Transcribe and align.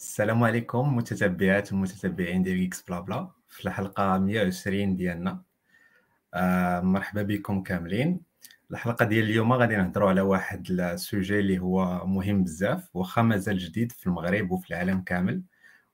السلام 0.00 0.44
عليكم 0.44 0.96
متتبعات 0.96 1.72
ومتتبعين 1.72 2.42
ديال 2.42 2.64
GeeksBlabla 2.66 3.30
في 3.48 3.66
الحلقة 3.66 4.18
120 4.18 4.96
ديالنا. 4.96 5.42
آه 6.34 6.80
مرحبا 6.80 7.22
بكم 7.22 7.62
كاملين. 7.62 8.20
الحلقة 8.70 9.04
ديال 9.04 9.24
اليوم 9.24 9.52
غادي 9.52 9.76
نهضروا 9.76 10.08
على 10.08 10.20
واحد 10.20 10.70
ال 10.70 10.81
sujet 10.81 11.38
اللي 11.40 11.58
هو 11.58 12.06
مهم 12.06 12.44
بزاف 12.44 12.96
واخا 12.96 13.22
مازال 13.22 13.58
جديد 13.58 13.92
في 13.92 14.06
المغرب 14.06 14.50
وفي 14.50 14.70
العالم 14.70 15.00
كامل 15.00 15.42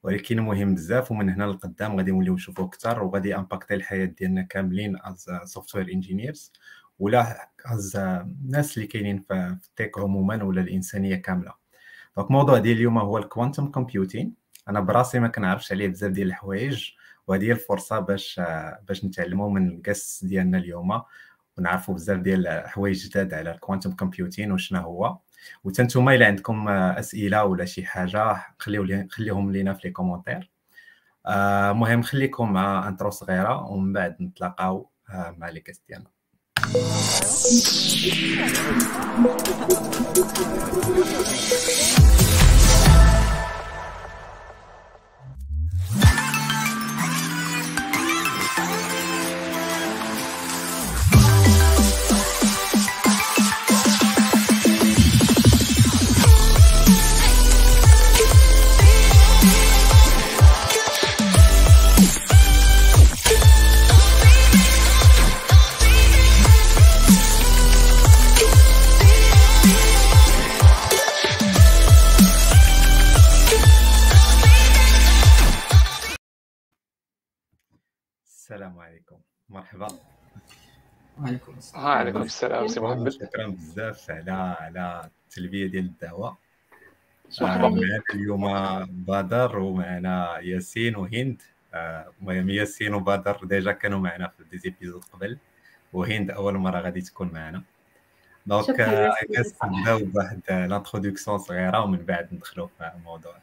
ولكن 0.03 0.41
مهم 0.41 0.75
بزاف 0.75 1.11
ومن 1.11 1.31
هنا 1.31 1.45
لقدام 1.45 1.97
غادي 1.97 2.11
نوليو 2.11 2.35
نشوفوه 2.35 2.67
أكثر 2.67 3.03
وغادي 3.03 3.37
impacter 3.37 3.75
الحياة 3.75 4.05
ديالنا 4.05 4.43
كاملين 4.43 4.97
as 5.05 5.27
software 5.45 5.93
engineers 5.93 6.53
ولا 6.99 7.49
as 7.67 7.97
الناس 7.97 8.77
اللي 8.77 8.87
كاينين 8.89 9.19
في 9.19 9.57
ال 9.69 9.75
tech 9.75 9.99
عموما 9.99 10.43
ولا 10.45 10.61
الإنسانية 10.61 11.17
كاملة. 11.17 11.60
donc 12.17 12.27
الموضوع 12.27 12.59
ديال 12.59 12.77
اليوم 12.77 12.99
هو 12.99 13.19
ال 13.19 13.25
quantum 13.25 13.71
computing 13.71 14.35
أنا 14.69 14.81
براسي 14.81 15.21
ما 15.21 15.29
كنعرفش 15.29 15.73
عليه 15.73 15.89
بزاف 15.89 16.11
ديال 16.11 16.27
الحوايج 16.27 16.91
وهذه 17.27 17.45
هي 17.45 17.53
الفرصة 17.53 17.99
باش 17.99 18.41
باش 18.89 19.05
نتعلموا 19.05 19.51
من 19.51 19.69
ال 19.69 19.77
guests 19.77 20.25
ديالنا 20.25 20.59
اليوم. 20.59 21.03
ونعرفوا 21.59 21.95
بزاف 21.95 22.19
ديال 22.21 22.47
الحوايج 22.47 23.09
جداد 23.09 23.35
على 23.35 23.51
ال 23.51 23.56
quantum 23.56 23.93
computing 23.93 24.53
وشنو 24.53 24.81
هو. 24.81 25.19
وتنتوما 25.65 26.15
إلا 26.15 26.27
عندكم 26.27 26.69
أسئلة 26.69 27.45
ولا 27.45 27.65
شي 27.65 27.87
حاجة 27.87 28.37
خليو 28.59 29.09
خليهم 29.11 29.53
لينا 29.53 29.73
في 29.75 29.89
les 29.89 29.93
commentaires 29.93 30.51
المهم 31.29 31.99
آه 31.99 32.03
خليكم 32.03 32.53
مع 32.53 32.89
intro 32.89 33.11
صغيرة 33.11 33.63
ومن 33.67 33.93
بعد 33.93 34.23
نتلاقاو 34.23 34.91
آه 35.11 35.35
مع 35.39 35.49
les 35.49 35.61
guests 35.61 35.83
ديالنا. 35.89 36.11
السلام 38.41 39.27
وعليكم 81.21 81.55
السلام. 81.59 81.85
وعليكم 81.85 82.23
السلام 82.23 82.69
سي 82.69 82.81
محمد 82.81 83.09
شكرا 83.09 83.47
بزاف 83.47 84.11
على 84.11 84.57
على 84.61 85.11
التلبيه 85.27 85.67
ديال 85.67 85.85
الدعوة. 85.85 86.37
شكراً. 87.31 87.55
آه، 87.55 87.59
معنا 87.59 88.03
اليوم 88.15 88.45
بدر 88.91 89.59
ومعنا 89.59 90.39
ياسين 90.39 90.97
وهند. 90.97 91.43
آه، 91.75 92.13
المهم 92.21 92.51
ياسين 92.51 92.95
وبدر 92.95 93.41
déjà 93.45 93.73
كانوا 93.73 93.99
معنا 93.99 94.29
في 94.29 94.45
des 94.51 94.65
épisodes 94.65 95.05
قبل. 95.13 95.39
وهند 95.93 96.31
أول 96.31 96.55
مرة 96.55 96.81
غادي 96.81 97.01
تكون 97.01 97.31
معنا. 97.33 97.63
donc 98.47 98.81
نبداو 99.65 99.99
بواحد 99.99 100.41
l'introduction 100.49 101.39
صغيرة 101.39 101.85
ومن 101.85 101.99
بعد 101.99 102.29
ندخلوا 102.33 102.67
في 102.79 102.91
الموضوع. 102.97 103.35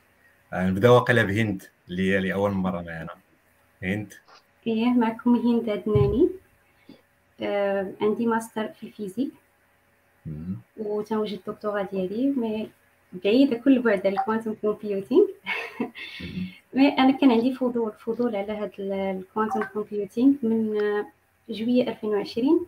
آه، 0.54 0.70
نبداو 0.70 0.96
واقيلا 0.96 1.24
بهند 1.24 1.64
اللي 1.90 2.12
هي 2.12 2.18
اللي 2.18 2.34
أول 2.34 2.52
مرة 2.52 2.82
معنا. 2.82 3.10
هند؟ 3.84 4.14
إيه 4.68 4.90
معكم 4.90 5.36
هند 5.36 5.70
عدناني. 5.70 6.24
آه 6.24 6.47
عندي 8.02 8.26
ماستر 8.26 8.68
في 8.68 8.84
la 8.88 8.96
physique. 8.96 9.32
وتنوجد 10.78 11.40
الدكتوراه 11.48 11.88
ديالي 11.92 12.28
mais 12.28 12.70
بعيدة 13.14 13.58
كل 13.58 13.82
البعد 13.82 14.08
على 14.08 14.20
ال 14.20 14.24
quantum 14.24 14.54
computing. 14.54 15.28
mais 16.74 16.88
أنا 16.88 17.12
كان 17.12 17.32
عندي 17.32 17.54
فضول 17.54 17.92
فضول 17.92 18.36
على 18.36 18.54
هاد 18.54 18.72
ال 18.80 18.90
quantum 18.90 19.64
computing 19.64 20.34
من 20.44 20.82
آه، 20.82 21.08
جوية 21.50 21.88
2020 21.90 22.66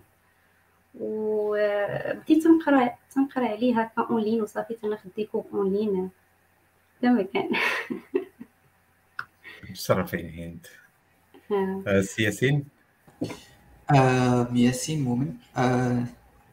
وبديت 1.00 2.44
تنقرا 2.44 2.90
تنقرأ 3.16 3.47
عليه 3.47 3.81
هكا 3.81 4.01
أونلاين 4.01 4.41
وصافي 4.41 4.74
تناخد 4.74 5.09
des 5.18 5.26
cours 5.26 5.46
online. 5.54 6.10
هذا 7.03 7.12
ما 7.12 7.22
كان. 7.22 7.50
مشرفين 9.72 10.30
هند 10.30 10.68
آه، 11.51 11.84
آه، 11.88 12.01
سي 12.01 12.24
ياسين 12.24 12.66
آه 13.96 14.48
ياسين 14.54 15.04
مؤمن 15.04 15.34
آه 15.58 16.04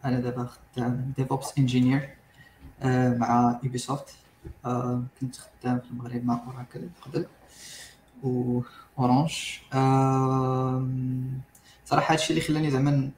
أنا 0.04 0.20
دابا 0.20 0.46
خدام 0.74 1.12
DevOps 1.16 1.58
engineer 1.58 2.08
مع 3.18 3.60
Ubisoft 3.64 4.14
آه 4.64 5.02
كنت 5.20 5.36
خدام 5.36 5.78
في 5.80 5.90
المغرب 5.90 6.24
مع 6.24 6.42
Oracle 6.46 6.88
قبل. 7.02 7.26
و 8.22 8.38
Orange 8.38 9.32
آه 9.74 10.88
صراحة 11.84 12.12
هادشي 12.14 12.30
اللي 12.30 12.40
خلاني 12.40 12.70
زعما 12.70 13.10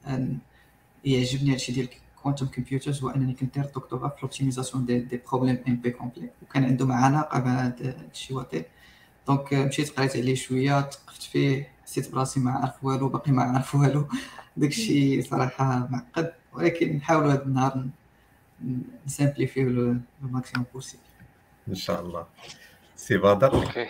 يعجبني 1.05 1.53
هادشي 1.53 1.73
ديال 1.73 1.89
quantum 2.23 2.47
computers 2.47 3.03
هو 3.03 3.09
أنني 3.11 3.33
كندير 3.35 3.65
دكتوراه 3.65 4.09
في 4.09 4.17
l'optimisation 4.23 4.87
des 4.87 4.99
des 4.99 5.21
problèmes 5.31 5.59
NP-complets 5.69 6.31
وكان 6.43 6.65
عندهم 6.65 6.93
علاقة 6.93 7.39
مع 7.41 7.65
هاد 7.67 7.87
هادشي 7.87 8.35
واطي 8.35 8.65
donc 9.29 9.55
مشيت 9.55 9.91
قريت 9.99 10.17
عليه 10.17 10.35
شوية 10.35 10.81
تقفت 10.81 11.23
فيه. 11.23 11.69
حسيت 11.89 12.13
براسي 12.13 12.41
ما 12.41 12.51
عارف 12.51 12.85
والو 12.85 13.09
باقي 13.09 13.33
ما 13.33 13.43
عارف 13.43 13.75
والو. 13.75 14.09
داكشي 14.57 15.23
صراحة 15.23 15.89
معقد 15.91 16.33
ولكن 16.53 16.97
نحاولوا 16.97 17.33
هذا 17.33 17.43
النهار 17.43 17.77
ن- 17.77 17.91
ن- 18.65 18.83
simplifier 19.07 19.65
le 19.65 19.97
maximum 20.23 20.67
possible. 20.75 21.03
إن 21.69 21.75
شاء 21.75 22.01
الله. 22.01 22.27
سي 22.97 23.17
بدر. 23.19 23.55
أوكي. 23.55 23.89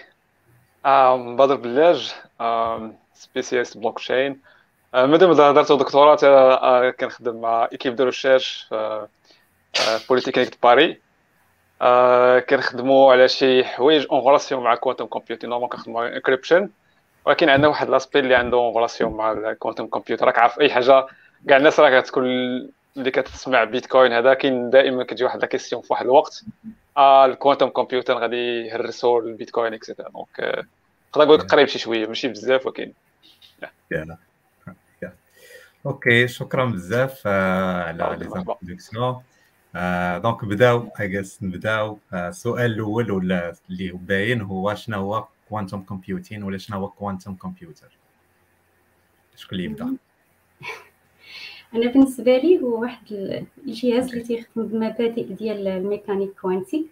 آه 0.86 1.36
بدر 1.36 1.56
بلاج 1.56 2.14
آه 2.40 2.92
spécialiste 3.14 3.76
blockchain 3.78 4.40
آه 4.94 5.06
مادام 5.06 5.30
هضرت 5.30 5.72
دكتوراه 5.72 6.18
آه 6.24 6.90
كنخدم 6.90 7.40
مع 7.40 7.68
équipe 7.72 7.96
de 7.96 8.04
recherche 8.04 8.66
في 8.68 8.74
آه 8.74 10.00
Polytechnique 10.08 10.58
Paris 10.62 11.00
آه 11.82 12.38
كنخدموا 12.38 13.12
على 13.12 13.28
شي 13.28 13.64
حوايج 13.64 14.06
en 14.12 14.20
relation 14.20 14.64
مع 14.64 14.74
quantum 14.74 15.06
computing 15.06 15.50
normal 15.50 15.68
كنخدموا 15.68 16.00
على 16.04 16.16
encryption 16.16 16.70
ولكن 17.28 17.48
عندنا 17.48 17.68
واحد 17.68 17.90
l'aspect 17.90 18.18
اللي 18.18 18.34
عنده 18.34 18.56
relation 18.56 19.12
مع 19.12 19.32
ال 19.32 19.39
quantum 19.39 19.86
computer 19.86 20.26
راك 20.26 20.38
عارف 20.38 20.60
أي 20.60 20.70
حاجة 20.70 21.06
كاع 21.48 21.56
الناس 21.56 21.80
راه 21.80 22.00
كتكون 22.00 22.24
اللي 22.96 23.10
كتسمع 23.10 23.64
بيتكوين 23.64 24.12
هذا 24.12 24.34
كاين 24.34 24.70
دائما 24.70 25.04
كتجي 25.04 25.24
واحد 25.24 25.40
la 25.40 25.46
question 25.46 25.82
في 25.82 25.92
واحد 25.92 26.04
الوقت. 26.04 26.44
آه 26.96 27.26
ال 27.26 27.32
quantum 27.32 27.68
computer 27.68 28.14
غادي 28.14 28.66
يهرسوا 28.66 29.22
ال 29.22 29.29
Bitcoin 29.29 29.74
et 29.74 29.83
cetera 29.83 30.08
donc 30.08 30.66
نقدر 31.10 31.24
نقول 31.24 31.38
لك 31.38 31.44
قريب 31.44 31.68
شي 31.68 31.78
شوية 31.78 32.06
ماشي 32.06 32.28
بزاف 32.28 32.66
ولكن. 32.66 32.92
أوكي 35.86 36.28
شكرا 36.28 36.64
بزاف 36.64 37.22
آه، 37.26 37.82
على 37.82 38.16
لي 38.18 38.28
مرحبا. 38.28 38.52
introduction 38.52 39.22
donc 40.22 40.44
بداو 40.44 40.88
اجاس 40.96 41.42
نبداو. 41.42 41.98
آه، 42.12 42.28
السؤال 42.28 42.72
الأول 42.72 43.10
ولا 43.10 43.54
اللي 43.70 43.90
باين 43.92 44.40
هو 44.40 44.74
شنو 44.74 44.98
هو 44.98 45.26
quantum 45.48 45.82
computing 45.82 46.42
ولا 46.42 46.58
شنو 46.58 46.78
هو 46.78 46.88
quantum 46.88 47.34
computer 47.34 47.96
شكون 49.36 49.58
اللي 49.58 49.64
يبدأ؟ 49.64 49.84
أنا 51.74 51.90
بالنسبة 51.90 52.36
لي 52.38 52.60
هو 52.62 52.80
واحد 52.80 53.12
ال- 53.12 53.46
الجهاز 53.66 54.08
اللي 54.08 54.24
تيخدم 54.24 54.66
بمبادئ 54.66 55.22
ديال 55.34 55.68
la 55.68 55.81
mécanique 55.81 56.40
quantique. 56.40 56.86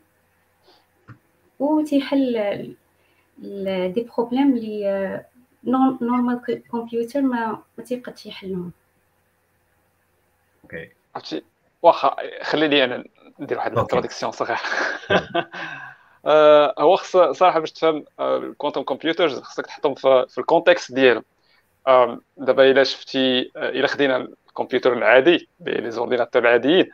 و 1.59 1.85
تيحل 1.85 2.33
des 3.95 4.09
problèmes 4.17 4.57
اللي 4.57 5.25
normal 5.65 6.63
computer 6.73 7.21
ما 7.21 7.63
ما 7.79 7.85
تيقدش 7.85 8.27
يحلهم. 8.27 8.73
أوكي. 10.65 10.91
عرفتي؟ 11.15 11.43
واخا 11.83 12.17
خليني 12.43 12.85
أنا 12.85 13.05
ندير 13.41 13.59
واحد. 13.59 13.73
l'introduction 13.73 14.33
صغيرة. 14.33 14.59
آه، 15.11 15.51
هو 16.79 16.97
خص 16.97 17.17
صراحة 17.17 17.61
باش 17.61 17.73
تفهم 17.73 18.05
ال 18.21 18.28
quantum 18.29 18.83
computers 18.83 19.41
خصك 19.41 19.67
تحطهم 19.67 19.95
في, 19.95 20.27
في 20.29 20.39
ال 20.39 20.46
context 20.46 20.93
ديالهم. 20.93 21.23
دابا 22.37 22.71
إلا 22.71 22.85
شفتي 22.85 23.51
آه، 23.57 23.69
إلا 23.71 23.87
خدينا 23.87 24.29
الكمبيوتر 24.49 24.93
العادي 24.93 25.49
les 25.61 25.91
ordinateurs 25.91 26.43
العاديين 26.43 26.91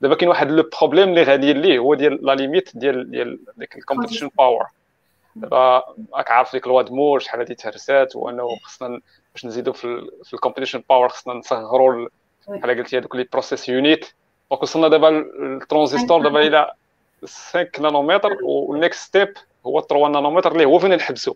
دابا 0.00 0.14
كاين 0.14 0.28
واحد 0.28 0.50
le 0.50 0.70
problème 0.80 1.08
اللي 1.08 1.22
غادي 1.22 1.52
ليه 1.52 1.78
هو 1.78 1.94
ديال 1.94 2.26
la 2.26 2.34
limite 2.34 2.76
ديال 2.76 3.10
ديال 3.10 3.38
ديك 3.56 3.76
ال 3.76 3.81
computation 3.81 4.30
power 4.38 4.66
دابا 5.36 5.82
راك 6.14 6.30
عارف 6.30 6.52
ديك 6.52 6.66
loi 6.66 6.82
de 6.82 6.92
Moore 6.92 7.18
شحال 7.18 7.40
هادي 7.40 7.54
تهرسات 7.54 8.16
وانه 8.16 8.48
خصنا 8.62 9.00
باش 9.34 9.46
نزيدو 9.46 9.72
في 9.72 10.10
في 10.24 10.34
ال 10.34 10.38
computation 10.38 10.82
power 10.88 11.08
خصنا 11.08 11.34
نصغروا 11.34 12.08
بحال 12.48 12.78
قلتي 12.78 12.98
هذوك 12.98 13.16
les 13.16 13.28
process 13.32 13.68
units 13.68 14.14
donc 14.50 14.62
وصلنا 14.62 14.88
دابا 14.88 15.08
الترانزستور 15.62 16.22
دابا 16.22 16.40
إلى 16.40 16.72
5 17.26 17.68
nanomètre 17.80 18.38
وال 18.42 18.62
next 18.62 19.02
step 19.02 19.34
هو 19.66 19.80
3 19.80 20.08
nanomètre 20.08 20.52
اللي 20.52 20.64
هو 20.64 20.78
فين 20.78 20.94
نحبسو؟ 20.94 21.34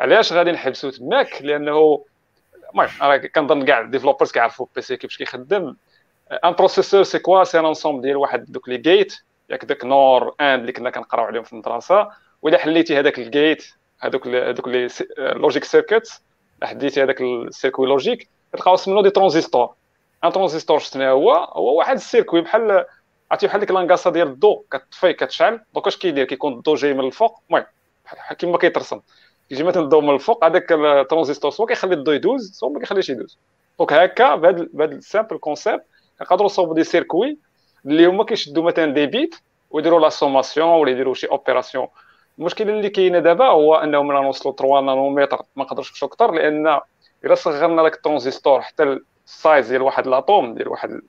علاش 0.00 0.32
غادي 0.32 0.52
نحبسو 0.52 0.90
تماك؟ 0.90 1.42
لأنه 1.42 2.04
المهم 2.70 2.88
أنا 3.02 3.16
كنظن 3.16 3.64
كاع 3.64 3.80
ال 3.80 3.85
developers 3.85 4.32
كيعرفوا 4.32 4.66
PC 4.74 4.96
كيفاش 4.96 5.18
كيخدم. 5.18 5.76
un 6.44 6.52
processeur 6.52 7.02
c'est 7.02 7.18
quoi 7.18 7.44
c'est 7.44 7.58
un 7.58 7.66
ensemble 7.66 8.02
ديال 8.02 8.16
واحد 8.16 8.52
دوك 8.52 8.68
les 8.68 8.76
gates 8.76 9.16
ياك 9.50 9.64
داك 9.64 9.84
NOR 9.84 10.34
AND 10.40 10.60
اللي 10.60 10.72
كنا 10.72 10.90
كنقراو 10.90 11.24
عليهم 11.24 11.42
في 11.42 11.52
المدرسة. 11.52 12.08
واذا 12.42 12.58
حليتي 12.58 12.98
هذاك 12.98 13.18
ال 13.18 13.27
gate 13.27 13.64
هذوك 14.00 14.26
هذوك 14.26 14.68
les 14.68 14.88
logic 15.18 15.64
circuits 15.64 16.22
حليتي 16.62 17.02
هذاك 17.02 17.20
ال 17.20 17.28
circuit 17.28 17.86
logique 17.86 18.28
تلقاو 18.52 18.76
سميتو 18.76 19.02
des 19.02 19.10
transistors 19.10 19.74
un 20.24 20.32
transistor 20.32 20.78
شنو 20.78 21.04
هو؟ 21.04 21.32
هو 21.32 21.78
واحد 21.78 21.94
ال 21.94 22.00
circuit 22.00 22.40
بحال 22.40 22.84
عرفتي 23.30 23.46
بحال 23.46 23.60
ديك 23.60 23.70
لانكاسا 23.70 24.10
ديال 24.10 24.28
الضو 24.28 24.64
كتطفي 24.70 25.12
كتشعل 25.12 25.60
دوك 25.74 25.86
اش 25.86 25.96
كيدير 25.96 26.24
كيكون 26.24 26.52
الضو 26.52 26.74
جاي 26.74 26.94
من 26.94 27.04
الفوق 27.04 27.40
المهم 27.50 27.66
كيما 28.38 28.58
كيترسم 28.58 29.00
كيجي 29.48 29.64
مثلا 29.64 29.82
الضو 29.82 30.00
من 30.00 30.14
الفوق 30.14 30.44
هذاك 30.44 30.72
الترانزيستور 30.72 31.50
سوا 31.50 31.66
كيخلي 31.66 31.94
الضو 31.94 32.12
يدوز 32.12 32.52
سوا 32.52 32.70
ما 32.70 32.80
كيخليش 32.80 33.10
يدوز 33.10 33.38
donc 33.78 33.92
هكا 33.92 34.34
بهذا 34.34 34.66
بهذا 34.72 34.92
ال 34.94 35.00
simple 35.00 35.38
concept 35.38 35.84
كنقدروا 36.18 36.46
نصاوبوا 36.46 36.74
des 36.74 36.84
circuits 36.84 37.38
اللي 37.86 38.06
هما 38.06 38.24
كيشدوا 38.24 38.62
مثلا 38.62 38.94
des 38.94 39.06
bits 39.06 39.34
ويديروا 39.70 40.00
la 40.00 40.08
sommation 40.08 40.68
ولا 40.68 40.90
يديروا 40.90 41.14
شي 41.14 41.26
opération 41.26 41.88
المشكل 42.38 42.70
اللي 42.70 42.90
كاينة 42.90 43.18
دابا 43.18 43.46
هو 43.46 43.74
انه 43.74 44.02
ملي 44.02 44.20
نوصلوا 44.22 44.54
3 44.54 44.80
nanomètre 44.80 45.42
ما 45.56 45.64
نقدرش 45.64 45.90
نمشيو 45.90 46.08
أكثر 46.08 46.32
لأن 46.32 46.80
الا 47.24 47.34
صغرنا 47.34 47.82
داك 47.82 47.94
الترانزيستور 47.94 48.60
حتى 48.60 48.98
ال 49.26 49.34
size 49.34 49.68
ديال 49.68 49.82
واحد 49.82 50.06
l'atome 50.06 50.54
ديال 50.54 50.68
واحد 50.68 51.00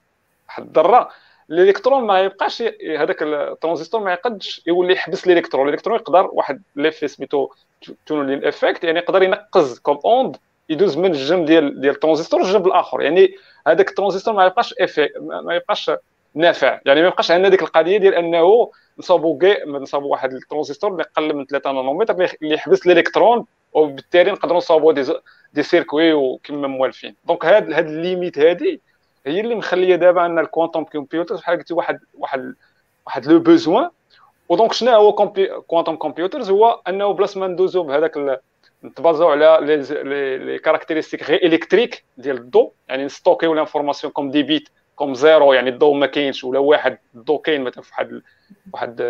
واحد 0.47 0.63
الذره 0.63 1.09
الإلكترون 1.49 2.03
ما 2.03 2.19
يبقاش 2.19 2.63
هذاك 2.97 3.23
الترانزيستور 3.23 4.01
ما 4.01 4.13
يقدش 4.13 4.61
يولي 4.67 4.93
يحبس 4.93 5.27
الإلكترون. 5.27 5.67
الإلكترون 5.67 5.95
يقدر 5.99 6.29
واحد 6.33 6.61
l'effet 6.75 7.07
سميتو 7.07 7.49
tunneling 8.05 8.45
effect 8.45 8.83
يعني 8.83 8.99
يقدر 8.99 9.23
ينقز 9.23 9.79
comme 9.79 9.99
onde 10.05 10.37
يدوز 10.69 10.97
من 10.97 11.11
الجنب 11.11 11.45
ديال 11.45 11.81
ديال 11.81 11.95
الترانزيستور 11.95 12.41
للجنب 12.41 12.67
الآخر. 12.67 13.01
يعني 13.01 13.35
هذاك 13.67 13.89
الترانزيستور 13.89 14.33
ما 14.33 14.45
يبقاش 14.45 14.73
افي 14.73 15.09
ما 15.19 15.55
يبقاش 15.55 15.91
نافع. 16.35 16.79
يعني 16.85 17.01
ما 17.01 17.07
يبقاش 17.07 17.31
عندنا 17.31 17.49
ديك 17.49 17.61
القضية 17.61 17.97
ديال 17.97 18.15
أنه 18.15 18.71
نصاوبوا 18.97 19.39
نصاوبوا 19.65 20.11
واحد 20.11 20.33
الترانزيستور 20.33 20.91
اللي 20.91 21.03
أقل 21.03 21.33
من 21.33 21.45
3 21.45 21.71
nanomètre 21.71 22.13
اللي 22.13 22.53
يحبس 22.55 22.87
الإلكترون 22.87 23.45
وبالتالي 23.73 24.31
نقدروا 24.31 24.57
نصاوبوا 24.57 24.93
des 24.93 25.13
des 25.53 25.63
circuits 25.63 26.13
وكما 26.13 26.67
موالفين. 26.67 27.15
donc 27.25 27.45
هاد 27.45 27.73
هاد 27.73 27.87
la 27.87 28.00
limite 28.00 28.39
هادي 28.39 28.81
هي 29.25 29.39
اللي 29.39 29.55
مخلية 29.55 29.95
دابا 29.95 30.25
ان 30.25 30.39
ال 30.39 30.45
quantum 30.45 30.83
computer 30.83 31.35
بحال 31.35 31.57
قلتي 31.57 31.73
واحد 31.73 31.99
واحد 32.13 32.55
واحد 33.05 33.25
le 33.25 33.39
besoin 33.39 33.89
و 34.49 34.54
donc 34.54 34.73
شنو 34.73 34.91
هو 34.91 35.13
quantum 35.67 35.95
computers 35.95 36.49
هو 36.49 36.81
أنه 36.87 37.11
place 37.11 37.37
ما 37.37 37.47
ندوزو 37.47 37.83
بهذاك 37.83 38.41
نتبازو 38.83 39.27
على 39.27 39.57
les 39.61 40.37
les 40.37 40.59
caractéristiques 40.59 41.23
غير 41.23 41.45
électriques 41.45 42.03
ديال 42.17 42.37
الضو 42.37 42.71
يعني 42.89 43.05
نستوكيو 43.05 43.53
l'information 43.53 44.13
comme 44.13 44.31
des 44.31 44.43
bits 44.43 44.69
comme 44.95 45.13
zéro 45.13 45.53
يعني 45.53 45.69
الضوء 45.69 45.93
ما 45.95 46.05
كاينش. 46.05 46.43
ولا 46.43 46.59
واحد 46.59 46.97
الضوء 47.15 47.41
كاين 47.41 47.61
مثلا 47.63 47.83
في 47.83 47.91
واحد 47.93 48.21
واحد 48.73 49.01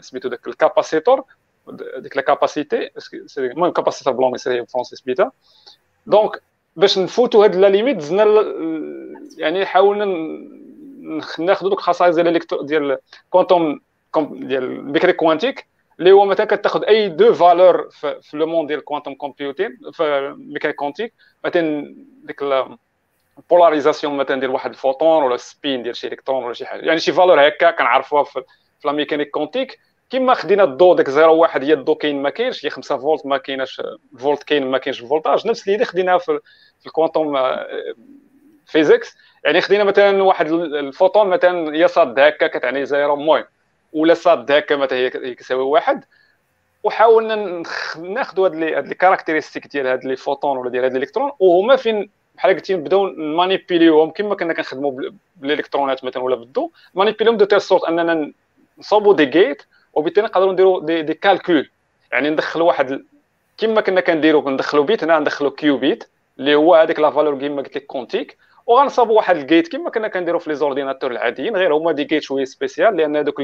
سميتو 0.00 0.28
داك 0.28 0.48
ال 0.48 0.56
capacitor 0.56 1.24
ديك 1.98 2.16
لا 2.16 2.38
المهم 3.38 3.72
capacitor 3.72 4.12
بلون 4.12 4.36
c'est 4.36 4.66
français 4.66 4.96
سميتها 4.96 5.32
donc 6.06 6.42
باش 6.76 6.98
نفوتوا 6.98 7.44
هاد 7.44 7.54
la 7.56 7.66
limite 7.66 8.00
زدنا 8.00 8.24
يعني 9.38 9.66
حاولنا 9.66 10.04
ناخذوا 11.38 11.70
دوك 11.70 11.78
الخصائص 11.78 12.14
ديال 12.14 12.40
ديال 12.62 12.98
quantum 13.30 13.80
ديال 14.16 14.62
ال 14.62 14.67
mécanique 14.67 15.12
quantique 15.12 15.66
اللي 15.98 16.12
هو 16.12 16.24
مثلا 16.24 16.46
كتاخذ 16.46 16.84
أي 16.84 17.08
deux 17.08 17.34
valeurs 17.34 17.88
في 17.90 18.36
le 18.36 18.46
monde 18.46 18.68
ديال 18.68 18.78
ال 18.78 18.82
quantum 18.82 19.14
computing 19.14 19.78
في 19.92 20.02
ال 20.02 20.09
mécanique 20.09 20.76
quantique 20.76 21.14
مثلا 21.44 21.94
ديك 22.24 22.42
ال 23.38 23.44
polarisation 23.44 24.16
مثلا 24.16 24.40
ديال 24.40 24.50
واحد 24.50 24.70
الفوتون 24.70 25.22
ولا 25.22 25.34
ال 25.34 25.44
spin 25.44 25.82
ديال 25.82 25.96
شي 25.96 26.06
إلكترون 26.06 26.44
ولا 26.44 26.54
شي 26.54 26.66
حاجة. 26.66 26.86
يعني 26.86 27.00
شي 27.00 27.12
valeurs 27.12 27.48
هكا 27.48 27.70
كنعرفوها 27.70 28.24
في 28.24 28.42
la 28.84 28.92
mécanique 28.92 29.30
quantique 29.30 29.78
كما 30.10 30.34
خدينا 30.34 30.64
الضو 30.64 30.94
داك 30.94 31.10
0 31.10 31.28
1 31.28 31.64
هي 31.64 31.72
الضو 31.72 31.94
كاين 31.94 32.22
ما 32.22 32.30
كاينش 32.30 32.66
هي 32.66 32.70
5 32.70 32.98
فولت 32.98 33.26
ما 33.26 33.38
كايناش 33.38 33.82
الفولت 34.14 34.42
كاين 34.42 34.66
ما 34.66 34.78
كاينش 34.78 35.02
ال 35.02 35.07
voltage 35.07 35.46
نفس 35.46 35.68
اللي 35.68 35.84
خديناها 35.84 36.18
في 36.18 36.40
ال 36.86 36.92
quantum 36.92 37.36
physics 38.72 39.16
يعني 39.44 39.60
خدينا 39.60 39.84
مثلا 39.84 40.22
واحد 40.22 40.52
الفوتون 40.52 41.28
مثلا 41.28 41.74
هي 41.74 41.88
صاد 41.88 42.20
هكا 42.20 42.46
كتعني 42.46 42.86
zéro 42.86 43.14
المهم 43.14 43.44
ولا 43.92 44.14
صاد 44.14 44.52
هكا 44.52 44.76
مثلا 44.76 44.98
هي 44.98 45.10
كتساوي 45.10 45.62
واحد. 45.62 46.04
وحاولنا 46.84 47.62
ناخذوا 47.98 48.46
هاد 48.46 48.54
les 48.54 48.76
هاد 48.76 48.88
les 48.88 48.94
caractéristiques 48.94 49.66
ديال 49.66 49.86
هاد 49.86 50.04
les 50.04 50.16
photons 50.16 50.58
ولا 50.58 50.70
ديال 50.70 50.84
هاد 50.84 50.96
الإلكترون 50.96 51.32
وهما 51.38 51.76
فين 51.76 52.10
بحال 52.36 52.54
قلتي 52.54 52.74
نبداو 52.74 53.06
نمانيبيليوهم. 53.06 54.10
كما 54.10 54.34
كنا 54.34 54.52
كنخدموا 54.54 55.10
بالإلكترونات 55.36 56.04
مثلا 56.04 56.22
ولا 56.22 56.36
بالضو 56.36 56.72
مانيبيليوهم 56.94 57.38
de 57.38 57.44
telle 57.44 57.60
sorte 57.60 57.84
أننا 57.84 58.32
نصوبوا 58.78 59.14
des 59.14 59.24
gates 59.24 59.62
وبالتالي 59.94 60.26
نقدروا 60.26 60.52
نديروا 60.52 60.80
des, 60.80 61.02
des 61.02 61.14
calculs 61.14 61.70
يعني 62.12 62.30
ندخلوا 62.30 62.66
واحد 62.66 63.04
كما 63.58 63.80
كنا 63.80 64.00
كنديروا 64.00 64.42
كندخلوا 64.42 64.84
bit 64.84 65.04
هنا 65.04 65.18
ندخلوا 65.18 65.50
qubit 65.50 66.04
اللي 66.38 66.54
هو 66.54 66.74
هذيك 66.74 67.00
la 67.00 67.10
valeur 67.10 67.38
كيما 67.38 67.62
قلت 67.62 67.76
لك 67.76 67.86
quantique 67.86 68.36
وغنصاوبوا 68.66 69.16
واحد 69.16 69.36
ال 69.36 69.42
gate 69.42 69.68
كما 69.72 69.90
كنا 69.90 70.08
كنديروا 70.08 70.40
في 70.40 70.50
les 70.50 70.56
ordinateurs 70.56 71.10
العاديين 71.10 71.56
غير 71.56 71.74
هما 71.74 71.92
des 71.92 72.04
gates 72.04 72.22
شوية 72.22 72.44
spéciales 72.44 72.96
لأن 72.96 73.16
هذوك 73.16 73.42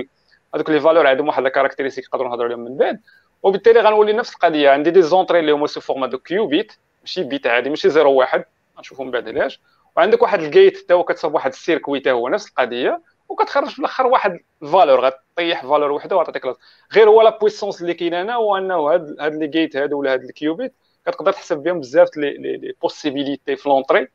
هذوك 0.55 0.71
les 0.71 0.81
valeurs 0.81 1.07
عندهم 1.07 1.29
واحد 1.29 1.47
ال 1.47 1.50
caractéristique 1.50 2.05
نقدروا 2.05 2.29
نهضروا 2.29 2.47
عليهم 2.47 2.61
من 2.61 2.77
بعد. 2.77 3.01
وبالتالي 3.43 3.81
غنولي 3.81 4.13
نفس 4.13 4.35
القضية 4.35 4.71
عندي 4.71 4.91
des 4.91 5.03
entrées 5.03 5.41
اللي 5.41 5.53
هما 5.53 5.67
sous 5.67 5.81
format 5.81 6.07
de 6.07 6.19
qubit 6.19 6.73
ماشي 7.01 7.23
bit 7.25 7.47
عادي 7.47 7.71
ماشي 7.71 7.91
0 7.91 8.07
1 8.07 8.45
غنشوفوا 8.77 9.05
من 9.05 9.11
بعد 9.11 9.29
علاش. 9.29 9.61
وعندك 9.97 10.23
واحد 10.23 10.41
ال 10.43 10.50
gate 10.50 10.79
حتى 10.79 10.95
هو 10.95 11.05
كتصاوب 11.05 11.35
واحد 11.35 11.51
ال 11.51 11.57
circuit 11.57 12.01
حتى 12.01 12.11
هو 12.11 12.29
نفس 12.29 12.49
القضية 12.49 13.01
وكتخرج 13.29 13.69
في 13.69 13.79
الآخر 13.79 14.07
واحد 14.07 14.39
ال 14.63 14.68
valeur 14.68 15.01
غطيح 15.01 15.63
valeur 15.63 15.93
وحده 15.93 16.17
وغتعطيك 16.17 16.43
غير 16.95 17.09
هو 17.09 17.23
la 17.23 17.39
puissance 17.39 17.83
اللي 17.83 17.95
كاين 17.95 18.15
هنا 18.15 18.35
هو 18.35 18.57
أنه 18.57 18.75
هاد 18.93 19.17
هاد 19.21 19.35
les 19.35 19.47
gates 19.47 19.77
هادو 19.77 19.99
ولا 19.99 20.13
هاد 20.13 20.25
ال 20.25 20.33
qubit 20.33 20.75
كتقدر 21.07 21.33
تحسب 21.33 21.59
بهم 21.59 21.81
بزاف 21.81 22.17
les 22.17 22.31
les 22.37 22.75
possibilités 22.83 23.57
في 23.57 23.69
l'entrée 23.69 24.09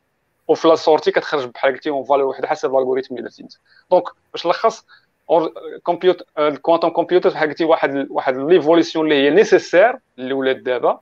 وفي 0.48 0.68
la 0.68 0.76
sortie 0.76 1.12
كتخرج 1.12 1.46
بحال 1.46 1.74
قلتي 1.74 1.90
une 1.90 2.04
valeur 2.04 2.26
وحده 2.26 2.48
حسب 2.48 2.76
ال 2.76 2.80
algorithm 2.80 3.16
اللي 3.16 3.24
درتي 3.24 3.48
donc 3.92 4.04
باش 4.32 4.46
نلخص 4.48 4.86
computer 5.84 6.26
ال 6.38 6.44
quantum 6.44 6.90
computer 6.90 7.30
بحال 7.30 7.50
قلتي 7.50 7.66
واحد 7.66 8.08
واحد 8.10 8.38
l'évolution 8.38 9.06
اللي 9.06 9.16
هي 9.24 9.30
nécessaire 9.30 9.98
اللي 10.20 10.34
ولات 10.34 10.56
دابا 10.58 11.00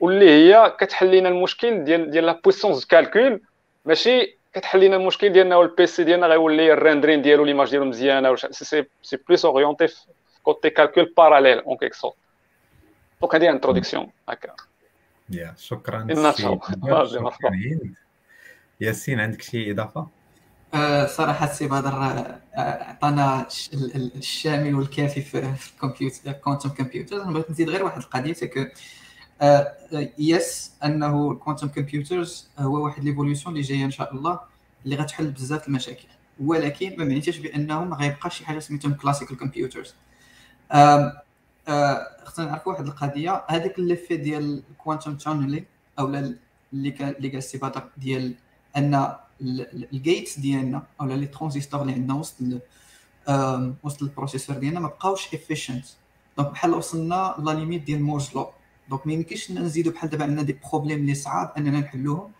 واللي 0.00 0.30
هي 0.30 0.76
كتحل 0.78 1.10
لنا 1.16 1.28
المشكل 1.28 1.84
ديال 1.84 2.10
ديال 2.10 2.26
la 2.26 2.40
puissance 2.44 2.86
calcul 2.86 3.40
ماشي 3.84 4.38
كتحل 4.54 4.80
لنا 4.80 4.96
المشكل 4.96 5.32
ديالنا 5.32 5.56
وال 5.56 5.86
PC 5.86 6.04
ديالنا 6.04 6.26
غيولي 6.26 6.72
ال 6.72 6.77
rendering 6.77 7.22
ديالو 7.22 7.44
les 7.44 7.53
images 7.53 7.70
ديالو 7.70 7.84
مزيانة 7.84 8.36
c'est 8.36 8.84
c'est 9.02 9.16
plus 9.28 9.44
orienté 9.44 9.86
côté 10.42 10.70
calcul 10.70 11.12
parallèle 11.16 11.58
en 11.58 11.76
quelque 11.76 11.94
sorte 11.94 12.14
donc 13.20 13.34
هذه 13.34 13.50
introduction 13.50 14.10
هكا. 14.28 14.54
يا 15.30 15.54
شكرا 15.58 15.98
مرحبا 17.20 17.50
ياسين 18.82 19.20
عندك 19.20 19.42
شي 19.42 19.70
إضافة؟ 19.70 20.08
أه 20.74 21.06
صراحة 21.06 21.50
السي 21.50 21.68
بدر 21.68 21.92
عطانا 22.54 23.46
الشامل 23.94 24.74
والكافي 24.74 25.20
في 25.20 25.54
ال 25.74 25.80
computer 25.80 26.32
quantum 26.32 26.68
computer 26.68 27.22
أنا 27.22 27.32
بغيت 27.32 27.50
نزيد 27.50 27.68
غير 27.68 27.84
واحد 27.84 27.98
القضية 27.98 28.32
c'est 28.32 28.46
que 28.46 28.64
yes 30.18 30.72
أنه 30.84 31.32
ال 31.32 31.36
quantum 31.36 31.68
computers 31.68 32.48
هو 32.58 32.84
واحد 32.84 33.04
l'évolution 33.04 33.50
اللي 33.50 33.60
جاية 33.60 33.84
إن 33.84 33.90
شاء 33.90 34.14
الله 34.14 34.40
اللي 34.84 34.96
غتحل 34.96 35.30
بزاف 35.30 35.68
المشاكل. 35.68 36.08
ولكن 36.40 36.94
ما 36.98 37.04
معنيتش 37.04 37.38
بانه 37.38 37.84
ما 37.84 37.96
غيبقاش 37.96 38.38
شي 38.38 38.46
حاجة 38.46 38.58
سميتهم 38.58 38.94
classical 38.94 39.36
computers 39.36 39.94
خصنا 42.24 42.46
نعرفوا 42.46 42.72
واحد 42.72 42.86
القضية. 42.86 43.44
هذاك 43.48 43.78
l'effet 43.78 44.16
ديال 44.16 44.62
ال 44.70 44.76
quantum 44.76 45.16
tunneling 45.16 45.64
أو 45.98 46.06
اللي 46.72 46.90
كان 46.90 47.08
اللي 47.08 47.28
قال 47.28 47.38
السي 47.38 47.58
بدر 47.58 47.88
ديال 47.96 48.34
أن 48.76 49.14
ال 49.92 50.00
gates 50.00 50.38
ديالنا 50.38 50.82
أو 51.00 51.06
les 51.06 51.26
transistors 51.26 51.82
اللي 51.82 51.92
عندنا 51.92 52.14
وسط 52.14 52.36
وسط 53.84 54.02
ال 54.02 54.07
processeur 54.07 54.56
ديالنا 54.56 54.80
ما 54.80 54.88
بقاوش 54.88 55.34
efficient 55.34 55.84
donc 56.38 56.50
بحال 56.50 56.74
وصلنا 56.74 57.34
la 57.38 57.50
limite 57.50 57.82
ديال 57.82 58.02
Moore's 58.02 58.30
law 58.34 58.50
donc 58.90 59.06
ما 59.06 59.12
يمكنش 59.12 59.50
نزيدو 59.50 59.90
بحال 59.90 60.10
دابا 60.10 60.24
عندنا 60.24 60.42
des 60.42 60.56
problèmes 60.70 60.98
اللي 60.98 61.14
صعاب 61.14 61.52
أننا 61.56 61.80
نحلوهم. 61.80 62.30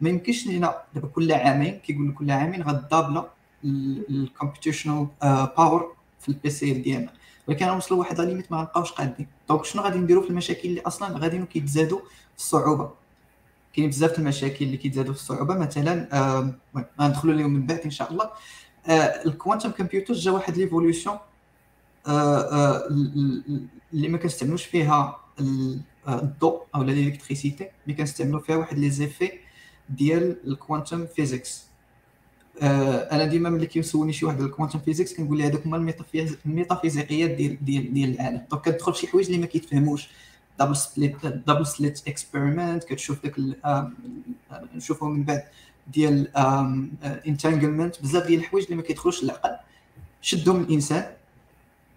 ما 0.00 0.08
يمكنش 0.08 0.46
لينا 0.46 0.82
دابا 0.94 1.08
كل 1.08 1.32
عامين 1.32 1.78
كيقول 1.78 2.14
كل 2.14 2.30
عامين 2.30 2.62
غدابلا 2.62 3.28
ال 3.64 3.74
computational 3.74 5.06
power 5.56 5.96
في 6.20 6.28
ال 6.28 6.50
PC 6.50 6.72
ديالنا. 6.72 7.12
ولكن 7.48 7.66
نوصلوا 7.66 8.00
واحد 8.00 8.20
limite 8.20 8.52
ما 8.52 8.58
غنبقاوش 8.58 8.92
قادين. 8.92 9.26
donc 9.48 9.64
شنو 9.64 9.82
غادي 9.82 9.98
نديرو 9.98 10.22
في 10.22 10.30
المشاكل 10.30 10.68
اللي 10.68 10.80
أصلا 10.80 11.18
غادي 11.18 11.46
كيتزادوا 11.46 11.98
في 11.98 12.38
الصعوبة؟ 12.38 12.90
كاين 13.72 13.88
بزاف 13.88 14.18
المشاكل 14.18 14.64
اللي 14.64 14.76
كيتزادوا 14.76 15.14
في 15.14 15.20
الصعوبة. 15.20 15.54
مثلا 15.54 16.54
غندخلوا 17.00 17.34
لهم 17.34 17.50
من 17.54 17.66
بعد 17.66 17.78
إن 17.78 17.90
شاء 17.90 18.12
الله. 18.12 18.30
ال 19.26 19.31
quantum 19.31 19.70
computer 19.70 20.14
جا 20.14 20.30
واحد 20.30 20.56
l'évolution 20.56 21.18
اللي 23.94 24.08
ما 24.08 24.18
كنستعملوش 24.18 24.64
فيها 24.64 25.20
الضوء 26.08 26.62
أو 26.74 26.82
ال 26.82 26.89
electricity 26.89 27.68
ملي 27.86 27.96
كنستعملوا 27.96 28.40
فيها 28.40 28.56
واحد 28.56 28.78
les 28.78 28.90
effets 28.90 29.30
ديال 29.88 30.36
ال 30.46 30.53
quantum 30.53 31.06
physics 31.06 31.64
أنا 32.62 33.24
ديما 33.24 33.50
ملي 33.50 33.66
كيسولني 33.66 34.12
شي 34.12 34.26
واحد 34.26 34.40
ال 34.40 34.45
quantum 34.45 34.78
physics 34.78 35.14
كنقول 35.14 35.38
له 35.38 35.46
هذوك 35.46 35.66
هما 35.66 35.94
الميتافيزيقيات 36.46 37.30
ديال 37.30 37.64
ديال 37.64 37.94
ديال 37.94 38.14
العالم. 38.14 38.46
donc 38.50 38.62
كتدخل 38.62 38.94
شي 38.94 39.06
حوايج 39.06 39.26
اللي 39.26 39.38
ما 39.38 39.46
كيتفهموش. 39.46 40.08
double 40.60 40.76
split 40.76 41.26
double 41.26 41.66
slit 41.66 42.08
experiment 42.08 42.84
كتشوف 42.84 43.22
داك 43.22 43.34
نشوفو 44.74 45.06
من 45.06 45.24
بعد 45.24 45.42
ديال 45.86 46.28
entanglement 47.26 48.02
بزاف 48.02 48.26
ديال 48.26 48.40
الحوايج 48.40 48.64
اللي 48.64 48.76
ما 48.76 48.82
كيدخلوش 48.82 49.24
للعقل 49.24 49.56
شدهم 50.22 50.60
الإنسان 50.60 51.12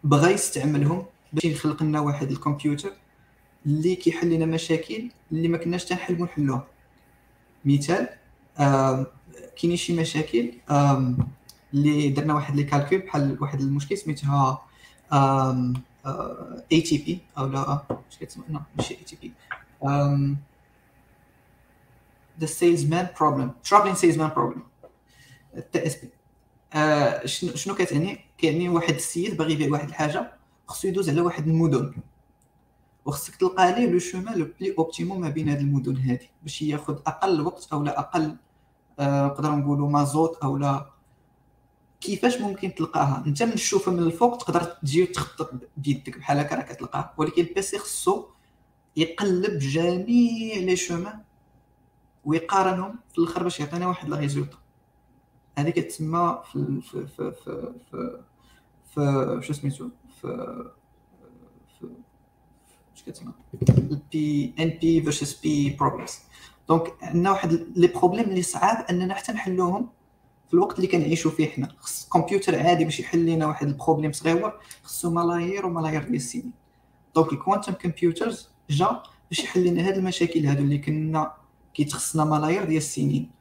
بغى 0.03 0.31
يستعملهم 0.31 1.05
باش 1.33 1.45
يخلق 1.45 1.83
لنا 1.83 1.99
واحد 1.99 2.31
الكمبيوتر 2.31 2.91
اللي 3.65 3.95
كيحل 3.95 4.29
لنا 4.29 4.45
مشاكل 4.45 5.09
اللي 5.31 5.47
ما 5.47 5.57
كناش 5.57 5.85
تنحلموا 5.85 6.25
نحلوها. 6.25 6.67
مثال 7.65 8.09
كاينين 9.61 9.77
شي 9.77 9.93
مشاكل 9.93 10.51
اللي 11.73 12.09
درنا 12.09 12.33
واحد 12.33 12.55
les 12.55 12.63
calculs 12.63 12.99
بحال 12.99 13.37
واحد 13.41 13.61
المشكل 13.61 13.97
سميتها 13.97 14.61
ATP 16.71 17.19
أو 17.37 17.47
لا 17.47 17.81
اش 18.11 18.17
كتسمى 18.19 18.43
no 18.49 18.59
ماشي 18.77 18.93
ATP 18.93 19.33
the 22.39 22.47
salesman 22.47 23.07
problem 23.19 23.47
traveling 23.69 23.95
salesman 23.95 24.31
problem. 24.37 24.59
TSP 25.71 26.09
شنو 27.57 27.75
كتعني 27.75 28.19
كيعني 28.37 28.69
واحد 28.69 28.93
السيد 28.93 29.37
باغي 29.37 29.53
يبيع 29.53 29.71
واحد 29.71 29.87
الحاجة 29.87 30.33
خصو 30.67 30.87
يدوز 30.87 31.09
على 31.09 31.21
واحد 31.21 31.47
المدن. 31.47 31.93
وخصك 33.05 33.35
تلقى 33.35 33.71
ليه 33.71 33.91
le 33.91 33.99
chemin 33.99 34.37
le 34.39 34.47
plus 34.59 34.75
optimum 34.77 35.21
ما 35.21 35.29
بين 35.29 35.49
هاد 35.49 35.59
المدن 35.59 35.97
هادي 35.97 36.29
باش 36.43 36.61
ياخذ 36.61 36.99
أقل 37.07 37.41
وقت 37.41 37.67
أو 37.73 37.83
لا 37.83 37.99
أقل 37.99 38.35
آه، 38.99 39.25
نقدروا 39.25 39.55
نقولوا 39.55 39.89
مازوت 39.89 40.37
أو 40.43 40.57
لا 40.57 40.85
كيفاش 42.05 42.41
ممكن 42.41 42.75
تلقاها؟ 42.75 43.23
انت 43.27 43.43
من 43.43 43.55
تشوفها 43.55 43.93
من 43.93 43.99
الفوق 43.99 44.37
تقدر 44.37 44.63
تجي 44.63 45.03
وتخطط 45.03 45.51
بيدك 45.77 46.17
بحال 46.17 46.39
هكا 46.39 46.55
راه 46.55 46.61
كتلقاها 46.61 47.13
ولكن 47.17 47.41
ال 47.41 47.53
PC 47.53 47.77
خصو 47.77 48.25
يقلب 48.95 49.59
جميع 49.59 50.57
les 50.57 50.75
chemins 50.75 51.19
ويقارنهم 52.25 52.99
في 53.13 53.17
الآخر 53.17 53.43
باش 53.43 53.59
يعطينا 53.59 53.87
واحد 53.87 54.09
la 54.09 54.17
résultat. 54.17 54.57
هذه 55.57 55.69
كتسمى 55.69 56.41
في 56.51 56.81
في 56.81 57.07
في 57.07 57.31
في 57.31 57.73
في, 57.91 58.19
في 58.93 59.39
شو 59.41 59.53
سميتو؟ 59.53 59.89
في 60.21 60.63
في 62.95 63.03
كتسمى؟ 63.05 63.31
NP 64.59 65.01
versus 65.01 65.39
P 65.39 65.69
problems 65.79 66.19
donc 66.69 66.93
عندنا 67.01 67.31
واحد 67.31 67.51
les 67.75 67.87
problèmes 67.87 68.29
اللي 68.29 68.41
صعاب 68.41 68.85
أننا 68.89 69.13
حتى 69.13 69.31
نحلوهم 69.31 69.89
في 70.47 70.53
الوقت 70.53 70.75
اللي 70.75 70.87
كنعيشوا 70.87 71.31
فيه 71.31 71.49
حنا. 71.49 71.75
خص 71.79 72.09
كمبيوتر 72.09 72.59
عادي 72.59 72.83
باش 72.85 72.99
يحل 72.99 73.25
لنا 73.25 73.47
واحد 73.47 73.67
ال 73.67 73.72
problème 73.72 74.11
صغيور 74.11 74.59
خصو 74.83 75.11
ملايير 75.11 75.65
وملايير 75.65 76.03
ديال 76.03 76.15
السنين 76.15 76.53
donc 77.15 77.33
ال 77.33 77.38
quantum 77.38 77.73
computers 77.73 78.49
جا 78.69 79.03
باش 79.29 79.39
يحل 79.39 79.63
لنا 79.63 79.87
هاد 79.87 79.97
المشاكل 79.97 80.45
هادو 80.45 80.63
اللي 80.63 80.77
كنا 80.77 81.33
كيتخصنا 81.73 82.23
ملايير 82.25 82.63
ديال 82.63 82.77
السنين 82.77 83.31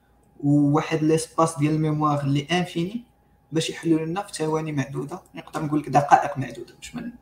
وواحد 0.40 1.02
l'espace 1.02 1.58
ديال 1.58 1.75
ال 1.75 1.80
mémoire 1.80 2.20
اللي 2.20 2.46
infini 2.52 3.04
باش 3.52 3.70
يحلوا 3.70 4.06
لنا 4.06 4.23
في 4.23 4.34
ثواني 4.34 4.73
معدودة. 4.73 5.23
نقدر 5.34 5.64
نقول 5.64 5.80
لك 5.80 5.88
دقائق 5.88 6.38
معدودة 6.38 6.75
باش 6.75 6.94
ما 6.94 7.12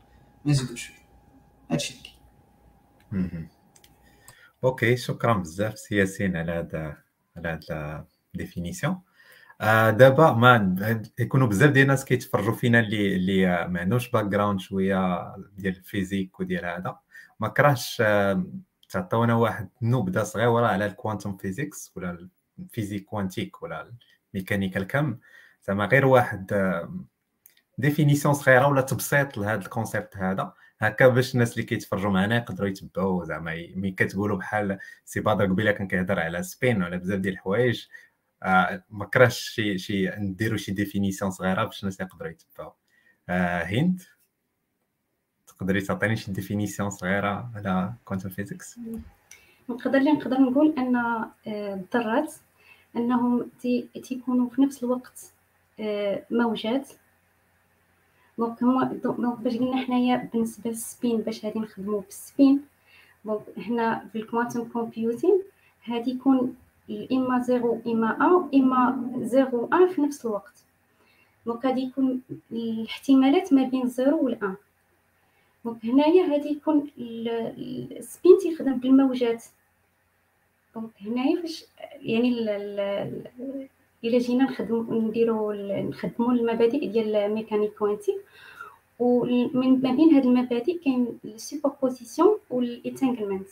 نزيدوش 0.47 0.93
هادشي 1.71 1.95
اللي 3.13 3.49
okay 4.65 4.97
شكرا 4.97 5.33
بزاف 5.33 5.79
سي 5.79 5.97
ياسين 5.97 6.37
على 6.37 6.53
هذا 6.53 6.97
على 7.37 7.49
هذا 7.49 8.07
définition 8.35 9.01
آه 9.63 9.91
دابا 9.91 10.33
ما 10.33 10.75
يكونوا 11.19 11.47
بزاف 11.47 11.71
ديال 11.71 11.83
الناس 11.83 12.05
كيتفرجوا 12.05 12.53
فينا 12.55 12.81
اللي 12.81 13.17
اللي 13.17 13.69
ما 13.69 13.81
عندهمش 13.81 14.11
background 14.11 14.61
شوية 14.61 15.35
ديال 15.57 15.77
ال 15.77 15.84
physique 15.84 16.41
وديال 16.41 16.65
هذا. 16.65 16.99
ما 17.41 17.49
كرهش 17.49 18.03
آه 18.07 18.45
تعطونا 18.91 19.35
واحد 19.35 19.69
نبذه 19.83 20.23
صغيره 20.23 20.67
على 20.67 20.87
ال 20.87 20.93
quantum 20.93 21.37
physics 21.37 21.93
ولا 21.97 22.29
ال 22.59 22.64
physique 22.64 23.05
quantique 23.05 23.63
ولا 23.63 23.93
الميكانيكا 24.35 24.81
الكم 24.81 25.19
زعما 25.63 25.85
غير 25.87 26.07
واحد 26.07 26.53
définition 27.79 28.35
صغيرة 28.35 28.67
ولا 28.67 28.81
تبسيط 28.81 29.39
لهذا 29.39 29.61
ال 29.61 29.68
concept 29.68 30.17
هذا. 30.17 30.53
هكا 30.81 31.09
باش 31.09 31.35
الناس 31.35 31.53
اللي 31.53 31.63
كيتفرجوا 31.63 32.11
معنا 32.11 32.37
يقدروا 32.37 32.69
يتبعوا 32.69 33.25
زعما 33.25 33.53
ملي 33.77 33.91
كتقولوا 33.91 34.37
بحال 34.39 34.79
سي 35.05 35.21
بدر 35.21 35.45
قبيلة 35.47 35.73
كان 35.73 35.89
كيهضر 35.89 36.21
على 36.21 36.43
spin 36.43 36.83
وعلى 36.83 36.99
بزاف 36.99 37.19
ديال 37.21 37.35
الحوايج 37.35 37.87
آه 37.87 38.12
ما 38.91 39.05
كرهش 39.05 39.39
شي 39.39 39.79
شي 39.79 40.11
نديروا 40.11 40.57
شي 40.57 40.73
définition 40.73 41.31
صغيرة 41.31 41.65
باش 41.65 41.81
الناس 41.83 42.01
يقدروا 42.01 42.31
يتبعوا 42.31 42.73
آه 43.29 43.63
هند؟ 43.63 44.03
تقدري 45.47 45.81
تعطيني 45.81 46.17
شي 46.17 46.33
définition 46.33 46.91
صغيرة 46.91 47.51
على 47.55 47.93
quantum 48.05 48.29
physics 48.29 48.79
نقدر 49.69 49.99
اللي 49.99 50.13
نقدر 50.13 50.41
نقول 50.41 50.75
أن 50.79 50.97
آه، 50.97 51.31
الذرات 51.47 52.35
أنهم 52.97 53.51
تيكونوا 54.03 54.49
في 54.51 54.63
نفس 54.63 54.85
الوقت 54.85 55.33
آه، 55.81 56.23
موجات. 56.31 56.89
donc 58.39 58.63
هما 58.63 58.85
donc 59.05 59.39
باش 59.39 59.57
قلنا 59.57 59.87
حنايا 59.87 60.31
بالنسبة 60.33 60.71
لل 60.71 60.87
spin 60.87 61.21
باش 61.21 61.45
غادي 61.45 61.59
نخدمو 61.59 61.99
بال 61.99 62.20
spin 62.20 62.63
donc 63.25 63.43
هنا 63.57 64.09
في 64.13 64.19
ال 64.19 64.24
quantum 64.25 64.65
computing 64.65 65.43
هادي 65.85 66.11
يكون 66.11 66.57
إما 66.91 67.39
zéro 67.39 67.81
إما 67.87 68.17
un 68.17 68.61
إما 68.61 69.11
zéro 69.19 69.69
un 69.73 69.89
في 69.89 70.01
نفس 70.01 70.27
الوقت. 70.27 70.65
donc 71.47 71.67
غادي 71.67 71.81
يكون 71.81 72.21
الاحتمالات 72.53 73.53
ما 73.53 73.63
بين 73.63 73.89
zéro 73.89 74.25
وال 74.25 74.37
un. 74.37 74.55
donc 75.65 75.85
هنايا 75.85 76.31
غادي 76.33 76.49
يكون 76.49 76.91
ال 76.99 77.27
spin 77.27 78.39
تيخدم 78.43 78.75
بالموجات 78.75 79.45
donc 80.75 80.91
هنايا 81.01 81.43
فاش 81.43 81.65
يعني 82.03 82.29
إلا 84.05 84.19
جينا 84.19 84.45
نخدمو 84.45 85.01
نديرو 85.01 85.53
نخدمو 85.53 86.31
المبادئ 86.31 86.87
ديال 86.87 87.17
ال 87.17 87.22
mécanique 87.22 87.73
quantique. 87.75 88.17
ومن 88.99 89.83
ما 89.83 89.93
بين 89.93 90.15
هاد 90.15 90.27
المبادئ 90.27 90.79
كاين 90.79 91.19
ال 91.25 91.33
superposition 91.33 92.39
وال 92.51 92.65
entanglement 92.65 93.49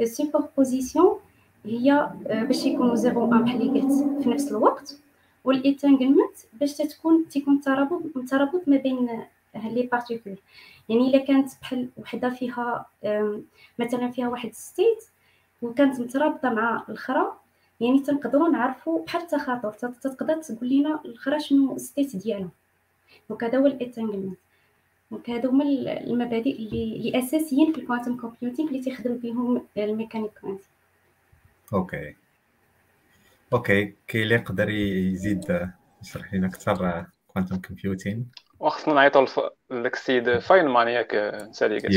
ال 0.00 0.08
superposition 0.08 1.18
هي 1.64 1.92
آه، 2.26 2.44
باش 2.44 2.66
يكونوا 2.66 2.94
zéro 2.94 3.26
قلت 3.26 4.22
في 4.22 4.28
نفس 4.28 4.50
الوقت 4.50 4.98
وال 5.44 5.57
entanglement 5.57 6.36
باش 6.52 6.76
تكون 6.76 7.28
تيكون 7.28 7.60
ترابط 7.60 8.02
ترابط 8.30 8.68
ما 8.68 8.76
بين 8.76 9.24
les 9.54 9.82
particules. 9.82 10.36
يعني 10.88 11.08
إلا 11.08 11.18
كانت 11.18 11.50
بحال 11.62 11.88
وحدة 11.96 12.30
فيها 12.30 12.86
مثلا 13.78 14.10
فيها 14.10 14.28
واحد 14.28 14.54
state 14.54 15.04
وكانت 15.62 16.00
مترابطة 16.00 16.50
مع 16.50 16.84
الأخرى 16.88 17.32
يعني 17.80 18.00
تنقدروا 18.00 18.48
نعرفوا 18.48 19.04
بحال 19.04 19.22
التخاطر. 19.22 19.72
تقدر 19.92 20.36
تقول 20.42 20.68
لنا 20.68 21.00
الأخرى 21.04 21.40
شنو 21.40 21.78
state 21.78 22.16
ديالها 22.16 22.50
donc 23.28 23.44
هذا 23.44 23.58
هو 23.58 23.66
ال 23.66 23.72
entanglement 23.72 24.38
donc 25.10 25.30
هادو 25.30 25.50
هما 25.50 25.64
المبادئ 25.64 26.56
اللي 26.56 27.18
اساسيين 27.18 27.72
في 27.72 27.80
ال 27.80 27.85
quantum 27.85 28.16
computing 28.16 28.68
اللي 28.68 28.80
تيخدم 28.80 29.16
بهم 29.16 29.62
الميكانيك 29.76 30.30
كوانتم 30.40 30.64
okay. 31.72 32.14
okay 33.52 33.94
كاين 34.06 34.22
اللي 34.22 34.34
يقدر 34.34 34.70
يزيد 34.70 35.70
يشرح 36.02 36.34
لنا 36.34 36.46
أكثر 36.46 37.06
quantum 37.26 37.56
computing 37.56 38.22
وخصنا 38.60 38.94
نعيطوا 38.94 39.26
لك 39.70 39.94
السيد 39.94 40.38
فاينمان 40.38 40.88
ياك 40.88 41.14
نسالي 41.48 41.78
قلت 41.78 41.92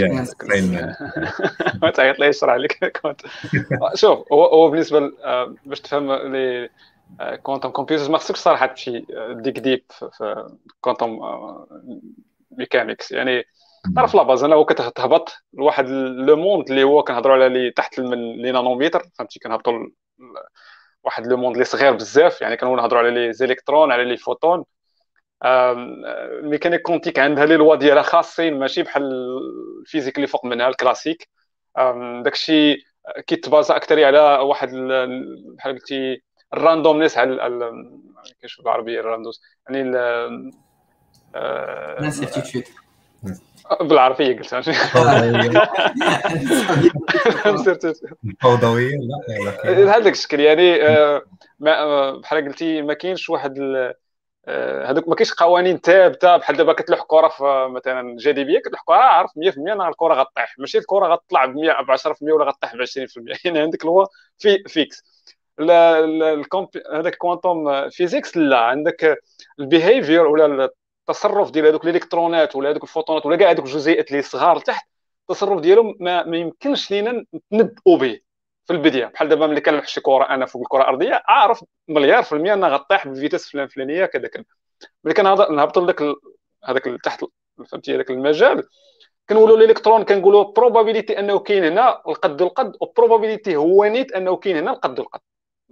ما 1.82 1.92
تعيط 1.92 2.20
لي 2.20 2.27
يشرح 2.27 2.56
لك 2.56 3.01
شوف 3.96 4.32
هو 4.32 4.46
هو 4.46 4.70
بالنسبة 4.70 5.12
باش 5.65 5.82
تفهم 5.82 6.13
لي 6.13 6.70
quantum 7.43 7.69
computers 7.69 8.10
ما 8.10 8.18
خصكش 8.18 8.39
صراحة 8.39 8.65
تمشي 8.65 9.06
ديك 9.32 9.60
deep 9.60 9.86
في 9.89 10.50
quantum 10.81 11.19
mechanics 12.51 13.12
يعني 13.12 13.44
تعرف 13.95 14.15
la 14.15 14.24
base 14.24 14.43
أنه 14.43 14.65
كتهبط. 14.65 15.33
لواحد 15.53 15.89
le 15.89 16.36
monde 16.36 16.69
اللي 16.69 16.83
هو 16.83 17.03
كنهضروا 17.03 17.35
على 17.35 17.47
اللي 17.47 17.71
تحت 17.71 17.99
من 17.99 18.41
les 18.41 18.51
nanomètres 18.51 19.03
فهمتي؟ 19.17 19.39
كنهبطوا 19.39 19.87
واحد 21.03 21.27
le 21.27 21.38
monde 21.38 21.55
اللي 21.55 21.65
صغير 21.65 21.93
بزاف 21.93 22.41
يعني 22.41 22.57
كنقول 22.57 22.77
نهضروا 22.77 22.99
على 22.99 23.11
les 23.12 23.33
électrons 23.33 23.91
على 23.91 24.05
les 24.05 24.17
photons. 24.17 24.63
ال 25.45 25.59
mécanique 25.59 26.81
quantique 26.81 27.19
عندها 27.19 27.45
لي 27.45 27.55
لوا 27.55 27.75
ديالها 27.75 28.03
خاصين 28.03 28.59
ماشي 28.59 28.83
بحال 28.83 29.03
ال 29.81 29.85
physique 29.85 30.15
اللي 30.15 30.27
فوق 30.27 30.45
منها 30.45 30.67
الكلاسيك. 30.67 31.29
داكشي 32.23 32.85
كيتبازا 33.27 33.75
أكثر 33.75 34.03
على 34.03 34.19
واحد 34.19 34.69
بحال 35.57 35.73
قلتي 35.73 36.23
ال 36.53 36.59
randomness 36.59 37.17
على 37.17 37.71
كيفاش 38.41 38.61
بالعربية 38.61 38.99
ال 39.00 39.03
randomness 39.03 39.41
يعني 39.69 39.97
ال 41.36 41.46
incertitude 41.46 42.63
بالعربية 43.82 44.38
قلت 44.38 44.53
الفوضوية. 48.25 48.98
لا 49.65 49.98
هذاك 49.98 50.13
الشكل. 50.13 50.39
يعني 50.39 50.88
آه، 50.88 51.22
آه، 51.67 52.20
بحال 52.22 52.46
قلتي 52.48 52.82
ما 52.82 52.93
كاينش 52.93 53.29
واحد 53.29 53.60
آه، 54.48 54.91
هذوك 54.91 55.08
ما 55.08 55.15
كاينش 55.15 55.34
قوانين 55.34 55.77
ثابتة. 55.77 56.38
بحال 56.38 56.58
دابا 56.58 56.74
كتلوح 56.74 57.03
كرة 57.08 57.27
في 57.27 57.67
مثلا 57.70 58.15
جاذبيه 58.20 58.60
كتلوح 58.60 58.82
كرة 58.86 58.96
عارف 58.96 59.32
100% 59.38 59.74
إن 59.74 59.82
الكرة 59.82 60.13
غطيح. 60.13 60.55
ماشي 60.60 60.77
الكرة 60.77 61.08
غتطلع 61.08 61.46
ب 61.46 61.55
100 61.55 61.82
ب 61.82 61.91
10% 61.91 62.34
ولا 62.34 62.46
غطيح 62.46 62.75
ب 62.75 62.82
20% 62.82 63.36
يعني 63.46 63.60
عندك 63.60 63.86
loi 63.86 64.05
في 64.39 64.63
fixe 64.67 65.03
هذاك 66.93 67.15
quantum 67.15 67.89
physics 67.89 68.38
لا. 68.38 68.58
عندك 68.58 69.17
ال 69.60 69.67
behavior 69.67 70.27
ولا 70.27 70.70
التصرف 71.10 71.51
ديال 71.51 71.67
هذوك 71.67 71.83
الإلكترونات 71.83 72.55
ولا 72.55 72.69
هذوك 72.69 72.83
الفوتونات 72.83 73.25
ولا 73.25 73.36
كاع 73.38 73.51
هذوك 73.51 73.65
الجزيئات 73.65 74.12
اللي 74.12 74.22
صغار 74.22 74.57
لتحت 74.57 74.88
التصرف 75.22 75.60
ديالهم 75.62 75.95
ما, 76.00 76.24
ما 76.24 76.38
يمكنش 76.38 76.91
لينا 76.91 77.25
نتنبؤوا 77.36 77.98
به 77.98 78.19
في 78.65 78.74
البداية. 78.74 79.05
بحال 79.05 79.29
دابا 79.29 79.48
ملي 79.48 79.62
كنلوح 79.62 79.88
شي 79.88 80.01
كرة 80.01 80.24
أنا 80.29 80.45
فوق 80.45 80.62
الكرة 80.62 80.81
الأرضية 80.81 81.24
أعرف 81.29 81.63
مليار 81.88 82.24
في 82.24 82.33
المية 82.33 82.53
انها 82.53 82.69
غطيح 82.69 83.07
بال 83.07 83.17
vitesse 83.17 83.50
فلان 83.51 83.67
فلانية 83.67 84.05
كذا 84.05 84.27
كذا. 84.27 84.43
ملي 85.03 85.13
كنهبط 85.13 85.77
لذاك 85.77 86.01
هذاك 86.63 86.83
تحت 87.03 87.25
فهمتي 87.67 87.95
هذاك 87.95 88.12
المجال 88.12 88.63
كنقولوا 89.29 89.57
الإلكترون 89.57 90.03
كنقولوا 90.03 90.43
probabilité 90.43 91.19
أنه 91.19 91.39
كاين 91.39 91.63
هنا 91.63 92.01
القد 92.07 92.41
القد 92.41 92.74
و 92.81 92.88
probabilité 92.88 93.55
هو 93.55 93.86
نيت 93.86 94.12
أنه 94.12 94.38
كاين 94.38 94.57
هنا 94.57 94.72
القد 94.72 95.00
القد. 95.00 95.19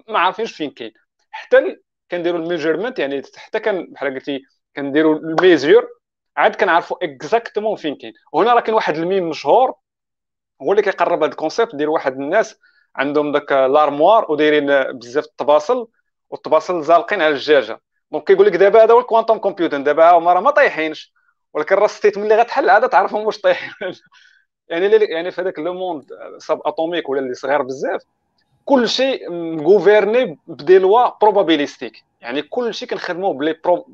ما 0.08 0.20
عارفينش 0.20 0.52
فين 0.52 0.72
كاين. 0.72 0.94
حتى 1.32 1.78
كنديروا 2.12 2.40
ال 2.40 2.45
measurement 2.45 3.00
يعني 3.00 3.22
حتى 3.36 3.60
كان 3.60 3.88
بحال 3.92 4.14
قلتي 4.14 4.42
كنديروا 4.76 5.16
ال 5.16 5.26
mesure 5.26 5.88
عاد 6.38 6.56
كنعرفوا 6.56 7.04
exactement 7.04 7.76
فين 7.76 7.96
كاين. 7.96 8.14
وهنا 8.34 8.54
راه 8.54 8.62
كاين 8.62 8.76
واحد 8.76 8.98
الميم 8.98 9.30
مشهور 9.30 9.74
هو 10.62 10.72
اللي 10.72 10.82
كيقرب 10.84 11.24
هذا 11.24 11.32
ال 11.32 11.37
concept 11.37 11.76
ديال 11.76 11.90
واحد 11.90 12.14
الناس 12.14 12.60
عندهم 12.96 13.32
داك 13.32 13.52
l'armoire 13.52 14.32
ودايرين 14.32 14.84
بزاف 14.94 15.26
الطباصل 15.26 15.88
والطباصل 16.30 16.84
زالقين 16.84 17.22
على 17.22 17.34
الجاجه 17.34 17.82
donc 18.12 18.24
كيقول 18.24 18.46
لك 18.46 18.56
دابا 18.56 18.84
هذا 18.84 18.94
هو 18.94 19.00
ال 19.00 19.04
quantum 19.04 19.38
computer 19.38 19.82
دابا 19.82 20.12
هما 20.12 20.34
راه 20.34 20.42
ما 20.42 20.52
طايحينش. 20.52 21.14
ولكن 21.54 21.76
راه 21.76 21.88
state 21.88 22.18
ملي 22.18 22.36
غتحل 22.36 22.70
عاد 22.70 22.90
تعرفهم 22.90 23.26
واش 23.26 23.42
طايحين. 23.42 23.72
يعني 24.70 24.86
يعني 24.96 25.32
في 25.32 25.42
هذاك 25.42 25.60
le 25.60 25.74
monde 25.74 26.06
subatomique 26.38 27.10
ولا 27.10 27.20
اللي 27.20 27.34
صغير 27.34 27.62
بزاف 27.62 28.02
كل 28.66 28.90
شيء 28.90 29.30
مغوفيرني 29.32 30.40
ب 30.48 30.55
des 30.55 30.78
lois 30.80 31.10
probabilistiques 31.22 32.04
يعني 32.22 32.42
كل 32.42 32.74
شيء 32.74 32.88
كنخدموه 32.88 33.34
ب 33.34 33.39
les 33.39 33.56
pro 33.64 33.88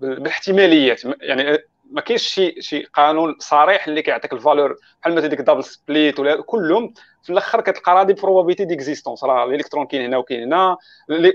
بالاحتماليات. 0.00 1.02
يعني 1.20 1.58
ما 1.90 2.00
كاينش 2.00 2.22
شي 2.22 2.62
شي 2.62 2.82
قانون 2.82 3.36
صريح 3.38 3.86
اللي 3.86 4.02
كيعطيك 4.02 4.32
ال 4.32 4.38
valeur 4.38 4.76
بحال 5.02 5.14
مثلا 5.14 5.28
ديك 5.28 5.40
double 5.40 5.64
slit 5.64 6.20
ولا 6.20 6.42
كلهم 6.42 6.94
في 7.22 7.30
الأخر 7.30 7.60
كتلقى 7.60 7.94
راه 7.94 8.02
des 8.02 8.12
probabilités 8.12 8.64
d'existence 8.64 9.24
راه 9.24 9.44
الإلكترون 9.44 9.86
كاين 9.86 10.04
هنا 10.04 10.16
وكاين 10.16 10.42
هنا. 10.42 10.76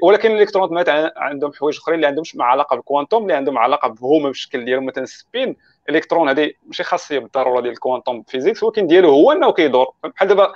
ولكن 0.03 0.31
الإلكترونات 0.31 0.89
عندهم 1.17 1.53
حوايج 1.53 1.77
أخرين 1.77 1.95
اللي 1.95 2.07
عندهمش 2.07 2.35
مع 2.35 2.45
علاقة 2.45 2.75
بال 2.75 2.86
quantum 2.86 3.23
اللي 3.23 3.33
عندهم 3.33 3.57
علاقة 3.57 3.87
بهما 3.87 4.27
بالشكل 4.27 4.65
ديالهم. 4.65 4.85
مثلا 4.85 5.03
ال 5.03 5.14
spin 5.14 5.55
الإلكترون 5.89 6.29
هذه 6.29 6.51
ماشي 6.65 6.83
خاصيه 6.83 7.19
بالضرورة 7.19 7.61
ديال 7.61 7.73
ال 7.73 7.80
quantum 7.80 8.23
physics 8.27 8.63
ولكن 8.63 8.87
ديالو 8.87 9.09
هو 9.09 9.31
إنه 9.31 9.51
كيدور. 9.53 9.93
بحال 10.03 10.27
دابا 10.27 10.53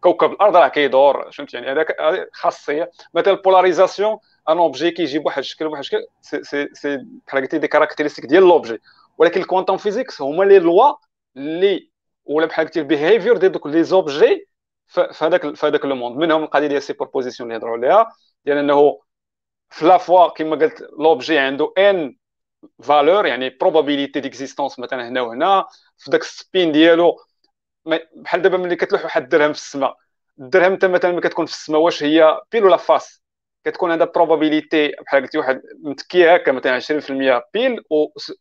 كوكب 0.00 0.32
الأرض 0.32 0.56
راه 0.56 0.68
كيدور 0.68 1.30
فهمت 1.32 1.54
يعني؟ 1.54 1.72
هذاك 1.72 1.96
خاصيه 2.32 2.90
مثلا 3.14 3.34
ال 3.34 3.40
polarisation 3.40 4.18
un 4.48 4.58
objet 4.58 4.90
كيجي 4.90 5.18
بواحد 5.18 5.38
الشكل 5.38 5.68
بواحد 5.68 5.80
الشكل 5.80 6.06
سي 6.20 6.68
سي 6.72 6.98
بحال 7.26 7.42
قلتي 7.42 7.58
des 7.58 7.68
caractéristiques 7.68 8.26
ديال 8.26 8.42
l'objet. 8.42 8.78
ولكن 9.18 9.40
ال 9.40 9.44
quantum 9.44 9.76
physics 9.76 10.22
هما 10.22 10.44
لي 10.44 10.58
لوا 10.58 10.94
اللي 11.36 11.90
ولا 12.24 12.46
بحال 12.46 12.66
قلتي 12.66 12.80
ال 12.80 12.86
behavior 12.86 13.36
ديال 13.36 13.52
دوك 13.52 13.66
les 13.66 13.84
objets 13.84 14.48
في 14.86 15.08
هذاك 15.20 15.54
في 15.54 15.66
هذاك 15.66 15.84
le 15.84 15.96
monde. 15.96 16.16
منهم 16.16 16.42
القضية 16.42 16.66
ديال 16.66 16.78
ال 16.78 17.06
superposition 17.06 17.48
اللي 17.52 17.58
هضروا 17.58 17.76
عليها 17.76 18.12
ديال 18.44 18.58
إنه 18.58 19.00
في 19.70 19.86
لا 19.86 19.98
فوا 19.98 20.28
كما 20.28 20.56
قلت 20.56 20.82
l'objet 20.98 21.38
عنده 21.38 21.72
une 21.78 22.16
valeur 22.82 23.26
يعني 23.26 23.50
probabilité 23.50 24.20
d'existence 24.20 24.78
مثلا 24.78 25.08
هنا 25.08 25.20
وهنا. 25.20 25.66
في 25.98 26.10
ذاك 26.10 26.20
ال 26.20 26.30
spin 26.30 26.72
ديالو 26.72 27.20
بحال 28.16 28.42
دابا 28.42 28.56
ملي 28.56 28.76
كتلوح 28.76 29.04
واحد 29.04 29.22
الدرهم 29.22 29.52
في 29.52 29.58
السماء. 29.58 29.96
الدرهم 30.40 30.72
انت 30.72 30.84
مثلا 30.84 31.12
ملي 31.12 31.20
كتكون 31.20 31.46
في 31.46 31.52
السماء 31.52 31.80
واش 31.80 32.02
هي 32.02 32.40
pile 32.52 32.64
ولا 32.64 32.76
face 32.76 33.21
كتكون 33.64 33.90
عندها 33.90 34.06
probabilité 34.06 34.92
بحال 35.06 35.22
قلتي 35.22 35.38
واحد 35.38 35.62
متكية 35.82 36.34
هكا 36.34 36.52
مثلا 36.52 36.80
20% 36.80 37.42
pile 37.54 37.80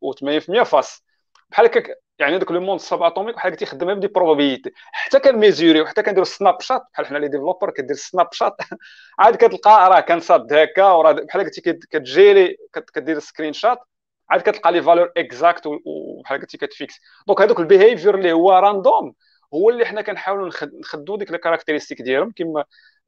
و 0.02 0.14
80% 0.14 0.64
face 0.64 1.04
بحال 1.50 1.66
هكا 1.66 1.96
يعني 2.20 2.36
هذوك 2.36 2.52
le 2.52 2.62
monde 2.62 2.80
subatomique 2.80 3.36
بحال 3.36 3.52
قلتي 3.52 3.66
خدامة 3.66 3.94
ب 3.94 3.97
des 3.97 4.08
probabilités 4.08 4.72
حتى 4.76 5.20
كنميزوري 5.20 5.82
وحتى 5.82 6.04
كنديرو 6.04 6.26
snapshot 6.26 6.82
بحال 6.94 7.06
حنا 7.06 7.18
les 7.18 7.28
développeurs 7.28 7.72
كدير 7.72 7.96
snapshot 7.96 8.56
عاد 9.20 9.36
كتلقى 9.36 9.90
راه 9.90 10.00
كنصاد 10.00 10.54
هكا 10.54 10.92
وراه 10.92 11.12
بحال 11.12 11.44
قلتي 11.44 11.62
كتجيري 11.62 12.58
كدير 12.94 13.20
screenshot 13.20 13.80
عاد 14.30 14.42
كتلقى 14.42 14.72
les 14.72 14.82
valeurs 14.82 15.12
exactes 15.18 15.68
وبحال 15.86 16.40
قلتي 16.42 16.58
كت 16.58 16.70
fixe. 16.70 17.00
donc 17.28 17.42
هذوك 17.42 17.60
ال 17.60 17.66
behavior 17.66 18.16
اللي 18.16 18.32
هو 18.32 18.52
random 18.52 19.14
هو 19.54 19.70
اللي 19.70 19.86
حنا 19.86 20.02
كنحاولوا 20.02 20.50
نخدو 20.64 21.16
ديك 21.16 21.32
ال 21.32 21.36
caractéristiques 21.36 22.02
ديالهم 22.02 22.32
كما 22.32 22.64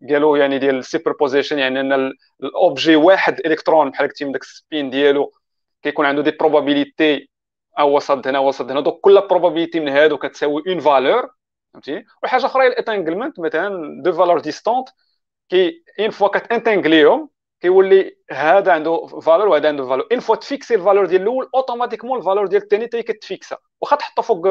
قالوا 0.09 0.37
يعني 0.37 0.59
ديال 0.59 0.75
ال 0.75 1.11
superposition 1.11 1.59
يعني 1.59 1.79
إن 1.79 2.13
ال 2.43 2.52
objet 2.52 2.95
واحد 2.95 3.39
إلكترون 3.45 3.89
بحال 3.89 4.07
قلتي 4.07 4.25
من 4.25 4.31
داك 4.31 4.41
ال 4.41 4.51
spin 4.51 4.89
ديالو 4.89 5.31
كيكون 5.83 6.05
عنده 6.05 6.21
des 6.21 6.31
probabilités 6.31 7.29
ou 7.79 7.95
soit 7.95 8.21
هنا 8.25 8.39
soit 8.39 8.71
هنا. 8.71 8.81
donc 8.81 8.99
كل 8.99 9.27
probabilité 9.27 9.79
من 9.79 9.89
هادو 9.89 10.17
كتساوي 10.17 10.63
une 10.67 10.79
valeur 10.79 11.29
فهمتي؟ 11.73 12.05
وحاجة 12.23 12.45
أخرى 12.45 12.63
هي 12.63 12.67
ال 12.67 12.73
entanglement 12.73 13.39
مثلا 13.39 14.01
deux 14.03 14.11
valeurs 14.13 14.39
distantes 14.39 14.89
que 15.49 15.83
une 15.99 16.09
fois 16.09 16.27
كتانتانجليهم 16.27 17.29
كيولي 17.61 18.17
هذا 18.31 18.71
عنده 18.71 19.05
valeur 19.07 19.47
وهذا 19.47 19.67
عنده 19.67 19.87
valeur 19.87 20.07
une 20.11 20.19
fois 20.19 20.35
تفيكسي 20.35 20.75
ال 20.75 20.80
valeur 20.80 21.05
ديال 21.05 21.21
الأول 21.21 21.49
automatiquement 21.55 22.19
ال 22.19 22.23
valeur 22.23 22.47
ديال 22.47 22.61
الثاني 22.61 22.85
حتى 22.85 23.03
كتفيكسا. 23.03 23.57
واخا 23.81 23.95
تحطو 23.95 24.21
فوق 24.21 24.47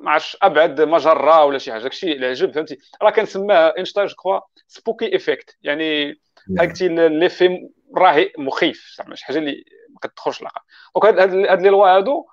ما 0.00 0.10
عرفتش 0.10 0.36
أبعد 0.42 0.80
مجرة 0.80 1.44
ولا 1.44 1.58
شي 1.58 1.72
حاجة. 1.72 1.82
داكشي 1.82 2.12
اللي 2.12 2.26
عجب 2.26 2.54
فهمتي؟ 2.54 2.78
راه 3.02 3.10
كنسماه 3.10 3.74
اينشتاين 3.78 4.06
the 4.06 4.40
spooky 4.66 5.16
effect 5.16 5.56
يعني 5.62 6.14
هاكتي 6.58 6.88
ليفي 6.88 7.68
راهي 7.96 8.32
مخيف 8.38 8.94
زعما 8.98 9.14
شي 9.14 9.24
حاجة 9.26 9.38
اللي 9.38 9.64
ما 9.90 10.00
كتدخلش 10.02 10.42
العقل 10.42 10.60
donc 10.96 11.18
هاد 11.50 11.62
لي 11.62 11.68
لوا 11.68 11.96
هادو 11.96 12.26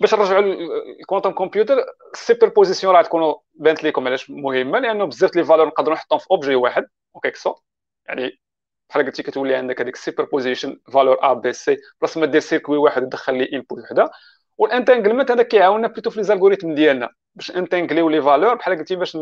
باش 0.00 0.14
نرجعوا 0.14 0.42
ال 1.00 1.04
quantum 1.04 1.30
computer 1.30 1.84
ال 2.14 2.48
superposition 2.48 2.94
راه 2.94 3.02
تكونوا 3.02 3.34
بانت 3.54 3.84
لكم 3.84 4.06
علاش 4.06 4.30
مهمة 4.30 4.78
لأنه 4.78 5.04
بزاف 5.04 5.36
les 5.36 5.44
valeurs 5.44 5.66
نقدروا 5.66 5.94
نحطهم 5.94 6.18
في 6.18 6.26
objet 6.30 6.54
واحد 6.54 6.86
okay 7.16 7.32
so 7.34 7.54
يعني 8.08 8.40
بحال 8.90 9.06
قلتي 9.06 9.22
كتولي 9.22 9.54
عندك 9.54 9.80
هذيك 9.80 9.94
ال 9.94 10.24
superposition 10.24 10.80
valeur 10.92 11.18
A 11.22 11.32
B 11.32 11.52
C 11.52 11.76
بلاص 12.00 12.16
ما 12.16 12.26
دير 12.26 12.40
circuit 12.40 12.78
واحد 12.78 13.02
ودخل 13.02 13.38
les 13.38 13.50
inputs 13.52 13.78
وحدة. 13.78 14.10
وال 14.58 14.68
entanglement 14.68 15.30
هذا 15.30 15.42
كيعاوننا 15.42 15.88
plutôt 15.88 16.10
في 16.10 16.16
les 16.16 16.22
algorithmes 16.24 16.74
ديالنا 16.74 17.10
باش 17.34 17.50
انتانجليو 17.50 18.08
les 18.08 18.22
valeurs 18.22 18.54
بحال 18.54 18.78
قلتي 18.78 18.96
باش 18.96 19.18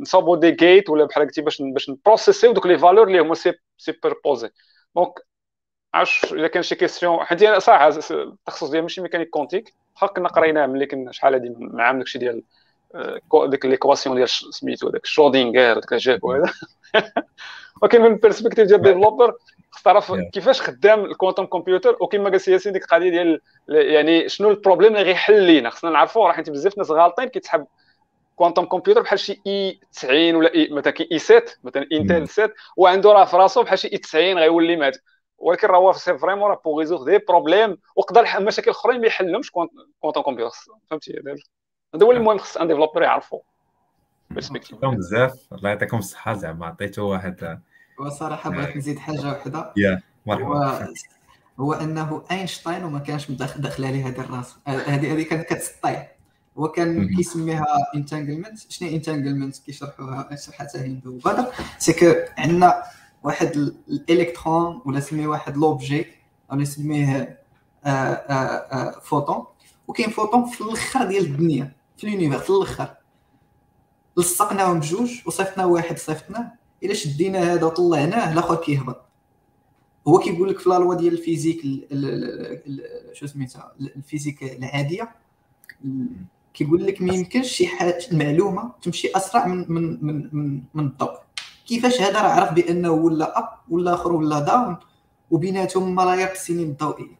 نصاوبو 0.00 0.34
des 0.34 0.50
gates 0.50 0.90
ولا 0.90 1.04
بحال 1.04 1.24
قلتي 1.24 1.42
باش 1.42 1.62
باش 1.62 1.90
نبروسيسيو 1.90 2.52
دوك 2.52 2.66
les 2.66 2.78
valeurs 2.78 3.06
اللي 3.06 3.18
هما 3.20 3.34
superposés 3.78 4.50
donc 4.96 5.12
عرفت 5.94 6.32
إلا 6.32 6.48
كان 6.48 6.62
شي 6.62 6.74
question 6.74 7.24
حيت 7.24 7.42
أنا 7.42 7.58
صراحة 7.58 7.88
التخصص 7.88 8.70
ديالي 8.70 8.82
ماشي 8.82 9.00
mécanique 9.00 9.30
quantique. 9.30 9.74
واخا 9.94 10.06
كنا 10.06 10.28
قريناه 10.28 10.66
ملي 10.66 10.86
كنا 10.86 11.12
شحال 11.12 11.34
هادي 11.34 11.54
مع 11.58 11.84
عام 11.84 11.98
داكشي 11.98 12.18
ديال 12.18 12.42
آه، 12.94 13.20
ديك 13.46 13.66
l'équation 13.66 14.16
ديال 14.16 14.28
سميتو 14.28 14.88
داك 14.90 15.06
شرودينغر 15.06 15.74
داك 15.74 15.94
جاك 15.94 16.24
وهذا 16.24 16.52
ولكن 17.82 18.00
من 18.00 18.06
ال 18.06 18.11
perspective 18.11 18.66
ديال 18.68 18.78
ال 18.78 18.83
developer 18.83 19.32
خص 19.32 19.57
تعرف 19.84 20.12
كيفاش 20.12 20.62
خدام 20.62 21.04
ال 21.04 21.09
quantum 21.09 21.44
computer 21.44 21.96
وكما 22.00 22.30
قال 22.30 22.40
سي 22.40 22.70
ديك 22.70 22.82
القضية 22.82 23.10
ديال 23.10 23.40
يعني 23.68 24.28
شنو 24.28 24.50
ال 24.50 24.55
problème 24.55 24.96
اللي 24.96 25.02
غيحل 25.02 25.42
لينا. 25.42 25.70
خصنا 25.70 25.90
نعرفوا 25.90 26.26
راه 26.26 26.32
حيت 26.32 26.50
بزاف 26.50 26.72
الناس 26.72 26.90
غالطين 26.90 27.28
كيتسحب 27.28 27.66
quantum 28.36 28.64
computer 28.64 29.02
بحال 29.02 29.18
شي 29.18 29.40
i 29.46 29.80
90 29.92 30.34
ولا 30.34 30.54
اي 30.54 30.68
مثلا 30.70 30.92
كي 30.92 31.08
i 31.12 31.18
7 31.18 31.42
مثلا 31.64 31.86
انتل 31.92 32.28
7 32.28 32.50
وعنده 32.76 33.12
راه 33.12 33.24
في 33.24 33.36
راسو 33.36 33.62
بحال 33.62 33.78
شي 33.78 33.88
i 33.92 33.98
90 33.98 34.38
غيولي 34.38 34.76
مات. 34.76 34.96
ولكن 35.38 35.66
راه 35.66 35.78
هو 35.78 35.92
c'est 35.92 36.18
vraiment 36.18 36.50
راه 36.50 36.60
pour 36.64 36.78
résoudre 36.78 37.02
des 37.02 37.18
problèmes 37.18 37.78
وقدر 37.96 38.26
مشاكل 38.40 38.70
أخرين 38.70 39.00
ما 39.00 39.06
يحلهمش 39.06 39.50
quantum 40.00 40.22
computer 40.22 40.56
فهمتي؟ 40.90 41.22
هذا 41.94 42.06
هو 42.06 42.10
اللي 42.10 42.20
المهم 42.20 42.38
خص 42.38 42.56
un 42.56 42.68
developer 42.68 43.02
يعرفو 43.02 43.40
بزاف. 44.30 45.34
الله 45.52 45.70
يعطيكم 45.70 45.98
الصحة. 45.98 46.34
زعما 46.34 46.66
عطيتو 46.66 47.02
واحد 47.02 47.60
وصراحة 48.00 48.50
بغيت 48.50 48.76
نزيد 48.76 48.98
حاجة 48.98 49.28
واحدة 49.28 49.72
يا 49.76 50.02
مرحبا. 50.26 50.94
هو 51.60 51.72
أنه 51.72 52.22
أينشتاين 52.30 52.84
وما 52.84 52.98
كانش 52.98 53.30
داخل 53.30 53.84
عليه 53.84 54.08
هذه 54.08 54.20
الراس 54.20 54.56
هذه 54.66 55.12
هذه 55.14 55.22
كانت 55.22 55.48
كتسطي 55.48 56.06
هو 56.58 56.68
كان 56.68 57.16
كيسميها 57.16 57.66
entanglement 57.94 58.58
شنو 58.72 58.88
entanglement 58.88 59.58
كيشرحوها 59.58 60.36
شرحتها 60.36 60.84
هندو 60.84 61.10
وبدر 61.10 61.46
c'est 61.78 61.92
que 61.92 62.14
عندنا 62.38 62.82
واحد 63.22 63.56
الإلكترون 63.88 64.82
ولا 64.84 65.00
سميه 65.00 65.26
واحد 65.26 65.56
l'objet 65.56 66.06
أو 66.52 66.56
نسميه 66.56 67.38
فوتون. 69.02 69.44
وكاين 69.88 70.10
فوتون 70.10 70.44
في 70.46 70.60
الأخر 70.60 71.04
ديال 71.06 71.24
الدنيا 71.24 71.72
في 71.96 72.04
ال 72.04 72.08
univers 72.08 72.38
في 72.38 72.50
الأخر. 72.50 72.94
لصقناهم 74.16 74.80
بجوج 74.80 75.10
وصيفطنا 75.26 75.64
واحد 75.64 75.98
صيفطناه. 75.98 76.52
إلا 76.82 76.94
شدينا 76.94 77.52
هذا 77.52 77.66
وطلعناه 77.66 78.32
الآخر 78.32 78.56
كيهبط. 78.56 79.00
هو 80.08 80.18
كيقول 80.18 80.48
لك 80.48 80.58
في 80.58 80.68
la 80.68 80.78
loi 80.78 80.94
ديال 80.94 81.12
ال 81.12 81.17
physique 81.17 81.60
شو 83.12 83.26
سميتها؟ 83.26 83.72
الفيزيك 83.80 84.42
العادية. 84.42 85.10
كيقول 86.54 86.86
لك 86.86 87.02
ما 87.02 87.14
يمكنش 87.14 87.52
شي 87.52 87.66
حاجة 87.66 87.98
المعلومة 88.12 88.72
تمشي 88.82 89.10
أسرع 89.16 89.46
من 89.46 89.72
من 89.72 90.04
من 90.04 90.28
من, 90.32 90.62
من 90.74 90.84
الضوء. 90.86 91.18
كيفاش 91.66 92.00
هذا 92.00 92.22
راه 92.22 92.28
عرف 92.28 92.52
بأنه 92.52 92.90
ولا 92.90 93.38
up 93.38 93.48
ولا 93.68 93.94
آخر 93.94 94.12
ولا 94.12 94.40
down 94.40 94.76
وبيناتهم 95.30 95.94
ملايير 95.94 96.32
السنين 96.32 96.68
الضوئية. 96.68 97.18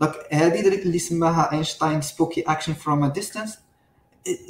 donc 0.00 0.14
هذه 0.32 0.68
اللي 0.68 0.98
سماها 0.98 1.52
اينشتاين 1.52 2.00
spooky 2.00 2.40
action 2.40 2.72
from 2.72 3.04
a 3.04 3.08
distance 3.08 3.58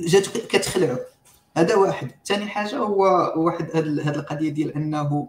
جات 0.00 0.28
كتخلعو. 0.28 0.96
هذا 1.58 1.74
واحد. 1.74 2.10
ثاني 2.24 2.46
حاجة 2.46 2.76
هو 2.76 3.32
واحد 3.36 3.76
هذه 3.76 4.08
القضية 4.08 4.50
ديال 4.50 4.74
أنه 4.74 5.28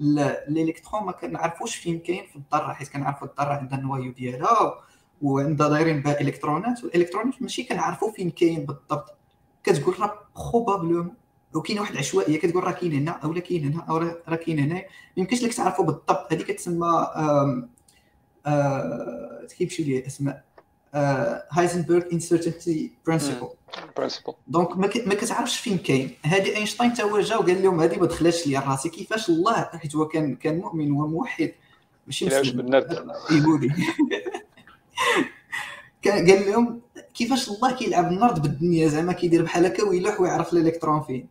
الإلكترون 0.00 1.04
ما 1.04 1.12
كنعرفوش 1.12 1.76
فين 1.76 1.98
كاين 1.98 2.26
في 2.26 2.36
الذره 2.36 2.72
حيت 2.72 2.88
كنعرفوا 2.88 3.28
الذره 3.28 3.54
عندها 3.54 3.78
ال 3.78 3.84
noyau 3.84 4.12
ديالها 4.12 4.74
وعندها 5.22 5.68
دايرين 5.68 6.02
بها 6.02 6.20
إلكترونات. 6.20 6.84
والالكترونات 6.84 7.42
ماشي 7.42 7.64
كنعرفوا 7.64 8.12
فين 8.12 8.30
كاين 8.30 8.66
بالضبط. 8.66 9.18
كتقول 9.64 10.00
راه 10.00 10.18
probablement 10.36 11.14
وكاين 11.54 11.78
واحد 11.78 11.92
العشوائية 11.92 12.38
كتقول 12.38 12.64
راه 12.64 12.72
كاين 12.72 12.92
هنا 12.92 13.10
أو 13.10 13.32
لا 13.32 13.40
كاين 13.40 13.72
هنا 13.72 13.84
أو 13.88 13.96
راه 14.28 14.36
كاين 14.36 14.58
هنا. 14.58 14.74
ما 14.74 14.82
يمكنش 15.16 15.42
لك 15.42 15.54
تعرفوا 15.54 15.84
بالضبط. 15.84 16.32
هذه 16.32 16.42
كتسمى 16.42 17.06
كيمشي 19.58 19.82
لي 19.82 19.98
الاسماء 19.98 20.44
هايزنبرغ 21.50 22.02
uncertainty 22.12 22.90
principle 23.06 23.48
donc 24.48 24.76
ما 24.76 25.14
كتعرفش 25.14 25.58
فين 25.58 25.78
كاين. 25.78 26.10
هذه 26.24 26.56
اينشتاين 26.56 26.94
تا 26.94 27.02
هو 27.02 27.20
جا 27.20 27.36
وقال 27.36 27.62
لهم 27.62 27.80
هذه 27.80 27.98
ما 27.98 28.06
دخلاتش 28.06 28.46
لي 28.46 28.58
راسي. 28.58 28.88
كيفاش 28.88 29.28
الله 29.28 29.52
حيت 29.52 29.96
هو 29.96 30.08
كان 30.08 30.36
كان 30.36 30.58
مؤمن 30.58 30.90
وموحد. 30.90 31.52
ماشي 32.06 32.26
يهودي 33.30 33.72
قال 36.04 36.50
لهم 36.50 36.80
كيفاش 37.14 37.48
الله 37.48 37.72
كيلعب 37.72 38.12
النرد 38.12 38.42
بالدنيا؟ 38.42 38.88
زعما 38.88 39.12
كيدير 39.12 39.42
بحال 39.42 39.66
هكا 39.66 39.84
ويلوح 39.84 40.20
ويعرف 40.20 40.52
الإلكترون 40.52 41.02
فين. 41.02 41.28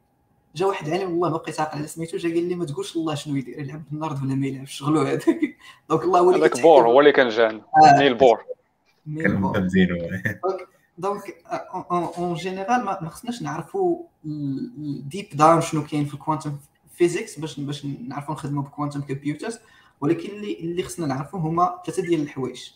جا 0.55 0.65
واحد 0.65 0.89
عالم 0.89 1.11
والله 1.11 1.29
ما 1.29 1.37
بقيت 1.37 1.59
عاقل 1.59 1.77
على 1.77 1.87
سميتو 1.87 2.17
جا 2.17 2.29
قال 2.29 2.49
لي 2.49 2.55
ما 2.55 2.65
تقولش 2.65 2.95
الله 2.95 3.15
شنو 3.15 3.35
يدير 3.35 3.59
يلعب 3.59 3.83
بالنرد 3.91 4.23
ولا 4.23 4.35
ما 4.35 4.47
يلعبش 4.47 4.71
شغلو 4.73 5.01
هذاك. 5.01 5.25
donc 5.89 6.03
الله 6.03 6.19
هو 6.19 6.31
اللي 6.31 6.45
هذاك 6.45 6.61
بور 6.61 6.87
هو 6.87 6.99
اللي 6.99 7.11
كان 7.11 7.29
جان. 7.29 7.61
نيلز 7.97 8.13
بور. 8.13 8.45
كان 9.05 9.41
donc 10.97 11.21
en 12.17 12.33
général 12.33 12.85
ما 12.85 13.09
خصناش 13.09 13.41
نعرفوا 13.41 14.03
deep 15.05 15.29
down 15.33 15.61
شنو 15.61 15.83
كاين 15.83 16.05
في 16.05 16.13
ال 16.13 16.19
quantum 16.19 16.57
physics 16.93 17.39
باش 17.39 17.59
باش 17.59 17.85
نعرفوا 17.85 18.33
نخدموا 18.33 18.63
ب 18.63 18.68
quantum 18.68 19.01
computers 19.01 19.59
ولكن 20.01 20.29
اللي 20.29 20.59
اللي 20.59 20.83
خصنا 20.83 21.05
نعرفوا 21.07 21.39
هما 21.39 21.81
ثلاثة 21.85 22.03
ديال 22.03 22.21
الحوايج. 22.21 22.71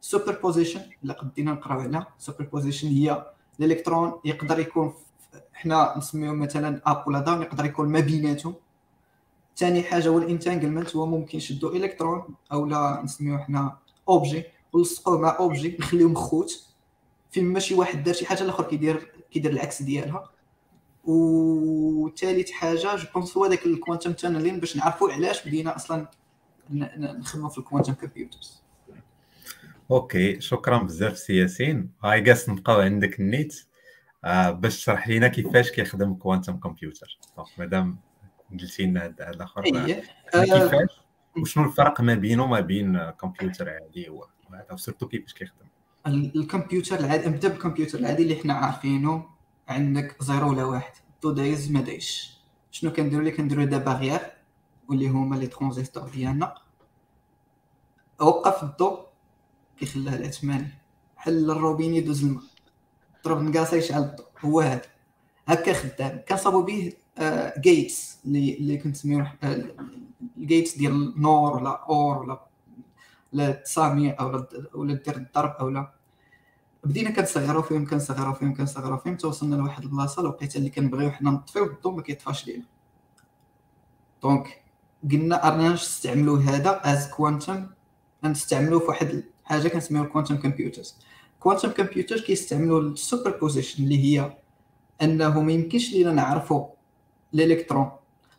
superposition 0.00 0.80
الا 1.04 1.14
قدينا 1.14 1.52
نقراو 1.52 1.80
عليها. 1.80 2.06
superposition 2.18 2.88
هي 2.88 3.26
الإلكترون 3.60 4.12
يقدر 4.24 4.58
يكون 4.58 4.92
حنا 5.52 5.94
نسميو 5.98 6.34
مثلا 6.34 6.80
up 6.86 7.08
ولا 7.08 7.20
down 7.20 7.42
يقدر 7.42 7.64
يكون 7.64 7.88
ما 7.88 8.00
بيناتهم 8.00 8.54
ثاني 9.56 9.82
حاجة 9.82 10.08
هو 10.08 10.18
ال 10.18 10.24
entanglement 10.24 10.96
هو 10.96 11.06
ممكن 11.06 11.38
نشدو 11.38 11.68
إلكترون 11.68 12.34
أو 12.52 12.66
لا 12.66 13.00
نسميو 13.04 13.38
حنا 13.38 13.76
objet 14.08 14.44
ونلصقوه 14.72 15.18
مع 15.18 15.36
objet 15.38 15.76
نخليهم 15.80 16.14
خوت. 16.14 16.66
فين 17.30 17.44
ماشي 17.44 17.74
واحد 17.74 18.04
دار 18.04 18.14
شي 18.14 18.26
حاجة 18.26 18.42
الآخر 18.42 18.64
كيدير 18.64 19.12
كيدير 19.30 19.50
العكس 19.50 19.82
ديالها. 19.82 20.30
وثالث 21.04 22.50
حاجة 22.50 22.96
je 22.96 23.06
pense 23.14 23.36
هو 23.36 23.46
داك 23.46 23.66
ال 23.66 23.72
quantum 23.72 24.12
tunneling 24.12 24.60
باش 24.60 24.76
نعرفوا 24.76 25.12
علاش 25.12 25.48
بدينا 25.48 25.76
أصلا 25.76 26.10
نخدموا 26.70 27.48
في 27.48 27.58
ال 27.58 27.62
quantum 27.62 27.92
computers 27.92 28.62
okay 29.90 30.40
شكرا 30.40 30.78
بزاف 30.78 31.18
سي 31.18 31.36
ياسين. 31.36 31.90
هاي 32.04 32.24
قاس 32.28 32.48
نبقاو 32.48 32.80
عندك 32.80 33.20
النيت. 33.20 33.66
آه 34.24 34.50
باش 34.50 34.76
تشرح 34.76 35.08
لينا 35.08 35.28
كيفاش 35.28 35.70
كيخدم 35.70 36.14
quantum 36.14 36.56
computer 36.56 37.18
donc 37.36 37.48
مادام 37.58 37.98
قلتي 38.52 38.86
لنا 38.86 39.04
هذا 39.04 39.30
الآخر. 39.30 39.64
إيه. 39.64 40.02
كيفاش؟ 40.32 41.00
وشنو 41.36 41.64
الفرق 41.64 42.00
ما 42.00 42.14
بينه 42.14 42.44
وما 42.44 42.60
بين 42.60 43.10
كمبيوتر 43.10 43.70
عادي 43.70 44.10
وهذا 44.52 44.76
surtout 44.76 45.08
كيفاش 45.08 45.34
كيخدم 45.34 45.66
الكمبيوتر 46.06 46.98
العادي 46.98 47.28
نبدأ 47.28 47.48
بالكمبيوتر 47.48 47.98
العادي 47.98 48.22
اللي 48.22 48.36
حنا 48.36 48.54
عارفينه. 48.54 49.32
عندك 49.68 50.22
zéro 50.22 50.50
ولا 50.50 50.64
واحد. 50.64 50.92
الضو 51.22 51.30
دايز 51.30 51.70
ما 51.70 51.80
دايزش. 51.80 52.38
شنو 52.70 52.92
كنديرو 52.92 53.20
اللي 53.20 53.30
كنديرو 53.30 53.64
دا 53.64 53.78
باغيير 53.78 54.20
واللي 54.88 55.08
هما 55.08 55.36
لي 55.36 55.46
ترانزيستور 55.46 56.08
ديالنا. 56.08 56.54
وقف 58.20 58.62
الضوء 58.62 59.06
كيخليها 59.78 60.16
العثماني 60.16 60.68
حل 61.16 61.50
الروبين 61.50 61.94
يدوز 61.94 62.24
الماء. 62.24 62.42
ضرب 63.24 63.42
نقاصة 63.42 63.76
يشعل 63.76 64.02
الضوء 64.02 64.26
هو 64.40 64.60
هذا. 64.60 64.82
هكا 65.48 65.72
خدام. 65.72 66.22
كنصابو 66.28 66.62
به 66.62 66.92
جيتس 67.58 68.18
اللي 68.24 68.54
اللي 68.54 68.76
كنسميو 68.76 69.26
الجيتس 70.36 70.76
ديال 70.76 71.20
نور 71.20 71.56
ولا 71.56 71.70
أور 71.70 72.18
ولا 72.18 72.46
لا 73.32 73.48
التسامية 73.48 74.16
أو 74.20 74.46
ولا 74.74 74.94
دير 74.94 75.16
الضرب 75.16 75.50
أو 75.50 75.68
لا. 75.68 75.92
بدينا 76.84 77.10
كنصغروا 77.10 77.62
فيهم 77.62 77.86
كنصغروا 77.86 78.34
فيهم 78.34 78.54
كنصغروا 78.54 78.96
فيهم 78.96 79.16
توصلنا 79.16 79.54
لواحد 79.54 79.82
البلاصة 79.82 80.22
لقيت 80.22 80.56
اللي 80.56 80.70
كنبغيو 80.70 81.10
حنا 81.10 81.30
نطفيو 81.30 81.64
الضوء 81.64 81.94
ما 81.94 82.02
كيطفاش 82.02 82.46
لينا. 82.46 82.64
donc 84.22 84.62
قلنا 85.10 85.48
أرنا 85.48 85.72
نستعملوا 85.72 86.38
هذا 86.38 86.80
as 86.84 87.08
quantum 87.08 87.66
نستعملوه 88.24 88.80
في 88.80 88.86
واحد 88.86 89.24
كنسميوها 89.72 90.06
ال 90.06 90.10
quantum 90.10 90.36
computers 90.36 90.98
quantum 91.40 91.68
computer 91.70 92.20
كيستعملوا 92.20 92.80
ال 92.80 93.38
superposition 93.38 93.82
اللي 93.84 94.04
هي 94.04 94.36
أنه 95.02 95.40
ما 95.40 95.52
يمكنش 95.52 95.92
لينا 95.92 96.12
نعرفوا 96.12 96.66
الإلكترون. 97.34 97.90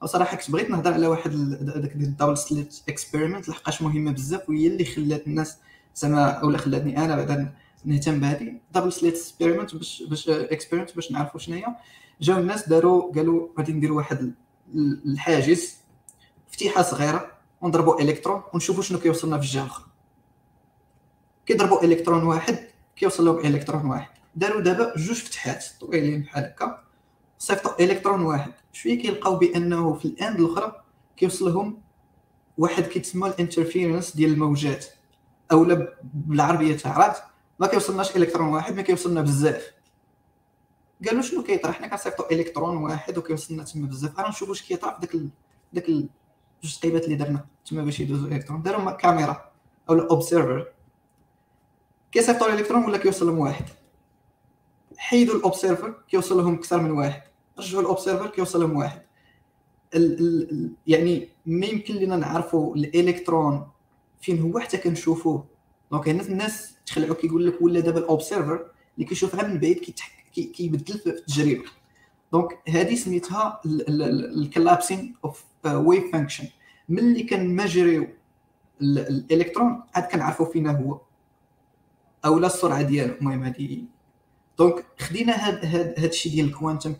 وصراحه 0.03 0.37
كنت 0.37 0.51
بغيت 0.51 0.69
نهضر 0.69 0.93
على 0.93 1.07
واحد 1.07 1.31
داك 1.61 1.95
ال 1.95 2.01
double 2.01 2.37
slit 2.37 2.81
experiment 2.89 3.49
لحقاش 3.49 3.81
مهمة 3.81 4.11
بزاف 4.11 4.49
وهي 4.49 4.67
اللي 4.67 4.85
خلات 4.85 5.27
الناس 5.27 5.57
زعما 5.95 6.29
اولا 6.31 6.57
خلاتني 6.57 6.97
أنا 7.05 7.15
بعدا 7.15 7.53
نهتم 7.85 8.19
بهذه. 8.19 8.59
double 8.71 8.93
slit 8.93 9.13
experiment 9.13 9.75
باش 9.75 10.03
باش 10.09 10.29
experiment 10.29 10.95
باش 10.95 11.11
نعرفوا 11.11 11.39
شنو 11.39 11.55
هي 11.55 11.65
جاو 12.21 12.37
الناس 12.37 12.69
داروا 12.69 13.13
قالوا 13.13 13.47
غادي 13.57 13.73
نديروا 13.73 13.97
واحد 13.97 14.33
الحاجز 15.05 15.77
فتيحة 16.47 16.81
صغيرة 16.81 17.31
ونضربوا 17.61 18.01
إلكترون 18.01 18.41
ونشوفوا 18.53 18.83
شنو 18.83 18.99
كيوصلنا 18.99 19.37
في 19.37 19.43
الجهه 19.43 19.63
الاخرى 19.63 19.85
كيضربوا 21.45 21.83
إلكترون 21.83 22.23
واحد 22.23 22.57
كيوصل 22.95 23.25
لهم 23.25 23.39
الكترون 23.39 23.85
واحد. 23.85 24.13
داروا 24.35 24.61
دابا 24.61 24.93
جوج 24.97 25.17
فتحات 25.17 25.65
طويلين 25.79 26.21
بحال 26.21 26.43
هكا. 26.43 26.83
صيفطوا 27.43 27.83
إلكترون 27.83 28.21
واحد. 28.21 28.51
شوية 28.73 29.01
كيلقاو 29.01 29.35
بأنه 29.35 29.93
في 29.93 30.05
ال 30.05 30.14
end 30.14 30.39
الأخرى 30.39 30.83
كيوصل 31.17 31.45
لهم 31.45 31.81
واحد 32.57 32.83
كيتسمى 32.83 33.27
ال 33.27 33.34
interference 33.34 34.15
ديال 34.15 34.31
الموجات. 34.31 34.85
أولا 35.51 35.95
بالعربية 36.03 36.77
تعرات 36.77 37.17
ما 37.59 37.67
كيوصلناش 37.67 38.15
إلكترون 38.15 38.47
واحد 38.47 38.75
ما 38.75 38.81
كيوصلنا 38.81 39.21
بزاف. 39.21 39.73
قالوا 41.07 41.21
شنو 41.21 41.43
كيطرا؟ 41.43 41.71
حنا 41.71 41.87
كنصيفطوا 41.87 42.31
إلكترون 42.31 42.77
واحد 42.77 43.17
وكيوصلنا 43.17 43.63
تما 43.63 43.87
بزاف. 43.87 44.19
راه 44.19 44.29
نشوفوا 44.29 44.49
واش 44.49 44.61
كيطرا 44.61 44.99
في 44.99 45.07
داك. 45.07 45.21
داك 45.73 45.89
جوج 46.63 46.77
تقيبات 46.79 47.03
اللي 47.03 47.15
درنا. 47.15 47.45
تما 47.65 47.83
باش 47.83 47.99
يدوزوا 47.99 48.27
الالكترون 48.27 48.61
داروا 48.61 48.91
كاميرا 48.91 49.51
أو 49.89 49.93
ال 49.93 50.01
observer 50.01 50.67
كيصيفطوا 52.11 52.47
الإلكترون 52.47 52.85
ولا 52.85 52.97
كيوصل 52.97 53.25
لهم 53.27 53.39
واحد؟ 53.39 53.65
حيدوا 54.97 55.35
ال 55.35 55.42
observer 55.42 55.93
كيوصل 56.09 56.37
لهم 56.37 56.53
أكثر 56.53 56.81
من 56.81 56.91
واحد. 56.91 57.32
رجعوا 57.59 57.81
ال 57.81 57.86
observer 57.86 58.27
كيوصل 58.27 58.61
لهم 58.61 58.77
واحد. 58.77 59.01
ال 59.95 60.19
ال 60.19 60.71
يعني 60.87 61.29
ما 61.45 61.65
يمكن 61.65 61.95
لنا 61.95 62.15
نعرفوا 62.15 62.75
الإلكترون 62.75 63.67
فين 64.21 64.41
هو 64.41 64.59
حتى 64.59 64.77
كنشوفوه 64.77 65.45
donc 65.91 66.09
هنا 66.09 66.23
الناس 66.23 66.75
تخلعوا 66.85 67.15
كيقول 67.15 67.47
لك 67.47 67.61
ولا 67.61 67.79
دابا 67.79 67.99
ال 67.99 68.06
observer 68.06 68.65
اللي 68.95 69.05
كيشوفها 69.05 69.47
من 69.47 69.59
بعيد 69.59 69.95
كيبدل 70.33 70.99
في 70.99 71.09
التجربه 71.09 71.63
donc 72.31 72.59
هذه 72.69 72.95
سميتها 72.95 73.61
ال 73.65 73.79
collapsing 73.79 75.15
of 75.25 75.43
wave 75.65 76.11
function 76.11 76.47
ملي 76.89 77.23
كنميزوريو 77.23 78.07
الإلكترون 78.81 79.83
عاد 79.95 80.03
كنعرفوا 80.03 80.45
فينا 80.45 80.71
هو. 80.71 81.01
أو 82.25 82.39
لا 82.39 82.47
السرعة 82.47 82.81
ديالو. 82.81 83.13
المهم 83.13 83.43
هذه 83.43 83.83
donc 84.57 84.85
خدينا 84.99 85.47
هاد 85.47 85.65
هاد 85.65 85.93
هاد 85.97 86.03
الشيء 86.03 86.31
ديال 86.31 86.45
ال 86.45 86.51
quantum 86.51 86.93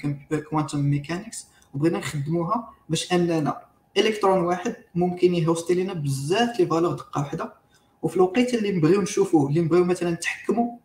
quantum 0.49 0.79
mechanics 0.79 1.47
وبغينا 1.73 1.97
نخدموها 1.99 2.69
باش 2.89 3.13
أننا 3.13 3.61
الكترون 3.97 4.39
واحد 4.45 4.75
ممكن 4.95 5.35
يهوستي 5.35 5.73
لنا 5.73 5.93
بزاف 5.93 6.59
les 6.59 6.65
valeurs 6.65 6.93
دقة 6.93 7.21
واحدة. 7.21 7.53
وفي 8.01 8.15
الوقيته 8.15 8.57
اللي 8.57 8.71
نبغيو 8.71 9.01
نشوفوه 9.01 9.49
اللي 9.49 9.61
نبغيو 9.61 9.85
مثلا 9.85 10.11
نتحكموا 10.11 10.77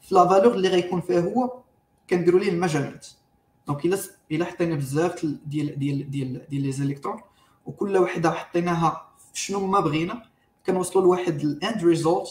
في 0.00 0.14
la 0.14 0.28
valeur 0.28 0.54
اللي 0.54 0.68
غيكون 0.68 1.00
فيها 1.00 1.20
هو 1.20 1.60
كنديروا 2.10 2.40
ليه 2.40 2.48
المجالات 2.48 3.06
donc 3.66 3.84
إلا 3.84 3.98
إلا 4.32 4.44
حطينا 4.44 4.74
بزاف 4.74 5.26
ديال 5.46 5.78
ديال 5.78 6.10
ديال 6.10 6.46
ديال 6.48 6.62
les 6.62 6.72
électrons 6.72 7.20
وكل 7.66 7.96
وحده 7.98 8.30
حطيناها 8.30 9.08
شنو 9.32 9.66
ما 9.66 9.80
بغينا 9.80 10.22
كنوصلوا 10.66 11.04
لواحد 11.04 11.40
ال 11.40 11.51
end 11.51 11.84
result 11.84 12.28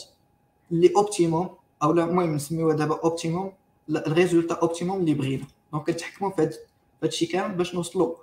اللي 0.71 0.93
optimum 0.95 1.49
أو 1.83 1.91
المهم 1.91 2.35
نسميوها 2.35 2.75
دابا 2.75 2.99
optimum 3.03 3.51
ال 3.89 3.97
résultat 3.97 4.55
optimum 4.55 4.99
اللي 4.99 5.13
بغينا. 5.13 5.45
donc 5.73 5.85
كنتحكموا 5.85 6.31
في 6.31 6.41
هذا 6.41 6.57
الشيء 7.03 7.31
كامل 7.31 7.55
باش 7.55 7.75
نوصلوا 7.75 8.15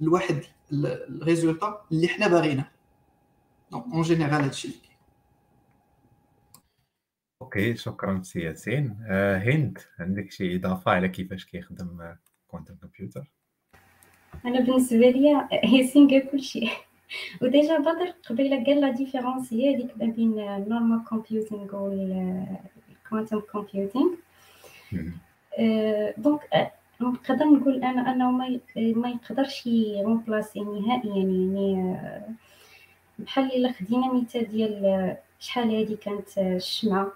لواحد 0.00 0.42
ال 0.72 0.84
résultat 0.84 1.84
اللي 1.92 2.08
حنا 2.08 2.28
باغينه 2.28 2.68
donc 3.70 3.84
en 3.92 4.02
général 4.02 4.32
هادشي 4.42 4.68
اللي 4.68 4.78
okay 7.42 7.76
شكرا 7.76 8.22
سي 8.22 8.40
ياسين. 8.40 8.96
آه 9.08 9.38
هند 9.38 9.78
عندك 9.98 10.30
شي 10.30 10.56
إضافة 10.56 10.90
على 10.90 11.08
كيفاش 11.08 11.44
كيخدم 11.44 12.14
quantum 12.48 12.74
computer 12.74 13.30
أنا 14.44 14.60
بالنسبة 14.60 15.10
لي 15.10 15.48
ياسين 15.64 16.08
قال 16.08 16.30
كل 16.30 16.42
شيء. 16.42 16.70
و 17.42 17.49
déjà 17.49 17.78
بدر 17.78 18.14
قبيلة 18.30 18.64
قال 18.64 18.80
la 18.80 18.90
différence 18.90 19.52
هي 19.52 19.74
هذيك 19.74 19.96
ما 19.96 20.06
بين 20.06 20.38
ال 20.38 20.47
normal 20.47 21.04
computing 21.04 21.76
وال 21.76 22.12
quantum 22.12 23.40
computing 23.40 24.14
donc 26.18 26.72
نقدر 27.00 27.44
نقول 27.44 27.84
أنا 27.84 28.12
انه 28.12 28.30
ما 28.30 28.60
ما 28.74 29.08
يقدرش 29.08 29.66
يرومبلاسي 29.66 30.60
نهائيا 30.60 31.14
يعني 31.16 31.96
بحال 33.18 33.52
إلا 33.52 33.72
خدينا 33.72 34.12
مثال 34.12 34.48
ديال 34.48 35.16
شحال 35.40 35.76
هادي 35.76 35.96
كانت 35.96 36.38
الشمعة. 36.38 37.12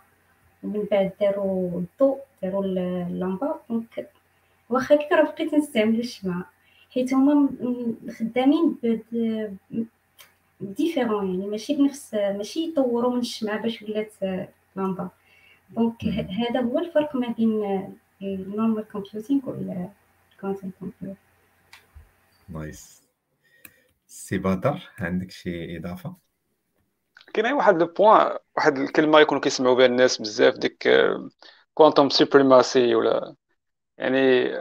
ومن 0.63 0.85
بعد 0.91 1.13
داروا 1.21 1.81
الضوء 1.81 2.19
داروا 2.43 2.65
اللمبة. 2.65 3.55
donc 3.71 4.11
واخا 4.71 4.99
راه 5.13 5.23
بقيت 5.23 5.55
نستعمل 5.55 5.99
الشمعة. 5.99 6.51
حيت 6.95 7.15
هما 7.15 7.49
خدامين 8.19 8.77
différents 10.61 11.31
يعني 11.31 11.47
ماشي 11.47 11.75
بنفس 11.75 12.15
ماشي 12.15 12.69
يطوروا 12.69 13.13
من 13.13 13.19
الشمعة 13.19 13.63
باش 13.63 13.83
ولات 13.83 14.13
لامبا 14.77 15.09
donc 15.71 16.05
هذا 16.05 16.61
هو 16.61 16.79
الفرق 16.79 17.17
ما 17.17 17.29
بين 17.29 17.87
ال 18.23 18.32
normal 18.32 18.89
computing 18.89 19.41
وال 19.49 19.76
quantum 19.76 20.71
computer 20.81 21.21
nice 22.49 23.03
سي 24.07 24.39
بدر 24.39 24.91
عندك 24.99 25.31
شي 25.31 25.77
إضافة؟ 25.77 26.17
كاين 27.35 27.53
واحد 27.53 27.79
le 27.79 27.87
point 27.87 28.37
واحد 28.57 28.79
الكلمة 28.79 29.21
يكونوا 29.21 29.43
كيسمعوا 29.43 29.75
بها 29.75 29.87
الناس 29.87 30.23
بزاف 30.23 30.55
ديك 30.55 30.89
quantum 31.75 32.09
supremacy 32.09 32.95
ولا 32.95 33.35
يعني 33.99 34.53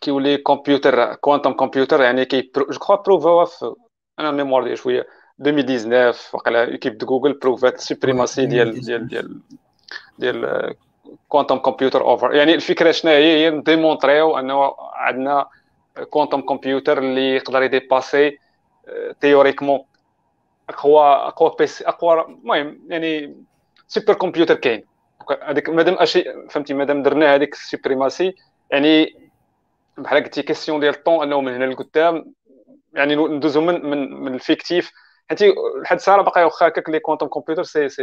كيولي 0.00 0.36
computer 0.36 1.14
quantum 1.14 1.52
computer 1.52 2.02
يعني 2.02 2.24
que 2.24 2.50
je 2.56 2.64
crois 2.64 3.02
بروفاوها 3.02 3.44
في 3.44 3.74
أنا 4.18 4.30
mémoire 4.30 4.64
ديال 4.64 4.78
شوية 4.78 5.06
2019 5.40 6.36
وقيلا 6.36 6.68
équipe 6.68 6.98
de 6.98 7.06
Google 7.06 7.38
بروفات 7.38 7.80
supremacy 7.80 8.46
ديال 8.46 8.80
ديال 8.80 9.08
ديال 9.08 9.40
ديال 10.18 10.74
quantum 11.28 11.58
computer 11.58 12.02
over 12.02 12.34
يعني 12.34 12.54
الفكرة 12.54 12.90
شنو 12.90 13.12
هي؟ 13.12 13.44
هي 13.44 13.50
نديمونطريو 13.50 14.38
أنه 14.38 14.74
عندنا 14.94 15.46
quantum 16.10 16.40
computer 16.40 16.98
اللي 16.98 17.36
يقدر 17.36 17.62
يديباسي 17.62 18.38
théoriquement 19.20 19.84
اقوى 20.68 21.02
أقوى 21.02 21.54
PC 21.58 21.88
أقوى 21.88 22.20
المهم 22.20 22.80
يعني 22.88 23.36
super 23.88 24.14
computer 24.14 24.54
كاين. 24.54 24.84
هذيك 25.42 25.68
مادام 25.68 25.94
اشي 25.94 26.24
فهمتي 26.50 26.74
مادام 26.74 27.02
درنا 27.02 27.34
هذيك 27.34 27.54
ال 27.54 27.62
supremacy 27.62 28.34
يعني 28.70 29.16
بحال 29.98 30.24
قلتي 30.24 30.42
كيسيون 30.42 30.80
ديال 30.80 30.94
الطون 30.94 31.22
أنه 31.22 31.40
من 31.40 31.54
هنا 31.54 31.64
لقدام 31.64 32.32
يعني 32.94 33.16
ندوزو 33.16 33.60
من 33.60 33.86
من 33.86 34.12
من 34.20 34.34
ال 34.34 34.41
fictif. 34.41 34.92
حيت 35.28 35.42
لحد 35.82 35.96
الساعة 35.96 36.22
باقي 36.22 36.44
واخا 36.44 36.68
هكاك 36.68 36.90
les 36.90 36.98
quantum 37.00 37.26
computers 37.26 37.62
c'est 37.62 37.88
c'est 37.88 38.02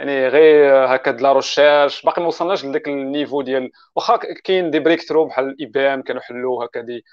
يعني 0.00 0.28
غير 0.28 0.86
هكا 0.94 1.10
de 1.10 1.20
la 1.20 1.32
recherche 1.32 2.02
باقي 2.04 2.22
ما 2.22 2.28
وصلناش 2.28 2.64
لذاك 2.64 2.88
ال 2.88 2.96
niveau 2.96 3.42
ديال 3.42 3.70
واخا 3.96 4.16
كاين 4.16 4.70
des 4.70 4.78
breakthroughs 4.80 5.24
بحال 5.26 5.44
ال 5.48 5.66
IBM 5.66 6.02
كانوا 6.02 6.22
حلوا 6.22 6.64
هكا 6.64 6.80
des 6.80 7.04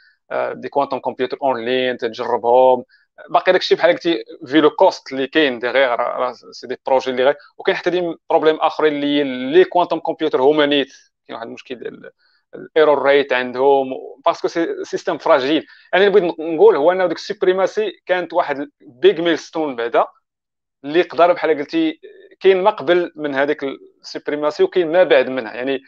des 0.53 0.69
quantum 0.69 0.99
computers 0.99 1.37
online 1.41 1.97
تجربهم. 1.97 2.83
باقي 3.29 3.51
داكشي 3.51 3.75
بحال 3.75 3.91
قلتي 3.91 4.23
في 4.45 4.61
le 4.61 4.69
cost 4.69 5.11
اللي 5.13 5.27
كاين 5.27 5.59
d'ailleurs 5.59 5.97
c'est 6.51 6.67
des 6.67 6.77
projets 6.87 7.11
اللي 7.11 7.23
غير. 7.23 7.35
وكاين 7.57 7.77
حتى 7.77 7.89
des 7.89 8.15
problèmes 8.29 8.55
آخرين 8.55 8.93
اللي 8.93 9.23
les 9.53 9.65
quantum 9.65 9.99
computers 9.99 10.41
هما 10.41 10.65
نيت 10.65 10.93
كاين 11.27 11.35
واحد 11.35 11.47
المشكل 11.47 11.75
ديال 11.75 12.11
ال 12.55 13.01
error 13.05 13.21
rate 13.21 13.33
عندهم 13.33 13.93
parce 14.25 14.39
que 14.39 14.47
c'est 14.47 14.67
système 14.83 15.17
fragile 15.17 15.65
يعني 15.93 16.07
اللي 16.07 16.19
بغيت 16.19 16.39
نقول 16.39 16.75
هو 16.75 16.91
ان 16.91 17.07
ديك 17.07 17.17
ال 17.17 17.25
supremacy 17.25 17.91
كانت 18.05 18.33
واحد 18.33 18.69
big 18.81 19.21
milestone 19.21 19.75
بعدا. 19.75 20.05
اللي 20.87 20.99
يقدر 20.99 21.33
بحال 21.33 21.57
قلتي 21.57 21.99
كاين 22.39 22.63
ما 22.63 22.69
قبل 22.71 23.11
من 23.15 23.35
هذيك 23.35 23.63
ال 23.63 23.73
supremacy 23.73 24.63
وكاين 24.63 24.91
ما 24.91 25.03
بعد 25.03 25.29
منها. 25.29 25.53
يعني 25.53 25.79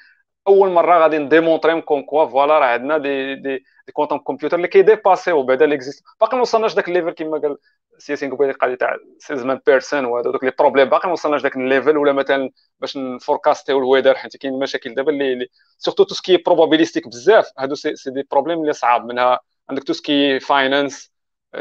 أول 0.48 0.70
مرة 0.70 1.00
غادي 1.00 1.18
نديمونطري 1.18 1.82
comme 1.82 2.04
quoi 2.04 2.26
voilà 2.26 2.60
راه 2.60 2.66
عندنا 2.66 2.98
des 2.98 3.36
des 3.36 3.58
des 3.58 3.92
quantum 3.94 4.18
computers 4.18 4.58
اللي 4.58 4.68
كيديباسيو 4.68 5.44
بعدا 5.44 5.66
l'existant 5.66 6.04
باقي 6.22 6.38
ما 6.38 6.42
وصلناش 6.42 6.74
داك 6.74 6.88
ال 6.88 6.92
level 6.92 7.12
كما 7.12 7.38
قال 7.38 7.58
سي 7.98 8.10
ياسين 8.10 8.36
قبيله 8.36 8.54
قال 8.54 8.78
تاع 8.78 8.98
salesman 9.20 9.60
person 9.66 10.06
وهذا 10.06 10.32
دوك 10.32 10.44
les 10.44 10.52
problèmes 10.60 10.90
باقي 10.90 11.08
ما 11.08 11.14
وصلناش 11.14 11.42
داك 11.42 11.56
ال 11.56 11.63
level 11.63 11.98
ولا 11.98 12.14
مثلا 12.14 12.50
باش 12.80 12.98
نفوركاستيو 12.98 13.78
ال 13.78 13.82
weather 13.82 14.16
حيت 14.16 14.38
كاين 14.38 14.60
مشاكل 14.60 14.96
دابا 14.96 15.12
اللي 15.12 15.48
surtout 15.78 16.04
tout 16.04 16.16
ce 16.16 16.24
qui 16.24 16.38
probabilistique 16.38 17.08
بزاف. 17.08 17.52
هادو 17.60 17.76
c'est 17.76 17.94
des 18.08 18.28
problèmes 18.32 18.62
اللي 18.62 18.74
صعاب 18.74 19.06
منها. 19.06 19.40
عندك 19.70 19.84
tout 19.84 19.94
ce 19.94 20.12
qui 20.12 20.40
finance 20.40 21.12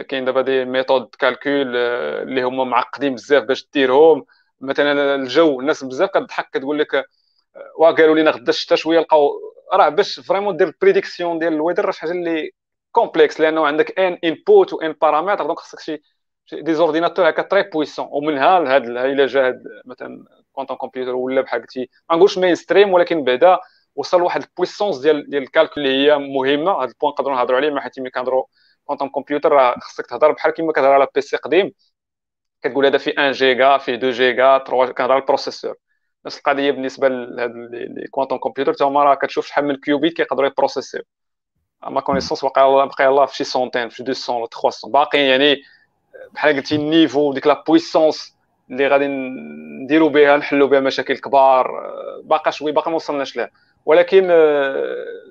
كاين 0.08 0.24
دابا 0.24 0.42
des 0.42 0.64
méthodes 0.64 1.14
calcul 1.18 1.76
اللي 1.76 2.42
هما 2.42 2.64
معقدين 2.64 3.14
بزاف 3.14 3.44
باش 3.44 3.68
ديرهم. 3.72 4.24
مثلا 4.60 5.14
الجو 5.14 5.60
الناس 5.60 5.84
بزاف 5.84 6.10
كتضحك 6.10 6.50
كتقول 6.50 6.78
لك 6.78 7.04
وقالوا 7.78 8.16
لنا 8.16 8.30
غدا 8.30 8.50
الشتا 8.50 8.76
شوية 8.76 9.00
لقاو 9.00 9.30
راه 9.72 9.88
باش 9.88 10.20
vraiment 10.20 10.56
دير 10.56 10.74
prédiction 10.82 11.38
ديال 11.38 11.52
ال 11.52 11.56
weather 11.56 11.84
راه 11.84 11.90
شي 11.92 12.00
حاجة 12.00 12.10
اللي 12.12 12.50
complexe 12.92 13.40
لأنه 13.40 13.66
عندك 13.66 13.98
n 14.00 14.18
input 14.24 14.72
و 14.72 14.82
n 14.82 14.92
paramètres 14.92 15.46
donc 15.46 15.58
خصك 15.58 15.80
شي 15.80 16.02
des 16.52 16.74
ordinateurs 16.74 17.28
هكا 17.28 17.42
très 17.42 17.62
puissants 17.62 18.08
ومنها 18.10 18.60
لهاد 18.60 18.86
الا 18.86 19.26
جا 19.26 19.48
هاد 19.48 19.64
مثلا 19.84 20.24
quantum 20.52 20.74
computer 20.74 21.14
ولا 21.14 21.40
بحال 21.40 21.60
قلتي 21.60 21.88
ما 22.10 22.16
نقولش 22.16 22.38
mainstream 22.38 22.92
ولكن 22.92 23.24
بعدا 23.24 23.58
وصل 23.94 24.22
واحد 24.22 24.42
ال 24.42 24.48
puissance 24.48 24.98
ديال 24.98 25.30
ديال 25.30 25.42
ال 25.42 25.48
calcul 25.48 25.86
اللي 25.86 26.06
هي 26.12 26.18
مهمة. 26.18 26.72
هاد 26.72 26.88
ال 26.88 26.92
point 26.92 27.12
نقدروا 27.12 27.36
نهضروا 27.36 27.58
عليه 27.58 27.70
ما 27.70 27.80
حيت 27.80 28.00
ملي 28.00 28.10
كنهضروا 28.10 28.44
كوانتم 28.88 29.08
كمبيوتر 29.08 29.52
راه 29.52 29.74
خصك 29.80 30.06
تهضر 30.06 30.32
بحال 30.32 30.52
كيما 30.52 30.72
كتهضر 30.72 30.92
على 30.92 31.06
PC 31.14 31.36
قديم. 31.36 31.72
كتقول 32.62 32.86
هذا 32.86 32.98
فيه 32.98 33.14
1 33.18 33.32
جيجا 33.32 33.78
فيه 33.78 33.94
2 33.94 34.12
جيجا 34.12 34.58
3 34.58 34.92
كنهضر 34.92 35.16
ال 35.16 35.21
processeur. 35.21 35.76
نفس 36.26 36.38
القضية 36.38 36.70
بالنسبة 36.70 37.08
لهاد 37.08 37.50
les 37.70 38.08
quantum 38.10 38.36
computer 38.36 38.72
حتى 38.72 38.84
هما 38.84 39.04
راه 39.04 39.14
كتشوف 39.14 39.46
شحال 39.46 39.64
من 39.64 39.70
ال 39.70 39.78
qubit 39.78 40.16
كيقدروا 40.16 40.48
يبروسيسيو. 40.48 41.02
أما 41.86 42.00
connaissance 42.00 42.44
بقى 42.44 42.88
بقى 42.88 43.08
الله 43.08 43.26
في 43.26 43.36
شي 43.36 43.44
centaine 43.44 43.88
في 43.88 43.96
شي 43.96 44.02
200 44.02 44.32
ولا 44.32 44.46
300 44.46 44.92
باقي 44.92 45.18
يعني 45.18 45.62
بحال 46.32 46.56
قلتي 46.56 46.74
ال 46.76 46.84
niveau 46.84 47.32
ديك 47.32 47.46
la 47.46 47.64
puissance 47.68 48.36
اللي 48.70 48.88
غادي 48.88 49.06
نديرو 49.84 50.08
بها 50.08 50.36
نحلو 50.36 50.68
بها 50.68 50.80
مشاكل 50.80 51.18
كبار. 51.18 51.66
باقا 52.24 52.50
شوي 52.50 52.72
باقي 52.72 52.90
ما 52.90 52.96
وصلناش 52.96 53.36
لها. 53.36 53.50
ولكن 53.88 54.32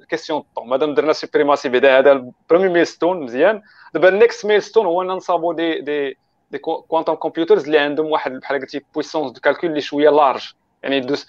كيسيون 0.09 0.43
طون 0.55 0.67
مادام 0.67 0.93
درنا 0.93 1.13
suprématie 1.13 1.69
بعدا 1.69 1.99
هذا 1.99 2.11
ال 2.11 2.18
premier 2.18 2.69
milestone 2.69 3.23
مزيان. 3.23 3.61
دابا 3.93 4.09
ال 4.09 4.16
next 4.16 4.45
milestone 4.45 4.85
هو 4.85 5.01
أن 5.01 5.07
نصابو 5.07 5.53
des 5.53 5.81
des 5.81 6.17
des 6.51 6.57
quantum 6.57 7.13
computers 7.13 7.65
اللي 7.65 7.79
عندهم 7.79 8.05
واحد 8.05 8.39
بحال 8.39 8.61
قلتي 8.61 8.81
puissance 8.93 9.31
de 9.31 9.41
calcul 9.41 9.69
اللي 9.69 9.81
شوية 9.81 10.09
large 10.09 10.53
يعني 10.83 10.99
douze 10.99 11.27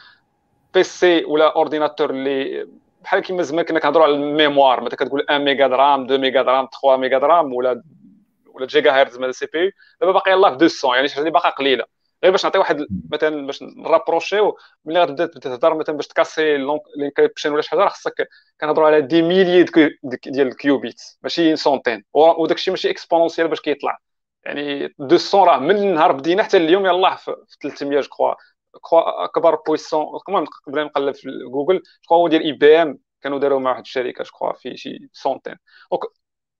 PC 0.74 1.24
ولا 1.24 1.56
ordinateur 1.56 2.10
اللي 2.10 2.68
بحال 3.04 3.20
كيما 3.20 3.42
زمان 3.42 3.64
كنا 3.64 3.80
كنهضروا 3.80 4.04
على 4.04 4.14
ال 4.14 4.22
mémoire. 4.22 4.80
مثلا 4.80 4.96
كتقول 4.96 5.26
1 5.28 5.40
méga 5.40 5.66
de 5.66 5.82
RAM 5.82 6.04
2 6.04 6.20
méga 6.20 6.42
de 6.42 6.53
RAM 6.53 6.68
3 6.82 6.96
méga 6.96 7.18
de 7.18 7.32
RAM 7.32 7.52
ولا 7.54 7.82
ولا 8.54 8.66
جيجا 8.66 8.92
هرتز 8.92 9.18
مال 9.18 9.28
ال 9.28 9.46
CPU. 9.52 9.70
دابا 10.00 10.12
باقي 10.12 10.32
يلاه 10.32 10.56
في 10.56 10.64
200 10.64 10.94
يعني 10.94 11.08
شي 11.08 11.14
حاجة 11.14 11.30
باقا 11.30 11.50
قليلة. 11.50 11.84
غير 12.24 12.32
باش 12.32 12.44
نعطي 12.44 12.58
واحد 12.58 12.86
مثلا 13.12 13.46
باش 13.46 13.62
نرابروشيو 13.62 14.56
ملي 14.84 15.02
غتبدا 15.02 15.26
تهضر 15.26 15.74
مثلا 15.74 15.96
باش 15.96 16.06
تكاسي 16.06 16.56
ال 16.56 16.65
encryption 16.65 17.52
ولا 17.52 17.62
شي 17.62 17.70
حاجة 17.70 17.80
راه 17.80 17.88
خصك 17.88 18.28
كنهضروا 18.60 18.86
على 18.86 19.00
des 19.00 19.22
milliers 19.22 19.64
ديال 20.26 20.46
ال 20.48 20.57
qubit 20.57 21.02
ماشي 21.22 21.56
centaine 21.56 22.04
وداك 22.14 22.56
الشيء 22.56 22.72
ماشي 22.72 22.90
exponentielle 22.90 23.48
باش 23.48 23.60
كيطلع. 23.60 23.98
يعني 24.44 24.94
200 24.98 25.34
راه 25.34 25.58
من 25.58 25.76
النهار 25.76 26.12
بدينا 26.12 26.42
حتى 26.42 26.56
اليوم 26.56 26.86
يلاه 26.86 27.16
في 27.16 27.34
300 27.62 28.00
جو 28.00 28.34
كخوا 28.84 29.24
أكبر 29.24 29.54
بويسون 29.54 30.06
المهم 30.28 30.46
قبل 30.66 30.84
نقلب 30.84 31.14
في 31.14 31.28
جوجل 31.52 31.82
جو 32.10 32.16
هو 32.16 32.28
ديال 32.28 32.42
إي 32.42 32.52
بي 32.52 32.82
إم 32.82 32.98
كانوا 33.20 33.38
داروا 33.38 33.60
مع 33.60 33.70
واحد 33.70 33.80
الشركة 33.82 34.24
جو 34.24 34.52
في 34.52 34.76
شي 34.76 34.98
سونتين 35.12 35.56
دونك 35.92 36.02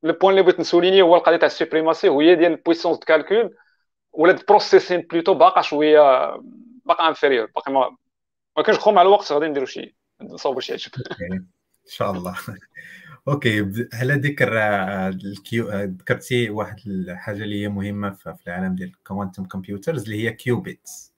لو 0.03 0.13
بوين 0.13 0.31
اللي 0.31 0.43
بغيت 0.43 0.61
نسوليني 0.61 1.03
هو 1.03 1.17
القضية 1.17 1.37
تاع 1.37 1.47
السوبريماسي 1.47 2.09
وهي 2.09 2.35
ديال 2.35 2.53
البويسونس 2.53 2.99
دو 2.99 3.05
كالكول 3.07 3.57
ولا 4.13 4.39
بروسيسين 4.49 5.01
بلوتو 5.01 5.35
باقا 5.35 5.63
شوية 5.63 6.31
باقا 6.87 7.09
انفيريور 7.09 7.51
باقي 7.55 7.73
ما 7.73 7.97
ما 8.57 8.63
كانش 8.63 8.89
مع 8.89 9.03
الوقت 9.03 9.33
غادي 9.33 9.47
نديرو 9.47 9.67
شي 9.67 9.95
نصاوبوا 10.23 10.61
شي 10.61 10.73
عجب. 10.73 10.91
إن 11.33 11.93
شاء 11.93 12.11
الله. 12.11 12.37
أوكي 13.29 13.87
على 13.93 14.15
ذكر 14.15 14.59
آه، 14.59 15.09
الكيو 15.09 15.69
آه، 15.69 15.85
ذكرتي 15.85 16.51
واحد 16.51 16.77
الحاجة 16.87 17.43
اللي 17.43 17.63
هي 17.63 17.69
مهمة 17.69 18.11
في 18.11 18.37
العالم 18.47 18.75
ديال 18.75 18.89
الكوانتم 18.89 19.45
كمبيوترز 19.45 20.05
اللي 20.05 20.25
هي 20.25 20.33
كيوبيتس 20.33 21.13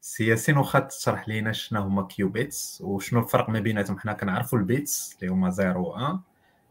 سي 0.00 0.26
ياسين 0.26 0.56
واخا 0.56 0.80
تشرح 0.80 1.28
لينا 1.28 1.52
شنو 1.52 1.80
هما 1.80 2.02
qubits 2.02 2.80
وشنو 2.80 3.20
الفرق 3.20 3.48
ما 3.50 3.60
بيناتهم؟ 3.60 3.98
حنا 3.98 4.12
كنعرفوا 4.12 4.58
ال 4.58 4.70
bits 4.70 5.16
اللي 5.20 5.32
هما 5.32 5.50
0 5.50 5.78
و 5.78 5.90
1 5.90 6.20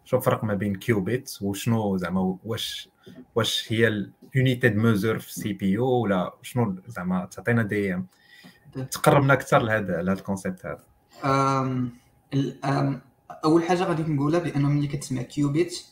شنو 0.05 0.19
الفرق 0.19 0.43
ما 0.43 0.53
بين 0.53 0.75
qubit 0.75 1.37
وشنو 1.41 1.97
زعما 1.97 2.37
واش 2.43 2.89
واش 3.35 3.73
هي 3.73 3.87
ال 3.87 4.01
unité 4.01 4.69
de 4.69 4.81
mesure 4.81 5.19
في 5.19 5.33
CPU 5.33 5.85
ولا 5.85 6.33
شنو 6.41 6.75
زعما 6.87 7.25
تعطينا 7.25 7.63
des 7.63 7.97
تقربنا 8.91 9.33
أكثر 9.33 9.59
لهذا 9.59 10.01
لهذا 10.01 10.19
ال 10.19 10.25
concept 10.25 10.65
هذا. 10.65 10.83
أول 13.31 13.63
حاجة 13.63 13.83
غادي 13.83 14.03
نقولها 14.03 14.39
بأنه 14.39 14.69
ملي 14.69 14.87
كتسمع 14.87 15.21
qubit 15.21 15.83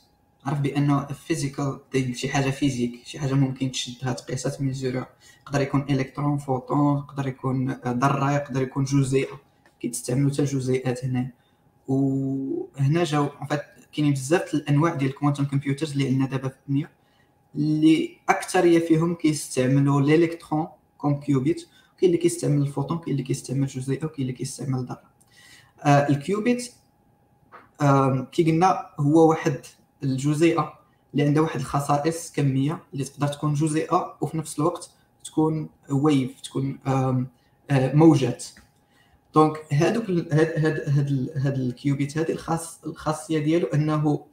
عرف 0.46 0.60
بأنه 0.60 1.06
physical 1.06 1.80
شي 2.14 2.30
حاجة 2.30 2.50
physique 2.50 3.02
شي 3.06 3.20
حاجة 3.20 3.34
ممكن 3.34 3.72
تشدها 3.72 4.14
تقيسها 4.14 4.52
تميزورها 4.52 5.10
يقدر 5.42 5.62
يكون 5.62 5.86
الكترون 5.90 6.38
فوتون 6.38 6.98
يقدر 6.98 7.28
يكون 7.28 7.72
ذرة 7.72 8.32
يقدر 8.32 8.62
يكون 8.62 8.84
جزيئة. 8.84 9.42
كيتستعملوا 9.80 10.32
حتى 10.32 10.42
الجزيئات 10.42 11.06
هنا. 11.06 11.32
وهنا 11.88 13.04
جاو 13.04 13.30
كاينين 13.94 14.14
بزاف 14.14 14.54
الأنواع 14.54 14.94
ديال 14.96 15.10
ال 15.10 15.14
quantum 15.14 15.46
computers 15.46 15.92
اللي 15.92 16.08
عندنا 16.08 16.26
دابا 16.26 16.48
في 16.48 16.56
الدنيا 16.56 16.90
اللي 17.56 18.18
اكثريه 18.30 18.80
فيهم 18.80 19.16
كيستعملوا 19.16 20.02
الإلكترون 20.02 20.68
comme 20.98 21.20
qubit 21.20 21.68
كاين 22.00 22.12
اللي 22.12 22.18
كيستعمل 22.18 22.62
الفوتون 22.62 22.98
كاين 22.98 23.12
اللي 23.12 23.24
كيستعمل 23.24 23.62
الجزيئه 23.62 24.06
وكاين 24.06 24.22
اللي 24.22 24.34
كيستعمل 24.34 24.80
الذره 24.80 25.02
آه 25.84 26.10
ال 26.10 26.21
qubit 26.21 26.74
آه 27.82 28.28
كي 28.32 28.52
قلنا 28.52 28.90
هو 29.00 29.30
واحد 29.30 29.58
الجزيئة 30.04 30.74
اللي 31.14 31.24
عندها 31.24 31.44
واحد 31.44 31.60
الخصائص 31.60 32.32
كمية 32.32 32.84
اللي 32.94 33.04
تقدر 33.04 33.28
تكون 33.28 33.54
جزيئة 33.54 34.18
وفي 34.22 34.38
نفس 34.38 34.60
الوقت 34.60 34.92
تكون 35.24 35.70
wave 35.90 36.42
تكون 36.42 36.80
آه 36.88 37.26
موجات. 37.72 38.46
donc 39.36 39.74
هادوك 39.74 40.10
هاد 40.10 40.66
هاد 40.66 40.90
هاد 40.90 41.30
هاد 41.36 41.54
ال 41.58 41.68
qubit 41.68 42.18
هادي 42.18 42.34
الخاص 42.34 42.84
الخاصية 42.86 43.40
ديالو 43.40 43.68
أنه 43.68 44.26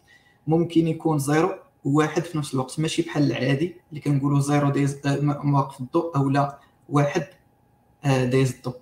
ممكن 0.46 0.88
يكون 0.88 1.18
zéro 1.18 1.54
وواحد 1.86 2.22
في 2.24 2.38
نفس 2.38 2.54
الوقت 2.54 2.80
ماشي 2.80 3.02
بحال 3.02 3.32
العادي 3.32 3.76
اللي 3.90 4.00
كنقولوا 4.00 4.40
zéro 4.40 4.70
دايز 4.70 5.06
آه، 5.06 5.20
مواقف 5.20 5.80
الضوء 5.80 6.16
أو 6.16 6.28
لا 6.30 6.58
واحد 6.88 7.26
آه، 8.04 8.24
دايز 8.24 8.54
الضوء. 8.54 8.74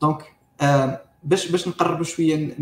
donc 0.00 0.32
آه، 0.60 1.02
باش 1.24 1.50
باش 1.50 1.68
نقربوا 1.68 2.04
شوية 2.04 2.56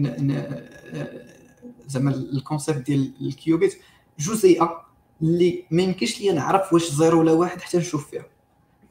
زعما 1.86 2.10
ال 2.10 2.19
concept 2.19 2.78
ديال 2.86 3.12
ال 3.20 3.30
qubit 3.30 3.78
جزيئه 4.18 4.86
اللي 5.22 5.64
ما 5.70 5.82
يمكنش 5.82 6.20
ليا 6.20 6.32
نعرف 6.32 6.72
واش 6.72 6.90
zéro 6.90 7.20
ولا 7.20 7.32
واحد 7.32 7.60
حتى 7.60 7.78
نشوف 7.78 8.10
فيها. 8.10 8.24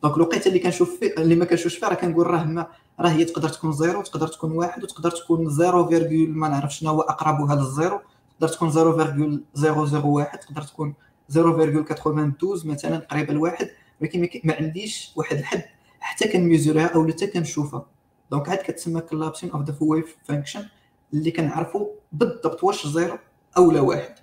donc 0.03 0.15
الوقيتة 0.15 0.47
اللي 0.47 0.59
كنشوف 0.59 0.99
فيه 0.99 1.13
اللي 1.17 1.35
ما 1.35 1.45
كنشوفش 1.45 1.75
فيها 1.77 1.89
راه 1.89 1.95
كنقول 1.95 2.27
راه 2.27 2.43
ما 2.43 2.67
راه 2.99 3.09
هي 3.09 3.25
تقدر 3.25 3.49
تكون 3.49 3.71
zéro 3.71 4.01
تقدر 4.01 4.27
تكون 4.27 4.51
واحد 4.51 4.83
وتقدر 4.83 5.11
تكون 5.11 5.49
zéro 5.49 5.87
virgule 5.87 6.29
ما 6.29 6.47
نعرف 6.47 6.73
شنو 6.73 6.89
هو 6.89 7.01
أقربها 7.01 7.55
لل 7.55 7.68
zéro. 7.68 7.99
تقدر 8.39 8.53
تكون 8.53 8.71
zéro 8.71 8.97
virgule 8.97 9.43
zéro 9.53 9.85
zéro 9.85 10.17
واحد 10.17 10.39
تقدر 10.39 10.61
تكون 10.61 10.93
zéro 11.29 11.57
virgule 11.57 11.85
92 11.91 12.71
مثلا 12.71 12.97
قريبه 12.97 13.33
لواحد 13.33 13.69
ولكن 14.01 14.29
ما 14.43 14.55
عنديش 14.55 15.11
واحد 15.15 15.37
الحد 15.37 15.63
حتى 15.99 16.27
كنميزوريها 16.27 16.87
أو 16.87 17.07
حتى 17.07 17.27
كنشوفها. 17.27 17.85
donc 18.31 18.49
عاد 18.49 18.57
كتسمى 18.57 19.01
collapsing 19.01 19.51
of 19.51 19.63
the 19.69 19.75
wave 19.81 20.17
function 20.23 20.65
اللي 21.13 21.31
كنعرفوا 21.31 21.87
بالضبط 22.11 22.63
واش 22.63 22.87
zéro 22.87 23.17
أو 23.57 23.71
لا 23.71 23.81
واحد. 23.81 24.15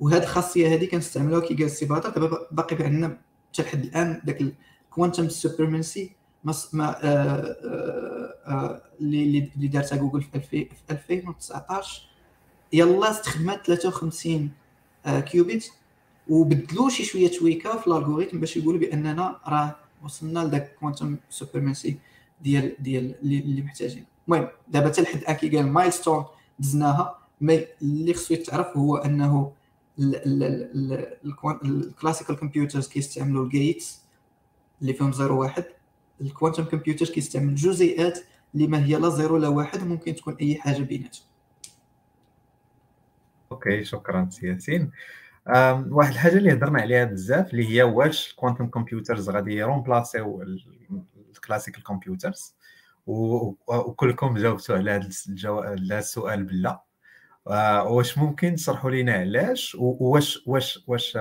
وهاد 0.00 0.22
الخاصيه 0.22 0.74
هذه 0.74 0.84
كنستعملوها 0.84 1.40
كي 1.40 1.54
قال 1.54 1.64
السي 1.64 1.86
دابا 1.86 2.48
باقي 2.50 2.84
عندنا 2.84 3.18
حتى 3.52 3.62
لحد 3.62 3.84
الآن 3.84 4.20
داك 4.24 4.40
ال 4.40 4.51
quantum 4.51 5.28
supremacy 5.28 6.18
ما 6.44 6.52
آه، 6.74 7.06
آه، 7.06 8.34
آه، 8.46 8.82
اللي 9.00 9.50
دارتها 9.56 9.96
جوجل 9.96 10.22
في 10.22 10.66
2019 10.90 12.07
يلا 12.72 13.10
استخدمت 13.10 13.66
53 13.66 14.50
qubit. 15.06 15.70
وبدلوا 16.28 16.90
شي 16.90 17.04
شوية 17.04 17.28
tweak 17.28 17.76
في 17.76 17.86
ال 17.86 17.91
algorithm 17.91 18.38
باش 18.40 18.56
يقولوا 18.56 18.80
بأننا 18.80 19.40
راه 19.46 19.76
وصلنا 20.04 20.40
لذاك 20.40 20.74
quantum 20.80 21.16
supremacy 21.30 21.98
ديال 22.42 22.76
ديال 22.78 23.14
اللي 23.22 23.62
محتاجين. 23.62 24.04
المهم 24.28 24.48
دابا 24.68 24.88
حتى 24.88 25.02
لحد 25.02 25.24
كي 25.24 25.56
قال 25.56 25.68
milestone 25.68 26.24
دزناها 26.58 27.18
mais 27.40 27.64
اللي 27.82 28.14
خصو 28.14 28.34
يتعرف 28.34 28.76
هو 28.76 28.96
أنه 28.96 29.52
ال 31.64 31.71
classical 31.71 32.36
computers 32.36 32.88
كيستعملوا 32.88 33.44
ال 33.44 33.53
gates 33.53 34.00
اللي 34.82 34.92
فيهم 34.92 35.12
0 35.12 35.32
1 35.32 35.64
ال 36.20 36.25
quantum 36.25 36.64
computer 36.64 37.06
كيستعمل 37.06 37.54
جزيئات 37.54 38.18
اللي 38.54 38.66
ما 38.66 38.84
هي 38.84 38.96
لا 38.96 39.08
zéro 39.08 39.36
لا 39.36 39.48
واحد 39.48 39.84
ممكن 39.86 40.14
تكون 40.14 40.34
أي 40.34 40.54
حاجة 40.54 40.82
بيناتهم. 40.82 41.22
okay 43.52 43.84
شكرا 43.84 44.28
سي 44.30 44.46
ياسين. 44.46 44.90
واحد 45.88 46.12
الحاجة 46.12 46.36
اللي 46.38 46.52
هضرنا 46.52 46.80
عليها 46.80 47.04
بزاف 47.04 47.50
اللي 47.50 47.68
هي 47.68 47.82
واش 47.82 48.30
ال 48.30 48.35
quantum 48.35 48.66
computers 48.66 49.30
غادي 49.30 49.56
يرومبلاسيو 49.56 50.42
ال 51.36 51.41
classical 51.41 51.82
computers 51.82 52.54
وكلكم 53.06 54.34
جاوبتوا 54.34 54.76
على 54.76 54.90
هذا 54.90 55.08
السؤال 55.98 56.44
بلا 56.44 56.82
واش 57.86 58.18
ممكن 58.18 58.54
تشرحوا 58.54 58.90
لنا 58.90 59.12
علاش؟ 59.12 59.76
واش 59.80 60.42
واش 60.46 60.84
واش 60.86 61.18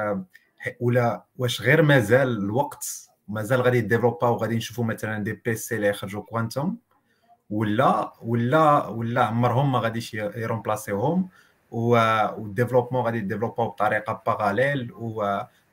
ولا 0.79 1.25
واش 1.37 1.61
غير 1.61 1.81
مازال 1.81 2.37
الوقت 2.37 3.09
مازال 3.27 3.61
غادي 3.61 3.77
يديفلوبا 3.77 4.27
وغادي 4.27 4.55
نشوفوا 4.55 4.85
مثلا 4.85 5.23
des 5.23 5.33
PC 5.33 5.75
اللي 5.75 5.87
يخرجوا 5.87 6.21
quantum 6.21 6.77
ولا 7.49 8.13
ولا 8.21 8.87
ولا 8.87 9.23
عمرهم 9.23 9.71
ما 9.71 9.79
غاديش 9.79 10.13
يرومبلاسيوهم 10.13 11.29
والديفلوبمون 11.71 13.05
غادي 13.05 13.17
يديفلوباو 13.17 13.67
بطريقة 13.67 14.23
باراليل 14.25 14.91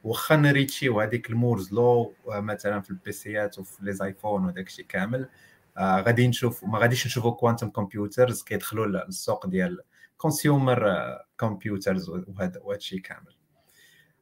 واخا 0.04 0.36
نريتشيو 0.36 1.00
هذيك 1.00 1.30
المورز 1.30 1.72
لو 1.72 2.14
مثلا 2.26 2.80
في 2.80 2.90
البيسيات 2.90 3.58
وفي 3.58 3.84
لي 3.84 3.92
زايفون 3.92 4.46
وداك 4.46 4.66
الشيء 4.66 4.84
كامل. 4.86 5.28
آه 5.76 6.00
غادي 6.00 6.28
نشوف 6.28 6.64
ما 6.64 6.78
غاديش 6.78 7.06
نشوفوا 7.06 7.30
كوانتم 7.30 7.68
كمبيوترز 7.70 8.42
كيدخلوا 8.42 8.86
للسوق 8.86 9.46
ديال 9.46 9.80
كونسيومر 10.18 10.92
كمبيوترز 11.38 12.10
وهذا 12.10 12.60
الشيء 12.74 13.00
كامل. 13.00 13.36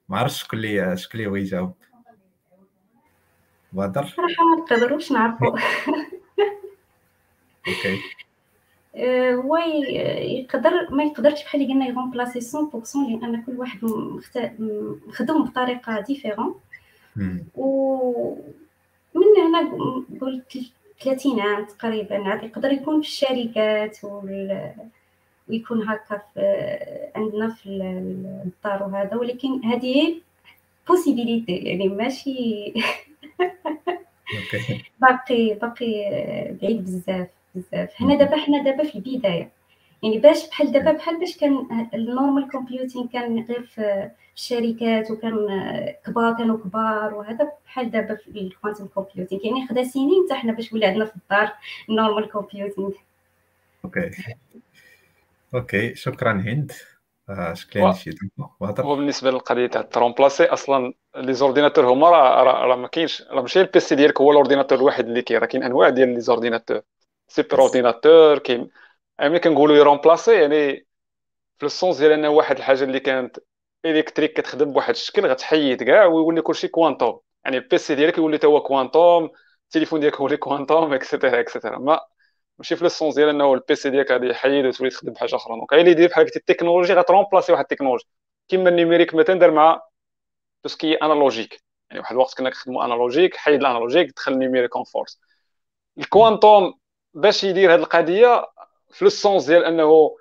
ما 0.09 0.19
عرفتش 0.19 0.43
شكون 0.43 0.59
اللي 0.59 0.97
شكون 0.97 1.21
اللي 1.21 1.41
يجاوب. 1.41 1.75
بدر؟ 3.73 4.05
صراحة 4.05 4.45
ما 4.45 4.63
نقدروش 4.63 5.13
نعرفوا 5.13 5.59
أوكي 7.69 8.01
هو 9.35 9.57
يقدر 9.57 10.91
ما 10.91 11.05
يقدرش 11.05 11.45
بحال 11.45 11.63
اللي 11.63 11.73
قلنا 11.73 11.87
يرومبلاسي 11.87 12.41
100% 12.41 12.97
لأن 12.97 13.43
كل 13.43 13.53
واحد 13.57 13.79
مخدوم 15.09 15.45
بطريقة 15.45 16.01
différente 16.01 16.55
و 17.57 18.35
من 19.15 19.45
هنا 19.47 19.71
قلت 20.21 20.59
30 21.01 21.41
عام 21.41 21.65
تقريبا 21.65 22.29
عاد 22.29 22.43
يقدر 22.43 22.73
يكون 22.73 23.03
في 23.03 23.09
الشركات 23.09 24.05
وال... 24.05 24.73
ويكون 25.49 25.89
هكا 25.89 26.23
في 26.35 26.41
عندنا 27.17 27.51
في 27.51 27.67
الدار 28.47 28.83
وهذا 28.83 29.17
ولكن 29.17 29.65
هذه 29.65 30.21
possibilité 30.89 31.57
يعني 31.57 31.89
ماشي 31.89 32.73
باقي 35.01 35.55
باقي 35.55 35.87
بعيد 36.63 36.85
بزاف. 36.85 37.29
بزاف. 37.55 37.95
حنا 37.95 38.15
دابا 38.15 38.37
حنا 38.37 38.63
دابا 38.63 38.85
في 38.85 38.95
البداية. 38.95 39.53
يعني 40.03 40.19
باش 40.19 40.49
بحال 40.49 40.73
دابا 40.73 40.93
بحال 40.93 41.21
باش 41.21 41.37
كان 41.37 41.67
ال 41.95 42.03
normal 42.03 42.51
computing 42.51 43.09
كان 43.09 43.45
غير 43.45 43.63
في 43.63 44.11
الشركات 44.37 45.11
وكان 45.11 45.47
كبار 46.07 46.37
كانوا 46.37 46.57
كبار 46.57 47.15
وهذا 47.15 47.53
بحال 47.65 47.91
دابا 47.91 48.15
في 48.15 48.29
ال 48.29 48.36
quantum 48.36 48.87
computing 48.87 49.41
يعني 49.45 49.67
خدا 49.69 49.85
سنين 49.85 50.27
حتى 50.27 50.35
حنا 50.35 50.53
باش 50.53 50.73
ولا 50.73 50.87
عندنا 50.89 51.05
في 51.05 51.17
الدار 51.17 51.53
النورمال 51.89 52.31
كومبيوتين 52.31 52.93
أوكي 53.85 54.11
أوكي 55.55 55.95
شكرا 55.95 56.33
هند. 56.33 56.73
شكلين 57.53 57.93
شي 57.93 58.11
هو 58.61 58.97
بالنسبة 58.97 59.31
للقضية 59.31 59.67
تاع 59.67 59.83
ترومبلاسي 59.83 60.45
أصلا 60.45 60.95
les 61.17 61.35
ordinateurs 61.35 61.93
هما 61.93 62.11
راه 62.11 62.43
راه 62.43 62.77
ما 62.77 62.89
كاينش 62.89 63.23
راه 63.23 63.41
ماشي 63.41 63.61
ال 63.61 63.81
PC 63.81 63.95
ديالك 63.95 64.21
هو 64.21 64.31
ال 64.31 64.35
ordinateur 64.35 64.79
الواحد 64.79 65.07
اللي 65.07 65.23
كاين 65.23 65.41
راه 65.41 65.47
كاين 65.47 65.63
أنواع 65.63 65.89
ديال 65.89 66.09
les 66.09 66.21
ordinateurs 66.21 66.81
super 67.33 67.61
ordinateur 67.61 68.39
كاين. 68.39 68.71
ملي 69.21 69.39
كنقولوا 69.39 69.77
يرومبلاسي 69.77 70.41
يعني 70.43 70.87
في 71.59 71.67
ال 71.67 71.73
sens 71.73 71.99
ديال 71.99 72.13
أن 72.13 72.27
واحد 72.27 72.57
الحاجة 72.59 72.85
اللي 72.85 73.01
كانت 73.01 73.39
électrique 73.85 74.33
كتخدم 74.33 74.73
بواحد 74.73 74.91
الشكل 74.95 75.27
غتحيد 75.27 75.83
كاع 75.83 76.05
ويولي 76.07 76.43
كلشي 76.43 76.69
quantum 76.69 77.21
يعني 77.45 77.57
ال 77.57 77.70
PC 77.70 77.95
ديالك 77.95 78.19
يولي 78.19 78.39
تا 78.39 78.49
هو 78.49 78.63
quantum 78.63 79.31
التليفون 79.65 80.01
ديالك 80.01 80.17
هو 80.17 80.29
quantum 80.29 80.95
et 80.95 81.06
cetera 81.06 81.41
et 81.41 81.50
cetera 81.50 81.79
ما 81.79 82.01
ماشي 82.59 82.77
في 82.77 82.85
لو 83.03 83.13
ديال 83.13 83.29
انه 83.29 83.55
ال 83.55 83.67
PC 83.67 83.91
ديالك 83.91 84.11
غادي 84.11 84.27
يحيد 84.27 84.67
وتولي 84.67 84.91
تخدم 84.91 85.13
بحاجة 85.13 85.37
أخرى. 85.37 85.57
donc 85.57 85.73
اللي 85.73 85.91
يدير 85.91 86.09
بحال 86.09 86.27
التكنولوجي 86.37 86.95
غترومبلاسي 86.95 87.53
واحد 87.53 87.63
التكنولوجي. 87.63 88.05
كيما 88.49 88.69
ال 88.71 88.75
numérique 88.75 89.15
مثلا 89.15 89.39
دار 89.39 89.51
مع 89.51 89.83
tout 90.63 90.69
ce 90.69 90.79
qui 90.79 90.95
analogique 90.95 91.63
يعني 91.91 92.01
واحد 92.01 92.13
الوقت 92.13 92.39
كنا 92.39 92.51
كنخدموا 92.51 92.85
analogique 92.85 93.37
حيد 93.37 93.61
ال 93.61 93.65
analogique 93.65 94.11
دخل 94.17 94.33
ال 94.33 94.37
numérique 94.37 94.77
en 94.77 94.85
force 94.85 95.21
ال 95.99 96.08
quantum 96.08 96.75
باش 97.15 97.45
يدير 97.45 97.75
هذه 97.75 97.79
القضية 97.79 98.47
في 98.91 99.05
لو 99.25 99.39
ديال 99.39 99.65
أنه 99.65 100.17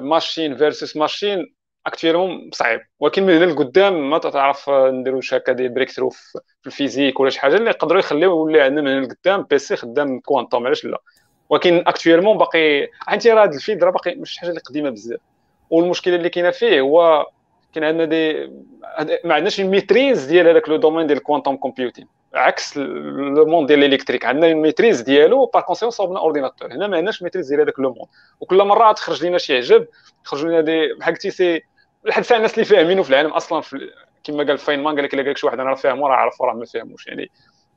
machine 0.00 0.56
versus 0.56 0.96
machine 0.96 1.54
actuellement 1.86 2.50
صعيب. 2.52 2.80
ولكن 3.00 3.26
من 3.26 3.36
هنا 3.36 3.44
لقدام 3.52 4.10
ما 4.10 4.18
تعرف 4.18 4.70
نديرو 4.70 5.20
شي 5.20 5.36
هكا 5.36 5.52
des 5.52 5.68
breakthrough 5.68 6.10
في 6.10 6.40
la 6.66 6.77
physique 6.77 7.20
ولا 7.20 7.30
شي 7.30 7.40
حاجة. 7.40 7.56
اللي 7.56 7.70
يقدروا 7.70 8.00
يخليو 8.00 8.30
يولي 8.30 8.60
عندنا 8.60 8.82
من 8.82 8.96
هنا 8.96 9.06
لقدام 9.06 9.42
PC 9.42 9.76
خدام 9.76 10.20
quantum 10.20 10.66
علاش 10.66 10.84
لا؟ 10.84 11.02
ولكن 11.48 11.84
actuellement 11.86 12.38
باقي 12.38 12.88
انت 13.10 13.26
راه 13.26 13.44
هذا 13.44 13.54
ال 13.54 13.59
field 13.59 13.84
راه 13.84 13.90
باقي 13.90 14.14
مش 14.14 14.38
حاجة 14.38 14.50
اللي 14.50 14.60
قديمة 14.60 14.90
بزاف. 14.90 15.20
والمشكلة 15.70 16.16
اللي 16.16 16.28
كاينة 16.28 16.50
فيه 16.50 16.80
هو 16.80 17.26
كاين 17.74 17.84
عندنا 17.84 18.04
دي 18.04 18.46
ما 19.24 19.34
عندناش 19.34 19.60
ال 19.60 19.67
maîtrise 19.67 20.24
ديال 20.24 20.48
هذاك 20.48 20.68
le 20.68 20.76
domaine 20.76 21.06
ديال 21.06 21.18
ال 21.18 21.23
quantum 21.23 21.56
computing 21.56 22.06
عكس 22.34 22.76
لو 22.76 23.46
موند 23.46 23.68
ديال 23.68 23.84
الالكتريك 23.84 24.24
عندنا 24.24 24.46
الميتريز 24.46 25.00
ديالو 25.00 25.46
بار 25.46 25.62
كونسيون 25.62 25.90
صوبنا 25.90 26.18
اورديناتور 26.18 26.72
هنا 26.72 26.86
ما 26.86 26.96
عندناش 26.96 27.22
ميتريز 27.22 27.48
ديال 27.48 27.60
هذاك 27.60 27.80
لو 27.80 27.94
موند 27.94 28.08
وكل 28.40 28.64
مرة 28.64 28.92
تخرج 28.92 29.26
لنا 29.26 29.38
شي 29.38 29.56
عجب 29.56 29.86
يخرجوا 30.24 30.48
لنا 30.48 30.60
دي 30.60 30.94
بحال 30.94 31.14
قلتي 31.14 31.30
سي 31.30 31.62
لحد 32.04 32.22
ساعه 32.22 32.36
الناس 32.38 32.54
اللي 32.54 32.64
فاهمينه 32.64 33.02
في 33.02 33.10
العالم 33.10 33.30
أصلا 33.30 33.60
في 33.60 33.90
كما 34.24 34.44
قال 34.44 34.58
فاينمان 34.58 34.94
قال 34.94 35.04
لك 35.04 35.14
إلا 35.14 35.22
قال 35.22 35.30
لك 35.30 35.36
شي 35.38 35.46
واحد 35.46 35.60
أنا 35.60 35.70
راه 35.70 35.74
فاهمه 35.74 36.08
راه 36.08 36.14
عرف 36.16 36.42
راه 36.42 36.54
ما 36.54 36.64
فاهموش. 36.64 37.06
يعني 37.06 37.30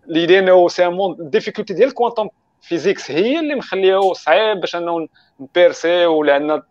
اللي 0.09 0.39
إنه 0.39 0.67
سي 0.67 0.89
مون 0.89 1.15
الديفيكولتي 1.19 1.73
ديال 1.73 1.87
الكوانتوم 1.87 2.29
فيزيكس 2.61 3.11
هي 3.11 3.39
اللي 3.39 3.55
مخليه 3.55 4.13
صعيب 4.13 4.59
باش 4.59 4.75
إنه 4.75 5.07
نبيرسي 5.39 6.05
ولا 6.05 6.33
عندنا 6.33 6.63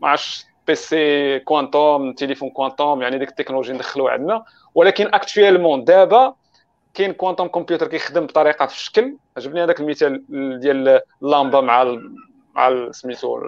ما 0.00 0.08
عرفتش 0.08 0.44
بيسي 0.70 1.38
كوانتوم 1.38 2.12
تليفون 2.12 2.50
كوانتوم 2.50 3.02
يعني 3.02 3.18
ديك 3.18 3.28
التكنولوجي 3.28 3.72
ندخلوها 3.72 4.12
عندنا. 4.12 4.44
ولكن 4.74 5.14
actuellement 5.14 5.84
دابا 5.84 6.34
كاين 6.94 7.12
quantum 7.12 7.48
computer 7.48 7.86
كيخدم 7.86 8.26
بطريقة 8.26 8.66
في 8.66 8.74
الشكل. 8.74 9.16
عجبني 9.36 9.64
هذاك 9.64 9.80
المثال 9.80 10.24
ديال 10.60 11.00
اللامبة 11.22 11.60
مع 11.60 11.98
مع 12.54 12.90
سميتو 12.90 13.40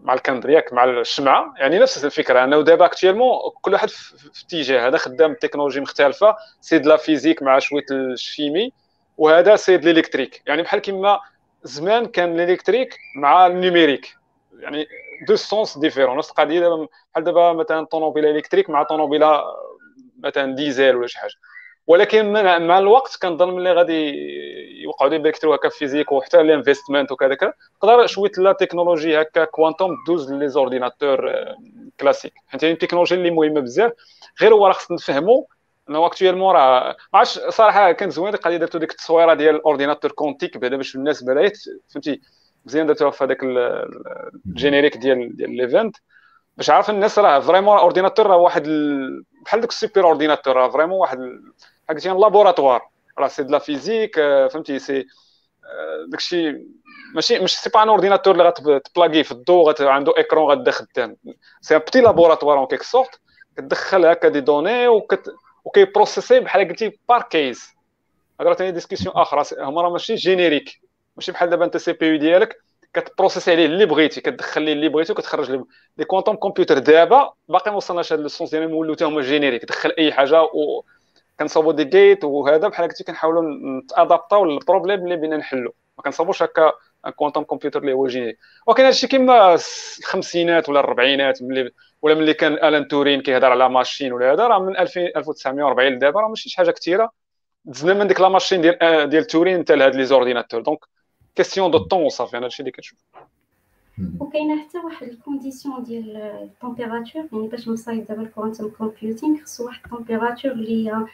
مع 0.00 0.14
الكندر 0.14 0.50
ياك 0.50 0.72
مع 0.72 0.84
الشمعة. 0.84 1.54
يعني 1.58 1.78
نفس 1.78 2.04
الفكرة. 2.04 2.44
انه 2.44 2.60
دابا 2.60 2.84
actuellement 2.84 3.30
كل 3.60 3.72
واحد 3.72 3.88
في 3.88 4.44
اتجاه. 4.44 4.88
هذا 4.88 4.96
خدام 4.96 5.34
تكنولوجي 5.34 5.80
مختلفة 5.80 6.36
c'est 6.60 6.79
de 6.79 6.86
la 6.86 6.96
physique 6.96 7.42
مع 7.42 7.58
شوية 7.58 7.86
la 7.90 8.11
chimie 8.11 8.72
وهذا 9.18 9.56
c'est 9.56 9.77
de 9.77 9.86
l'électrique. 9.86 10.42
يعني 10.46 10.62
بحال 10.62 10.80
كما 10.80 11.20
زمان 11.62 12.06
كان 12.06 12.40
l'électrique 12.40 12.98
مع 13.16 13.46
ال 13.46 13.53
numérique. 13.53 14.21
يعني 14.62 14.88
deux 15.28 15.36
sens 15.36 15.78
différents. 15.78 16.16
نفس 16.18 16.30
القضية 16.30 16.60
دابا 16.60 16.88
بحال 17.12 17.24
دابا 17.24 17.52
مثلا 17.52 17.86
طوموبيله 17.86 18.30
électrique 18.30 18.70
مع 18.70 18.82
طوموبيله 18.82 19.42
مثلا 20.24 20.54
ديزل 20.54 20.96
ولا 20.96 21.06
شي 21.06 21.18
حاجة. 21.18 21.34
ولكن 21.86 22.32
مع 22.66 22.78
الوقت 22.78 23.18
كنظن 23.22 23.54
ملي 23.54 23.72
غادي 23.72 24.14
يوقعوا 24.82 25.10
des 25.10 25.18
breakthrough 25.18 25.54
هكا 25.54 25.68
physique 25.68 26.12
وحتى 26.12 26.40
ال 26.40 26.47
investment 26.47 27.12
وكذاك 27.12 27.54
تقدر 27.80 28.06
شوية 28.06 28.30
la 28.38 28.52
technologie 28.52 29.20
هكا 29.20 29.44
quantum 29.44 29.90
دوز 30.06 30.32
les 30.32 30.48
ordinateurs 30.48 31.32
classiques. 32.00 32.32
حيت 32.48 32.64
هي 32.64 32.72
التكنولوجيا 32.72 33.16
اللي 33.16 33.30
مهمة 33.30 33.60
بزاف. 33.60 33.92
غير 34.40 34.54
هو 34.54 34.66
راه 34.66 34.72
خصنا 34.72 34.96
نفهموا 34.96 35.44
إنه 35.90 36.06
actuellement 36.06 36.54
راه 36.54 36.96
ما 37.14 37.24
صراحة 37.24 37.92
كان 37.92 38.10
زوين 38.10 38.34
القضية 38.34 38.56
درتو 38.56 38.78
ديك 38.78 38.90
التصويرة 38.90 39.34
ديال 39.34 39.54
ال 39.54 39.59
ordinateur 39.59 40.12
quantique 40.12 40.56
بعدا 40.56 40.76
باش 40.76 40.96
الناس 40.96 41.24
بدأت 41.24 41.58
فهمتي؟ 41.88 42.20
مزيان 42.66 42.86
درتوها 42.86 43.10
في 43.10 43.24
هذاك 43.24 43.38
ال 44.46 44.51
générique 44.51 44.96
ديال 44.96 45.36
ديال 45.36 45.56
l'event 45.56 45.96
باش 46.56 46.70
عارف 46.70 46.90
الناس 46.90 47.18
راه 47.18 47.40
vraiment 47.40 47.78
ordinateur 47.78 48.26
راه 48.26 48.36
واحد 48.36 48.62
بحال 49.44 49.60
داك 49.60 49.70
ال 49.70 49.76
super 49.76 50.04
ordinateur 50.04 50.56
راه 50.56 50.68
vraiment 50.68 50.98
واحد 50.98 51.18
قلتي 51.90 52.08
laboratoire 52.08 52.88
راه 53.18 53.28
c'est 53.28 53.42
de 53.42 53.52
la 53.52 53.58
physique 53.58 54.16
فهمتي 54.52 54.78
c'est 54.78 55.06
داكشي 56.08 56.52
ماشي 57.14 57.38
مش 57.38 57.58
c'est 57.58 57.70
pas 57.70 57.82
un 57.82 57.88
ordinateur 57.88 58.32
اللي 58.34 58.44
غتبلاكي 58.44 59.24
في 59.24 59.32
الضو 59.32 59.72
عنده 59.80 60.14
écran 60.18 60.50
غادا 60.50 60.70
خدام 60.70 61.16
c'est 61.60 61.74
un 61.76 61.80
petit 61.80 62.00
laboratoire 62.00 62.58
en 62.58 62.66
quelque 62.66 62.82
sorte 62.82 63.20
كتدخل 63.56 64.06
هكا 64.06 64.28
des 64.28 64.40
données 64.40 64.88
وكت 64.88 65.34
وكيبروسيسي 65.64 66.40
بحال 66.40 66.68
قلتي 66.68 66.98
parce 67.08 67.22
que 67.22 67.74
هذا 68.40 68.54
ثاني 68.54 68.72
discussion 68.72 69.14
أخرى 69.16 69.42
هما 69.58 69.82
راه 69.82 69.90
ماشي 69.90 70.14
générique 70.14 70.80
ماشي 71.16 71.32
بحال 71.32 71.50
دابا 71.50 71.64
انت 71.64 71.76
CPU 71.76 72.16
ديالك 72.16 72.56
كتبروسيسي 72.94 73.50
عليه 73.50 73.66
اللي 73.66 73.86
بغيتي 73.86 74.20
كتدخل 74.20 74.62
ليه 74.62 74.72
اللي 74.72 74.88
بغيتي 74.88 75.12
وكتخرج 75.12 75.50
ليه. 75.50 75.64
les 75.98 76.04
quantum 76.04 76.36
computers 76.36 76.78
دابا 76.78 77.32
باقي 77.48 77.70
ما 77.70 77.76
وصلناش 77.76 78.12
هذا 78.12 78.22
ال 78.22 78.28
sens 78.28 78.50
ديالهم 78.50 78.92
حتى 78.94 79.04
هما 79.04 79.22
générique 79.22 79.64
دخل 79.64 79.92
أي 79.98 80.12
حاجة 80.12 80.42
و 80.42 80.82
كنصاوبوا 81.40 81.72
des 81.72 81.84
gates 81.84 82.24
وهذا. 82.24 82.68
بحال 82.68 82.88
قلتي 82.88 83.04
كنحاولوا 83.04 83.42
نتأدابطاو 83.82 84.44
لل 84.44 84.56
problème 84.56 85.04
اللي 85.04 85.16
بينا 85.16 85.36
نحلو. 85.36 85.74
ما 85.98 86.04
كنصاوبوش 86.04 86.42
هكا 86.42 86.72
quantum 87.16 87.44
computer 87.44 87.80
اللي 87.80 87.92
هو 87.92 88.06
جيني 88.06 88.38
ولكن 88.66 88.84
هادشي 88.84 89.06
كيما 89.06 89.54
الخمسينات 89.98 90.68
ولا 90.68 90.80
الربعينات 90.80 91.42
ملي 91.42 91.70
ولا 92.02 92.14
ملي 92.14 92.34
كان 92.34 92.52
Alan 92.52 92.88
Turing 92.88 93.20
كيهضر 93.22 93.50
على 93.50 93.68
machine 93.68 94.12
ولا 94.12 94.32
هذا 94.32 94.46
راه 94.46 94.58
من 94.58 94.76
2000 94.78 95.00
1940 95.16 95.92
لدابا 95.92 96.20
راه 96.20 96.28
ماشي 96.28 96.48
شي 96.48 96.56
حاجة 96.56 96.70
كثيرة. 96.70 97.10
دزنا 97.64 97.94
من 97.94 98.06
ديك 98.06 98.20
la 98.20 98.28
machine 98.28 98.60
ديال 98.60 99.08
ديال 99.10 99.24
Turing 99.26 99.60
حتى 99.62 99.76
لهاد 99.76 99.94
les 99.96 100.04
ordinateurs 100.04 100.60
donc 100.60 100.78
question 101.34 101.70
de 101.70 101.78
temps 101.78 102.02
وصافي 102.02 102.36
أنا 102.36 102.46
هادشي 102.46 102.60
اللي 102.60 102.72
كنشوف 102.72 102.98
وكاينه 104.20 104.62
حتى 104.62 104.78
واحد 104.78 105.08
ال 105.08 105.15
condition 105.15 105.82
ديال 105.82 106.16
ال 106.16 106.25
température 106.25 107.28
يعني 107.32 107.48
باش 107.48 107.68
نصايب 107.68 108.06
دابا 108.06 108.22
ال 108.22 108.28
quantum 108.28 108.68
computing 108.68 109.42
خصو 109.42 109.66
واحد 109.66 109.80
température 109.84 110.52
اللي 110.52 110.90
هي 110.90 111.06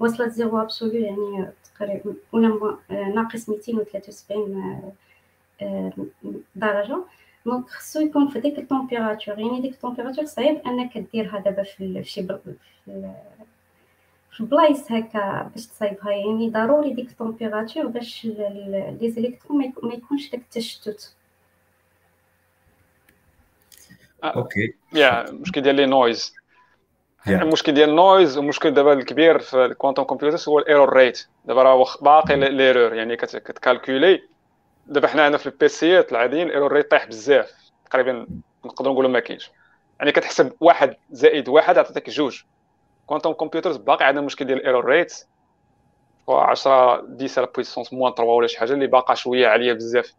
وصلت 0.00 0.32
zéro 0.32 0.60
absolu 0.60 0.92
يعني 0.92 1.52
تقريبا 1.74 2.14
ولا 2.32 2.78
ناقص 2.90 3.48
273 3.48 4.92
درجه 6.56 7.04
donc 7.46 7.68
خصو 7.68 8.00
يكون 8.00 8.28
في 8.28 8.40
ديك 8.40 8.58
ال 8.58 8.65
température 8.65 9.38
يعني 9.38 9.60
ديك 9.60 9.74
ال 9.74 9.78
température 9.78 10.24
صعيب 10.24 10.56
انك 10.66 10.98
ديرها 10.98 11.38
دابا 11.38 11.62
في 11.62 12.04
شي 12.04 12.22
في 12.26 12.46
بلايص 14.40 14.92
هكا 14.92 15.50
باش 15.54 15.66
تصايبها 15.66 16.10
يعني 16.10 16.50
ضروري 16.50 16.92
ديك 16.92 17.10
ال 17.10 17.16
température 17.16 17.86
باش 17.86 18.24
les 19.00 19.10
électrons 19.10 19.72
ما 19.82 19.94
يكونش 19.94 20.30
داك 20.30 20.40
التشتت 20.40 21.14
أوكي 24.24 24.74
يا 24.92 25.28
المشكل 25.28 25.60
ديال 25.60 25.74
les 25.74 25.86
noises 25.86 26.34
المشكل 27.28 27.74
ديال 27.74 27.90
ال 27.90 27.98
noise 27.98 28.38
المشكل 28.38 28.70
دابا 28.70 28.92
الكبير 28.92 29.38
في 29.38 29.64
ال 29.64 29.69
quantum 29.69 30.02
computers 30.02 30.48
هو 30.48 30.58
ال 30.58 30.96
error 30.96 31.13
rate 31.13 31.26
دابا 31.44 31.62
راه 31.62 31.86
باقي 32.02 32.36
l'erreur 32.36 32.94
يعني 32.94 33.16
كتكالكولي 33.16 34.22
دابا 34.86 35.08
حنا 35.08 35.28
هنا 35.28 35.36
في 35.36 35.46
البيسيات 35.46 36.12
العاديين 36.12 36.46
ال 36.46 36.72
error 36.72 36.82
rate 36.82 36.90
طايح 36.90 37.06
بزاف 37.06 37.52
تقريبا 37.90 38.26
نقدروا 38.64 38.92
نقولوا 38.92 39.10
ما 39.10 39.20
كاينش 39.20 39.50
يعني 39.98 40.12
كتحسب 40.12 40.52
واحد 40.60 40.96
زائد 41.10 41.48
واحد 41.48 41.78
عطاتك 41.78 42.10
جوج 42.10 42.42
quantum 43.06 43.32
computers 43.32 43.76
باقي 43.76 44.04
عندنا 44.04 44.26
مشكل 44.26 44.44
ديال 44.44 44.58
ال 44.58 44.84
error 44.84 45.00
rate 45.00 45.12
10 46.28 47.02
10 47.20 47.40
على 47.40 47.48
puissance 47.54 47.92
moins 47.92 48.14
3 48.14 48.30
ولا 48.30 48.46
شي 48.46 48.58
حاجة 48.58 48.72
اللي 48.72 48.86
باقا 48.86 49.14
شوية 49.14 49.48
عاليه 49.48 49.72
بزاف 49.72 50.12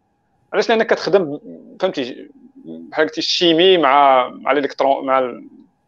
علاش 0.52 0.68
لانك 0.68 0.86
كتخدم 0.86 1.38
فهمتي 1.80 2.30
بحال 2.64 3.06
قلتي 3.06 3.18
la 3.18 3.33
chimie 3.33 3.78
مع 3.78 4.28
مع 4.28 4.52
الالكترون 4.52 5.06
مع 5.06 5.18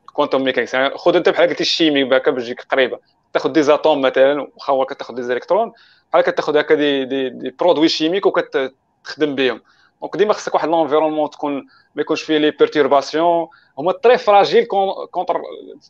ال 0.09 0.13
quantum 0.13 0.45
mechanics 0.45 0.75
يعني 0.75 0.99
خذ 0.99 1.17
انت 1.17 1.29
بحال 1.29 1.49
قلتي 1.49 1.61
la 1.61 1.75
chimie 1.75 2.17
هكا 2.17 2.31
باش 2.31 2.43
تجيك 2.43 2.63
قريبه 2.63 2.99
تاخذ 3.33 3.53
des 3.53 3.63
atomes 3.63 4.01
مثلا 4.01 4.49
واخا 4.55 4.73
هو 4.73 4.85
كتاخذ 4.85 5.15
des 5.15 5.23
électrons 5.23 5.73
بحال 6.13 6.23
كتاخذ 6.23 6.57
هكا 6.57 6.75
des 6.75 7.05
des, 7.05 7.31
des 7.31 7.51
produits 7.51 7.89
chimiques 7.89 8.27
وكتخدم 8.27 9.35
بهم 9.35 9.61
دونك 10.01 10.17
ديما 10.17 10.33
خصك 10.33 10.55
واحد 10.55 10.69
l'environnement 10.69 11.31
تكون 11.31 11.67
ما 11.95 12.03
يكونش 12.03 12.23
فيه 12.23 12.39
les 12.39 12.51
perturbations 12.51 13.49
هما 13.79 13.93
très 13.93 14.19
fragiles 14.19 14.65
contre 15.11 15.43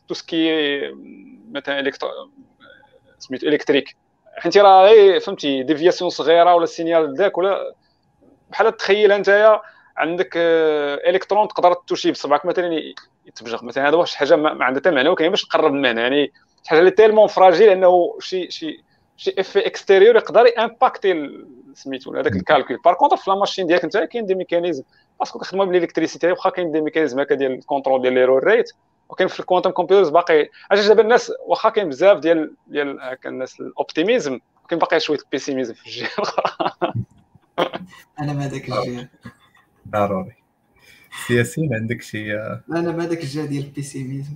tout 0.07 0.13
ce 0.13 0.39
qui 0.39 0.79
مثلا 1.51 1.91
سميتو 3.19 3.47
électrique 3.47 3.95
حيت 4.37 4.57
راه 4.57 4.85
غير 4.85 5.19
فهمتي 5.19 5.63
déviation 5.63 6.09
صغيره 6.09 6.55
ولا 6.55 6.65
signal 6.65 7.13
داك 7.13 7.37
ولا 7.37 7.73
بحال 8.49 8.77
تخيل 8.77 9.11
انت 9.11 9.59
عندك 9.97 10.31
الكترون 11.07 11.47
تقدر 11.47 11.73
toucher 11.73 12.11
بصبعك. 12.11 12.45
مثلا 12.45 12.93
يتفجر 13.25 13.65
مثلا 13.65 13.89
هذا 13.89 13.95
واحد 13.95 14.09
حاجة 14.09 14.35
ما 14.35 14.65
عندها 14.65 14.81
حتى 14.81 14.91
معنى 14.91 15.09
ولكن 15.09 15.29
باش 15.29 15.45
نقرب 15.45 15.73
المعنى 15.73 16.01
يعني 16.01 16.31
شي 16.63 16.69
حاجة 16.69 16.79
اللي 16.79 16.91
tellement 16.91 17.27
fragile 17.27 17.69
إنه 17.69 18.17
شي 18.19 18.51
شي 18.51 18.83
شي 19.17 19.35
effet 19.39 19.65
extérieur 19.67 20.15
يقدر 20.15 20.51
impacter 20.59 21.29
سميتو 21.73 22.15
هذاك 22.15 22.35
ال 22.35 22.40
calcul. 22.40 22.77
par 22.85 22.93
contre 22.93 23.17
في 23.17 23.29
la 23.29 23.35
machine 23.35 23.67
ديالك 23.67 23.83
انت 23.83 23.97
كاين 23.97 24.25
des 24.25 24.35
mécanismes 24.35 24.83
parce 25.19 25.31
que 25.31 25.39
كتخدموا 25.39 25.65
بال 25.65 25.75
électricité 25.75 26.31
واخا 26.31 26.49
كاين 26.49 26.71
des 26.71 26.81
mécanismes 26.81 27.19
هكا 27.19 27.35
ديال 27.35 27.51
ال 27.51 27.57
contrôle 27.57 28.01
ديال 28.01 28.13
ل 28.13 28.43
error 28.43 28.59
rate 28.59 28.71
وكاين 29.09 29.29
في 29.29 29.39
ال 29.39 29.43
quantum 29.43 29.69
computers 29.69 30.09
باقي. 30.09 30.49
علاش 30.71 30.87
دابا 30.87 31.01
الناس 31.01 31.31
واخا 31.45 31.69
كاين 31.69 31.89
بزاف 31.89 32.17
ديال 32.17 32.55
ديال 32.67 32.99
الناس 33.25 33.59
ال 33.59 33.67
optimisme 33.67 34.39
كاين 34.69 34.79
باقي 34.79 34.99
شوية 34.99 35.19
ال 35.19 35.24
pessimisme 35.24 35.73
في 35.73 35.85
الجهة 35.87 36.09
الأخرى. 36.19 36.43
أنا 38.21 38.33
ما 38.33 38.47
ذاك 38.47 38.69
الجهة. 38.69 39.09
ضروري. 39.89 40.35
سياسيين 41.27 41.75
عندك 41.75 42.01
شي 42.01 42.33
أنا 42.35 42.91
ما 42.91 43.07
ذاك 43.07 43.23
الجهة 43.23 43.45
ديال 43.45 43.63
ال 43.63 43.69
pessimisme 43.69 44.35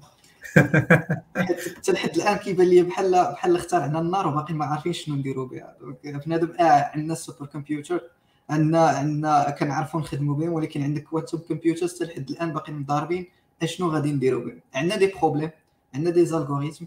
حتى 0.57 1.91
لحد 1.91 2.15
الآن 2.15 2.37
كيبان 2.37 2.67
لي 2.67 2.81
بحال 2.81 3.11
بحال 3.11 3.55
اخترعنا 3.55 3.99
النار 3.99 4.27
وباقي 4.27 4.53
ما 4.53 4.65
عارفين 4.65 4.93
شنو 4.93 5.15
نديروا 5.15 5.47
بها. 5.47 5.75
بنادم 6.03 6.51
آه 6.59 6.63
عندنا 6.93 7.13
ال 7.13 7.18
super 7.18 7.45
computer 7.45 8.01
عندنا 8.49 8.87
عندنا 8.87 9.49
كنعرفوا 9.59 9.99
نخدموا 9.99 10.35
بهم 10.35 10.53
ولكن 10.53 10.83
عندك 10.83 11.03
quantum 11.03 11.37
computer 11.37 11.87
حتى 11.87 12.03
لحد 12.03 12.29
الآن 12.29 12.53
باقيين 12.53 12.79
مضاربين 12.79 13.27
أشنو 13.63 13.89
غادي 13.89 14.11
نديروا 14.11 14.45
بهم؟ 14.45 14.59
عندنا 14.75 14.95
des 14.95 15.07
problèmes 15.07 15.49
عندنا 15.93 16.09
des 16.09 16.25
algorithmes 16.25 16.85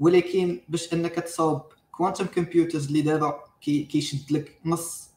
ولكن 0.00 0.60
باش 0.68 0.92
أنك 0.92 1.14
تصاوب 1.14 1.62
quantum 1.92 2.24
computers 2.26 2.86
اللي 2.86 3.02
دابا 3.02 3.44
كيشد 3.60 4.32
لك 4.32 4.58
نص 4.64 5.10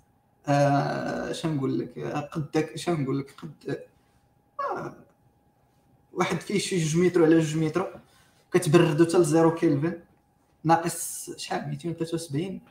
آه 0.48 1.34
نقول 1.46 1.80
لك؟ 1.80 2.00
قدك 2.32 2.70
اش 2.74 2.90
نقول 2.90 3.20
لك؟ 3.20 3.36
قد 3.38 3.78
آه 4.60 4.94
واحد 6.14 6.42
فيه 6.42 6.60
شي 6.60 6.78
جوج 6.78 7.06
متر 7.06 7.24
على 7.24 7.40
جوج 7.40 7.64
متر 7.64 8.00
كتبردو 8.52 9.06
حتى 9.06 9.18
ل 9.18 9.26
zéro 9.26 9.56
kelvin. 9.56 10.00
ناقص 10.64 11.30
شحال؟ 11.38 11.70
273 11.70 12.62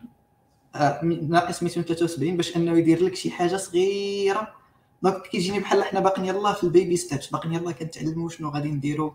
آه 0.74 1.04
ناقص 1.04 1.62
273 1.62 2.36
باش 2.36 2.56
انه 2.56 2.78
يدير 2.78 3.04
لك 3.04 3.14
شي 3.14 3.30
حاجة 3.30 3.56
صغيرة. 3.56 4.54
دونك 5.02 5.22
كيجيني 5.22 5.60
بحال 5.60 5.84
حنا 5.84 6.00
باقيين 6.00 6.26
يلاه 6.26 6.52
في 6.52 6.64
ال 6.64 6.70
baby 6.70 6.96
steps 6.96 7.26
باقيين 7.26 7.54
يلاه 7.54 7.72
كنتعلموا 7.72 8.28
شنو 8.28 8.48
غادي 8.48 8.68
نديرو. 8.68 9.14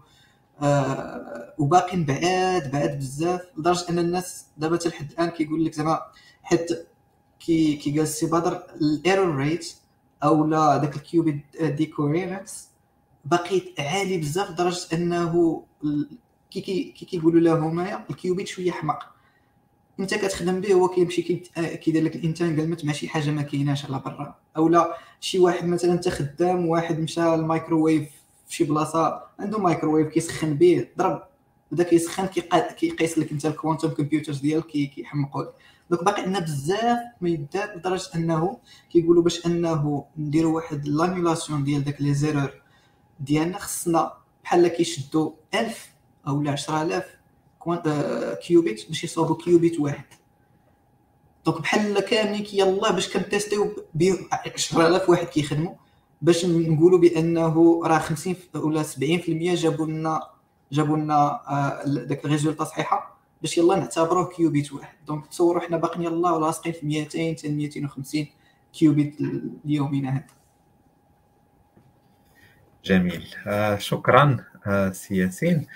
آه 0.61 1.53
وباقيين 1.57 2.05
بعاد 2.05 2.71
بعاد 2.71 2.99
بزاف 2.99 3.41
لدرجة 3.57 3.89
أن 3.89 3.99
الناس 3.99 4.45
دابا 4.57 4.75
حتى 4.75 4.89
لحد 4.89 5.11
الآن 5.11 5.29
كيقول 5.29 5.65
لك 5.65 5.73
زعما 5.73 6.01
حيت 6.43 6.87
كي 7.39 7.75
كي 7.75 7.91
قال 7.91 8.01
السي 8.01 8.25
بدر 8.25 8.63
ال 8.81 9.35
error 9.35 9.56
rate 9.56 9.73
أو 10.23 10.45
لا 10.47 10.77
داك 10.77 10.95
ال 10.95 11.06
qubit 11.06 11.61
decoherence 11.61 12.67
باقي 13.31 13.61
عالي 13.79 14.17
بزاف 14.17 14.51
لدرجه 14.51 14.87
أنه 14.93 15.63
كي 16.51 16.61
كي 16.61 17.05
كيقولوا 17.05 17.39
له 17.39 17.59
هما 17.59 18.05
ال 18.09 18.15
qubit 18.15 18.47
شوية 18.47 18.71
حماق 18.71 19.17
أنت 19.99 20.13
كتخدم 20.13 20.61
به 20.61 20.73
هو 20.73 20.87
كيمشي 20.87 21.21
كيدير 21.55 22.03
لك 22.03 22.15
ال 22.15 22.20
entanglement 22.20 22.85
مع 22.85 22.93
شي 22.93 23.07
حاجة 23.07 23.31
ما 23.31 23.41
كايناش 23.41 23.85
على 23.85 23.99
برا. 24.05 24.35
أو 24.57 24.69
لا 24.69 24.97
شي 25.19 25.39
واحد 25.39 25.67
مثلا 25.67 25.93
أنت 25.93 26.09
خدام 26.09 26.67
واحد 26.67 26.99
مشى 26.99 27.33
الميكروويف 27.33 28.09
في 28.47 28.55
شي 28.55 28.63
بلاصة 28.63 29.23
عنده 29.39 29.59
مايكروويف 29.59 30.07
كيسخن 30.07 30.53
به 30.53 30.87
ضرب. 30.97 31.23
بدا 31.71 31.83
كيسخن 31.83 32.25
كيقيس 32.77 33.17
لك 33.17 33.31
أنت 33.31 33.45
ال 33.45 33.51
quantum 33.51 33.89
computers 33.89 34.39
ديالك 34.39 34.67
كيحمقوا 34.67 35.43
لك 35.43 35.53
donc 35.89 36.03
باقي 36.03 36.21
عندنا 36.21 36.39
بزاف 36.39 36.99
ما 37.21 37.29
يدار 37.29 37.75
لدرجة 37.75 38.09
أنه 38.15 38.57
كيقولوا 38.89 39.23
باش 39.23 39.45
أنه 39.45 40.05
نديروا 40.17 40.55
واحد 40.55 40.87
l'annulation 40.87 41.63
ديال 41.63 41.83
داك 41.83 42.01
les 42.01 42.13
erreurs. 42.13 42.66
ديالنا 43.19 43.57
خصنا 43.59 44.13
بحال 44.43 44.67
كيشدوا 44.67 45.31
1000 45.55 45.89
أو 46.27 46.41
لا 46.41 46.51
10000 46.51 47.03
qubit 48.47 48.87
باش 48.87 49.03
يصاوبوا 49.03 49.35
qubit 49.35 49.79
واحد. 49.79 50.05
donc 51.45 51.61
بحال 51.61 51.99
كاملين 51.99 52.45
يلاه 52.53 52.91
باش 52.91 53.13
كن 53.13 53.26
tester 53.26 53.63
يو 53.63 53.75
ب 53.93 54.13
10000 54.33 55.09
واحد 55.09 55.27
كيخدموا 55.27 55.73
باش 56.21 56.45
نقولوا 56.45 56.99
بأنه 56.99 57.81
راه 57.85 57.99
50 57.99 58.35
ولا 58.55 58.83
70% 58.83 58.95
جابوا 59.39 59.85
لنا 59.85 60.21
جابوا 60.71 60.97
لنا 60.97 61.39
داك 61.85 62.25
ال 62.25 62.29
résultat 62.29 62.63
صحيحة 62.63 63.17
باش 63.41 63.57
يلا 63.57 63.75
نعتبروه 63.75 64.29
qubit 64.29 64.73
واحد. 64.73 64.97
donc 65.07 65.27
تصوروا 65.27 65.61
حنا 65.61 65.77
باقيين 65.77 66.03
يلا 66.03 66.39
لاصقين 66.39 66.73
في 66.73 66.85
200 66.85 67.35
حتى 67.37 67.49
250 67.49 68.27
qubit 68.73 69.15
اليومين 69.65 70.05
هذا 70.05 70.23
جميل. 72.87 73.35
آه 73.47 73.77
شكرا 73.77 74.37
آه 74.67 74.91
سي 74.91 75.17
ياسين. 75.17 75.67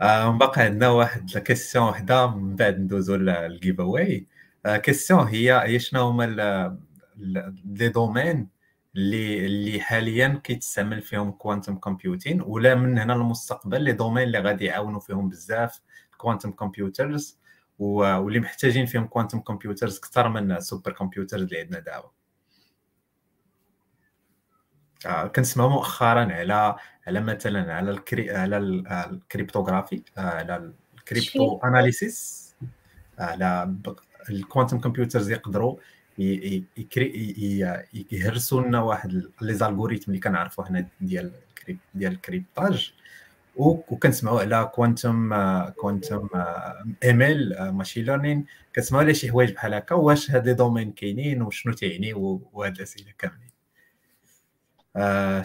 آه 0.00 0.30
باقي 0.38 0.62
عندنا 0.62 0.88
واحد 0.88 1.38
question 1.38 1.88
وحده 1.88 2.26
من 2.30 2.56
بعد 2.56 2.78
ندوزو 2.80 3.16
لل 3.16 3.80
giveaway 3.80 4.26
question 4.66 5.20
هي 5.28 5.62
هي 5.64 5.78
شنو 5.78 6.00
هما 6.00 6.24
les 7.64 7.88
domaines 7.88 8.48
اللي 8.96 9.46
اللي 9.46 9.80
حاليا 9.80 10.40
كيتستعمل 10.44 11.02
فيهم 11.02 11.30
quantum 11.30 11.76
computing 11.76 12.42
ولا 12.42 12.74
من 12.74 12.98
هنا 12.98 13.12
للمستقبل 13.12 13.82
les 13.82 13.92
domaines 13.92 14.24
اللي 14.24 14.38
غادي 14.38 14.64
يعاونوا 14.64 15.00
فيهم 15.00 15.28
بزاف 15.28 15.80
quantum 16.16 16.50
computers 16.50 17.38
واللي 17.78 18.40
محتاجين 18.40 18.86
فيهم 18.86 19.06
quantum 19.06 19.38
computers 19.38 19.98
أكثر 19.98 20.28
من 20.28 20.60
super 20.60 20.92
computers 20.92 21.42
اللي 21.42 21.60
عندنا 21.60 21.78
دابا 21.78 22.10
آه 25.06 25.26
كنسمعوا 25.26 25.70
مؤخرا 25.70 26.32
على 26.32 26.76
على 27.06 27.20
مثلا 27.20 27.74
على 27.74 27.90
ال 27.90 28.00
cry 28.00 28.30
على 28.30 28.58
ال 28.58 28.68
cryptographie 28.68 30.02
آه 30.18 30.20
على 30.20 30.72
ال 30.98 31.07
crypto 31.07 31.60
analysis 31.64 32.44
على 33.18 33.74
ال 34.30 34.36
quantum 34.36 34.80
computers 34.80 35.30
يقدروا 35.30 35.76
يهرسوا 38.12 38.62
لنا 38.62 38.80
واحد 38.80 39.22
les 39.42 39.54
algorithmes 39.54 40.10
اللي 40.10 40.20
كنعرفوا 40.20 40.64
هنا 40.64 40.86
ديال 41.00 41.32
ديال 41.94 42.12
ال 42.12 42.20
cryptage. 42.20 42.92
وكنسمعوا 43.56 44.40
على 44.40 44.70
quantum 44.74 45.34
quantum 45.70 46.28
ML 47.04 47.70
machine 47.70 48.04
learning 48.04 48.44
كنسمعوا 48.76 49.04
على 49.04 49.14
شي 49.14 49.30
حوايج 49.30 49.52
بحال 49.52 49.74
هكا 49.74 49.94
واش 49.94 50.30
هاد 50.30 50.48
les 50.48 50.54
domaines 50.54 50.92
كاينين 50.92 51.42
وشنو 51.42 51.72
تيعني 51.72 52.14
وهاد 52.14 52.76
الأسئلة 52.76 53.12
كاملين. 53.18 53.53
آه 54.96 55.42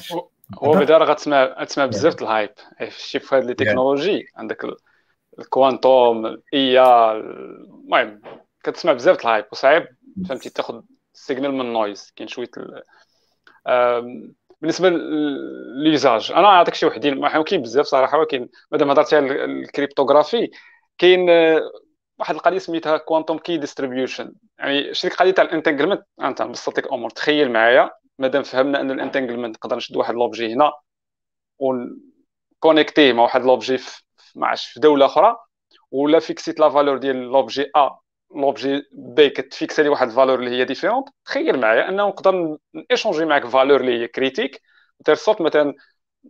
هو 0.64 0.72
بدا 0.72 0.98
راه 0.98 1.06
غتسمع 1.06 1.46
غتسمع 1.46 1.86
بزاف 1.86 2.22
ال 2.22 2.27
hype 2.27 2.50
شتي 2.90 3.20
في 3.20 3.36
هاد 3.36 3.44
les 3.44 3.54
technologies 3.54 4.26
عندك 4.36 4.66
ال 5.40 5.50
quantum 5.50 6.26
AI 6.26 6.82
المهم 6.82 8.22
كتسمع 8.64 8.94
بزاف 8.94 9.20
ال 9.20 9.25
hype 9.25 9.46
وصعيب 9.52 9.88
فهمتي 10.30 10.50
تاخذ 10.50 10.82
signal 11.14 11.54
من 11.54 11.62
ال 11.62 11.70
noise 11.70 12.14
كاين 12.16 12.28
شوية 12.28 12.50
بالنسبة 14.62 14.90
ل 14.90 15.07
l'usage 15.07 16.32
أنا 16.32 16.42
نعطيك 16.42 16.74
شي 16.74 16.86
وحدين 16.86 17.20
ما 17.20 17.44
كاين 17.44 17.62
بزاف 17.62 17.86
صراحة 17.86 18.18
ولكن 18.18 18.50
مادام 18.72 18.92
هضرتي 18.92 19.16
على 19.16 19.46
ال 19.46 19.53
cryptographie 19.53 20.50
كاين 20.98 21.30
واحد 22.20 22.36
القضية 22.36 22.58
سميتها 22.58 22.98
كوانتوم 22.98 23.38
كي 23.38 23.58
ديستريبيوشن 23.58 24.34
يعني 24.60 24.94
شتي 24.94 25.08
القضية 25.08 25.32
تاع 25.32 25.44
ال 25.44 25.48
entanglement 25.48 26.02
أنت 26.22 26.42
نبسط 26.42 26.78
لك 26.78 26.86
الأمور 26.86 27.10
تخيل 27.10 27.52
معايا 27.52 27.90
مادام 28.20 28.44
فهمنا 28.44 28.82
أن 28.82 28.92
ال 28.92 28.96
entanglement 28.96 29.56
نقدر 29.56 29.76
نشد 29.78 29.96
واحد 29.98 30.14
l'objet 30.14 30.54
هنا 30.54 30.72
ون 31.60 31.85
connecter 31.85 33.01
ه 33.01 33.14
مع 33.14 33.24
واحد 33.24 33.42
l'objet 33.42 33.78
في 33.78 34.02
في 34.56 34.80
دولة 34.80 35.06
أخرى 35.06 35.38
ولا 35.92 36.20
fixer 36.20 36.53
ت 36.53 36.60
la 36.60 36.70
valeur 36.70 36.98
ديال 36.98 37.16
l'objet 37.16 37.72
A 37.76 38.00
l'objet 38.36 38.84
B 38.92 39.30
كت 39.30 39.46
fixe 39.46 39.80
لي 39.80 39.90
واحد 39.90 40.08
ال 40.10 40.14
valeur 40.14 40.40
اللي 40.40 40.52
هي 40.52 40.66
différente 40.66 41.08
تخيل 41.26 41.60
معايا 41.60 41.90
أنه 41.90 42.08
نقدر 42.08 42.58
ن 42.92 42.95
échanger 42.95 43.26
معاك 43.26 43.46
valeur 43.48 43.82
اللي 43.82 44.00
هي 44.04 44.08
critique 44.08 44.62
très 45.06 45.16
sûre 45.16 45.42
مثلا 45.42 45.74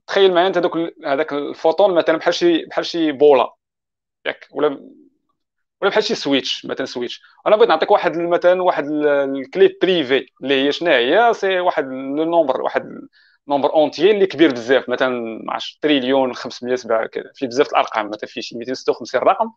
تخيل 0.08 0.34
معايا 0.34 0.48
أنت 0.48 0.58
هذاك 0.58 0.72
هذاك 1.06 1.34
الفوتون 1.34 1.96
مثلا 1.96 2.18
بحال 2.18 2.34
شي 2.34 2.66
بحال 2.66 2.86
شي 2.86 3.12
بوله 3.12 3.54
ياك 4.26 4.48
ولا 4.52 4.90
ولا 5.82 5.90
بحال 5.92 6.04
شي 6.04 6.16
switch 6.16 6.66
مثلا 6.66 6.86
switch 6.86 7.22
أنا 7.48 7.56
بغيت 7.56 7.70
نعطيك 7.70 7.92
واحد 7.92 8.18
مثلا 8.18 8.64
واحد 8.64 8.86
ال 8.92 9.13
clé 9.13 9.78
privée 9.82 10.26
اللي 10.44 10.66
هي 10.66 10.72
شنو 10.72 10.92
هي؟ 10.92 11.34
c'est 11.34 11.60
واحد 11.60 11.84
le 11.86 12.24
nombre 12.24 12.62
واحد 12.62 13.00
nombre 13.48 13.74
entier 13.74 14.12
اللي 14.12 14.28
كبير 14.28 14.52
بزاف 14.52 14.90
مثلا 14.90 15.40
10 15.50 15.80
تريليون 15.82 16.34
500 16.34 16.76
7 16.76 17.08
كذا. 17.08 17.32
في 17.36 17.48
بزاف 17.48 17.70
الأرقام 17.70 18.10
مثلا 18.10 18.28
في 18.30 18.42
شي 18.42 18.58
256 18.58 19.22
رقم. 19.22 19.52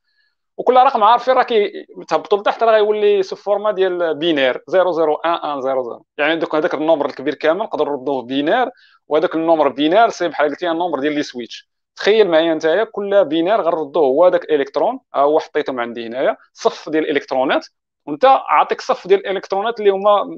وكل 0.57 0.75
رقم 0.77 1.05
عارفين 1.05 1.35
راه 1.35 1.43
كيتهبطوا 1.43 2.39
لتحت 2.39 2.63
راه 2.63 2.73
غيولي 2.73 3.23
sous 3.23 3.37
format 3.37 3.71
ديال 3.73 4.15
binaire 4.19 4.63
00110 4.69 6.03
يعني 6.19 6.37
دوك 6.37 6.55
هذاك 6.55 6.75
ال 6.75 6.79
nombre 6.79 7.07
الكبير 7.07 7.35
كامل 7.35 7.59
نقدر 7.61 7.85
نردوه 7.91 8.23
binaire 8.23 8.69
وهذاك 9.09 9.35
ال 9.35 9.40
nombre 9.40 9.69
binaire 9.69 10.09
c'est 10.09 10.29
بحال 10.29 10.49
قلتي 10.51 10.71
ال 10.71 10.75
nombre 10.75 11.01
ديال 11.01 11.13
les 11.15 11.23
switch 11.23 11.72
تخيل 11.97 12.29
معايا 12.29 12.55
نتايا 12.55 12.85
كل 12.85 13.25
binaire 13.25 13.61
غنردوه 13.61 14.03
هو 14.03 14.25
هذاك 14.25 14.45
الالكترون 14.45 15.01
ها 15.15 15.21
هو 15.21 15.41
حطيتهم 15.41 15.81
عندي 15.81 16.07
هنايا 16.07 16.37
صف 16.53 16.89
ديال 16.89 17.05
الالكترونات 17.05 17.67
وانت 18.07 18.25
عاطيك 18.25 18.81
صف 18.81 19.07
ديال 19.09 19.27
الالكترونات 19.27 19.81
اللي 19.81 19.91
هما 19.91 20.37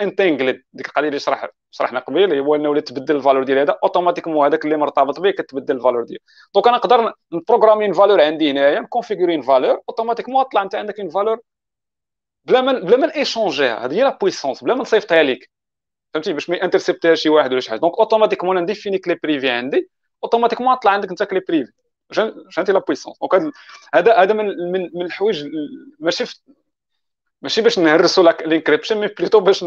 entangled 0.00 0.62
ديك 0.72 0.86
القضية 0.86 1.08
اللي 1.08 1.18
شرح 1.18 1.48
شرحنا 1.70 2.00
قبيل 2.00 2.38
هو 2.38 2.54
انه 2.54 2.80
تبدل 2.80 3.16
ال 3.16 3.20
valeur 3.20 3.44
ديال 3.44 3.58
هذا 3.58 3.78
automatiquement 3.84 4.46
هذاك 4.46 4.64
اللي 4.64 4.76
مرتبط 4.76 5.20
به 5.20 5.30
كتبدل 5.30 5.76
ال 5.76 5.80
valeur 5.80 6.04
ديالو. 6.04 6.20
donc 6.54 6.66
أنا 6.68 6.76
نقدر 6.76 7.12
ن 7.32 7.38
programmer 7.38 7.94
valeur 7.94 8.20
عندي 8.20 8.50
هنايا 8.50 8.80
ن 8.80 8.86
configurer 8.86 9.42
valeur 9.42 9.80
automatiquement 9.88 10.42
طلع 10.42 10.62
انت 10.62 10.74
عندك 10.74 11.10
valeur 11.10 11.40
بلا 12.44 12.60
ما 12.60 12.72
بلا 12.72 12.96
ما 12.96 13.16
échanger 13.16 13.76
ها 13.76 13.84
هذه 13.84 13.94
هي 13.94 14.02
la 14.02 14.18
puissance 14.20 14.64
بلا 14.64 14.74
ما 14.74 14.80
نصيفطها 14.80 15.22
لك 15.22 15.50
فهمتي؟ 16.14 16.32
باش 16.32 16.50
ما 16.50 16.64
انترسبتيها 16.64 17.14
شي 17.14 17.28
واحد 17.28 17.52
ولا 17.52 17.60
شي 17.60 17.70
حاجة. 17.70 17.80
donc 17.80 17.98
automatiquement 17.98 18.58
ن 18.58 18.63
définir 18.63 18.98
clé 18.98 19.14
privée 19.22 19.50
عندي 19.50 19.90
automatiquement 20.22 20.74
طلع 20.74 20.92
عندك 20.92 21.10
انت 21.10 21.22
clé 21.22 21.40
privée 21.48 21.72
جانتي 22.56 22.72
la 22.72 22.78
puissance. 22.78 23.18
donc 23.20 23.52
هذا 23.94 24.16
هذا 24.16 24.34
من 24.34 24.46
من, 24.72 24.90
من 24.94 25.02
الحوايج 25.02 25.46
ماشي 26.00 26.24
ماشي 27.42 27.62
باش 27.62 27.78
نهرسوا 27.78 28.30
ال 28.30 28.36
encryption 28.36 29.00
mais 29.00 29.06
plutôt 29.06 29.40
باش 29.40 29.64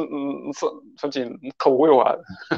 فهمتي 1.00 1.38
نقويوها. 1.44 2.22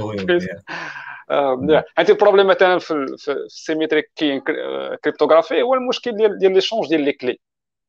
عندي 1.97 2.11
ال 2.11 2.15
problème 2.15 2.47
مثلا 2.47 2.79
في 2.79 2.93
ال 3.29 3.37
symmetric 3.37 4.11
key 4.15 4.39
cryptography 5.03 5.61
هو 5.61 5.73
المشكل 5.73 6.11
ديال 6.11 6.39
ديال 6.39 6.53
l'échange 6.53 6.87
ديال 6.87 7.01
les 7.01 7.13
clés 7.13 7.39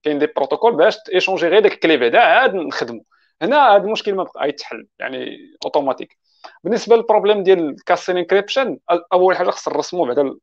كاين 0.02 0.18
des 0.18 0.26
protocoles 0.26 0.76
باش 0.76 0.96
échanger 1.14 1.48
غير 1.48 1.60
داك 1.60 1.72
ال 1.72 1.78
clé 1.78 1.96
بعدا 1.96 2.20
عاد 2.20 2.54
نخدمو. 2.54 3.04
هنا 3.42 3.76
هذا 3.76 3.84
المشكل 3.84 4.14
ما 4.14 4.22
بقى 4.24 4.48
يتحل 4.48 4.86
يعني 4.98 5.36
اوتوماتيك 5.64 6.18
بالنسبة 6.64 6.96
لل 6.96 7.06
problème 7.06 7.42
ديال 7.42 7.68
ال 7.68 7.75
casser 7.75 8.16
encryption 8.16 8.78
أول 9.12 9.36
حاجة 9.36 9.50
خص 9.50 9.68
نرسمو 9.68 10.04
بعدا 10.04 10.34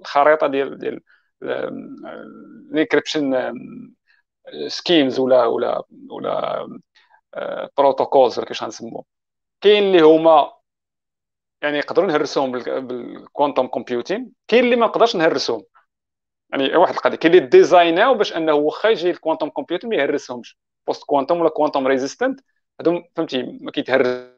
الخريطة 0.00 0.46
ديال 0.46 0.78
ديال 0.78 1.00
ال 2.72 2.79
encryption 2.79 3.52
schemes 4.66 5.18
ولا 5.18 5.46
ولا 5.46 5.82
ولا 6.10 6.68
protocols 7.78 8.38
ولا 8.38 8.46
كيفاش 8.46 8.62
غنسموه 8.62 9.04
كاين 9.60 9.82
اللي 9.82 10.00
هما 10.00 10.52
يعني 11.62 11.78
يقدروا 11.78 12.08
نهرسوهم 12.08 12.52
بال 12.52 12.77
quantum 12.77 13.66
computing 13.66 14.32
كاين 14.48 14.64
اللي 14.64 14.76
ما 14.76 14.86
نقدرش 14.86 15.16
نهرسوهم. 15.16 15.62
يعني 16.50 16.76
واحد 16.76 16.94
القضية 16.94 17.16
كاين 17.16 17.34
اللي 17.34 17.46
ديزايناو 17.46 18.14
باش 18.14 18.36
أنه 18.36 18.52
واخا 18.52 18.88
يجي 18.88 19.10
ال 19.10 19.15
quantum 19.15 19.48
computing 19.48 19.90
ما 19.90 19.96
يهرسهمش. 19.96 20.58
post 20.86 21.04
quantum 21.04 21.40
ولا 21.40 21.50
quantum 21.50 21.86
resistant 21.86 22.40
هادو 22.80 23.02
فهمتي 23.16 23.58
ما 23.60 23.70
كيتهرس 23.70 24.37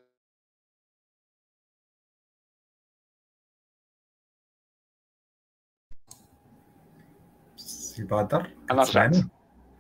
بدر 8.05 8.51
أنا 8.71 8.85
سمعني 8.85 9.29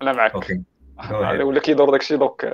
أنا 0.02 0.12
معك 0.12 0.34
okay. 0.34 0.62
ولا 1.42 1.60
كيدور 1.60 1.90
داكشي 1.90 2.16
دوك. 2.16 2.44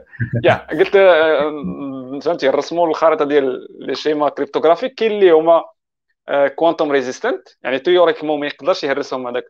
يا 0.44 0.66
قلت 0.70 0.96
آه، 0.96 2.18
فهمتي 2.22 2.48
نرسموا 2.48 2.88
الخريطه 2.88 3.24
ديال 3.24 3.66
les 3.80 3.94
schémas 3.94 4.28
cryptographiques 4.28 4.94
كاين 4.94 5.12
اللي 5.12 5.30
هما 5.30 5.64
quantum 6.56 6.92
resistant 6.92 7.48
يعني 7.62 7.78
théoriquement 7.78 8.40
ما 8.40 8.46
يقدرش 8.46 8.84
يهرسهم 8.84 9.26
هذاك 9.26 9.44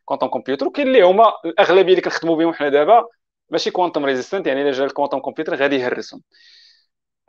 ال 0.00 0.03
quantum 0.03 0.28
computer 0.28 0.66
وكاين 0.66 0.86
اللي 0.86 1.02
هما 1.02 1.32
الأغلبية 1.44 1.90
اللي 1.90 2.00
كنخدموا 2.00 2.36
بهم 2.36 2.52
حنا 2.54 2.68
دابا 2.68 3.06
ماشي 3.50 3.70
quantum 3.70 4.04
resistant 4.04 4.46
يعني 4.46 4.62
إلا 4.62 4.70
جا 4.70 4.84
ال 4.84 4.88
quantum 4.88 5.20
computer 5.20 5.54
غادي 5.54 5.76
يهرسهم. 5.76 6.22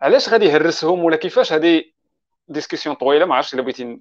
علاش 0.01 0.29
غادي 0.29 0.45
يهرسهم؟ 0.45 1.03
ولا 1.03 1.15
كيفاش؟ 1.15 1.53
هذه 1.53 1.83
discussion 2.47 2.95
طويلة. 2.95 3.25
ما 3.25 3.35
عرفتش 3.35 3.53
إلا 3.53 3.61
بغيتي 3.61 3.99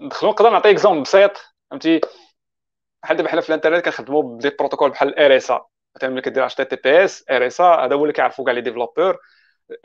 ندخلوا 0.00 0.32
نقدر 0.32 0.50
نعطي 0.50 0.70
exemple 0.70 1.02
بسيط. 1.02 1.30
فهمتي؟ 1.70 2.00
بحال 3.04 3.16
دابا 3.16 3.28
حنا 3.28 3.40
في 3.40 3.48
الانترنت 3.48 3.84
كنخدموا 3.84 4.22
ب 4.22 4.29
des 4.29 4.50
protocoles 4.58 4.90
بحال 4.90 5.18
RSA 5.18 5.60
مثلا 5.96 6.10
ملي 6.10 6.22
كدير 6.22 6.46
إتش 6.46 6.54
تي 6.54 6.76
بي 6.84 7.04
إس 7.04 7.24
إر 7.30 7.46
إس 7.46 7.60
ا 7.60 7.64
هذا 7.64 7.94
هو 7.94 8.02
اللي 8.02 8.12
كيعرفوا 8.12 8.44
كاع 8.44 8.54
les 8.54 8.60
développeurs. 8.60 9.18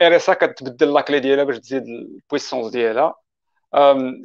RSA 0.02 0.34
كتبدل 0.34 0.94
la 0.94 1.04
clé 1.04 1.20
ديالها 1.20 1.44
باش 1.44 1.58
تزيد 1.58 1.82
ال 1.82 1.91
puissance 1.91 2.72
ديالها. 2.72 3.14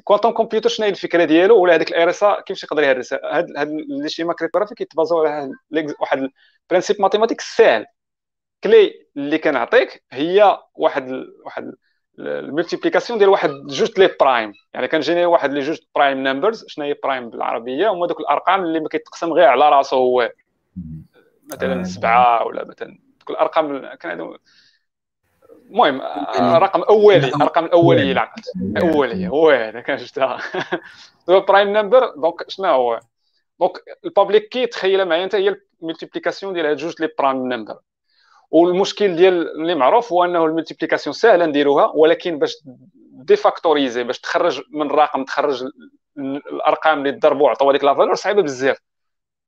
quantum 0.03 0.31
computer 0.33 0.69
شنو 0.69 0.85
هي 0.85 0.91
الفكرة 0.91 1.25
ديالو؟ 1.25 1.61
ولا 1.61 1.75
هذاك 1.75 1.89
ال 1.89 2.09
RSA 2.09 2.41
كيفاش 2.41 2.63
يقدر 2.63 2.83
يهرس؟ 2.83 3.13
هاد 3.13 3.57
هاد 3.57 3.69
les 3.71 4.09
schémas 4.09 4.33
cryptographiques 4.33 4.75
كيتبازاو 4.75 5.25
على 5.25 5.51
واحد 5.99 6.29
principe 6.69 7.01
mathématique 7.01 7.41
ساهل. 7.41 7.85
clé 8.63 9.07
اللي 9.17 9.37
كنعطيك 9.37 10.03
هي 10.11 10.59
واحد 10.75 11.11
واحد 11.45 11.71
ال 12.19 12.26
multiplication 12.26 13.19
ديال 13.19 13.29
واحد 13.29 13.49
جوج 13.49 13.99
les 13.99 14.09
prime 14.19 14.53
يعني 14.73 14.87
كنجيني 14.87 15.25
واحد 15.25 15.53
les 15.53 15.59
جوج 15.59 15.79
prime 15.95 16.27
numbers 16.27 16.65
شنو 16.67 16.85
هي 16.85 16.95
prime 17.03 17.29
بالعربية 17.29 17.91
هما 17.91 18.07
دوك 18.07 18.19
الأرقام 18.19 18.63
اللي 18.63 18.79
ما 18.79 18.89
كيتقسم 18.89 19.33
غير 19.33 19.47
على 19.47 19.69
راسو 19.69 19.95
هو. 19.95 20.29
مثلا 21.53 21.79
آه. 21.79 21.83
سبعة 21.83 22.45
ولا 22.45 22.65
مثلا 22.65 22.99
دوك 23.19 23.29
الأرقام 23.29 23.85
كان 23.95 24.37
المهم 25.69 26.01
رقم 26.39 26.81
أولي 26.81 27.17
الارقام 27.17 27.65
الاوليه 27.65 28.11
العقد. 28.11 28.43
اوليه 28.77 29.27
هو 29.27 29.49
هذا 29.49 29.81
كان 29.81 29.97
شفتها. 29.97 30.39
prime 31.27 31.77
number 31.77 32.13
donc 32.15 32.49
شنو 32.49 32.67
هو؟ 32.67 32.99
donc 33.59 33.71
ال 34.05 34.12
public 34.12 34.49
key 34.49 34.65
تخيل 34.65 35.05
معايا 35.05 35.23
أنت 35.23 35.35
هي 35.35 35.55
ال 35.81 35.86
multiplication 35.86 36.53
ديال 36.53 36.65
هاد 36.65 36.77
جوج 36.77 37.01
les 37.01 37.09
prime 37.19 37.53
number 37.53 37.77
والمشكل 38.55 39.15
ديال 39.15 39.61
اللي 39.61 39.75
معروف 39.75 40.11
هو 40.13 40.23
انه 40.23 40.45
ال 40.45 40.50
multiplication 40.50 41.13
ساهلة 41.13 41.45
نديروها 41.45 41.91
ولكن 41.95 42.39
باش 42.39 42.53
défactoriser 43.11 44.03
باش 44.03 44.19
تخرج 44.19 44.61
من 44.71 44.87
رقم 44.91 45.23
تخرج 45.23 45.63
الأرقام 46.17 46.99
اللي 46.99 47.11
ضربوا 47.11 47.49
عطوا 47.49 47.71
هذيك 47.71 47.83
la 47.83 47.93
valeur 47.93 48.15
صعيبة 48.15 48.41
بزاف. 48.41 48.77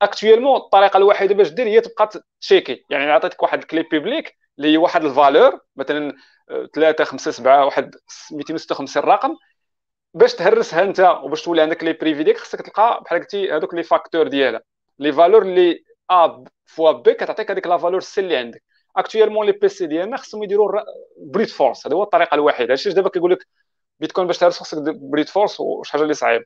actuellement 0.02 0.56
الطريقة 0.56 0.96
الوحيدة 0.96 1.34
باش 1.34 1.48
دير 1.48 1.66
هي 1.66 1.80
تبقى 1.80 2.10
ت 2.40 2.45
checker. 2.45 2.84
يعني 2.90 3.10
عطيتك 3.10 3.42
واحد 3.42 3.58
ال 3.58 3.64
clé 3.64 3.82
publique 3.82 4.36
اللي 4.58 4.72
هي 4.72 4.76
واحد 4.76 5.04
ال 5.04 5.12
valeur 5.12 5.60
مثلا 5.76 6.12
3 6.74 7.04
5 7.04 7.30
7 7.30 7.64
واحد 7.64 7.94
256 8.32 9.02
رقم 9.02 9.36
باش 10.14 10.34
تهرسها 10.34 10.82
أنت 10.82 11.00
وباش 11.22 11.42
تولي 11.42 11.62
عندك 11.62 11.84
la 11.84 11.92
privée 11.92 12.22
ديك 12.22 12.38
خصك 12.38 12.62
تلقى 12.62 13.02
بحال 13.04 13.18
قلتي 13.20 13.52
هذوك 13.52 13.74
les 13.74 13.82
facteurs 13.82 14.28
ديالها. 14.28 14.60
les 14.98 15.12
valeurs 15.12 15.42
اللي 15.42 15.84
ا 16.10 16.44
فوا 16.66 16.92
بي 16.92 17.14
كتعطيك 17.14 17.50
هذيك 17.50 17.66
la 17.66 17.76
valeur 17.78 18.00
c 18.00 18.20
اللي 18.20 18.36
عندك. 18.36 18.67
actuellement 18.98 19.46
les 19.46 19.52
PC 19.52 19.86
ديالنا 19.86 20.16
خصهم 20.16 20.42
يديروا 20.42 20.80
brute 21.18 21.50
force 21.50 21.86
هذا 21.86 21.96
هو 21.96 22.02
الطريقة 22.02 22.34
الوحيدة. 22.34 22.72
هادشي 22.72 22.90
دابا 22.90 23.08
كيقول 23.08 23.30
لك 23.32 23.46
بيتكوين 24.00 24.26
باش 24.26 24.38
تهرس 24.38 24.58
خصك 24.58 24.78
brute 24.96 25.28
force 25.28 25.60
وشي 25.60 25.92
حاجة 25.92 26.02
اللي 26.02 26.14
صعيب 26.14 26.42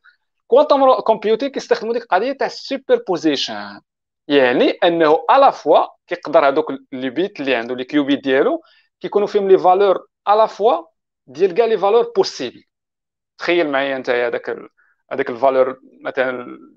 quantum 0.47 0.95
computing 1.01 1.53
كيستخدموا 1.53 1.93
ديك 1.93 2.03
القضية 2.03 2.33
تاع 2.33 2.47
ال 2.47 3.05
superposition 3.09 3.81
يعني 4.29 4.71
أنه 4.71 5.25
à 5.31 5.38
la 5.38 5.51
fois 5.51 5.87
كيقدر 6.07 6.49
هذوك 6.49 6.73
les 6.93 7.11
bits 7.11 7.41
اللي 7.41 7.55
عنده 7.55 7.75
les 7.77 7.85
qubits 7.85 8.25
ديالو 8.25 8.63
كيكونوا 9.01 9.27
فيهم 9.27 9.49
les 9.49 9.59
valeurs 9.59 10.07
à 10.29 10.35
la 10.35 10.47
fois 10.47 10.83
ديال 11.27 11.55
كاع 11.55 11.67
les 11.67 11.79
valeurs 11.79 12.13
possibles 12.17 12.65
تخيل 13.39 13.69
معايا 13.71 13.97
أنت 13.97 14.11
هذاك 14.11 14.57
هذاك 15.13 15.31
ال 15.31 15.38
valeur 15.38 15.81
مثلا 16.05 16.31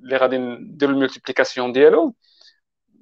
اللي 0.03 0.17
غادي 0.17 0.38
نديرو 0.38 0.91
ال 0.91 0.97
multiplication 0.97 1.72
ديالو. 1.73 2.15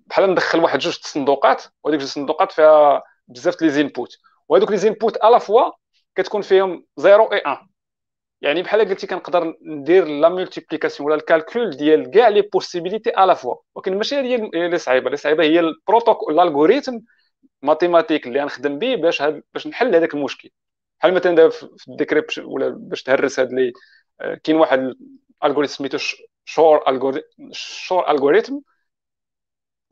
بحال 0.07 0.31
ندخل 0.31 0.59
واحد 0.59 0.79
جوج 0.79 0.97
الصندوقات 1.03 1.63
وهذيك 1.83 1.99
جوج 1.99 2.09
الصندوقات 2.09 2.51
فيها 2.51 3.03
بزاف 3.27 3.61
les 3.61 3.69
inputs 3.69 4.17
وهذوك 4.49 4.71
les 4.71 4.77
inputs 4.77 5.17
à 5.17 5.25
la 5.25 5.39
fois 5.39 5.71
كتكون 6.15 6.41
فيهم 6.41 6.85
0 6.99 7.33
اي 7.33 7.41
1 7.45 7.67
يعني 8.41 8.61
بحال 8.63 8.89
قلتي 8.89 9.07
كنقدر 9.07 9.55
ندير 9.61 10.05
la 10.05 10.29
multiplication 10.29 11.07
ولا 11.07 11.15
ال 11.19 11.26
calcul 11.26 11.69
ديال 11.77 12.11
كاع 12.11 12.27
les 12.27 12.41
possibilités 12.41 13.09
à 13.09 13.17
la 13.17 13.33
fois 13.33 13.55
ولكن 13.75 13.97
ماشي 13.97 14.15
هي 14.15 14.35
اللي 14.35 14.77
صعيبه 14.77 15.05
اللي 15.05 15.17
صعيبه 15.17 15.43
هي 15.43 15.59
البروتوكول 15.59 16.33
ال 16.33 16.40
algorithm 16.40 16.99
mathématique 17.61 18.27
اللي 18.27 18.41
غنخدم 18.41 18.79
به 18.79 18.95
باش 18.95 19.21
هاد 19.21 19.43
باش 19.53 19.67
نحل 19.67 19.95
هذاك 19.95 20.13
المشكل. 20.13 20.49
بحال 20.99 21.13
مثلا 21.13 21.35
دابا 21.35 21.49
في 21.49 21.87
ال 21.87 21.93
decryption 21.93 22.45
ولا 22.45 22.69
باش 22.69 23.03
تهرس 23.03 23.39
هاد 23.39 23.53
لي 23.53 23.73
آه، 24.21 24.35
كاين 24.43 24.57
واحد 24.57 24.93
ال 25.43 25.46
algorithm 25.46 25.73
سميتو 25.75 25.97
Shor 26.45 26.83
algorithm 28.09 28.59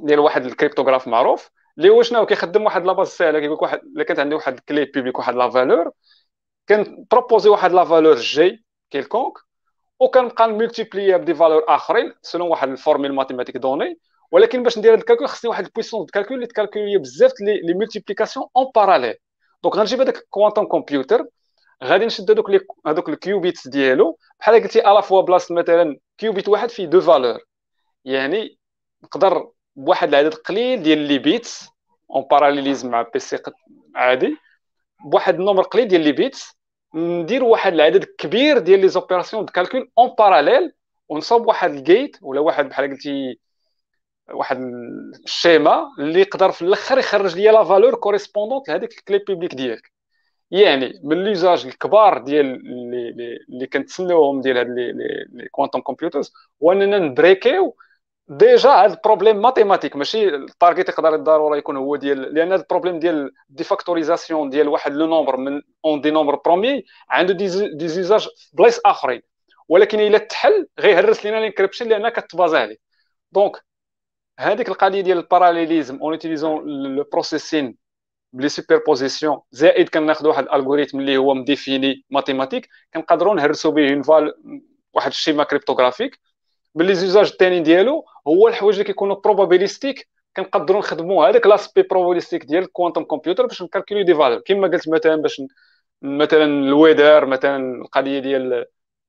ديال 0.02 0.20
واحد 0.20 0.46
ال 0.46 0.51
cryptographe 0.51 1.08
معروف 1.08 1.50
اللي 1.78 1.90
هو 1.90 2.02
شنو 2.04 2.26
كيخدم 2.26 2.64
واحد 2.64 2.86
la 2.86 2.93
base 2.93 3.08
ساهله 3.08 3.40
كيقول 3.40 3.56
لك 3.56 3.62
واحد 3.62 3.80
الا 3.96 4.04
كانت 4.04 4.20
عندي 4.20 4.36
واحد 4.36 4.54
ال 4.54 4.62
clé 4.62 4.86
publique 4.86 5.20
واحد 5.20 5.36
la 5.36 5.50
valeur 5.50 5.92
كن 6.70 6.86
proposer 6.86 7.50
واحد 7.50 7.72
la 7.72 7.84
valeur 7.84 8.16
g 8.16 8.66
quelconque 8.90 9.34
وكنبقى 10.00 10.48
ن 10.48 10.54
multiplier 10.54 11.18
ب 11.18 11.22
des 11.22 11.34
valeurs 11.36 11.66
آخرين 11.68 12.14
selon 12.22 12.48
واحد 12.48 12.70
ال 12.70 12.75
formule 12.75 13.14
mathématique 13.14 13.58
donnée 13.58 14.00
ولكن 14.32 14.64
باش 14.64 14.78
ندير 14.78 14.94
هذا 14.94 15.00
ال 15.00 15.04
calcul 15.04 15.28
خصني 15.28 15.50
واحد 15.50 15.66
ال 15.66 15.70
puissance 15.70 16.06
de 16.06 16.12
calcul 16.14 16.36
اللي 16.36 16.48
ت 16.48 16.53
calculer 16.53 16.98
بزاف 16.98 17.32
les 17.42 17.74
multiplications 17.74 18.46
en 18.58 18.72
parallèle 18.76 19.16
donc 19.64 19.76
غنجيب 19.76 20.02
هذاك 20.02 20.28
quantum 20.30 20.66
computer 20.68 21.26
غادي 21.84 22.06
نشد 22.06 22.32
هذوك 22.32 22.50
هذوك 22.88 23.10
ال 23.10 23.18
qubits 23.18 23.68
ديالو 23.68 24.18
بحال 24.40 24.64
قلتي 24.64 24.80
à 24.92 24.95
la 24.95 25.02
fois 25.02 25.22
بلاصه 25.22 25.56
مثلا 25.56 25.98
qubit 26.18 26.50
واحد 26.50 26.70
فيه 26.70 26.86
deux 26.86 27.02
valeurs 27.02 27.40
يعني 28.06 28.58
نقدر 29.04 29.52
بواحد 29.76 30.08
العدد 30.10 30.34
قليل 30.34 30.84
ديال 30.84 30.98
les 30.98 31.20
bits 31.20 31.70
en 32.12 32.24
parallélisme 32.32 32.92
مع 32.92 33.02
PC 33.02 33.38
عادي. 33.96 34.38
بواحد 35.12 35.40
النمر 35.40 35.64
قليل 35.64 35.88
ديال 35.88 36.02
les 36.02 36.12
bits 36.12 36.58
ندير 36.96 37.44
واحد 37.44 37.74
العدد 37.74 38.04
كبير 38.04 38.58
ديال 38.58 38.80
les 38.80 38.88
opérations 38.88 39.46
de 39.46 39.52
calcul 39.54 39.92
en 39.98 40.10
parallèle 40.18 40.72
ونصوب 41.10 41.48
واحد 41.48 41.70
ال 41.70 41.79
gate 41.79 42.18
ولا 42.22 42.40
واحد 42.40 42.70
بحال 42.70 42.90
قلتي 42.92 43.40
واحد 44.34 44.58
ال 45.26 45.35
schéma 45.35 45.88
اللي 46.00 46.20
يقدر 46.20 46.52
في 46.52 46.62
الأخر 46.62 46.98
يخرج 47.00 47.36
لي 47.36 47.52
la 47.52 47.64
valeur 47.64 47.96
correspondante 47.96 48.70
لهذيك 48.70 48.98
ال 48.98 49.03
clé 49.03 49.18
publique 49.28 49.56
ديالك. 49.56 49.92
يعني 50.52 51.02
من 51.04 51.24
les 51.24 51.38
usages 51.38 51.66
الكبار 51.66 52.18
ديال 52.18 52.46
اللي 52.46 53.38
اللي 53.50 53.68
كنتسناوهم 53.68 54.42
ديال 54.42 54.58
هاد 54.58 54.68
les 54.68 55.50
quantum 55.52 55.82
computers 55.82 56.34
هو 56.64 56.72
اننا 56.72 57.00
نبريكيو 57.00 57.76
déjà 58.32 58.70
هذا 58.70 58.94
ال 58.94 58.99
problème 58.99 59.42
mathématique 59.42 59.96
ماشي 59.96 60.36
ال 60.36 60.43
target 60.43 60.90
يقدر 60.90 61.16
ضروري 61.16 61.60
يكون 61.60 61.78
هو 61.78 61.96
ديال 61.96 62.34
لأن 62.34 62.52
هذا 62.52 62.62
البروبليم 62.62 63.00
ديال 63.00 63.32
de 63.50 63.63
factorisation 63.63 64.50
ديال 64.50 64.68
واحد 64.68 64.94
le 64.94 65.06
nombre 65.08 65.38
من 65.38 65.62
en 65.86 66.02
des 66.02 66.12
nombres 66.12 66.36
premiers 66.36 66.86
عنده 67.10 67.34
des 67.34 67.88
usages 67.88 68.28
بلايص 68.54 68.80
آخرين. 68.86 69.22
ولكن 69.70 70.00
إلا 70.00 70.18
تحل 70.18 70.68
غيهرس 70.80 71.26
لينا 71.26 71.38
ال 71.38 71.42
encryption 71.42 71.88
لأن 71.88 72.10
كتبازا 72.10 72.60
عليه. 72.60 72.78
donc 73.32 73.58
هذيك 74.40 74.70
القضية 74.70 75.02
ديال 75.02 75.18
ال 75.18 75.24
parallélisme 75.24 76.00
en 76.02 76.14
utilisant 76.14 76.66
le 76.96 77.04
processing 77.12 77.78
ب 78.34 78.38
les 78.38 78.50
superpositions 78.50 79.40
زائد 79.52 79.90
كناخذ 79.90 80.28
واحد 80.28 80.44
ال 80.44 80.49
algorithm 80.49 81.00
اللي 81.00 81.18
هو 81.18 81.34
م 81.34 81.44
défini 81.44 82.06
mathématique 82.10 82.70
كنقدروا 82.94 83.36
نهرسوا 83.36 83.72
به 83.72 83.90
en 83.94 84.02
fait 84.02 84.34
واحد 84.94 85.12
ال 85.12 85.16
schéma 85.16 85.44
cryptographique 85.44 86.20
ب 86.76 86.81
les 86.81 86.96
usages 86.96 87.28
الثاني 87.32 87.60
ديالو 87.60 88.06
هو 88.28 88.48
الحوايج 88.48 88.76
اللي 88.76 88.84
كيكونوا 88.86 89.16
probabilistique 89.16 90.10
كنقدروا 90.38 90.80
نخدموا 90.80 91.28
هذاك 91.30 91.48
l'aspect 91.48 91.82
probabilistique 91.82 92.46
ديال 92.46 92.64
ال 92.64 92.69
quantum 92.69 93.04
computer 93.04 93.46
باش 93.46 93.62
ن 93.62 93.66
calculer 93.66 94.04
des 94.04 94.14
valeurs 94.16 94.40
كما 94.46 94.68
قلت 94.68 94.90
مثلا 94.90 95.16
باش 95.16 95.42
مثلا 96.02 96.46
ال 96.46 96.56
weather 96.56 97.26
مثلا 97.26 97.82
القضية 97.82 98.20
ديال 98.20 98.54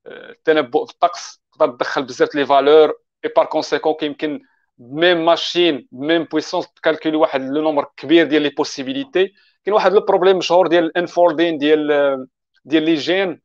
آه، 0.06 0.30
التنبؤ 0.30 0.86
في 0.86 0.92
الطقس 0.92 1.42
تقدر 1.52 1.72
تدخل 1.76 2.02
بزاف 2.04 2.34
les 2.34 2.46
valeurs 2.46 2.94
et 3.24 3.30
par 3.36 3.46
conséquent 3.46 3.94
كيمكن 3.94 4.40
ب 4.78 4.87
même 4.87 5.24
machine 5.24 5.88
ب 5.92 5.99
même 5.99 6.24
puissance 6.24 6.72
ت 6.72 6.77
calculer 6.77 7.16
واحد 7.16 7.40
le 7.42 7.62
nombre 7.62 7.86
كبير 7.96 8.26
ديال 8.26 8.42
les 8.42 8.48
possibilités 8.48 9.32
كاين 9.64 9.74
واحد 9.74 9.92
ال 9.94 9.99
problème 9.99 10.38
مشهور 10.38 10.66
ديال 10.66 10.84
ال 10.84 10.92
unfolding 10.92 11.58
ديال 11.58 12.26
ديال 12.64 12.82
les 12.82 12.94
gènes 12.94 13.40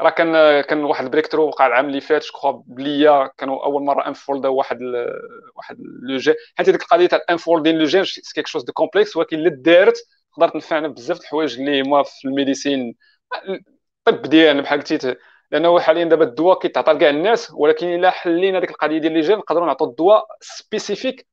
راه 0.00 0.10
كان 0.10 0.60
كان 0.60 0.84
واحد 0.84 1.04
ال 1.04 1.26
breakthrough 1.26 1.46
وقع 1.48 1.66
العام 1.66 1.86
اللي 1.86 2.00
فات 2.00 2.24
j'oublie 2.44 3.30
كانوا 3.38 3.64
أول 3.64 3.82
مرة 3.82 4.08
unfolded 4.08 4.48
واحد 4.48 4.82
ال 4.82 5.06
واحد 5.56 5.76
le 6.02 6.16
gène 6.16 6.34
حيت 6.58 6.68
هذيك 6.68 6.82
القضية 6.82 7.06
تاع 7.06 7.18
ال 7.18 7.24
unfolding 7.24 7.78
le 7.78 7.84
gène 7.84 8.04
quelque 8.34 8.46
chose 8.46 8.64
de 8.64 8.72
complexe 8.72 9.16
ولكن 9.16 9.36
اللي 9.36 9.50
دارت 9.50 9.96
تقدر 10.32 10.48
تنفعنا 10.48 10.88
بزاف 10.88 11.18
د 11.18 11.20
الحوايج 11.20 11.58
اللي 11.60 11.82
هما 11.82 12.02
في 12.02 12.28
ال 12.28 12.35
médecine. 12.35 12.94
الطب 14.08 14.22
ديالنا 14.22 14.62
بحال 14.62 14.80
قلتي 14.80 15.16
لأنه 15.50 15.80
حاليا 15.80 16.04
دابا 16.04 16.24
الدواء 16.24 16.58
كيتعطى 16.58 16.92
لكاع 16.92 17.10
الناس 17.10 17.52
ولكن 17.54 17.86
إلا 17.86 18.10
حلينا 18.10 18.60
ديك 18.60 18.70
القضية 18.70 18.98
ديال 18.98 19.12
les 19.12 19.20
gènes 19.20 19.38
نقدروا 19.38 19.66
نعطوا 19.66 19.86
الدواء 19.86 20.26
spécifique 20.40 21.26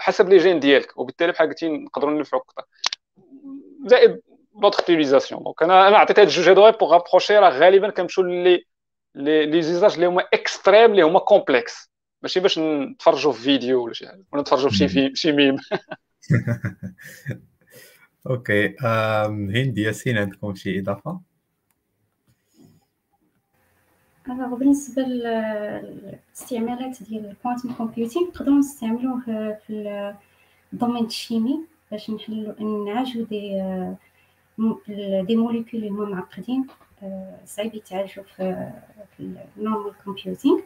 حسب 0.00 0.28
les 0.28 0.36
gènes 0.38 0.60
ديالك. 0.60 0.98
وبالتالي 0.98 1.32
بحال 1.32 1.48
قلتي 1.48 1.68
نقدروا 1.68 2.10
ننفعوا 2.10 2.42
أكثر 2.42 2.64
زائد 3.86 4.20
l'autre 4.54 4.78
utilisation 4.78 5.42
donc 5.42 5.62
أنا 5.62 5.88
أنا 5.88 5.96
عطيت 5.96 6.18
هاد 6.18 6.26
الجوج 6.26 6.48
هادو 6.48 6.70
pour 6.70 6.96
approcher 6.96 7.38
راه 7.38 7.50
غالبا 7.50 7.90
كنمشيو 7.90 8.24
لي 8.24 8.64
لي 9.14 9.46
لي 9.46 9.62
زيزاج 9.62 9.94
اللي 9.94 10.06
هما 10.06 10.22
extrêmes 10.34 10.90
اللي 10.90 11.02
هما 11.02 11.18
complexes 11.18 11.90
ماشي 12.22 12.40
باش 12.40 12.58
نتفرجوا 12.58 13.32
في 13.32 13.42
فيديو 13.42 13.84
ولا 13.84 13.92
شي 13.92 14.08
حاجة 14.08 14.24
ولا 14.32 14.42
نتفرجوا 14.42 14.70
في 14.70 14.76
شي 14.76 14.88
في 14.88 15.10
شي 15.14 15.32
meme 15.32 15.56
okay 18.30 18.76
هند 19.54 19.78
ياسين 19.78 20.18
عندكم 20.18 20.54
شي 20.54 20.78
اضافه 20.78 21.20
alors 24.28 24.54
بالنسبة 24.54 25.02
للاستعمالات 25.02 27.02
ديال 27.02 27.30
ال 27.30 27.35
quantum 27.35 27.72
computing 27.72 28.28
نقدروا 28.28 28.58
نستعملوه 28.58 29.20
في 29.66 30.14
ال 30.72 30.76
domaine 30.76 31.04
ال 31.04 31.12
chimie 31.12 31.60
باش 31.90 32.10
نحلو 32.10 32.54
نعالجو 32.86 33.24
des 33.24 33.62
des 35.26 35.36
molécules 35.36 35.80
اللي 35.80 35.88
هما 35.88 36.04
معقدين 36.04 36.66
صعيب 37.44 37.74
يتعالجوا 37.74 38.24
في 38.36 38.70
ال 39.56 39.61
normal 39.61 39.92
computing 40.04 40.60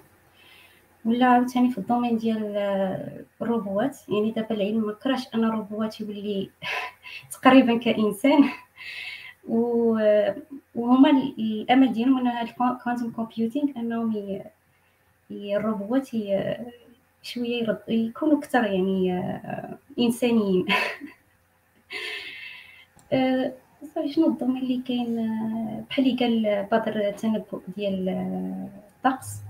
ولا 1.05 1.27
عاوتاني 1.27 1.71
في 1.71 1.79
ال 1.79 1.84
domaine 1.84 2.19
ديال 2.19 2.57
الروبوات 3.43 3.99
يعني 4.09 4.31
دابا 4.31 4.55
العلم 4.55 4.87
ما 4.87 4.93
كراش 4.93 5.35
ان 5.35 5.45
الروبوات 5.45 6.01
يولي 6.01 6.51
تقريبا 7.31 7.79
كانسان 7.79 8.45
وهما 10.75 11.11
الامل 11.39 11.93
ديالهم 11.93 12.19
ان 12.19 12.27
هاد 12.27 12.49
ال 12.49 12.57
quantum 12.57 13.11
computing 13.11 13.69
انهم 13.77 14.41
الروبوات 15.31 16.09
شوية 17.23 17.79
يكونوا 17.89 18.39
أكثر 18.39 18.65
يعني 18.65 19.23
انسانيين 19.99 20.67
شنو 24.15 24.27
الضمن 24.27 24.57
اللي 24.57 24.83
كاين 24.89 25.19
آه، 25.19 25.85
بحال 25.91 26.07
اللي 26.07 26.17
قال 26.19 26.67
بدر 26.73 27.09
التنبؤ 27.09 27.61
ديال 27.77 28.09
الطقس 28.97 29.41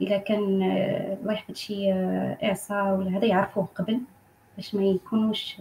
إلا 0.00 0.18
كان 0.18 0.62
الله 1.22 1.32
يحفظ 1.32 1.54
شي 1.54 1.92
اعصار 2.42 2.94
ولا 2.94 3.18
هذا 3.18 3.26
يعرفوه 3.26 3.68
قبل 3.74 4.00
باش 4.56 4.74
ما 4.74 4.84
يكونوش 4.84 5.56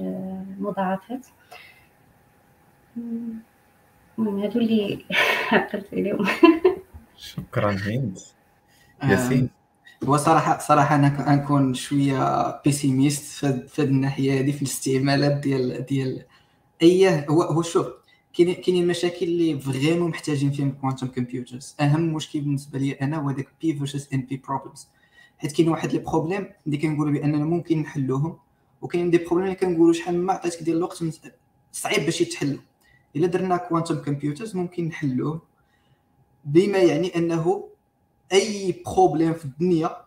مضاعفات. 0.59 1.28
المهم 2.97 4.39
هادو 4.39 4.59
اللي 4.59 5.05
عقلت 5.51 5.93
عليهم. 5.93 6.26
شكرا 7.17 7.72
هند. 7.72 8.20
ياسين. 9.03 9.49
هو 10.03 10.17
صراحة 10.17 10.59
صراحة 10.59 10.95
أنا 10.95 11.36
نكون 11.36 11.74
شوية 11.74 12.51
بيسيميست 12.61 13.45
في 13.45 13.82
هذه 13.82 13.88
الناحية 13.88 14.39
هذه 14.39 14.51
في 14.51 14.61
الاستعمالات 14.61 15.32
ديال 15.32 15.86
ديال 15.86 16.24
اي 16.82 17.26
هو 17.30 17.41
هو 17.41 17.61
شوف 17.61 17.88
كاين 18.40 18.54
كاينين 18.54 18.88
مشاكل 18.88 19.26
اللي 19.26 19.60
vraiment 19.60 20.10
محتاجين 20.10 20.52
فيهم 20.52 20.72
quantum 20.72 21.08
computers 21.08 21.76
أهم 21.80 22.14
مشكل 22.14 22.42
بالنسبة 22.42 22.80
لي 22.80 22.92
أنا 22.92 23.18
هو 23.18 23.32
داك 23.32 23.48
P 23.62 23.74
versus 23.74 24.14
NP 24.14 24.41
problems 24.47 24.88
حيت 25.38 25.52
كاين 25.52 25.70
واحد 25.70 25.92
les 25.91 26.00
problèmes 26.00 26.47
اللي 26.66 26.78
كنقولوا 26.78 27.14
بأننا 27.14 27.46
ممكن 27.46 27.80
نحلوهم 27.80 28.38
وكاين 28.82 29.10
des 29.10 29.18
problèmes 29.18 29.43
اللي 29.44 29.56
كنقولوا 29.56 29.94
شحال 29.94 30.18
ما 30.18 30.34
عطيتك 30.34 30.64
ديال 30.64 30.78
الوقت 30.78 31.04
صعيب 31.72 32.06
باش 32.06 32.22
يتحلوا. 32.22 32.60
إلا 33.16 33.28
درنا 33.28 33.58
quantum 33.58 33.95
computers 33.95 34.56
ممكن 34.56 34.86
نحلوه 34.86 35.42
بما 36.46 36.78
يعني 36.78 37.16
أنه 37.16 37.70
أي 38.34 38.84
problème 38.86 39.34
في 39.34 39.46
الدنيا 39.46 39.98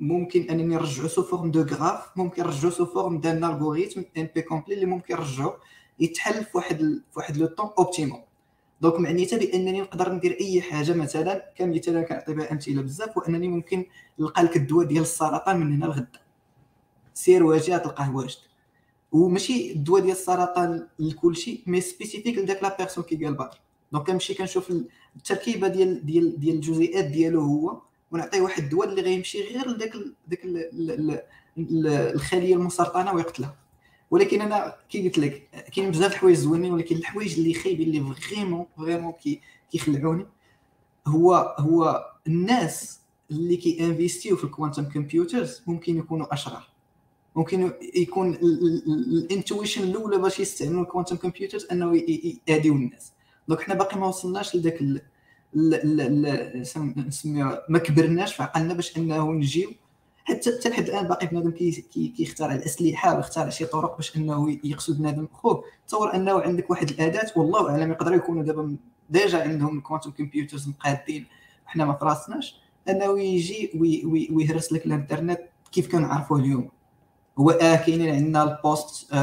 ممكن 0.00 0.50
أنني 0.50 0.62
نرجعو 0.62 1.08
sous 1.08 1.22
forme 1.22 1.50
de 1.50 1.62
graphe 1.62 2.18
ممكن 2.18 2.42
نرجعو 2.42 2.70
sous 2.70 2.86
forme 2.86 3.20
d'un 3.20 3.44
algorithme 3.44 4.02
NP 4.16 4.42
complet 4.42 4.74
اللي 4.74 4.86
ممكن 4.86 5.14
نرجعو. 5.14 5.52
يتحل 6.00 6.44
في 6.44 6.50
واحد. 6.54 6.78
في 6.78 7.16
واحد 7.16 7.36
le 7.36 7.46
temps 7.46 7.70
optimum 7.78 8.22
donc 8.80 9.00
معنيتها 9.00 9.38
بأنني 9.38 9.80
نقدر 9.80 10.12
ندير 10.12 10.36
أي 10.40 10.62
حاجة 10.62 10.92
مثلا 10.92 11.52
كمثال 11.56 12.02
كنعطي 12.02 12.34
بها 12.34 12.52
أمثلة 12.52 12.82
بزاف 12.82 13.16
وأنني 13.16 13.48
ممكن 13.48 13.84
نلقى 14.18 14.42
لك 14.42 14.56
الدواء 14.56 14.86
ديال 14.86 15.02
السرطان 15.02 15.60
من 15.60 15.72
هنا 15.72 15.84
لغدا. 15.84 16.20
سير 17.14 17.44
واجي 17.44 17.78
تلقاه 17.78 18.16
واجد. 18.16 18.38
وماشي 19.12 19.72
الدواء 19.72 20.02
ديال 20.02 20.12
السرطان 20.12 20.86
لكل 20.98 21.36
شيء 21.36 21.62
mais 21.66 21.80
spécifique 21.80 22.38
لذاك 22.38 22.62
la 22.62 22.76
personne 22.76 23.04
قال 23.04 23.34
بدر. 23.34 23.60
donc 23.92 24.06
كنمشي 24.06 24.34
كنشوف 24.34 24.72
التركيبة 25.16 25.68
ديال 25.68 26.06
ديال 26.06 26.40
ديال 26.40 26.54
الجزيئات 26.54 27.04
ديالو 27.04 27.40
هو 27.40 27.80
ونعطيه 28.10 28.40
واحد 28.40 28.62
الدواء 28.62 28.88
اللي 28.88 29.02
غيمشي 29.02 29.42
غير 29.42 29.68
لذاك 29.68 29.92
الخلية 32.14 32.54
المسرطنة 32.54 33.14
ويقتلها. 33.14 33.56
ولكن 34.10 34.40
أنا 34.40 34.76
كي 34.88 35.08
قلت 35.08 35.18
لك 35.18 35.48
كاين 35.74 35.90
بزاف 35.90 36.12
الحوايج 36.12 36.36
زوينين 36.36 36.72
ولكن 36.72 36.96
الحوايج 36.96 37.38
اللي 37.38 37.54
خايبين 37.54 37.88
اللي 37.88 38.14
vraiment 38.14 38.66
vraiment 38.76 39.12
كي 39.12 39.40
كيخلعوني 39.72 40.26
هو 41.06 41.56
هو 41.58 42.06
الناس 42.26 43.00
اللي 43.30 43.56
كي 43.56 43.86
investiو 43.86 44.36
في 44.36 44.44
ال 44.44 44.49
quantum 44.49 44.84
computers 44.84 45.62
ممكن 45.66 45.98
يكونوا 45.98 46.34
أشرار. 46.34 46.70
ممكن 47.36 47.72
يكون 47.94 48.34
ال 48.34 48.49
intention 48.49 49.82
الأولى 49.82 50.18
باش 50.18 50.40
يستعملوا 50.40 50.82
ال 50.82 50.86
quantum 50.86 51.16
computers 51.16 51.66
أنه 51.72 51.96
يهديو 52.48 52.74
الناس. 52.74 53.12
donc 53.48 53.60
حنا 53.60 53.74
باقي 53.74 53.98
ما 53.98 54.06
وصلناش 54.06 54.56
لذاك 54.56 54.82
نسميها 56.96 57.62
ما 57.68 57.78
كبرناش 57.78 58.34
في 58.34 58.42
عقلنا 58.42 58.74
باش 58.74 58.96
أنه 58.96 59.32
نجيو 59.32 59.70
حتى 60.24 60.58
حتى 60.58 60.68
لحد 60.68 60.82
الآن 60.88 61.08
باقي 61.08 61.26
بنادم 61.26 61.50
كيخترع 62.16 62.54
الاسلحه 62.54 63.16
ويخترع 63.16 63.48
شي 63.48 63.64
طرق 63.66 63.96
باش 63.96 64.16
إنه 64.16 64.58
يقصد 64.64 64.98
بنادم. 64.98 65.28
خوه 65.32 65.64
تصور 65.86 66.14
أنه 66.14 66.40
عندك 66.40 66.70
واحد 66.70 66.90
الأداة 66.90 67.32
والله 67.36 67.70
أعلم 67.70 67.90
يقدروا 67.90 68.16
يكونوا 68.16 68.42
دابا 68.42 68.76
déjà 69.10 69.42
عندهم 69.42 69.78
ال 69.78 69.82
quantum 69.82 70.10
computers 70.10 70.68
مقادين 70.68 71.26
وحنا 71.66 71.84
ما 71.84 71.92
فراسناش 71.92 72.56
أنه 72.88 73.20
يجي 73.20 73.70
ويهرس 74.32 74.72
لك 74.72 74.86
الإنترنت 74.86 75.40
كيف 75.72 75.92
كنعرفوه 75.92 76.38
اليوم. 76.38 76.68
هو 77.38 77.50
آه 77.50 77.76
كاينين 77.76 78.14
عندنا 78.14 78.42
ال 78.42 78.56
post 78.56 79.14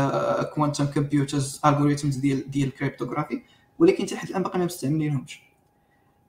quantum 0.55 0.85
computers 0.85 1.61
algorithms 1.65 2.15
ديال 2.15 2.51
ديال 2.51 2.67
ال 2.67 2.73
cryptographie 2.73 3.41
ولكن 3.79 4.17
حتى 4.17 4.29
الآن 4.29 4.43
باقي 4.43 4.59
ما 4.59 4.65
مستعملينهمش. 4.65 5.46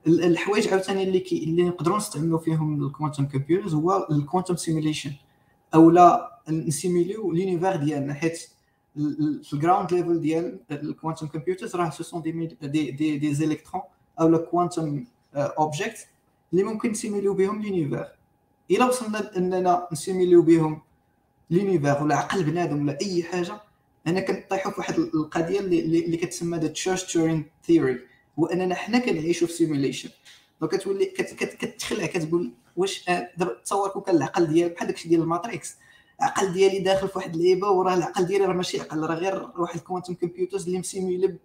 الحوايج 0.07 0.67
عاوتاني 0.67 1.03
اللي 1.03 1.19
كي 1.19 1.43
اللي 1.43 1.63
نقدروا 1.63 1.97
نستعملوا 1.97 2.39
فيهم 2.39 2.85
ال 2.85 2.90
quantum 2.90 3.25
computers 3.25 3.73
هو 3.73 4.07
ال 4.11 4.16
quantum 4.16 4.55
simulation 4.55 5.11
أو 5.73 5.89
لا 5.89 6.39
ن 6.49 6.59
simuliو 6.59 7.31
l'univers 7.31 7.75
ديالنا 7.75 8.13
حيت 8.13 8.37
في 9.43 9.53
ال 9.53 9.59
ground 9.59 9.93
level 9.93 10.21
ديال 10.21 10.59
ال 10.71 10.78
quantum 10.78 11.27
computers 11.27 11.75
راه 11.75 11.89
ce 11.89 12.03
sont 12.03 12.21
des 12.21 12.31
des 12.61 12.91
des, 12.91 13.17
des 13.17 13.33
électrons 13.33 13.81
أو 14.19 14.27
لا 14.29 14.37
quantum 14.37 15.05
objects 15.35 16.07
اللي 16.53 16.63
ممكن 16.63 16.91
ن 16.91 16.96
simuliو 16.96 17.33
بهم 17.33 17.61
l'univers. 17.63 18.07
إلا 18.71 18.85
وصلنا 18.85 19.37
إننا 19.37 19.87
ن 19.91 19.97
simuliو 19.97 20.41
بهم 20.41 20.81
l'univers 21.49 22.03
ولا 22.03 22.15
عقل 22.15 22.43
بنادم 22.43 22.81
ولا 22.81 22.97
أي 23.01 23.23
حاجة 23.23 23.61
أنا 24.07 24.19
كنطيحوا 24.19 24.71
في 24.71 24.79
واحد 24.79 24.99
القضية 24.99 25.59
اللي, 25.59 26.05
اللي 26.05 26.17
كتسمى 26.17 26.57
the 26.57 26.67
Church 26.67 27.13
Turing 27.13 27.45
theory 27.63 27.99
هو 28.39 28.45
اننا 28.45 28.75
حنا 28.75 28.99
كنعيشوا 28.99 29.47
في 29.47 29.53
simulation 29.53 30.09
donc 30.61 30.75
كتولي 30.75 31.05
كتخلع 31.05 32.05
كتقول 32.05 32.51
واش 32.77 33.05
دابا 33.37 33.53
تصور 33.65 33.89
كون 33.89 34.01
كان 34.01 34.15
العقل 34.15 34.47
ديالك 34.47 34.75
بحال 34.75 34.87
داكشي 34.87 35.09
ديال 35.09 35.21
الماتريكس. 35.21 35.75
العقل 36.19 36.53
ديالي 36.53 36.79
داخل 36.79 37.07
في 37.07 37.17
واحد 37.17 37.35
اللعيبه 37.35 37.69
وراه 37.69 37.93
العقل 37.93 38.25
ديالي 38.25 38.45
راه 38.45 38.53
ماشي 38.53 38.81
عقل 38.81 38.99
راه 38.99 39.15
غير 39.15 39.49
واحد 39.57 39.75
ال 39.75 39.80
quantum 39.80 40.13
computers 40.13 40.65
اللي 40.65 40.79
م 40.79 40.87
simulé 40.87 41.35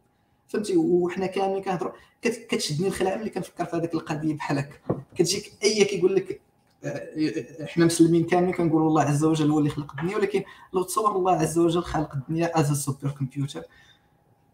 فهمتي؟ 0.49 0.77
وحنا 0.77 1.27
كاملين 1.27 1.63
كنهضروا 1.63 1.93
كتشدني 2.23 2.89
الخلعه 2.89 3.17
ملي 3.17 3.31
كنفكر 3.31 3.65
في 3.65 3.77
هذيك 3.77 3.95
القضية 3.95 4.35
بحال 4.35 4.59
هكا. 4.59 4.79
كتجيك 5.17 5.53
أي 5.65 5.85
كيقول 5.85 6.15
لك 6.17 6.41
آه، 6.85 7.65
إحنا 7.65 7.85
مسلمين 7.85 8.25
كاملين 8.25 8.55
كنقولوا 8.55 8.89
الله 8.89 9.03
عز 9.03 9.25
وجل 9.25 9.51
هو 9.51 9.59
اللي 9.59 9.71
خلق 9.71 9.93
الدنيا 9.99 10.17
ولكن 10.17 10.43
لو 10.73 10.83
تصور 10.83 11.17
الله 11.17 11.33
عز 11.33 11.59
وجل 11.59 11.83
خلق 11.83 12.15
الدنيا 12.15 12.61
as 12.61 12.73
super 12.85 13.11
computer 13.11 13.63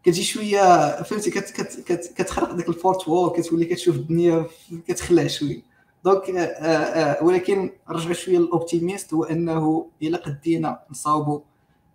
كتجي 0.03 0.23
شوية 0.23 1.01
فهمتي؟ 1.03 1.31
كت 1.31 1.49
كت 1.49 1.83
كت 1.85 2.13
كتخرق 2.17 2.51
ديك 2.51 2.69
ال 2.69 2.74
fourth 2.74 3.07
wall 3.07 3.41
كتولي 3.41 3.65
كتشوف 3.65 3.95
الدنيا 3.95 4.45
كتخلع 4.87 5.27
شوية 5.27 5.61
donc 6.03 6.29
آه، 6.29 6.41
آه، 6.41 7.23
ولكن 7.23 7.71
رجع 7.89 8.11
شوية 8.11 8.37
لل 8.37 8.51
optimiste 8.51 9.13
هو 9.13 9.23
انه 9.23 9.87
الا 10.01 10.17
قدينا 10.17 10.79
نصاوبوا 10.91 11.39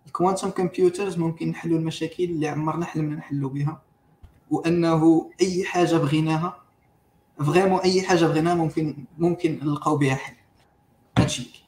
ال 0.07 0.12
quantum 0.12 0.49
computers 0.49 1.17
ممكن 1.17 1.49
نحلوا 1.49 1.79
المشاكل 1.79 2.23
اللي 2.23 2.47
عمرنا 2.47 2.85
حلمنا 2.85 3.15
نحلوا 3.15 3.49
بها 3.49 3.81
وأنه 4.51 5.29
أي 5.41 5.63
حاجة 5.63 5.95
بغيناها 5.95 6.57
vraiment 7.39 7.79
أي 7.79 8.01
حاجة 8.01 8.25
بغيناها 8.25 8.55
ممكن 8.55 9.05
ممكن 9.17 9.59
نلقاو 9.63 9.97
بها 9.97 10.15
حل. 10.15 10.33
هادشي. 11.17 11.65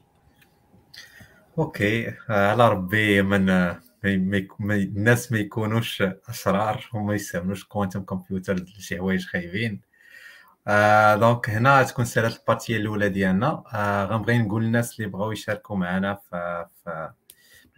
okay. 1.57 2.13
على 2.29 2.69
ربي 2.69 3.21
من 3.21 3.49
الناس 4.05 5.31
ما 5.31 5.39
يكونوش 5.39 6.03
أشرار 6.29 6.89
وما 6.93 7.13
يستعملوش 7.15 7.63
quantum 7.63 8.03
computer 8.03 8.55
لشي 8.55 8.97
حوايج 8.97 9.25
خايبين. 9.25 9.81
آه 10.67 11.15
donc 11.15 11.49
هنا 11.49 11.83
تكون 11.83 12.05
سالات 12.05 12.39
ال 12.39 12.45
partie 12.45 12.77
الأولى 12.77 13.09
ديالنا. 13.09 13.63
آه 13.73 14.05
غنبغي 14.05 14.37
نقول 14.37 14.63
للناس 14.63 14.99
اللي 14.99 15.11
بغاو 15.11 15.31
يشاركوا 15.31 15.75
معنا 15.75 16.15
في 16.15 17.11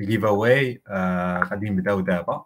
ال 0.02 0.26
giveaway 0.26 0.82
آه 0.88 1.44
غادي 1.44 1.70
نبداو 1.70 2.00
دابا. 2.00 2.46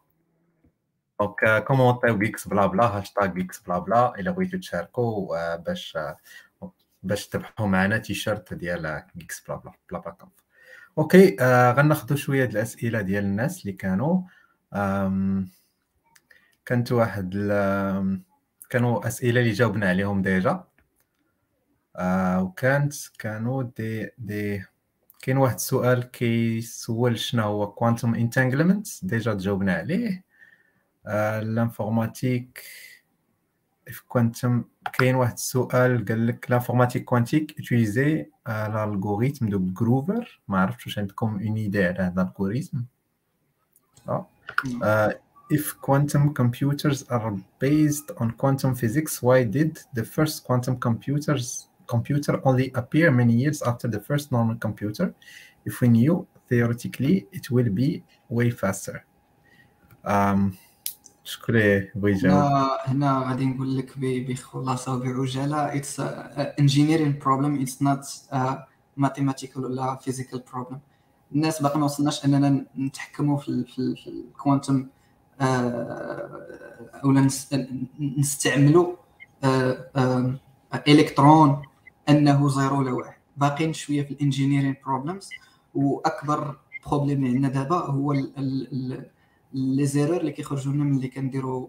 دونك 1.19 1.63
كومونتيو 1.67 2.17
جيكس 2.19 2.47
بلا 2.47 2.65
بلا 2.65 2.83
هاشتاغ 2.83 3.25
جيكس 3.25 3.59
بلا 3.59 3.79
بلا 3.79 4.19
إلا 4.19 4.31
بغيتو 4.31 4.57
تشاركوا 4.57 5.37
آه 5.37 5.55
باش 5.55 5.97
آه 5.97 6.17
باش 7.03 7.27
تربحوا 7.27 7.67
معنا 7.67 7.97
تيشيرت 7.97 8.53
ديال 8.53 9.03
Geeks 9.17 9.43
Blabla 9.47 9.73
conf 9.89 10.44
okay 10.97 11.37
آه 11.41 11.71
غناخذوا 11.71 12.17
شوية 12.17 12.45
الأسئلة 12.45 13.01
ديال 13.01 13.23
الناس 13.23 13.61
اللي 13.61 13.73
كانوا. 13.73 14.21
كانت 16.65 16.91
واحد 16.91 17.33
كانوا 18.69 19.07
أسئلة 19.07 19.41
اللي 19.41 19.51
جاوبنا 19.51 19.89
عليهم 19.89 20.21
ديجا. 20.21 20.63
آه 21.95 22.43
وكانت 22.43 22.93
كانوا 23.19 23.63
déjà 23.77 24.63
كاين 25.21 25.37
واحد 25.37 25.55
السؤال 25.55 26.03
كيسول 26.11 27.19
شنو 27.19 27.43
هو 27.43 27.71
quantum 27.73 28.15
entanglement 28.15 28.87
déjà 29.05 29.33
تجاوبنا 29.33 29.73
عليه. 29.73 30.23
آه 31.07 31.39
l'informatique 31.39 32.63
في 33.86 34.06
كوانتم 34.08 34.64
كاين 34.92 35.14
واحد 35.14 35.32
السؤال 35.32 36.04
قال 36.04 36.26
لك 36.26 36.50
لانفورماتيك 36.50 37.04
كوانتيك 37.04 37.52
utiliser 37.60 38.26
l'algorithme 38.48 39.46
de 39.48 39.58
Groover 39.80 40.26
ما 40.48 40.58
عرفتش 40.60 40.86
واش 40.86 40.98
عندكم 40.98 41.26
اون 41.26 41.56
ايدي 41.56 41.84
على 41.84 41.98
هذا 41.98 42.22
الالغوريثم 42.22 42.78
if 45.52 45.74
quantum 45.80 46.32
computers 46.32 47.02
are 47.10 47.32
based 47.58 48.08
on 48.20 48.30
quantum 48.42 48.72
physics 48.74 49.20
why 49.22 49.42
did 49.42 49.72
the 49.98 50.04
first 50.04 50.44
quantum 50.44 50.76
computers 50.78 51.68
computer 51.86 52.40
only 52.48 52.70
appear 52.80 53.10
many 53.10 53.34
years 53.42 53.60
after 53.70 53.88
the 53.88 54.00
first 54.08 54.30
normal 54.30 54.56
computer 54.66 55.06
if 55.68 55.80
we 55.80 55.88
knew 55.88 56.14
theoretically 56.48 57.26
it 57.38 57.50
will 57.50 57.70
be 57.82 58.02
way 58.28 58.48
faster 58.62 58.96
um, 60.04 60.56
شكون 61.25 61.55
بغى 61.95 62.11
يجاوب 62.11 62.67
هنا 62.85 63.23
غادي 63.27 63.45
نقول 63.45 63.77
لك 63.77 63.93
بخلاصة 63.99 64.95
وبعجالة 64.95 65.75
it's 65.75 65.99
engineering 66.59 67.19
problem 67.19 67.61
it's 67.61 67.81
not 67.81 68.05
mathematical 68.97 69.65
ولا 69.65 69.95
physical 69.95 70.43
problem 70.53 70.79
الناس 71.35 71.61
باقي 71.61 71.79
ما 71.79 71.85
وصلناش 71.85 72.25
أننا 72.25 72.65
نتحكموا 72.79 73.37
في, 73.37 73.63
في, 73.63 74.07
ال 74.07 74.17
quantum 74.17 74.87
ولا 77.03 77.27
نستعملوا 78.17 78.95
إلكترون 80.87 81.61
أنه 82.09 82.49
زيرو 82.49 82.79
ولا 82.79 82.91
واحد. 82.91 83.15
باقيين 83.37 83.73
شوية 83.73 84.03
في 84.03 84.11
ال 84.11 84.16
engineering 84.16 84.75
problems 84.85 85.29
وأكبر 85.75 86.57
problème 86.87 87.25
اللي 87.25 87.35
عندنا 87.35 87.49
دابا 87.63 87.75
هو 87.75 88.13
les 89.55 89.85
erreurs 89.85 90.19
اللي 90.19 90.31
كيخرجوا 90.31 90.73
لنا 90.73 90.83
ملي 90.83 91.07
كنديروا 91.07 91.67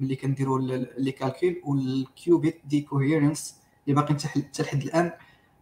ملي 0.00 0.16
كنديروا 0.16 0.60
les 0.98 1.12
calculs 1.12 1.60
وال 1.64 2.60
qubit 2.64 2.80
decoherence 2.80 3.56
اللي 3.88 4.00
باقي 4.00 4.14
حتى 4.28 4.62
لحد 4.62 4.82
الآن 4.82 5.12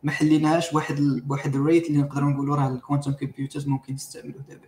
ما 0.02 0.12
حليناهاش 0.12 0.74
واحد 0.74 0.96
بواحد 1.00 1.54
ال 1.54 1.61
rate 1.61 1.86
اللي 1.86 1.98
نقدروا 1.98 2.30
نقولوا 2.30 2.56
راه 2.56 2.68
ال 2.68 2.74
quantum 2.74 3.12
computers 3.12 3.68
ممكن 3.68 3.94
نستعملوه 3.94 4.42
دابا. 4.48 4.66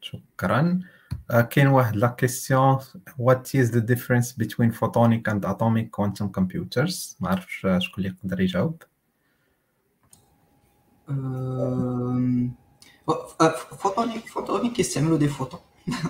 شكرا. 0.00 0.80
كاين 1.50 1.66
واحد 1.66 1.96
la 1.96 2.06
question 2.06 2.78
what 3.18 3.56
is 3.56 3.70
the 3.70 3.78
difference 3.78 4.32
between 4.32 4.70
photonic 4.70 5.28
and 5.28 5.44
atomic 5.46 5.90
quantum 5.90 6.28
computers 6.28 7.16
ما 7.20 7.28
عرفتش 7.28 7.66
شكون 7.78 8.04
اللي 8.04 8.08
يقدر 8.08 8.40
يجاوب. 8.40 8.82
photonic 13.78 14.26
photonic 14.28 14.72
كيستعملوا 14.72 15.18
des 15.18 15.28
photons 15.28 15.60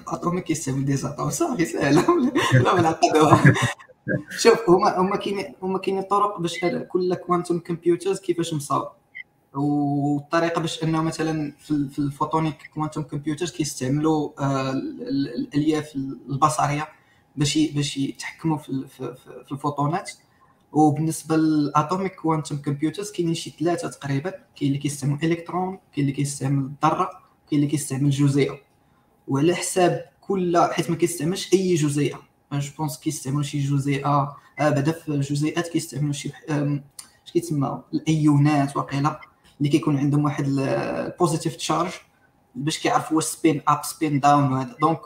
atomic 0.09 0.45
كيستعمل 0.45 0.85
des 0.85 0.97
atomes 0.97 1.31
صافي 1.31 1.65
سهله 1.65 2.31
لا 2.53 2.75
معقده 2.83 3.55
شوف 4.31 4.71
هما 4.71 4.99
هما 5.01 5.17
كاينين 5.17 5.55
هما 5.63 5.79
كاينين 5.79 6.03
طرق 6.03 6.41
باش 6.41 6.59
كل 6.89 7.15
quantum 7.15 7.59
computers 7.59 8.21
كيفاش 8.21 8.55
مصاوب 8.55 8.89
والطريقة 9.55 10.61
باش 10.61 10.83
انه 10.83 11.03
مثلا 11.03 11.53
في 11.61 11.99
ال 11.99 12.07
photonic 12.07 12.71
quantum 12.75 13.03
computers 13.03 13.53
كيستعملوا 13.53 14.31
الالياف 14.41 15.97
البصريه 15.97 16.89
باش 17.37 17.59
باش 17.59 17.97
يتحكموا 17.97 18.59
في, 18.59 18.87
في 18.89 19.53
الفوتونات 19.53 20.11
وبالنسبة 20.77 21.37
لل 21.37 21.56
atomic 21.56 22.15
quantum 22.15 22.57
computers 22.57 23.11
كاينين 23.11 23.35
شي 23.35 23.51
ثلاثة 23.61 23.89
تقريبا 23.89 24.31
كاين 24.31 24.69
اللي 24.69 24.79
كيستعمل 24.79 25.19
إلكترون 25.23 25.79
كاين 25.93 26.07
اللي 26.07 26.13
كيستعمل 26.13 26.65
الذرة 26.65 27.11
كاين 27.51 27.61
اللي 27.61 27.67
كيستعمل 27.67 28.11
جزيئة. 28.11 28.59
وعلى 29.29 29.55
حساب 29.55 30.05
كل 30.21 30.59
حيت 30.73 30.91
ما 30.91 30.97
كيستعملش 30.97 31.53
أي 31.53 31.75
جزيئة. 31.75 32.19
je 32.53 32.71
pense 32.79 32.99
كيستعملوا 32.99 33.43
شي 33.43 33.59
جزيئة 33.59 34.37
آه 34.59 34.71
بعدا 34.71 34.93
في 34.93 35.09
الجزيئات 35.09 35.69
كيستعملوا 35.69 36.13
شي 36.13 36.33
اش 37.27 37.33
كيتسمى 37.33 37.83
الأيونات 37.95 38.77
وقيلة 38.77 39.19
اللي 39.59 39.69
كيكون 39.69 39.97
عندهم 39.97 40.25
واحد 40.25 40.45
ال 40.49 40.61
positive 40.61 41.57
charge 41.57 41.91
باش 42.55 42.79
كيعرفوا 42.79 43.17
واش 43.17 43.25
spin 43.25 43.63
up 43.69 43.85
spin 43.85 44.21
down 44.21 44.53
وهذا. 44.53 44.77
donc 44.81 45.01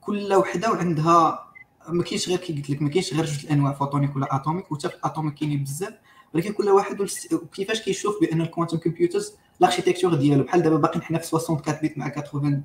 كل 0.00 0.34
وحدة 0.34 0.70
وعندها 0.70 1.49
ما 1.92 2.02
كاينش 2.02 2.28
غير 2.28 2.38
كي 2.38 2.52
قلت 2.52 2.70
لك 2.70 2.82
ما 2.82 2.88
كاينش 2.88 3.14
غير 3.14 3.24
جوج 3.24 3.44
الأنواع 3.44 3.72
photonic 3.72 4.16
ولا 4.16 4.36
atomic 4.36 4.72
وحتى 4.72 4.88
في 4.88 4.94
ال 4.94 5.00
atomic 5.00 5.34
كاينين 5.34 5.62
بزاف 5.64 5.94
ولكن 6.34 6.52
كل 6.52 6.68
واحد 6.68 7.06
كيفاش 7.54 7.82
كيشوف 7.82 8.20
بأن 8.20 8.40
ال 8.40 8.45
quantum 8.45 8.76
computers 8.78 9.32
ال 9.60 9.64
architecture 9.64 10.14
ديالو. 10.14 10.44
بحال 10.44 10.62
دابا 10.62 10.76
باقي 10.76 11.00
حنا 11.00 11.18
في 11.18 11.36
64 11.36 11.80
bit 11.82 11.98
مع 11.98 12.08
80 12.08 12.62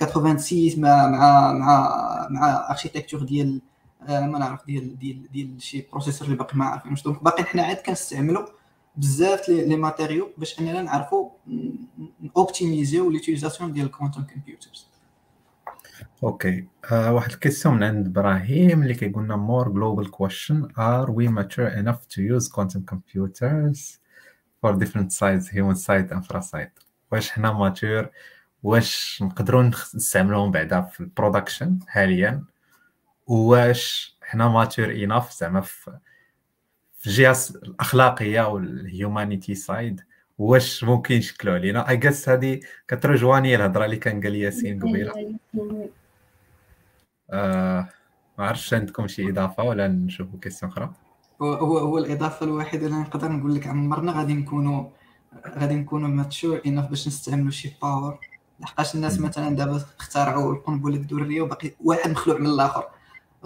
86 0.00 0.80
مع 0.80 1.08
مع 1.08 1.52
مع 1.52 2.28
مع 2.30 2.70
architecture 2.70 3.22
ديال 3.22 3.60
آه، 4.08 4.20
ما 4.20 4.38
نعرف 4.38 4.66
ديال 4.66 4.98
ديال 4.98 5.32
ديال 5.32 5.62
شي 5.62 5.86
processeur 5.92 6.26
اللي 6.26 6.36
باقي 6.38 6.56
ما 6.58 6.64
عارفينش 6.64 7.02
donc. 7.02 7.22
باقي 7.24 7.44
حنا 7.44 7.62
عاد 7.62 7.76
كنستعملوا 7.76 8.46
بزاف 8.96 9.48
les 9.48 9.76
matériaux 9.76 10.28
باش 10.38 10.60
أننا 10.60 10.82
نعرفوا 10.82 11.30
optimiser 12.36 13.10
l'utilisation 13.10 13.72
ديال 13.72 13.86
ال 13.86 13.91
quantum 13.91 14.22
computers 14.22 14.86
okay. 16.22 16.66
uh, 16.86 16.92
واحد 16.92 17.30
ال 17.30 17.35
question 17.35 17.74
من 17.74 17.82
عند 17.82 18.06
إبراهيم 18.06 18.82
اللي 18.82 18.94
كيقول 18.94 19.24
لنا 19.24 19.36
more 19.36 19.66
global 19.68 20.08
question. 20.10 20.72
Are 20.76 21.10
we 21.10 21.28
mature 21.28 21.68
enough 21.68 22.08
to 22.08 22.22
use 22.22 22.48
quantum 22.48 22.84
computers 22.94 23.98
for 24.60 24.72
different 24.72 25.12
sites 25.12 25.48
human 25.48 25.76
site 25.76 26.10
infra 26.10 26.42
site 26.42 26.82
واش 27.12 27.30
حنا 27.30 27.52
ماتور 27.52 28.08
واش 28.62 29.18
نقدروا 29.22 29.62
نستعملوهم 29.94 30.50
بعدا 30.50 30.80
في 30.80 31.00
البرودكشن 31.00 31.78
حاليا؟ 31.86 32.44
واش 33.26 34.16
حنا 34.22 34.48
ماتور 34.48 34.90
اناف 34.90 35.32
زعما 35.32 35.60
في 35.60 35.98
الجهه 37.06 37.36
الأخلاقية 37.62 38.48
والهيومانيتي 38.48 39.54
سايد 39.54 40.00
واش 40.38 40.84
ممكن 40.84 41.14
يشكلوا 41.14 41.54
علينا؟ 41.54 41.88
اي 41.88 41.96
جاس 41.96 42.28
هذه 42.28 42.60
كترجواني 42.88 43.56
الهضرة 43.56 43.84
اللي 43.84 43.96
كان 43.96 44.20
قال 44.22 44.34
ياسين 44.34 44.80
قبيلة. 44.80 45.12
آه 47.30 47.88
ما 48.38 48.46
عرفتش 48.46 48.74
عندكم 48.74 49.06
شي 49.06 49.30
إضافة 49.30 49.62
ولا 49.62 49.88
نشوفوا 49.88 50.38
كيسيون 50.42 50.72
أخرى؟ 50.72 50.92
هو 51.42 51.52
هو 51.52 51.78
هو 51.78 51.98
الإضافة 51.98 52.46
الوحيده 52.46 52.86
اللي 52.86 52.98
نقدر 52.98 53.32
نقول 53.32 53.54
لك 53.54 53.66
عمرنا 53.66 54.12
غادي 54.12 54.34
نكونوا 54.34 54.84
غادي 55.58 55.74
نكونوا 55.74 56.08
mature 56.08 56.60
enough 56.66 56.86
باش 56.86 57.08
نستعملوا 57.08 57.50
شي 57.50 57.72
power 57.82 58.18
لحقاش 58.60 58.94
الناس 58.94 59.20
مثلا 59.20 59.56
دابا 59.56 59.84
اخترعوا 59.98 60.52
القنبلة 60.52 60.96
الذرية 60.96 61.42
وباقي 61.42 61.70
واحد 61.84 62.10
مخلوع 62.10 62.38
من 62.38 62.46
الآخر. 62.46 62.84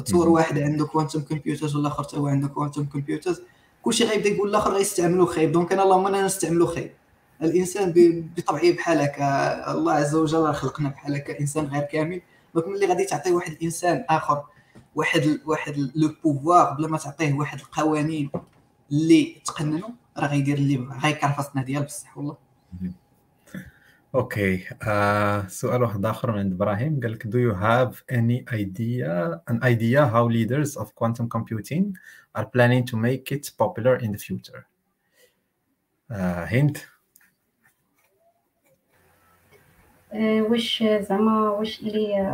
تصور 0.05 0.29
واحد 0.29 0.59
عنده 0.59 0.87
quantum 0.87 1.21
computers 1.21 1.77
والآخر 1.77 2.03
حتى 2.03 2.17
هو 2.17 2.27
عنده 2.27 2.49
quantum 2.49 2.85
computers 2.85 3.43
كلشي 3.83 4.05
غيبدا 4.05 4.29
يقول 4.29 4.49
الآخر 4.51 4.73
غيستعملوا 4.73 5.27
خايب 5.27 5.53
donc 5.53 5.73
أنا 5.73 5.83
اللهم 5.83 6.07
أنا 6.07 6.25
نستعملوا 6.27 6.67
خايب 6.67 6.91
الإنسان 7.43 7.93
بطبعه 8.37 8.73
بحال 8.73 8.99
هكا 8.99 9.73
الله 9.73 9.93
عز 9.93 10.15
وجل 10.15 10.55
خلقنا 10.55 10.89
بحال 10.89 11.15
هكا 11.15 11.41
إنسان 11.41 11.65
غير 11.65 11.83
كامل. 11.83 12.21
donc 12.55 12.69
ملي 12.69 12.87
غادي 12.87 13.05
تعطي 13.05 13.33
واحد 13.33 13.53
الإنسان 13.53 14.05
آخر 14.09 14.45
واحد 14.95 15.41
واحد 15.47 15.75
le 15.95 16.15
pouvoir 16.25 16.75
بلا 16.75 16.89
ما 16.89 16.99
تعطيه 16.99 17.35
واحد 17.35 17.59
القوانين 17.59 18.31
اللي 18.93 19.43
تقننوا 19.45 19.89
راه 20.19 20.27
غيدير 20.27 20.59
اللي 20.59 20.77
بغا 20.77 20.99
غيكرفصنا 20.99 21.63
ديال 21.63 21.83
بصح 21.83 22.19
والله. 22.19 22.37
okay. 24.15 24.59
uh, 24.59 25.49
سؤال 25.49 25.83
واحد 25.83 26.05
آخر 26.07 26.33
من 26.33 26.39
عند 26.39 26.53
إبراهيم. 26.53 27.01
قال 27.03 27.13
لك 27.13 27.27
do 27.27 27.37
you 27.37 27.55
have 27.57 28.15
any 28.17 28.55
idea 28.55 29.41
an 29.53 29.59
idea 29.63 30.07
how 30.07 30.29
leaders 30.29 30.77
of 30.77 30.95
quantum 30.95 31.29
computing 31.29 31.85
are 32.39 32.45
planning 32.45 32.85
to 32.85 32.97
make 32.97 33.33
it 33.37 33.51
popular 33.59 33.97
in 34.03 34.13
the 34.13 34.19
future? 34.19 34.63
هند 36.11 36.79
واش 40.15 40.85
زعما 41.01 41.51
واش 41.51 41.81
اللي 41.81 42.31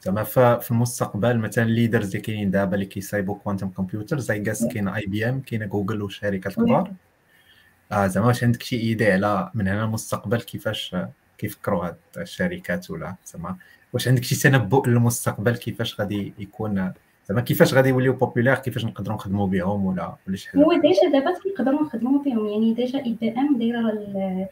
زعما 0.00 0.24
في 0.58 0.70
المستقبل 0.70 1.38
مثلا 1.38 1.64
الليدرز 1.64 2.06
اللي 2.06 2.20
كاينين 2.20 2.50
دابا 2.50 2.74
اللي 2.74 2.86
كيصايبوا 2.86 3.34
كوانتم 3.34 3.68
كمبيوتر 3.68 4.18
زي 4.18 4.40
كاس 4.40 4.66
كاين 4.66 4.88
اي 4.88 5.06
بي 5.06 5.28
ام 5.28 5.40
كاينة 5.40 5.66
جوجل 5.66 6.02
والشركات 6.02 6.58
الكبار 6.58 6.92
آه 7.92 8.06
زعما 8.06 8.26
واش 8.26 8.44
عندك 8.44 8.62
شي 8.62 8.76
ايدي 8.76 9.12
على 9.12 9.50
من 9.54 9.68
هنا 9.68 9.84
المستقبل 9.84 10.40
كيفاش 10.40 10.96
كيفكروا 11.38 11.86
هاد 11.86 11.96
الشركات 12.18 12.90
ولا 12.90 13.14
زعما؟ 13.24 13.56
واش 13.92 14.08
عندك 14.08 14.24
شي 14.24 14.36
تنبؤ 14.36 14.86
للمستقبل 14.88 15.56
كيفاش 15.56 16.00
غادي 16.00 16.34
يكون 16.38 16.92
زعما 17.28 17.40
كيفاش 17.40 17.74
غادي 17.74 17.88
يوليو 17.88 18.12
بوبولير 18.12 18.54
كيفاش 18.54 18.84
نقدروا 18.84 19.16
نخدموا 19.16 19.46
بهم 19.46 19.86
ولا 19.86 20.16
ولا 20.28 20.36
شي 20.36 20.50
حاجة؟ 20.50 20.62
هو 20.62 20.72
ديجا 20.72 21.18
دابا 21.18 21.38
كنقدروا 21.44 21.82
نخدموا 21.82 22.22
بهم 22.22 22.46
يعني 22.46 22.74
ديجا 22.74 22.98
إي 22.98 23.16
بي 23.20 23.30
إم 23.30 23.58
دايرة 23.58 24.48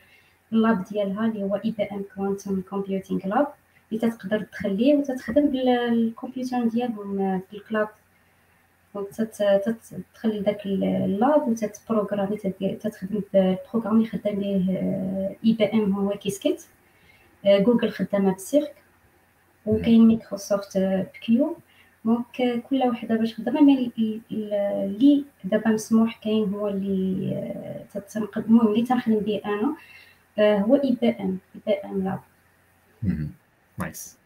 ال 0.53 0.61
lab 0.61 0.85
ديالها 0.85 1.27
اللي 1.27 1.43
هو 1.43 1.57
IBM 1.57 2.05
quantum 2.14 2.61
computing 2.61 3.27
lab 3.27 3.47
اللي 3.93 4.11
تقدر 4.11 4.43
تخليه 4.43 4.95
وتتخدم 4.95 5.47
بالكمبيوتر 5.47 6.65
ديالهم 6.69 7.41
في 7.51 7.57
ال 7.57 7.62
cloud 7.62 7.89
donc 8.95 9.09
تخلي 10.15 10.41
داك 10.41 10.67
ال 10.66 10.87
lab 10.87 11.49
وتت 11.49 11.69
programmer 11.69 12.37
تتخدم 12.37 13.21
بال 13.33 13.44
programme 13.44 13.97
اللي 13.97 14.07
خدام 14.09 14.35
به 14.35 15.37
IBM 15.45 15.93
هو 15.93 16.11
Qiskit 16.11 16.62
Google 17.47 17.91
خدامه 17.91 18.35
ب 18.35 18.41
Cirq. 18.41 18.75
وكاين 19.67 20.07
مايكروسوفت 20.07 20.79
بكيو. 20.79 21.57
donc 22.05 22.62
كل 22.71 22.83
وحده 22.89 23.15
باش 23.17 23.35
خدامه 23.35 23.61
mais 23.61 23.93
اللي 24.33 25.25
دابا 25.45 25.71
مسموح 25.71 26.21
كاين 26.25 26.55
هو 26.55 26.69
اللي 26.69 27.77
المهم 28.37 28.69
اللي 28.69 28.83
تنخدم 28.83 29.19
به 29.19 29.41
أنا. 29.47 29.77
هو 30.39 30.74
اي 30.76 30.97
بي 31.01 31.09
ام 31.11 31.39
اي 31.55 31.61
بي 31.66 31.72
ام 31.72 32.05
لاب 32.05 32.20
نايس 33.78 34.16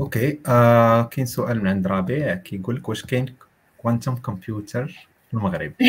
أوكي 0.00 0.40
آه 0.46 1.02
كاين 1.02 1.26
سؤال 1.26 1.60
من 1.60 1.68
عند 1.68 1.86
ربيع 1.86 2.34
كيقول 2.34 2.76
لك 2.76 2.88
واش 2.88 3.04
كاين 3.04 3.34
كوانتم 3.78 4.14
كمبيوتر 4.14 5.08
في 5.30 5.34
المغرب؟ 5.34 5.72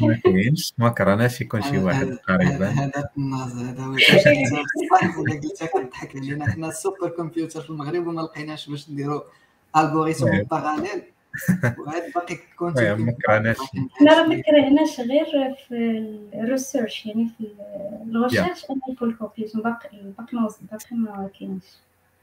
ما 0.00 0.20
كاينش. 0.24 0.72
ما 0.78 0.88
كرهناش 0.88 1.40
يكون 1.40 1.62
شي 1.62 1.78
واحد 1.78 2.18
قريبا 2.28 2.68
هذا 2.68 3.08
الناز 3.18 3.58
هذا 3.58 3.82
هو 3.82 3.96
صح 5.00 5.18
ولا 5.18 5.32
قلت 5.34 5.64
كنضحك 5.72 6.16
علينا. 6.16 6.52
حنا 6.52 6.68
السوبر 6.68 7.08
كمبيوتر 7.08 7.60
في 7.60 7.70
المغرب 7.70 8.06
وما 8.06 8.20
لقيناش 8.20 8.70
باش 8.70 8.90
نديروا 8.90 9.20
الغوريثم 9.76 10.42
باراليل 10.50 11.02
وهاد 11.78 12.12
باقي 12.14 12.38
كنت 12.56 12.78
ما 12.78 13.12
كرهناش. 13.26 13.56
راه 14.08 14.26
ما 14.26 14.42
كرهناش 14.42 15.00
غير 15.00 15.54
في 15.68 15.74
ال 16.34 16.42
research 16.42 17.06
يعني 17.06 17.28
في 17.38 17.48
ال 18.06 18.12
research 18.12 18.64
أنا 18.70 18.80
في 18.98 19.04
الكمبيوتر 19.04 19.60
باقي 19.60 20.12
باقي 20.18 20.48
باقي 20.70 20.96
ما 20.96 21.30
كاينش. 21.38 21.64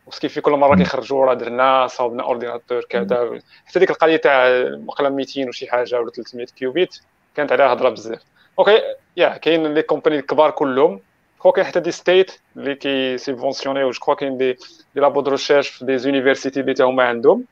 وكيف 0.07 0.39
كل 0.39 0.51
مره 0.51 0.75
كيخرجوا 0.75 1.25
راه 1.25 1.33
درنا 1.33 1.87
صاوبنا 1.87 2.23
ordinateur 2.23 2.81
كذا 2.89 3.39
حتى 3.65 3.79
ديك 3.79 3.89
القضية 3.89 4.15
تاع 4.15 4.63
وقيلا 4.67 5.09
200 5.09 5.47
وشي 5.47 5.67
حاجة 5.71 5.99
ولا 5.99 6.11
300 6.11 6.45
qubit 6.45 6.99
كانت 7.35 7.51
عليها 7.51 7.73
هضره 7.73 7.89
بزاف 7.89 8.21
OK 8.59 8.81
يا 9.17 9.37
كاين 9.37 9.73
les 9.73 9.81
compagnies 9.81 10.19
الكبار 10.19 10.51
كلهم 10.51 10.99
quoi 11.39 11.51
كاين 11.51 11.65
حتى 11.65 11.79
des 11.79 11.91
états 11.91 12.39
اللي 12.57 12.75
كي 12.75 13.17
subventionner 13.17 13.89
je 13.91 13.99
crois 13.99 14.13
كاين 14.13 14.37
des 14.37 14.53
des 14.95 15.01
labos 15.01 15.21
de 15.21 15.31
recherche 15.31 15.69
في 15.69 15.85
des 15.85 15.97
universités 15.97 16.59
اللي 16.59 16.83
هما 16.83 17.03
عندهم 17.03 17.43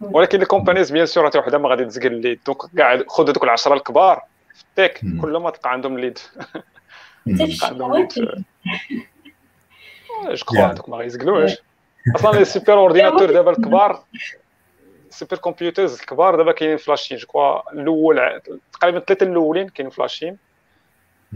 ولكن 0.00 0.38
les 0.38 0.46
companies 0.46 0.90
bien 0.90 1.06
sûr 1.06 1.26
حتى 1.26 1.38
وحده 1.38 1.58
ما 1.58 1.68
غادي 1.68 1.84
تزقل 1.84 2.06
ال 2.06 2.13
lead 2.13 2.40
donc 2.46 2.58
كاع 2.76 3.02
خذ 3.08 3.30
هذوك 3.30 3.44
العشره 3.44 3.74
الكبار 3.74 4.22
في 4.60 4.64
ال 4.68 4.78
tech 4.78 5.20
كلهم 5.20 5.48
تلقى 5.48 5.72
عندهم 5.72 5.98
lead. 5.98 6.18
تلقى 7.26 7.66
عندهم 7.66 7.96
lead. 7.96 8.12
je 10.28 10.44
crois 10.46 10.58
هذوك 10.58 10.88
ما 10.88 10.96
غيزقلوش. 10.96 11.52
أصلا 12.16 12.38
les 12.38 12.44
super 12.44 12.72
ordinateurs 12.72 13.32
دابا 13.32 13.50
الكبار 13.50 14.04
super 15.10 15.36
computers 15.36 16.00
الكبار 16.00 16.36
دابا 16.36 16.52
كاينين 16.52 16.76
في 16.76 16.85
la 16.85 16.95
Chine 16.95 17.18
je 17.18 17.26
crois 17.26 17.72
الأول 17.72 18.40
تقريبا 18.72 19.00
ثلاثة 19.00 19.26
الأولين 19.26 19.68
كاينين 19.68 19.90
في 19.90 20.00
la 20.00 20.10
Chine 20.10 20.36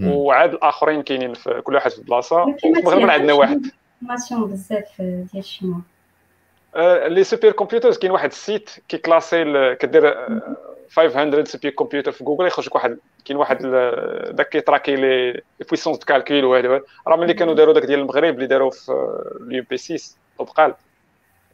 وعاد 0.03 0.53
الآخرين 0.55 1.03
كاينين 1.03 1.35
في 1.35 1.61
كل 1.65 1.75
واحد 1.75 1.91
في 1.91 2.03
بلاصه 2.03 2.43
وفي 2.43 2.67
المغرب 2.67 3.11
عندنا 3.11 3.33
واحد. 3.33 3.63
بزاف 4.31 5.03
ديال 5.03 5.45
les 7.07 7.25
super 7.25 7.51
computers 7.51 7.99
كاين 7.99 8.11
واحد 8.13 8.31
ال 8.31 8.39
site 8.39 8.71
كي 8.89 8.99
classer 8.99 9.75
كدير 9.75 10.17
500 10.97 11.45
super 11.45 11.71
computer 11.71 12.13
في 12.13 12.25
جوجل 12.25 12.47
يخرج 12.47 12.67
لك 12.67 12.75
واحد 12.75 12.99
كاين 13.25 13.37
واحد 13.37 13.59
داك 14.31 14.49
كي 14.49 14.59
traquer 14.59 14.97
les 14.97 15.41
puissances 15.69 15.99
de 15.99 16.05
calcul 16.05 16.45
وهذا 16.45 16.81
راه 17.07 17.17
ملي 17.17 17.35
كانوا 17.35 17.55
داروا 17.55 17.75
داك 17.75 17.85
ديال 17.85 18.01
المغرب 18.01 18.35
اللي 18.35 18.47
داروا 18.47 18.71
في 18.71 19.19
ال 19.41 19.65
UM6P 19.71 20.17
طبقال 20.39 20.75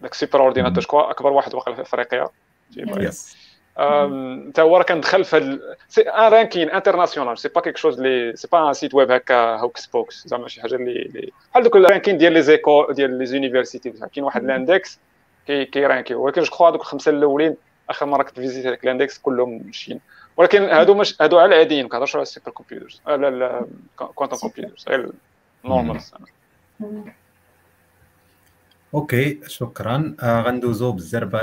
داك 0.01 0.15
super 0.15 0.41
ordinateur 0.41 0.83
شكون 0.83 1.01
أكبر 1.01 1.33
واحد 1.33 1.55
واقع 1.55 1.75
في 1.75 1.83
أفريقيا. 1.83 2.29
حتى 3.77 4.63
هو 4.63 4.77
راه 4.77 4.83
كندخل 4.83 5.25
في 5.25 5.37
هاد 5.37 5.61
c'est 5.89 6.03
un 6.03 6.33
ranking 6.33 6.71
international 6.71 7.39
c'est 7.39 7.49
pas 7.49 7.61
quelque 7.61 7.77
chose 7.77 8.01
اللي 8.01 8.37
c'est 8.37 8.49
pas 8.53 8.69
un 8.69 8.73
site 8.73 8.95
web 8.95 9.11
هكا 9.11 9.57
hocus 9.57 9.87
pocus 9.87 10.29
زعما 10.29 10.49
شي 10.49 10.63
حاجة 10.63 10.75
اللي 10.75 11.33
حال 11.55 11.63
دوك 11.63 11.77
ال 11.77 11.82
ranking 11.82 12.19
ديال 12.19 12.33
les 12.33 12.43
écoles 12.43 12.93
ديال 12.93 13.19
les 13.19 13.27
universités 13.27 13.91
كاين 13.91 14.25
واحد 14.25 14.45
ال 14.45 14.54
index 14.54 14.99
كي 15.51 15.65
كي 15.65 15.77
ranker 15.77 16.15
ولكن 16.15 16.43
je 16.43 16.51
crois 16.51 16.69
هذوك 16.69 16.81
الخمسة 16.81 17.11
الأولين 17.11 17.57
آخر 17.91 18.07
مرة 18.07 18.23
كنت 18.23 18.41
visité 18.41 18.67
هذاك 18.67 18.85
ال 18.85 18.90
index 18.90 19.19
كلهم 19.19 19.63
ماشيين. 19.67 20.01
ولكن 20.37 20.63
هادو 20.63 20.95
مش 20.95 21.23
هادو 21.23 21.39
على 21.39 21.55
العاديين 21.55 21.83
ما 21.83 21.89
كنهضرش 21.89 22.17
على 22.17 22.23
ال 22.23 22.27
super 22.27 22.51
computers 22.51 23.03
لا 23.07 23.17
لا 23.17 23.67
quantum 23.97 24.37
computers 24.37 24.85
غير 24.89 25.13
normal 25.65 26.01
OK 28.95 29.41
شكرا. 29.47 30.17
آه 30.23 30.43
غندوزو 30.43 30.93
بالزربه 30.93 31.41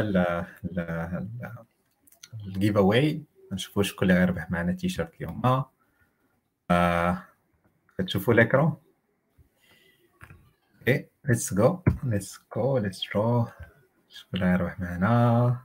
ال 2.48 2.78
giveaway 2.78 3.22
نشوفوا 3.52 3.84
شكون 3.84 4.10
اللي 4.10 4.20
غيربح 4.20 4.52
معنا 4.52 4.72
تيشيرت 4.72 5.16
اليوم. 5.16 5.42
آه. 6.72 7.24
كتشوفوا 7.98 8.34
ال 8.34 8.41
écran 8.41 8.78
OK 10.80 11.06
let's 11.26 11.54
go 11.54 11.80
let's 12.04 12.40
go 12.56 12.78
let's 12.78 13.02
draw 13.14 13.48
شكون 14.10 14.40
غيربح 14.40 14.80
معنا 14.80 15.58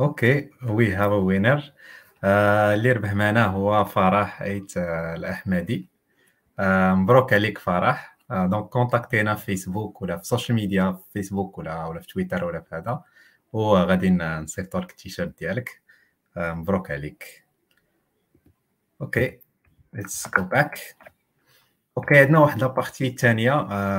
OK 0.00 0.50
we 0.68 0.94
have 0.94 1.12
winner 1.12 1.72
اللي 2.24 2.92
ربح 2.92 3.12
معنا 3.14 3.46
هو 3.46 3.84
فرح 3.84 4.42
إيت 4.42 4.76
آه، 4.76 5.14
الأحمدي. 5.14 5.88
آه، 6.58 6.94
مبروك 6.94 7.32
عليك 7.32 7.58
فرح. 7.58 8.18
donc 8.30 8.68
contact 8.68 9.19
ينا 9.19 9.34
في 9.34 9.44
فيسبوك 9.46 10.02
ولا 10.02 10.16
في 10.16 10.22
ال 10.22 10.27
social 10.27 10.56
media 10.56 10.92
في 10.92 11.04
فيسبوك 11.12 11.58
ولا 11.58 11.84
ولا 11.86 12.00
في 12.00 12.06
تويتر 12.06 12.44
ولا 12.44 12.60
في 12.60 12.74
هذا 12.76 13.02
وغادي 13.52 14.10
نصيفطو 14.10 14.78
لك 14.78 14.90
التيشيرت 14.90 15.38
ديالك 15.38 15.82
مبروك 16.36 16.90
عليك. 16.90 17.44
OK 19.02 19.38
let's 19.92 20.28
go 20.36 20.44
back 20.44 20.80
OK 21.98 22.18
عندنا 22.18 22.38
واحد 22.38 22.60
la 22.60 22.72
partie 22.72 23.06
الثانية 23.08 23.52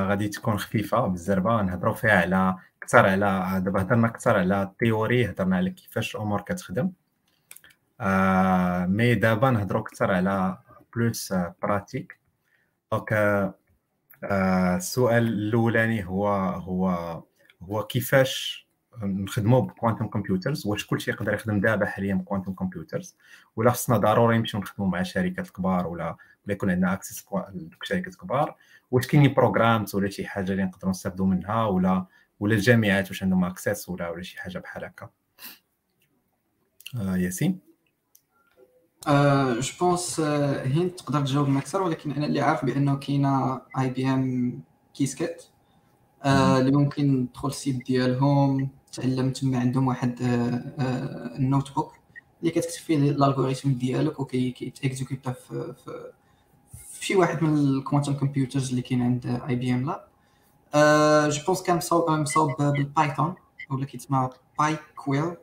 غادي 0.07 0.27
تكون 0.27 0.59
خفيفة 0.59 1.07
بالزربه 1.07 1.61
نهضروا 1.61 1.93
فيها 1.93 2.21
على 2.21 2.55
أكثر 2.83 3.05
على 3.05 3.61
دابا 3.65 3.81
هضرنا 3.81 4.07
أكثر 4.07 4.37
على 4.37 4.63
ال 4.63 4.71
théorie 4.71 5.29
هضرنا 5.29 5.57
على 5.57 5.69
كيفاش 5.69 6.15
الأمور 6.15 6.41
كتخدم. 6.41 6.91
آه 8.01 8.85
mais 8.85 9.15
دابا 9.15 9.51
نهضروا 9.51 9.81
أكثر 9.81 10.11
على 10.11 10.57
plus 10.95 11.33
pratique. 11.61 12.19
donc 12.91 13.13
آه 14.23 14.75
السؤال 14.77 15.27
الأولاني 15.27 16.05
هو 16.05 16.27
هو 16.37 16.89
هو 17.63 17.83
كيفاش 17.83 18.67
نخدموا 19.03 19.61
ب 19.61 19.67
quantum 19.67 20.07
computers 20.07 20.67
واش 20.67 20.85
كلشي 20.85 21.11
يقدر 21.11 21.33
يخدم 21.33 21.59
دابا 21.59 21.85
حاليا 21.85 22.15
ب 22.15 22.20
quantum 22.20 22.53
computers 22.53 23.17
ولا 23.55 23.71
خصنا 23.71 23.97
ضروري 23.97 24.37
نمشيو 24.37 24.59
نخدموا 24.59 24.89
مع 24.89 24.99
الشركات 24.99 25.47
الكبار 25.47 25.87
ولا 25.87 26.15
ولا 26.45 26.53
يكون 26.53 26.69
عندنا 26.71 26.93
access 26.93 27.25
لدوك 27.53 27.83
الشركات 27.83 28.13
الكبار 28.13 28.55
واش 28.91 29.07
كاينين 29.07 29.33
programs 29.33 29.95
ولا 29.95 30.09
شي 30.09 30.27
حاجة 30.27 30.51
اللي 30.51 30.63
نقدروا 30.63 30.91
نستافدوا 30.91 31.25
منها 31.25 31.65
ولا 31.65 32.05
ولا 32.39 32.55
الجامعات 32.55 33.07
واش 33.09 33.23
عندهم 33.23 33.43
access 33.43 33.89
ولا 33.89 34.09
ولا 34.09 34.21
شي 34.21 34.41
حاجة 34.41 34.57
بحال 34.59 34.85
هكا. 34.85 35.09
آه 36.95 37.17
ياسين؟ 37.17 37.59
je 39.59 39.71
pense 39.79 40.19
hein 40.19 40.95
تقدر 40.95 41.21
تجاوبنا 41.21 41.59
أكثر 41.59 41.81
ولكن 41.81 42.11
أنا 42.11 42.25
اللي 42.25 42.41
عارف 42.41 42.65
بأنه 42.65 42.95
كاينة 42.95 43.61
IBM 43.79 44.61
Qiskit 44.93 45.43
اللي 46.25 46.71
ممكن 46.71 47.27
تدخل 47.31 47.47
ال 47.47 47.55
site 47.55 47.85
ديالهم 47.85 48.69
تعلم 48.93 49.29
تما 49.29 49.59
عندهم 49.59 49.87
واحد 49.87 50.15
ال 51.39 51.73
notebook 51.75 51.93
اللي 52.41 52.51
كتكتب 52.51 52.81
فيه 52.81 52.97
ال 52.97 53.05
algorithm 53.05 53.71
ديالك 53.71 54.19
وكيت 54.19 54.57
exécuter 54.57 55.31
في, 55.31 55.73
في 57.01 57.15
واحد 57.15 57.43
من 57.43 57.57
ال 57.57 57.64
quantum 57.64 58.13
computers 58.13 58.69
اللي 58.69 58.81
كاين 58.81 59.01
عند 59.01 59.41
IBM 59.49 59.85
Lab 59.85 60.09
je 61.31 61.43
pense 61.45 61.63
كان 61.63 61.77
مصاوب 61.77 62.11
مصاوب 62.11 62.61
بال 62.61 62.80
Python 62.80 63.35
ولا 63.69 63.85
كيتسمى 63.85 64.29
PyQuil 64.59 65.35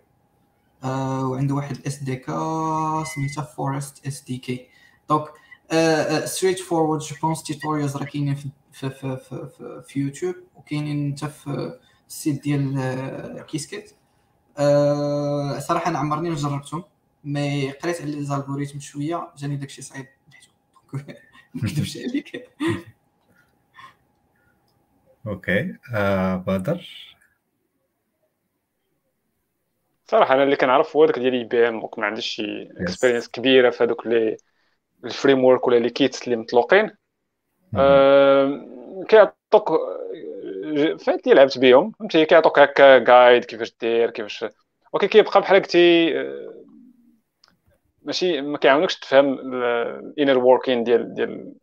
وعنده 0.84 1.54
واحد 1.54 1.86
SDK 1.86 3.04
سميتها 3.14 3.44
Forest 3.44 4.06
SDK 4.06 4.68
donc 5.08 5.28
straightforward 6.24 7.00
je 7.00 7.16
pense 7.22 7.42
tutorials 7.42 7.96
راه 7.96 8.04
كاينين 8.04 8.34
في 8.34 8.50
في 8.72 8.90
في 8.90 9.48
في, 9.88 10.00
يوتيوب 10.00 10.34
وكاينين 10.56 11.16
حتى 11.16 11.28
في 11.28 11.78
ال 12.08 12.15
site 12.15 12.42
ديال 12.42 13.44
Qiskit 13.48 13.90
صراحة 15.58 15.88
أنا 15.88 15.98
عمرني 15.98 16.30
ما 16.30 16.36
جربتهم 16.36 16.84
mais 17.24 17.70
قريت 17.70 18.00
على 18.02 18.10
les 18.10 18.24
algorithmes 18.24 18.80
شوية 18.80 19.28
جاني 19.36 19.56
داكشي 19.56 19.82
صعيب 19.82 20.06
ما 21.62 21.68
نكذبش 21.68 21.96
عليك 21.96 22.48
OK. 25.26 25.76
آه 25.94 26.36
بدر 26.36 26.86
صراحة 30.10 30.34
أنا 30.34 30.42
اللي 30.42 30.56
كنعرف 30.56 30.96
هو 30.96 31.06
داك 31.06 31.18
ديال 31.18 31.32
IBM 31.34 31.88
ما 31.98 32.06
عنديش 32.06 32.26
شي 32.26 32.62
expérience 32.76 33.28
كبيرة 33.28 33.70
في 33.70 33.84
هذوك 33.84 34.06
les 34.06 34.36
frameworks 35.04 35.68
ولا 35.68 35.76
les 35.78 35.90
kits 35.90 36.24
اللي 36.24 36.36
مطلوقين 36.36 36.90
كيعطوك 39.08 39.70
فهمتي 41.00 41.34
لعبت 41.34 41.58
بهم 41.58 41.92
فهمتي؟ 42.00 42.24
كيعطوك 42.24 42.58
هكا 42.58 42.98
guide 42.98 43.44
كيفاش 43.44 43.76
دير 43.80 44.10
كيفاش 44.10 44.44
ولكن 44.92 45.06
كيبقى 45.06 45.40
بحال 45.40 45.62
قلتي 45.62 46.12
ماشي 48.06 48.40
ما 48.40 48.58
كيعاونكش 48.58 48.98
تفهم 48.98 49.54
inner 49.54 50.38
working 50.38 50.84
ديال 50.84 51.14
ديال 51.14 51.54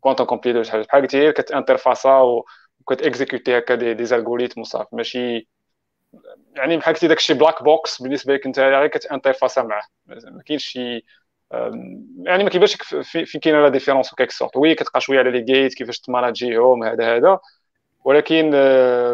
quantum 0.00 0.24
computer 0.24 0.62
شي 0.62 0.72
حاجة 0.72 0.82
بحال 0.82 1.02
قلتي 1.02 1.32
كت 1.32 1.52
interfaça 1.52 2.42
وكت 2.80 3.01
exécuter 3.01 3.58
هكا 3.58 3.74
des, 3.74 3.94
des 3.94 4.04
algorithmes 4.04 4.60
وصافي 4.60 4.96
ماشي 4.96 5.48
يعني 6.56 6.76
بحال 6.76 6.94
قلتي 6.94 7.08
داكشي 7.08 7.34
black 7.34 7.62
box 7.62 8.02
بالنسبة 8.02 8.34
لك 8.34 8.46
انت 8.46 8.58
غير 8.58 8.86
كت 8.86 9.00
interfaça 9.00 9.62
معاه. 9.62 9.82
ما 10.06 10.42
كاينش 10.46 10.64
شي 10.64 11.04
يعني 12.24 12.44
ما 12.44 12.50
كيبانش 12.50 12.76
فين 13.02 13.40
كاينة 13.40 13.62
la 13.62 13.68
différence 13.68 14.14
quelque 14.14 14.30
sorte 14.30 14.56
oui 14.56 14.74
كتبقى 14.74 15.00
شوية 15.00 15.18
على 15.18 15.30
les 15.30 15.40
gates 15.40 15.74
كيفاش 15.74 16.00
ت 16.00 16.08
manager 16.08 16.67
هم 16.67 16.84
هذا 16.84 17.16
هذا. 17.16 17.38
ولكن 18.04 18.50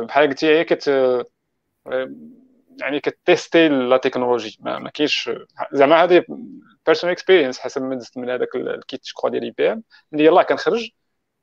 بحال 0.08 0.28
قلتي 0.28 0.46
هي 0.46 0.64
كت 0.64 0.90
يعني 2.80 3.00
كتtester 3.00 3.68
la 3.68 3.96
technologie. 3.96 4.58
ما, 4.60 4.78
ما 4.78 4.90
كاينش 4.90 5.30
زعما 5.72 6.04
هذه 6.04 6.24
personal 6.86 7.12
experience 7.12 7.58
حسب 7.58 7.82
ما 7.82 7.94
دزت 7.94 8.18
من 8.18 8.30
هذاك 8.30 8.56
ال 8.56 8.67
kit 8.67 9.00
je 9.22 9.28
ديال 9.28 9.42
IBM 9.42 9.82
اللي 10.12 10.24
يلاه 10.24 10.42
كنخرج 10.42 10.90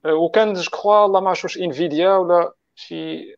وكان 0.05 0.53
je 0.53 0.71
crois 0.71 1.05
الله 1.05 1.19
ما 1.19 1.29
عرفتش 1.29 1.57
Nvidia 1.57 2.15
ولا 2.15 2.53
شي 2.75 3.31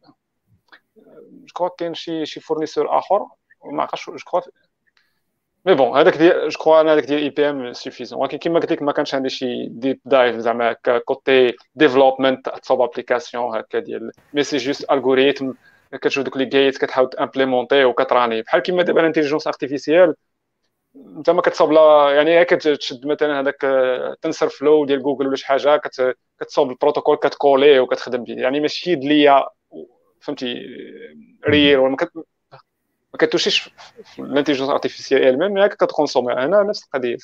je 0.97 1.53
crois 1.55 1.69
كاين 1.77 1.93
شي 1.93 2.25
شي 2.25 2.39
fournisseur 2.39 2.97
آخر 2.99 3.27
ما 3.65 3.81
عرفتش 3.81 4.05
je 4.09 4.15
crois. 4.15 4.41
Mais 5.65 5.75
bon 5.75 5.97
هذاك 5.97 6.17
ديال 6.17 6.49
je 6.49 6.59
crois 6.59 6.81
أنا 6.81 6.93
هذاك 6.93 7.05
ديال 7.05 7.19
IBM 7.19 7.73
suffisant 7.73 8.19
ولكن 8.19 8.37
كما 8.37 8.59
قلت 8.59 8.71
لك 8.71 8.81
ما 8.81 8.91
كانش 8.91 9.15
عندي 9.15 9.29
شي 9.29 9.67
deep 9.67 9.99
dive 10.05 10.35
زعما 10.35 10.73
côté 11.05 11.55
développement 11.75 12.49
تصوب 12.49 12.81
application 12.81 13.57
هكا 13.57 13.79
ديال 13.79 14.11
mais 14.33 14.43
c'est 14.43 14.57
juste 14.57 14.91
algorithme 14.91 15.51
كتشوف 15.91 16.23
دوك 16.25 16.37
les 16.37 16.45
gates 16.45 16.77
كتحاول 16.77 17.09
ت 17.09 17.15
implémenter 17.15 17.85
وكت 17.85 18.04
runner 18.04 18.41
بحال 18.41 18.61
كيما 18.61 18.83
دابا 18.83 19.01
ال 19.01 19.05
intelligence 19.05 19.47
artificielle 19.47 20.15
انت 20.95 21.29
ما 21.29 21.41
كتصوب 21.41 21.71
لا 21.71 22.11
يعني 22.15 22.45
كتشد 22.45 23.07
مثلا 23.07 23.39
هذاك 23.39 23.61
TensorFlow 24.21 24.85
ديال 24.85 25.03
جوجل 25.03 25.27
ولا 25.27 25.35
شي 25.35 25.45
حاجة 25.47 25.81
كتصوب 26.39 26.71
البروتوكول 26.71 27.17
كتكولي 27.17 27.79
وكتخدم 27.79 28.23
به 28.23 28.33
يعني 28.33 28.59
ماشي 28.59 28.95
ليا 28.95 29.45
فهمتي 30.21 30.55
رير 31.47 31.79
ولا 31.79 31.97
ما 33.13 33.17
كتوشيش 33.19 33.69
الانتيليجونس 34.19 34.69
ارتيفيسيال 34.69 35.23
الميم 35.23 35.53
مي 35.53 35.69
كتكونسومي. 35.69 36.33
هنا 36.33 36.63
نفس 36.63 36.83
القضية 36.83 37.17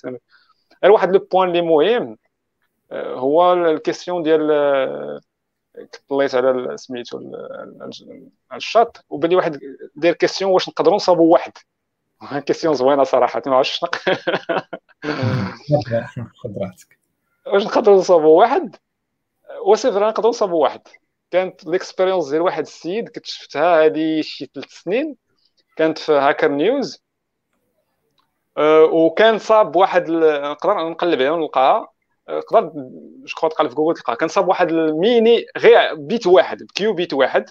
غير 0.83 0.91
واحد 0.91 1.11
لو 1.11 1.19
بوان 1.31 1.49
اللي 1.49 1.61
مهم 1.61 2.17
هو 2.93 3.53
الكيستيون 3.53 4.23
ديال 4.23 4.41
طليت 6.10 6.35
على 6.35 6.77
سميتو 6.77 7.19
الشات 8.53 8.97
وبان 9.10 9.35
واحد 9.35 9.60
داير 9.95 10.14
كيستيون 10.14 10.52
واش 10.52 10.69
نقدروا 10.69 10.95
نصابوا 10.95 11.34
واحد؟ 11.34 11.52
كيستيون 12.45 12.73
زوينة 12.73 13.03
صراحة 13.03 13.41
ما 13.47 13.56
عرفتش 13.56 13.80
خذ 16.43 16.60
راحتك. 16.61 16.99
واش 17.47 17.65
نقدروا 17.65 17.97
نصابوا 17.97 18.39
واحد؟ 18.39 18.76
وسيفر 19.65 20.07
نقدروا 20.07 20.30
نصابوا 20.30 20.64
واحد. 20.64 20.81
كانت 21.31 21.65
ليكسبيريونس 21.65 22.30
ديال 22.30 22.41
واحد 22.41 22.61
السيد 22.64 23.10
كنت 23.10 23.26
شفتها 23.26 23.85
هذه 23.85 24.22
شي 24.22 24.45
ثلاث 24.56 24.69
سنين. 24.69 25.15
كانت 25.76 25.97
في 25.97 26.11
هاكر 26.11 26.47
نيوز 26.47 27.03
أه 28.57 28.84
وكان 28.84 29.38
صاب 29.38 29.76
واحد 29.76 30.10
نقدر 30.11 30.89
نقلب 30.89 31.19
عليها 31.19 31.31
ونلقاها 31.31 31.94
تقدر 32.27 32.72
جو 33.41 33.47
تقلب 33.47 33.69
في 33.69 33.76
جوجل 33.76 33.97
تلقاها 33.97 34.15
كان 34.15 34.30
صاب 34.30 34.47
واحد 34.47 34.72
الميني 34.72 35.45
غير 35.57 35.95
بيت 35.95 36.27
واحد 36.27 36.64
بكيو 36.64 36.93
بيت 36.93 37.14
واحد 37.14 37.49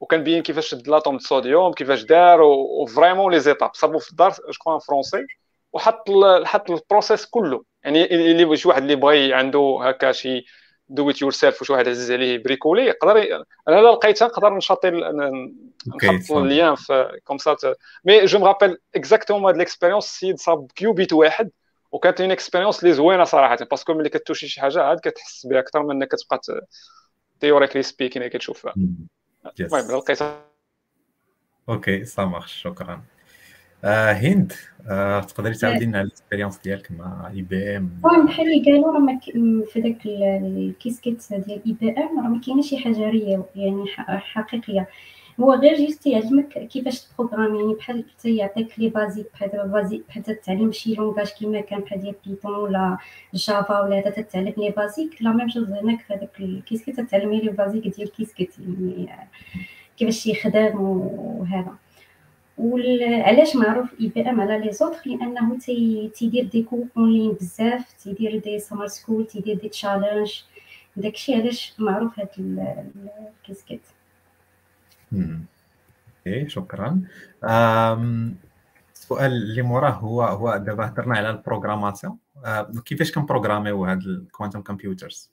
وكان 0.00 0.24
بين 0.24 0.42
كيفاش 0.42 0.68
شد 0.68 0.88
لاطوم 0.88 1.16
الصوديوم 1.16 1.72
كيفاش 1.72 2.02
دار 2.02 2.42
وفريمون 2.42 3.32
لي 3.32 3.40
زيتاب. 3.40 3.70
صابو 3.74 3.98
في 3.98 4.10
الدار 4.10 4.30
جو 4.30 4.78
فرونسي 4.78 5.26
وحط 5.72 6.04
حط 6.44 6.70
ال 6.70 6.77
process 6.77 7.26
كله. 7.26 7.64
يعني 7.84 8.14
اللي 8.14 8.56
شي 8.56 8.68
واحد 8.68 8.82
اللي 8.82 8.96
بغى 8.96 9.32
عنده 9.34 9.78
هكا 9.82 10.12
شي 10.12 10.44
do 10.88 11.10
it 11.10 11.22
yourself 11.22 11.62
وشي 11.62 11.72
واحد 11.72 11.88
عزيز 11.88 12.12
عليه 12.12 12.42
bricoler 12.42 12.86
يقدر 12.86 13.44
أنا 13.68 13.74
لا 13.74 13.92
لقيتها 13.92 14.26
نقدر 14.26 14.54
ن 14.54 14.58
chatter 14.58 14.90
نحط 14.90 16.30
ال 16.36 16.44
lien 16.44 16.74
في 16.74 17.20
comme 17.24 17.38
ça 17.38 17.56
mais 18.04 18.24
je 18.24 18.38
me 18.38 18.46
rappelle 18.46 18.78
exactement 18.94 19.44
هاد 19.44 19.56
l'expérience 19.56 20.04
السيد 20.04 20.38
صاب 20.38 20.72
qubit 20.74 21.12
واحد 21.12 21.50
وكانت 21.94 22.20
une 22.20 22.30
expérience 22.30 22.84
لي 22.84 22.92
زوينة 22.92 23.24
صراحة 23.24 23.56
parce 23.70 23.85
que 23.85 23.94
ملي 23.94 24.08
ك 24.08 24.13
toucher 24.13 24.48
شي 24.48 24.60
حاجة 24.60 24.82
عاد 24.82 24.98
كتحس 25.00 25.46
بها 25.46 25.58
أكثر 25.60 25.82
من 25.82 25.90
إنك 25.90 26.08
كتبقى 26.08 26.40
theoretically 27.40 27.82
speaking 27.82 28.28
كتشوفها. 28.28 28.74
المهم 29.60 29.96
لقيتها 29.96 30.44
OK 31.68 32.04
ça 32.04 32.24
marche 32.24 32.62
شكرا. 32.62 33.02
آه 33.84 34.12
هند 34.12 34.52
آه 34.90 35.20
تقدري 35.20 35.54
تعاودي 35.54 35.84
لنا 35.84 35.98
على 35.98 36.06
ال 36.06 36.11
expérience 36.11 36.58
ديالك 36.58 36.90
مع 36.92 37.30
إي 37.30 37.42
بي 37.42 37.76
إم؟ 37.76 37.90
بحال 38.26 38.46
اللي 38.46 38.64
قالوا 38.64 38.92
راه 38.94 39.18
في 39.72 39.80
داك 39.80 40.06
ال 40.06 40.24
Qiskit 40.24 41.32
ديال 41.32 41.62
IBM 41.66 42.20
راه 42.20 42.28
ما 42.28 42.40
كاينش 42.46 42.70
شي 42.70 42.78
حاجة 42.78 43.10
réel 43.10 43.44
يعني 43.56 43.86
حقيقية. 44.08 44.88
هو 45.40 45.52
غير 45.54 45.76
juste 45.76 46.06
يعلمك 46.06 46.58
كيفاش 46.68 47.00
ت 47.00 47.05
programme 47.05 47.54
يعني 47.54 47.74
بحال 47.74 48.04
يعطيك 48.24 48.78
les 48.78 48.88
basics 48.88 49.26
بحال 49.34 49.68
basics 49.68 50.02
بحال 50.08 50.22
تتعلم 50.22 50.72
شي 50.72 50.94
langage 50.94 51.28
كيما 51.28 51.60
كان 51.60 51.80
بحال 51.80 52.00
ديال 52.00 52.14
Python 52.26 52.54
ولا 52.54 52.98
Java 53.34 53.80
ولا 53.80 53.98
هذا 53.98 54.10
تتعلم 54.10 54.54
les 54.56 54.70
basics 54.70 55.22
la 55.22 55.32
même 55.32 55.48
chose 55.48 55.70
هناك 55.70 56.00
في 56.00 56.14
هذاك 56.14 56.40
ال 56.40 56.49
Qiskit 56.49 57.00
تتعلمي 57.00 57.40
les 57.40 57.48
basics 57.48 57.82
ديال 57.82 58.08
ال 58.08 58.15
Qiskit 58.15 58.54
يعني 58.96 59.28
كيفاش 59.96 60.26
يخدم 60.26 60.80
وهذا. 60.80 61.74
وعلاش 62.58 63.56
معروف 63.56 64.00
IBM 64.00 64.40
على 64.40 64.58
les 64.58 64.72
autres 64.72 65.06
لأنه 65.06 65.58
تيدير 66.14 66.44
des 66.44 66.62
cours 66.62 66.84
online 66.96 67.32
بزاف 67.32 67.92
تيدير 67.92 68.38
des 68.38 68.58
summer 68.58 68.86
school 68.86 69.26
تيدير 69.26 69.56
des 69.56 69.68
challenges 69.68 70.32
داكشي 70.96 71.34
علاش 71.34 71.74
معروف 71.78 72.18
هاد 72.18 72.28
ال 73.42 73.47
Qiskit 73.47 73.80
OK 76.26 76.48
شكرا. 76.48 77.00
السؤال 78.94 79.32
اللي 79.32 79.62
موراه 79.62 79.90
هو 79.90 80.22
هو 80.22 80.56
دابا 80.56 80.86
هضرنا 80.86 81.16
على 81.16 81.30
ال 81.30 81.36
programmation. 81.36 82.18
كيفاش 82.84 83.12
كن 83.12 83.23
programmer 83.23 83.78
و 83.78 83.84
هاد 83.84 84.02
ال 84.02 84.09
quantum 84.09 84.62
computers 84.62 85.30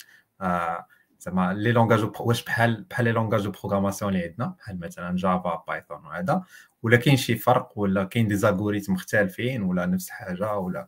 زعما 1.20 1.54
les 1.54 1.72
langages 1.72 2.12
واش 2.20 2.44
بحال 2.44 2.86
بحال 2.90 3.06
les 3.06 3.12
langages 3.12 3.48
programmation 3.48 4.16
اللي 4.16 4.26
عندنا 4.26 4.56
بحال 4.60 4.80
مثلا 4.80 5.16
Java 5.16 5.64
Python 5.68 6.06
وهذا 6.06 6.44
ولا 6.84 6.98
كاين 6.98 7.18
شي 7.18 7.36
فرق 7.36 7.72
ولا 7.76 8.04
كاين 8.04 8.28
des 8.28 8.36
algorithmes 8.36 8.94
مختلفين 8.94 9.64
ولا 9.64 9.86
نفس 9.86 10.08
الحاجة 10.08 10.58
ولا 10.58 10.88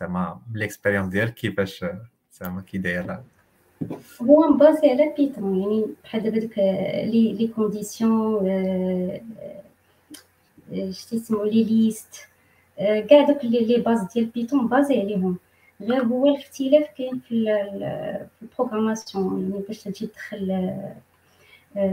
زعما 0.00 0.40
l'expérience 0.52 1.08
ديالك 1.08 1.34
كيفاش 1.34 1.84
زعما 2.32 2.62
كي 2.62 2.78
داير 2.78 3.22
هو 4.22 4.40
م 4.40 4.50
basé 4.50 4.90
على 4.90 5.14
Python 5.16 5.60
يعني 5.60 5.86
بحال 6.04 6.22
دابا 6.22 6.38
دوك 6.38 6.58
les 6.58 7.32
les 7.32 7.46
conditions 7.56 8.40
شتي 10.90 11.16
يسمو 11.16 11.44
les 11.44 11.64
listes 11.64 12.14
كاع 12.78 13.26
دوك 13.28 13.44
les 13.44 13.76
bases 13.76 14.12
ديال 14.14 14.26
Python 14.26 14.68
basé 14.68 15.00
عليهم. 15.00 15.38
غير 15.80 16.02
هو 16.02 16.26
الاختلاف 16.26 16.86
كاين 16.98 17.20
في 17.28 17.44
في 18.38 18.42
ال 18.42 18.49
programmation 18.49 19.42
يعني 19.42 19.62
باش 19.68 19.82
تجي 19.82 20.06
تدخل 20.06 20.72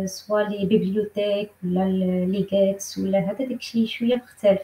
soit 0.05 0.41
les 0.41 0.65
bibliothèques 0.65 1.49
ولا 1.63 1.85
les 2.25 2.47
gates 2.51 2.97
ولا 2.97 3.19
هذا 3.19 3.45
داكشي 3.45 3.87
شوية 3.87 4.15
مختلف. 4.15 4.61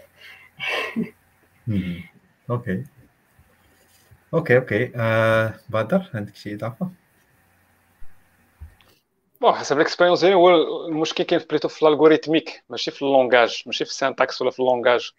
OK. 2.50 2.84
OK 4.34 4.58
OK. 4.58 4.86
بدر 5.70 6.10
عندك 6.14 6.36
شي 6.36 6.56
إضافة؟ 6.56 6.90
Bon 9.42 9.54
حسب 9.54 9.76
ال 9.76 9.80
expérience 9.80 10.20
ديالي 10.20 10.36
هو 10.36 10.50
المشكل 10.88 11.24
كاين 11.24 11.42
plutôt 11.50 11.68
في 11.68 11.84
ال 11.84 11.90
algorithmique 11.90 12.64
ماشي 12.70 12.92
في 12.92 13.02
ال 13.02 13.10
langage 13.10 13.64
ماشي 13.66 13.86
في 13.86 13.92
ال 13.92 13.98
syntaxe 13.98 14.42
ولا 14.42 14.52
في 14.52 14.60
ال 14.60 14.66
langage 14.66 15.12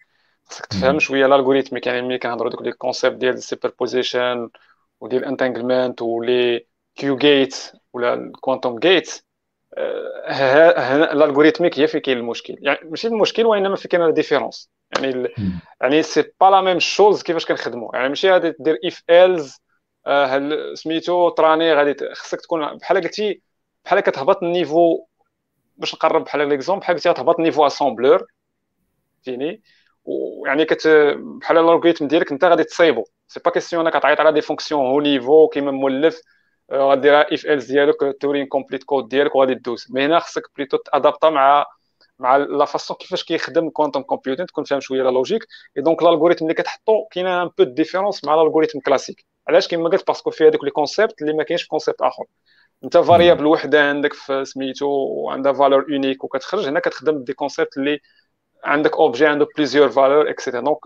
خاصك 0.45 0.65
تفهم 0.65 0.99
شوية 0.99 1.25
ال 1.25 1.29
algorithmique 1.29 1.87
يعني 1.87 2.01
ملي 2.01 2.17
كنهضروا 2.17 2.51
دوك 2.51 2.61
les 2.61 2.71
concepts 2.71 3.15
ديال 3.15 3.33
ال 3.33 3.41
superposition 3.41 4.49
وديال 4.99 5.23
ال 5.23 5.29
entanglement 5.29 6.01
و 6.01 6.18
les 6.18 6.67
Q 6.95 7.17
gates 7.17 7.71
ولا 7.93 8.13
ال 8.13 8.21
quantum 8.21 8.79
gate 8.79 9.23
ال 9.77 9.91
algorithmique 9.91 11.79
هي 11.79 11.87
فين 11.87 12.01
كاين 12.01 12.17
المشكل 12.17 12.55
يعني 12.61 12.89
ماشي 12.89 13.07
المشكل 13.07 13.45
وانما 13.45 13.75
فين 13.75 13.89
كاين 13.89 14.03
ال 14.03 14.09
différence 14.09 14.71
يعني 14.95 15.09
ال... 15.09 15.29
يعني 15.81 16.03
c'est 16.03 16.23
pas 16.41 16.45
la 16.45 16.61
même 16.61 16.79
chose 16.79 17.23
كيفاش 17.23 17.45
كنخدموا 17.45 17.95
يعني 17.95 18.09
ماشي 18.09 18.31
غادي 18.31 18.53
دير 18.59 18.79
if 18.85 19.03
else 19.09 19.57
هل 20.07 20.73
سميتو 20.77 21.29
ت 21.29 21.35
runner 21.35 21.73
غادي 21.73 22.13
خصك 22.13 22.41
تكون 22.41 22.77
بحال 22.77 23.01
قلتي 23.01 23.41
بحال 23.87 23.99
كتهبط 23.99 24.43
ال 24.43 24.52
niveau 24.52 25.05
باش 25.77 25.95
نقرب 25.95 26.23
بحال 26.23 26.49
ليكزومبل 26.49 26.81
بحال 26.81 26.95
قلتي 26.95 27.13
تهبط 27.13 27.35
النيفو 27.37 27.67
اسامبلور 27.67 28.27
فهمتيني 29.25 29.61
ويعني 30.05 30.65
كت 30.65 30.87
بحال 31.17 31.57
الالغوريثم 31.57 32.07
ديالك 32.07 32.31
انت 32.31 32.45
غادي 32.45 32.63
تصايبو. 32.63 33.03
سي 33.27 33.39
با 33.45 33.51
كيسيون 33.51 33.87
انك 33.87 34.01
تعيط 34.03 34.19
على 34.19 34.31
دي 34.31 34.41
فونكسيون 34.41 34.85
هو 34.85 35.01
نيفو 35.01 35.47
كيما 35.47 35.71
مولف 35.71 36.21
غدير 36.73 37.21
اف 37.33 37.45
ايلز 37.45 37.71
ديالك 37.71 37.95
تورين 38.21 38.45
كومبليت 38.47 38.83
كود 38.83 39.07
ديالك 39.09 39.35
وغادي 39.35 39.53
دوز 39.53 39.87
مي 39.89 40.05
هنا 40.05 40.19
خصك 40.19 40.43
بليتو 40.57 40.77
تادابتا 40.77 41.29
مع 41.29 41.65
مع 42.19 42.37
لا 42.37 42.65
فاسون 42.65 42.97
كيفاش 42.97 43.23
كيخدم 43.23 43.69
كوانتم 43.69 44.01
كومبيوتين 44.01 44.45
تكون 44.45 44.63
فاهم 44.63 44.79
شوية 44.79 45.03
لا 45.03 45.09
لوجيك 45.09 45.47
اي 45.77 45.81
دونك 45.81 46.01
الالغوريثم 46.01 46.45
اللي 46.45 46.53
كتحطو 46.53 47.05
كاين 47.11 47.27
ان 47.27 47.49
بو 47.57 47.63
ديفيرونس 47.63 48.25
مع 48.25 48.33
الالغوريثم 48.33 48.79
كلاسيك 48.79 49.25
علاش؟ 49.47 49.67
كيما 49.67 49.89
قلت 49.89 50.07
باسكو 50.07 50.31
فيه 50.31 50.47
هذوك 50.47 50.63
لي 50.63 50.71
كونسيبت 50.71 51.21
اللي 51.21 51.33
ما 51.33 51.43
كاينش 51.43 51.63
في 51.63 51.69
كونسيبت 51.69 52.01
آخر. 52.01 52.25
انت 52.83 52.97
variable 52.97 53.45
وحدة 53.45 53.89
عندك 53.89 54.13
في 54.13 54.45
سميتو 54.45 54.85
وعندها 54.87 55.53
valeur 55.53 55.91
unique 55.91 56.23
وكتخرج 56.23 56.67
هنا 56.67 56.79
كتخدم 56.79 57.23
des 57.23 57.33
concepts 57.33 57.77
اللي 57.77 57.99
عندك 58.65 58.93
objet 58.97 59.25
عنده 59.27 59.47
plusieurs 59.57 59.89
valeurs 59.89 60.29
et 60.29 60.38
cetera 60.38 60.63
donc 60.63 60.77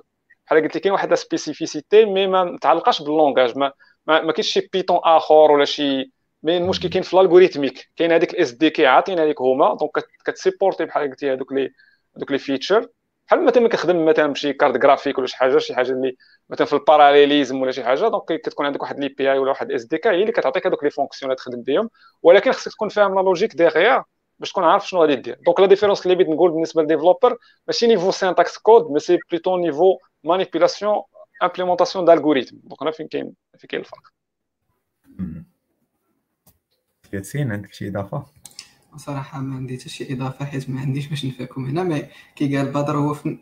بحال 0.48 0.64
قلت 0.64 0.76
لي 0.76 0.82
كاين 0.82 0.94
واحد 0.94 1.10
la 1.10 1.16
spécificité 1.16 2.06
mais 2.06 2.28
ما 2.28 2.44
متعلقاش 2.44 3.02
بال 3.02 3.14
langage 3.14 3.58
ما 3.58 3.72
ما, 4.08 4.22
ما 4.22 4.32
كاينش 4.32 4.48
شي 4.54 4.70
Python 4.74 5.00
آخر 5.04 5.52
ولا 5.52 5.66
شي. 5.66 6.12
mais 6.44 6.58
المشكل 6.58 6.90
كاين 6.90 7.04
في 7.04 7.14
ال 7.14 7.19
algorithmique 7.19 7.90
كاين 7.96 8.12
هذيك 8.12 8.34
ال 8.34 8.52
SDK 8.52 8.86
عاطينا 8.88 9.24
هذيك 9.24 9.42
هما. 9.42 9.76
donc 9.80 9.92
كت 10.26 10.36
supporter 10.36 10.86
بحال 10.86 11.10
قلتي 11.10 11.34
هذوك 11.34 11.54
les 11.54 11.70
هذوك 12.18 12.32
les 12.32 12.38
features 12.38 12.88
بحال 13.32 13.46
مثلا 13.46 13.68
كتخدم 13.68 14.06
مثلا 14.06 14.28
بشي 14.28 14.54
carte 14.54 14.78
graphique 14.78 15.18
ولا 15.18 15.28
شي 15.28 15.38
حاجة 15.38 15.58
شي 15.58 15.76
حاجة 15.76 15.92
اللي 15.92 16.18
مثلا 16.50 16.68
في 16.68 16.74
ال 16.74 16.80
parallélisme 16.80 17.62
ولا 17.62 17.72
شي 17.72 17.84
حاجة 17.84 18.08
donc 18.08 18.24
كتكون 18.26 18.66
عندك 18.66 18.82
واحد 18.82 19.00
l'API 19.00 19.38
ولا 19.38 19.50
واحد 19.50 19.72
SDK 19.72 20.10
هي 20.10 20.22
اللي 20.22 20.32
كتعطيك 20.32 20.68
هذوك 20.68 20.84
les 20.84 20.90
fonctions 20.90 21.36
تخدم 21.36 21.62
بهم 21.62 21.90
ولكن 22.24 22.52
خصك 22.52 22.72
تكون 22.72 22.90
فاهم 22.90 23.16
la 23.16 23.22
logique 23.22 23.56
derrière 23.56 24.02
باش 24.40 24.52
تكون 24.52 24.64
عارف 24.64 24.90
شنو 24.90 25.02
غادي 25.02 25.16
دير. 25.16 25.40
donc 25.46 25.60
la 25.60 25.66
différence 25.66 26.04
اللي 26.04 26.16
بغيت 26.16 26.30
نقول 26.30 26.52
بالنسبة 26.52 26.82
لل 26.82 26.92
developer 26.92 27.38
ماشي 27.68 27.88
niveau 27.88 28.12
syntaxe 28.12 28.58
code 28.58 28.92
mais 28.92 29.00
c'est 29.00 29.20
plutôt 29.32 29.58
niveau 29.58 29.98
manipulation 30.24 31.02
implémentation 31.44 32.06
d'algorithmes 32.06 32.56
donc 32.64 32.82
هنا 32.82 32.92
فين 32.92 33.08
كاين 33.08 33.34
فين 33.58 33.68
كاين 33.68 33.82
الفرق. 33.82 34.02
ياسين 37.14 37.52
عندك 37.52 37.74
شي 37.74 37.88
إضافة؟ 37.88 38.41
صراحة 38.98 39.40
ما 39.40 39.56
عندي 39.56 39.78
حتى 39.80 39.90
شي 39.90 40.14
إضافة 40.14 40.46
حيت 40.46 40.70
ما 40.70 40.82
عنديش 40.82 41.08
باش 41.08 41.26
نفاكم 41.26 41.66
هنا 41.66 41.84
mais 41.84 42.04
كي 42.36 42.58
قال 42.58 42.72
بدر 42.72 42.98
هو 42.98 43.14
فن... 43.14 43.38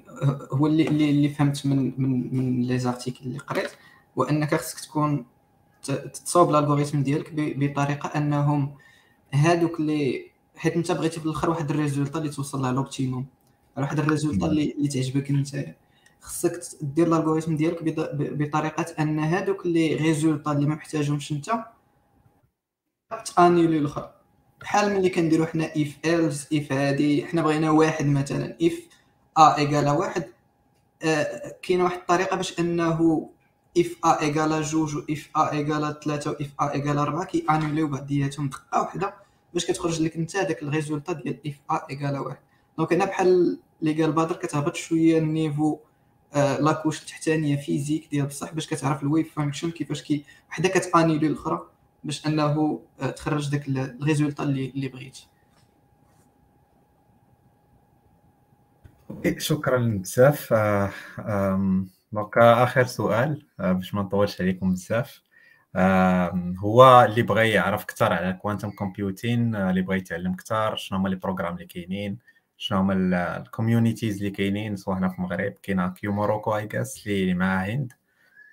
هو 0.52 0.68
اللي 0.68 0.88
اللي, 0.88 1.30
فهمت 1.30 1.66
من 1.66 1.94
من 1.98 2.36
من 2.38 2.62
les 2.62 2.80
articles 2.80 3.26
اللي 3.26 3.40
قريت 3.40 3.72
هو 4.18 4.24
انك 4.24 4.56
خصك 4.56 4.80
تكون 4.80 5.26
تصوب 6.14 6.50
ال 6.50 6.55
algorithme 6.55 7.04
ديالك 7.04 7.32
بطريقة 7.36 8.08
أنهم 8.08 8.76
هادوك 9.34 9.80
اللي 9.80 10.32
حيت 10.58 10.76
أنت 10.76 10.92
بغيتي 10.92 11.20
في 11.20 11.26
الأخر 11.26 11.50
واحد 11.50 11.70
ال 11.72 11.77
résultat 11.77 12.20
اللي 12.20 12.30
توصل 12.30 12.62
لها 12.62 12.72
l'optimum 12.72 13.26
واحد 13.78 14.00
ال 14.00 14.05
résultat 14.05 14.46
اللي, 14.46 14.72
اللي 14.72 14.88
تعجبك 14.88 15.30
أنت. 15.30 15.76
خصك 16.22 16.60
دير 16.82 17.08
ال 17.08 17.12
algorithme 17.12 17.56
ديالك 17.56 17.84
بطريقة 18.14 18.86
أن 19.00 19.20
هادوك 19.20 19.66
les 19.66 19.96
résultats 19.96 20.52
اللي 20.52 20.66
ما 20.68 20.76
محتاجهمش 20.76 21.32
أنت 21.32 21.50
ت 23.36 23.41
annuler 23.41 23.78
الأخر. 23.78 24.19
بحال 24.62 24.94
ملي 24.94 25.10
كنديرو 25.10 25.46
حنا 25.46 25.66
if 25.66 25.98
else 26.06 26.48
if 26.54 26.72
هادي 26.72 27.26
حنا 27.26 27.42
بغينا 27.42 27.72
واحد 27.72 28.06
مثلا 28.06 28.58
if 28.62 28.80
a 29.38 29.58
égal 29.58 29.85
à 29.85 29.92
واحد 29.92 30.24
آه 31.04 31.56
كاينة 31.62 31.84
واحد 31.84 31.98
الطريقة 31.98 32.36
باش 32.36 32.60
أنه 32.60 33.30
if 33.78 33.96
a 34.06 34.22
égal 34.22 34.54
à 34.54 34.62
جوج 34.62 34.96
و 34.96 35.00
if 35.10 35.30
a 35.38 35.52
égal 35.52 35.90
à 35.90 36.00
ثلاثة 36.04 36.32
و 36.32 36.34
if 36.34 36.52
a 36.62 36.72
égal 36.74 36.98
à 36.98 37.04
ربعة 37.04 37.26
كي 37.26 37.46
annuler 37.50 37.83
و 37.83 37.88
بعضياتهم 37.88 38.50
دقة 38.50 38.82
واحدة 38.82 39.14
باش 39.54 39.66
كتخرج 39.66 40.02
لك 40.02 40.16
أنت 40.16 40.38
داك 40.38 40.64
ال 40.64 40.69
résultat 40.69 41.14
ديال 41.14 41.38
if 41.48 41.56
a 41.72 41.90
égal 41.90 42.14
à 42.14 42.20
واحد. 42.20 42.38
donc 42.78 42.94
هنا 42.94 43.06
بحال 43.06 43.60
اللي 43.82 44.02
قال 44.04 44.12
بدر 44.12 44.36
كتهبط 44.36 44.76
شوية 44.76 45.18
ال 45.18 45.26
niveau 45.26 45.78
آه 46.34 46.60
la 46.60 46.70
couche 46.70 47.02
التحتانية 47.02 47.56
physique 47.56 48.08
ديال 48.12 48.26
بصح 48.26 48.54
باش 48.54 48.68
كتعرف 48.68 49.04
ال 49.04 49.10
wave 49.10 49.34
function 49.36 49.72
كيفاش 49.72 50.02
كي 50.04 50.26
وحدة 50.50 50.70
كت 50.70 50.83
annuler 50.83 51.28
الأخرى. 51.28 51.68
باش 52.04 52.28
انه 52.28 52.82
تخرج 53.16 53.50
داك 53.50 53.68
ال 53.68 53.76
résultat 53.76 54.44
اللي 54.44 54.70
اللي 54.70 54.88
بغيتي 54.88 55.28
شكرا 59.38 59.78
بزاف. 59.78 60.54
donc 62.12 62.38
آخر 62.38 62.84
سؤال 62.84 63.46
باش 63.60 63.94
ما 63.94 64.02
نطولش 64.02 64.42
عليكم 64.42 64.72
بزاف. 64.74 65.22
هو 66.58 67.06
اللي 67.06 67.22
بغى 67.22 67.50
يعرف 67.50 67.84
أكثر 67.84 68.14
على 68.14 68.30
ال 68.30 68.35
quantum 68.35 68.70
computing 68.72 69.56
اللي 69.56 69.82
بغى 69.82 69.98
يتعلم 69.98 70.34
أكثر 70.34 70.76
شنو 70.76 70.98
هما 70.98 71.10
les 71.10 71.16
programmes 71.16 71.54
اللي 71.54 71.66
كاينين 71.66 72.20
شنو 72.58 72.80
هما 72.80 72.94
ال 73.38 73.44
communities 73.44 74.18
اللي 74.18 74.30
كاينين 74.30 74.76
سواء 74.76 74.98
هنا 74.98 75.10
في 75.10 75.20
المغرب 75.20 75.54
كاينة 75.64 75.90
QMorocco 75.90 76.56
اي 76.56 76.70
اللي 77.08 77.34
معاه 77.34 77.66
هند. 77.66 77.94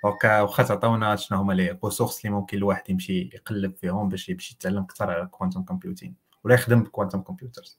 donc 0.06 0.24
واخا 0.24 0.62
تعطيونا 0.62 1.16
شنو 1.16 1.38
هما 1.38 1.52
les 1.52 1.78
ressources 1.84 2.26
اللي 2.26 2.36
ممكن 2.36 2.56
الواحد 2.58 2.90
يمشي 2.90 3.30
يقلب 3.34 3.76
فيهم 3.76 4.08
باش 4.08 4.30
باش 4.30 4.52
يتعلم 4.52 4.82
أكثر 4.82 5.10
على 5.10 5.22
ال 5.22 5.27
quantum 5.27 5.62
computing 5.62 6.14
ولا 6.44 6.54
يخدم 6.54 6.82
بال 6.82 6.91
quantum 6.91 7.20
computers 7.20 7.78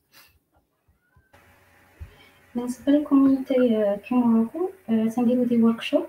بالنسبة 2.55 2.91
لل 2.91 3.97
community 4.07 4.17
QMorocco 4.17 4.69
تنديرو 4.87 5.43
des 5.43 5.61
workshops 5.61 6.05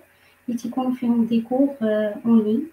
اللي 0.48 0.58
تيكونوا 0.58 0.94
فيهم 0.94 1.26
des 1.26 1.40
cours 1.40 1.76
en 1.82 2.44
ligne 2.44 2.70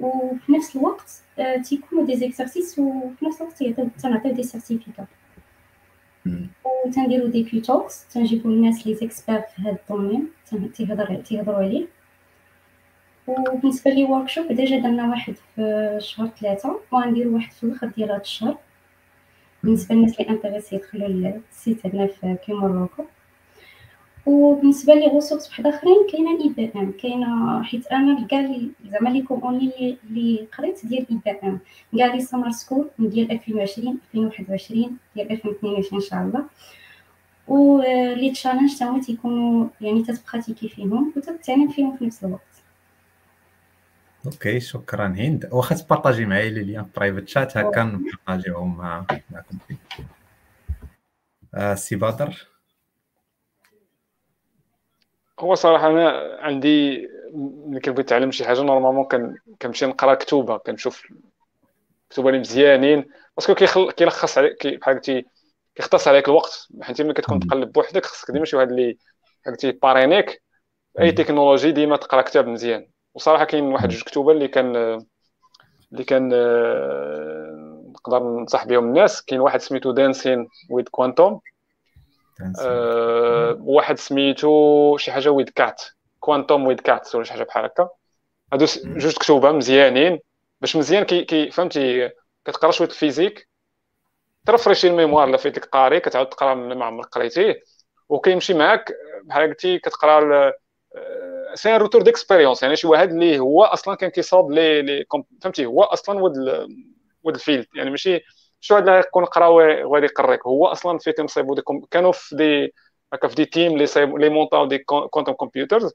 وفي 0.00 0.52
نفس 0.52 0.76
الوقت 0.76 1.22
تيكونوا 1.64 2.06
des 2.06 2.16
exercices 2.16 2.78
وفي 2.78 3.24
نفس 3.24 3.40
الوقت 3.40 3.80
تنعطيو 4.00 4.32
des 4.32 4.42
certificats 4.42 5.08
وتنديرو 6.86 7.26
des 7.26 7.44
QTalks 7.44 8.08
تنجيبو 8.08 8.48
الناس 8.48 8.86
لي 8.86 8.94
زيكسبير 8.94 9.40
في 9.40 9.62
هذا 9.62 9.78
ال 9.82 9.88
domaine 9.88 10.28
تيهضر 10.74 11.14
تيهضروا 11.14 11.56
عليه. 11.56 11.97
وبالنسبة 13.28 13.90
les 13.90 14.04
workshops 14.04 14.52
déjà 14.52 14.78
درنا 14.78 15.08
واحد 15.10 15.34
في 15.54 15.96
شهر 16.00 16.28
ثلاثة 16.40 16.80
وغنديرو 16.92 17.34
واحد 17.34 17.52
في 17.52 17.64
الآخر 17.64 17.86
ديال 17.86 18.10
هذا 18.10 18.20
الشهر. 18.20 18.56
بالنسبة 19.62 19.94
للناس 19.94 20.20
اللي 20.20 20.30
intéressés 20.30 20.76
يدخلوا 20.76 21.08
لل 21.08 21.34
site 21.34 21.86
عندنا 21.86 22.06
في 22.06 22.36
QMorocco 22.46 23.04
وبالنسبة 24.26 24.94
les 24.94 25.06
ressources 25.06 25.48
واحد 25.48 25.66
آخرين 25.66 26.06
كاينة 26.12 26.44
IBM 26.44 26.92
كاينة 27.02 27.62
حيت 27.62 27.86
أنا 27.86 28.26
كاع 28.26 28.56
زعما 28.90 29.08
les 29.08 29.20
cours 29.20 29.40
en 29.44 29.59
ligne 29.59 29.96
اللي 30.04 30.46
قريت 30.58 30.86
ديال 30.86 31.06
IBM 31.10 31.58
كاع 31.98 32.14
les 32.14 32.20
summer 32.20 32.50
schools 32.50 32.90
ديال 32.98 33.32
2020 33.32 33.98
2021 34.14 34.96
ديال 35.16 35.30
2022 35.32 36.02
إن 36.02 36.08
شاء 36.08 36.22
الله. 36.22 36.44
و 37.48 37.80
les 38.14 38.30
challenges 38.30 38.78
تا 38.78 39.00
تيكونوا 39.06 39.68
يعني 39.80 40.02
تت 40.02 40.14
pratiquer 40.14 40.68
فيهم 40.68 41.12
وتتعلم 41.16 41.68
فيهم 41.68 41.96
في 41.96 42.06
نفس 42.06 42.24
الوقت. 42.24 42.47
OK 44.26 44.60
شكرا. 44.60 45.06
هند 45.06 45.48
واخا 45.52 45.74
ت 45.74 45.80
partager 45.80 46.26
معايا 46.26 46.50
les 46.50 46.64
liens 46.64 46.90
private 46.96 47.28
chat 47.28 47.56
هكا 47.56 47.82
ن 47.82 47.91
partager 47.91 48.61
هم 48.61 48.78
مع 48.78 49.06
معكم. 49.30 49.58
آه 51.54 51.74
سي 51.74 51.96
بدر 51.96 52.46
هو 55.40 55.54
صراحة 55.54 55.86
أنا 55.86 56.36
عندي 56.40 57.08
ملي 57.34 57.80
كنبغي 57.80 58.02
نتعلم 58.02 58.30
شي 58.30 58.44
حاجة 58.44 58.62
normalement 58.62 59.06
كنمشي 59.62 59.86
نقرأ 59.86 60.14
كتوبة 60.14 60.56
كنشوف 60.56 61.06
كتوبة 62.10 62.28
اللي 62.28 62.40
مزيانين. 62.40 63.04
parce 63.36 63.47
que 63.47 63.54
كيلخص 63.90 64.38
عليك 64.38 64.66
بحال 64.66 64.94
قلتي 64.94 65.26
كيختصر 65.74 66.10
عليك 66.10 66.28
الوقت. 66.28 66.68
حيت 66.82 67.02
ملي 67.02 67.14
كتكون 67.14 67.40
تقلب 67.40 67.72
بوحدك 67.72 68.04
خصك 68.04 68.30
ديما 68.30 68.44
شي 68.44 68.56
واحد 68.56 68.70
اللي 68.70 68.98
قلتي 69.46 69.72
بارينيك 69.72 70.42
أي 71.00 71.12
تكنولوجي 71.12 71.72
ديما 71.72 71.96
تقرأ 71.96 72.22
كتاب 72.22 72.48
مزيان. 72.48 72.88
وصراحة 73.14 73.44
كاين 73.44 73.64
واحد 73.64 73.88
جوج 73.88 74.02
كتوبه 74.02 74.32
اللي 74.32 74.48
كان 74.48 74.76
اللي 75.92 76.04
كان 76.04 76.28
نقدر 77.92 78.22
ننصح 78.22 78.64
بهم 78.66 78.84
الناس. 78.84 79.22
كاين 79.22 79.40
واحد 79.40 79.60
سميتو 79.60 79.92
Dancing 79.92 80.48
with 80.70 80.88
quantum 80.88 81.40
أه 82.60 83.58
واحد 83.60 83.98
سميتو 83.98 84.96
شي 84.96 85.12
حاجة 85.12 85.28
with 85.28 85.48
cat 85.48 85.82
quantum 86.20 86.66
with 86.66 86.80
cat 86.80 87.14
ولا 87.14 87.24
شي 87.24 87.32
حاجة 87.32 87.42
بحال 87.42 87.64
هكا. 87.64 87.88
هادو 88.52 88.66
جوج 88.84 89.16
كتوبة 89.16 89.52
مزيانين. 89.52 90.18
باش 90.60 90.76
مزيان 90.76 91.04
كي, 91.04 91.24
كي 91.24 91.50
فهمتي 91.50 92.10
كتقرا 92.44 92.70
شوية 92.70 92.88
ال 92.88 92.95
physique 92.95 93.48
ت 94.46 94.50
rafraîchir 94.50 94.88
ال 94.88 94.93
mémoire 94.93 95.28
الا 95.28 95.36
فايتك 95.36 95.64
قاري 95.64 96.00
كتعاود 96.00 96.28
تقرا 96.28 96.54
ما 96.54 96.84
عمرك 96.84 97.06
قريتيه. 97.06 97.62
وكيمشي 98.08 98.54
معاك 98.54 98.92
بحال 99.24 99.48
قلتي 99.48 99.78
كتقرا 99.78 100.52
c'est 101.54 101.76
un 101.76 101.80
retour 101.80 102.02
d'expérience 102.02 102.62
يعني 102.62 102.76
شي 102.76 102.86
واحد 102.86 103.10
اللي 103.10 103.38
هو 103.38 103.64
أصلا 103.64 103.94
كان 103.94 104.10
كيصاوب 104.10 104.50
لي 104.52 104.82
لي 104.82 105.04
فهمتي؟ 105.42 105.66
هو 105.66 105.82
أصلا 105.82 106.20
ود 106.22 106.32
ود 107.24 107.34
الفيلد. 107.34 107.66
يعني 107.74 107.90
ماشي 107.90 108.20
شو 108.60 108.74
واحد 108.74 108.88
اللي 108.88 109.00
يكون 109.00 109.24
قرا 109.24 109.46
وغادي 109.46 110.06
يقريك. 110.06 110.46
هو 110.46 110.66
أصلا 110.66 110.98
في 110.98 111.12
تنصيبوا 111.12 111.54
دي 111.54 111.62
كانوا 111.90 112.12
في 112.12 112.36
دي 112.36 112.74
هكا 113.12 113.28
في 113.28 113.34
دي 113.34 113.44
تيم 113.44 113.72
اللي 113.72 113.86
صايبوا 113.86 114.18
لي 114.18 114.28
مونطاو 114.28 114.66
دي 114.66 114.78
كوانتوم 114.78 115.34
كمبيوترز 115.34 115.92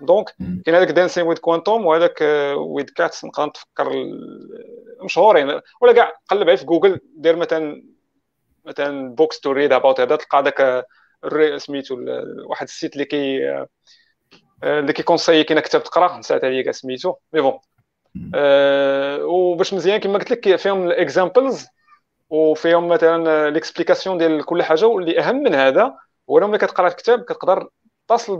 دونك 0.00 0.30
كاين 0.64 0.76
هذاك 0.76 0.90
دانسين 0.90 1.26
ويد 1.26 1.38
كوانتوم 1.38 1.86
وهذاك 1.86 2.18
ويد 2.56 2.90
كاتس 2.90 3.24
نقدر 3.24 3.46
نتفكر 3.46 3.92
مشهورين 5.04 5.60
ولا 5.80 5.92
كاع 5.92 6.12
قلب 6.28 6.42
عليه 6.42 6.56
في 6.56 6.64
جوجل 6.64 7.00
دير 7.16 7.36
مثلا 7.36 7.82
مثلا 8.64 9.14
بوكس 9.14 9.40
تو 9.40 9.52
ريد 9.52 9.72
اباوت 9.72 10.00
هذا. 10.00 10.16
تلقى 10.16 10.42
داك 10.42 10.86
سميتو 11.56 11.96
واحد 12.46 12.66
السيت 12.66 12.92
اللي 12.92 13.04
كي 13.04 13.38
اللي 14.62 14.92
كي 14.92 15.01
conseiller 15.01 15.44
كاين 15.44 15.60
كتاب 15.60 15.84
تقرا 15.84 16.18
نسيت 16.18 16.44
عليا 16.44 16.62
كاع 16.62 16.72
سميتو 16.72 17.14
mais 17.32 17.40
bon. 17.40 17.58
أه 18.34 19.24
وباش 19.24 19.74
مزيان 19.74 20.00
كما 20.00 20.18
قلت 20.18 20.30
لك 20.30 20.56
فيهم 20.56 20.86
ال 20.86 20.95
examples 20.95 21.66
وفيهم 22.30 22.88
مثلا 22.88 23.50
les 23.50 23.64
explications 23.64 24.18
ديال 24.18 24.44
كل 24.44 24.62
حاجة 24.62 24.86
واللي 24.86 25.20
أهم 25.20 25.36
من 25.36 25.54
هذا 25.54 25.94
هو 26.30 26.40
ملي 26.40 26.58
كتقرا 26.58 26.88
الكتاب 26.88 27.24
كتقدر 27.24 27.68
تصل 28.08 28.36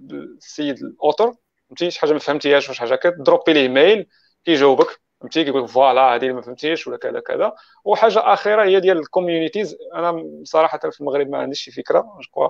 بالسيد 0.00 0.78
ال 0.78 0.85
auteur. 0.85 1.34
فهمتي؟ 1.68 1.90
شي 1.90 2.00
حاجة 2.00 2.12
ما 2.12 2.18
فهمتيهاش 2.18 2.68
واش 2.68 2.78
حاجة 2.78 2.94
ك 2.94 3.04
drop 3.04 3.42
ي 3.42 3.52
ليه 3.52 3.68
mail 3.68 4.06
كيجاوبك. 4.44 5.00
فهمتي؟ 5.20 5.44
كيقول 5.44 5.62
لك 5.62 5.68
voilà 5.68 6.14
هذه 6.14 6.32
ما 6.32 6.40
فهمتيش 6.40 6.86
ولا 6.86 6.96
كذا 6.96 7.20
كذا. 7.20 7.52
وحاجة 7.84 8.32
أخيرة 8.32 8.64
هي 8.64 8.80
ديال 8.80 8.98
ال 8.98 9.05
communities 9.05 9.76
أنا 9.94 10.24
صراحة 10.44 10.78
في 10.78 11.00
المغرب 11.00 11.28
ما 11.28 11.38
عنديش 11.38 11.60
شي 11.60 11.70
فكرة. 11.70 12.00
je 12.00 12.30
crois 12.30 12.48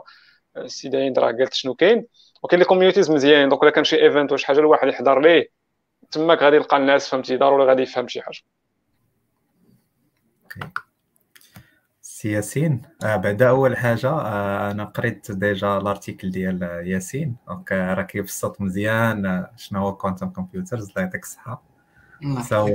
السيده 0.56 1.08
هند 1.08 1.18
راه 1.18 1.32
قالت 1.32 1.54
شنو 1.54 1.74
كاين. 1.74 2.06
وكاين 2.42 2.58
les 2.60 2.64
communities 2.64 3.10
مزيانين. 3.10 3.48
donc 3.48 3.62
الا 3.62 3.70
كان 3.70 3.84
شي 3.84 4.02
event 4.02 4.32
واش 4.32 4.44
حاجة 4.44 4.58
الواحد 4.58 4.88
يحضر 4.88 5.20
ليه. 5.20 5.50
تماك 6.10 6.42
غادي 6.42 6.56
يلقى 6.56 6.76
الناس 6.76 7.08
فهمتي؟ 7.08 7.36
ضروري 7.36 7.64
غادي 7.64 7.82
يفهم 7.82 8.08
شي 8.08 8.22
حاجة. 8.22 8.40
سي 12.00 12.32
ياسين 12.32 12.82
آه 13.04 13.16
بعدا 13.16 13.48
أول 13.48 13.76
حاجة 13.76 14.10
آه 14.10 14.70
أنا 14.70 14.84
قريت 14.84 15.32
déjà 15.32 15.78
l'article 15.78 16.30
ديال 16.30 16.62
ياسين. 16.86 17.36
donc 17.48 17.72
راه 17.72 18.02
كيبسط 18.02 18.60
مزيان. 18.60 19.26
آه، 19.26 19.50
شنو 19.56 19.80
هو 19.80 19.96
quantum 19.96 20.30
computers 20.30 20.88
الله 20.88 21.02
يعطيك 21.02 21.22
الصحة. 21.22 21.75
so 22.48 22.66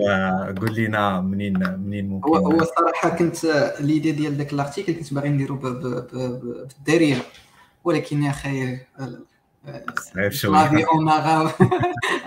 قول 0.62 0.76
لنا 0.76 1.22
منين 1.22 1.80
منين 1.80 2.10
ممكن 2.10 2.30
هو 2.30 2.36
هو 2.36 2.60
الصراحه 2.62 3.10
كنت 3.10 3.74
l'idée 3.80 4.12
ديال 4.12 4.38
داك 4.38 4.54
l'article 4.54 4.94
كنت 4.94 5.14
باغي 5.14 5.30
نديرو 5.30 5.56
بالدارجه 5.56 7.22
ولكن 7.84 8.24
يا 8.24 8.30
أخي 8.30 8.78
صعيب 10.14 10.32
شوية. 10.32 10.72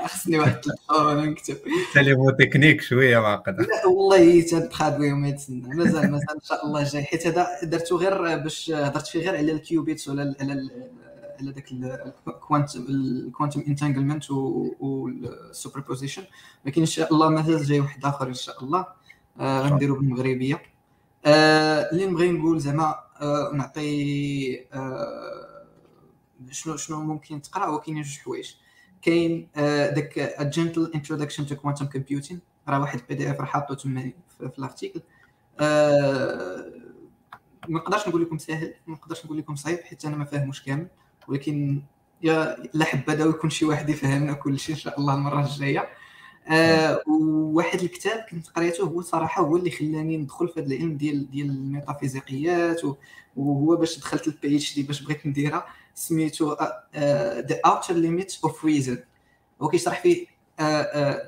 خصني 0.05 0.39
واحد 0.39 0.55
التليفون 0.55 1.31
نكتب. 1.31 1.57
تليفون 1.95 2.37
تكنيك 2.37 2.81
شوية 2.81 3.19
معقد 3.19 3.61
لا 3.61 3.87
والله 3.87 4.43
تنبقى 4.43 4.99
بهم 4.99 5.23
ما 5.23 5.29
يتسنى. 5.29 5.69
مازال 5.69 6.11
مازال 6.11 6.35
إن 6.35 6.41
شاء 6.45 6.67
الله 6.67 6.85
جاي. 6.85 7.05
حيت 7.05 7.27
هذا 7.27 7.47
درتو 7.63 7.97
غير 7.97 8.39
باش 8.39 8.71
هضرت 8.71 9.07
فيه 9.07 9.21
غير 9.21 9.37
على 9.37 9.53
ال 9.53 9.61
qubits 9.61 10.09
ولا 10.09 10.35
على 11.41 11.53
داك 11.53 11.73
ال 12.29 12.36
quantum 12.36 12.87
ال 12.89 12.98
quantum 12.98 13.65
entanglement 13.69 14.22
وال 14.22 14.31
superposition 14.31 16.25
ولكن 16.65 16.81
إن 16.81 16.87
شاء 16.87 17.13
الله 17.15 17.29
مازال 17.29 17.65
جاي 17.65 17.81
واحد 17.81 18.05
آخر 18.05 18.29
إن 18.29 18.35
شاء 18.35 18.65
الله. 18.65 18.87
آه، 19.41 19.61
غنديرو 19.61 19.95
بالمغربية. 19.95 20.63
آه، 21.27 21.91
اللي 21.93 22.07
نبغي 22.07 22.33
نقول 22.33 22.61
زعما 22.61 22.95
آه، 23.21 23.51
نعطي 23.55 24.67
شنو 26.51 26.77
شنو 26.77 27.01
ممكن 27.01 27.43
تقرأ 27.43 27.67
هو 27.67 27.81
كاين 27.81 28.03
جوج 28.03 28.19
حوايج. 28.19 28.55
كاين 29.03 29.49
داك 29.57 30.37
gentle 30.41 30.91
introduction 30.95 31.47
to 31.47 31.57
quantum 31.57 31.87
computing 31.87 32.41
راه 32.69 32.81
واحد 32.81 32.99
ال 32.99 33.15
PDF 33.15 33.41
راه 33.41 33.47
حاطو 33.47 33.75
تما 33.75 34.13
في 34.39 34.59
ال 34.59 34.64
article 34.64 35.01
ما 37.69 37.79
نقدرش 37.79 38.09
نقول 38.09 38.23
لكم 38.23 38.39
ساهل 38.39 38.75
ما 38.87 38.95
نقدرش 38.95 39.25
نقول 39.25 39.39
لكم 39.39 39.55
صعيب 39.55 39.79
حيت 39.79 40.05
أنا 40.05 40.17
ما 40.17 40.25
فاهموش 40.25 40.63
كامل. 40.63 40.89
ولكن 41.29 41.83
يا 42.23 42.57
لا 42.75 42.85
حبذا 42.85 43.25
ويكون 43.25 43.51
شي 43.51 43.65
واحد 43.65 43.89
يفهمنا 43.89 44.33
كل 44.33 44.59
شيء 44.59 44.75
إن 44.75 44.81
شاء 44.81 45.01
الله 45.01 45.15
المرة 45.15 45.45
الجاية. 45.45 45.89
آه 46.49 47.01
وواحد 47.07 47.81
الكتاب 47.81 48.25
كنت 48.31 48.49
قريته 48.49 48.85
هو 48.85 49.01
صراحة 49.03 49.43
هو 49.43 49.57
اللي 49.57 49.71
خلاني 49.71 50.17
ندخل 50.17 50.49
في 50.49 50.61
هذا 50.61 50.67
العلم 50.67 50.97
ديال 50.97 51.31
ديال 51.31 51.51
الميتافيزيقيات 51.51 52.81
وهو 53.37 53.77
باش 53.77 53.99
دخلت 53.99 54.27
ال 54.27 54.57
PhD 54.57 54.83
باش 54.83 55.03
بغيت 55.03 55.27
نديرها. 55.27 55.67
سميتو 55.95 56.57
The 57.49 57.61
Outer 57.67 57.95
Limits 57.95 58.39
of 58.45 58.65
Reason 58.65 58.99
هو 59.63 59.69
كيشرح 59.69 60.03
فيه 60.03 60.27
uh, 60.27 60.29
uh, 60.29 60.63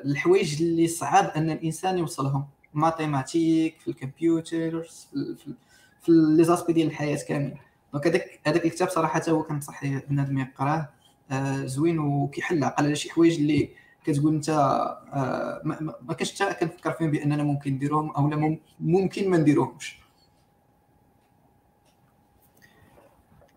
الحوايج 0.05 0.63
اللي 0.63 0.89
صعب 0.89 1.25
أن 1.37 1.51
الإنسان 1.51 1.99
يوصلهم. 1.99 2.45
mathématiques 2.75 3.81
في 3.81 3.89
الكمبيوتر 3.89 4.83
في, 4.83 5.37
في, 5.45 5.55
في 6.03 6.13
les 6.13 6.45
aspects 6.45 6.73
ديال 6.73 6.87
الحياة 6.87 7.19
كاملة. 7.29 7.66
donc 7.97 8.07
هذاك 8.07 8.41
هذاك 8.47 8.65
الكتاب 8.65 8.89
صراحة 8.89 9.23
هو 9.29 9.43
كنصح 9.43 9.85
بنادم 9.85 10.39
يقراه 10.39 10.89
آه 11.31 11.67
زوين 11.67 11.99
وكيحل 11.99 12.65
عقل 12.65 12.85
على 12.85 12.97
شي 12.97 13.11
حوايج 13.11 13.41
اللي 13.41 13.71
كتقول 14.05 14.35
أنت 14.35 14.49
آه، 14.49 15.61
ما 16.03 16.15
كاينش 16.15 16.43
حتى 16.43 16.67
كنفكر 16.67 16.93
فيهم 16.93 17.11
بأننا 17.11 17.43
ممكن 17.43 17.73
نديروهم 17.73 18.11
أو 18.11 18.29
لا 18.29 18.59
ممكن 18.81 19.31
ما 19.31 19.37
نديروهمش. 19.37 19.99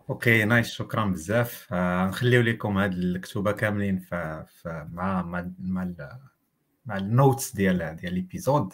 okay 0.10 0.46
nice 0.46 0.68
شكرا 0.68 1.06
بزاف. 1.06 1.68
آه 1.72 2.08
نخليو 2.08 2.42
لكم 2.42 2.78
هاد 2.78 2.94
الكتوبة 2.94 3.52
كاملين 3.52 4.00
ف... 4.00 4.14
مع 4.66 5.22
مع 5.22 5.50
مع. 5.60 5.92
مع 6.86 6.98
ال 6.98 7.07
notes 7.07 7.56
ديال 7.56 7.96
ديال 7.96 8.14
l'épisode 8.14 8.74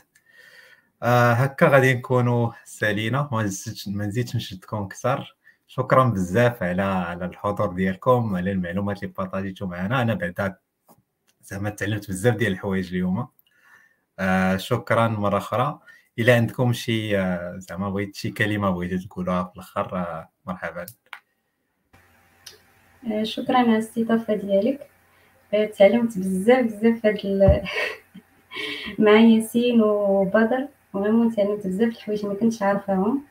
هكا 1.04 1.68
غادي 1.68 1.94
نكونوا 1.94 2.52
سالينا. 2.66 3.30
ما 3.88 4.06
نزيدش 4.06 4.36
نشدكم 4.36 4.78
أكثر 4.78 5.35
شكرا 5.68 6.04
بزاف 6.04 6.64
على 6.64 6.82
على 6.82 7.26
الحضور 7.26 7.74
ديالكم 7.74 8.36
على 8.36 8.52
المعلومات 8.52 9.04
اللي 9.04 9.14
بارطاجيتو 9.18 9.66
معنا. 9.66 10.02
أنا 10.02 10.14
بعدا 10.14 10.56
زعما 11.42 11.70
تعلمت 11.70 12.08
بزاف 12.10 12.36
ديال 12.36 12.52
الحوايج 12.52 12.88
اليوم. 12.88 13.28
آه 14.20 14.58
شكرا 14.58 15.08
مرة 15.08 15.38
أخرى. 15.38 15.80
إلى 16.20 16.32
عندكم 16.32 16.74
شي 16.74 17.20
آه 17.20 17.58
زعما 17.58 17.90
بغيت 17.90 18.16
شي 18.16 18.32
كلمة 18.32 18.70
بغيتو 18.70 19.08
تقولوها 19.08 19.44
في 19.44 19.52
الأخر 19.56 19.98
آه 19.98 20.30
مرحبا. 20.46 20.86
آه، 23.12 23.24
شكرا 23.24 23.58
على 23.58 23.72
الاستضافة 23.72 24.36
ديالك. 24.36 24.90
آه، 25.54 25.66
تعلمت 25.66 26.18
بزاف 26.18 26.66
بزاف 26.66 27.06
هاد 27.06 27.18
مع 29.00 29.12
ياسين 29.12 29.82
وبدر. 29.82 30.68
vraiment 30.94 31.36
تعلمت 31.36 31.68
بزاف 31.68 31.90
الحوايج 31.90 32.26
ما 32.26 32.34
كنتش 32.34 32.62
عارفاهم. 32.62 33.24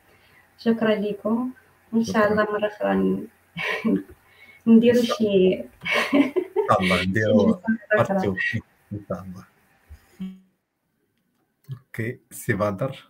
شكرا 0.57 0.95
لكم 0.95 1.51
ان 1.95 2.03
شاء 2.03 2.31
الله 2.31 2.43
مرة 2.43 2.67
أخرى 2.67 3.27
نديرو 4.67 5.01
شي 5.01 5.53
ان 5.53 6.33
شاء 6.69 6.81
الله 6.81 7.03
نديرو 7.03 7.61
ان 8.91 9.05
شاء 9.09 9.21
الله 9.21 9.45
okay 11.71 12.19
سي 12.31 12.53
بدر 12.53 13.07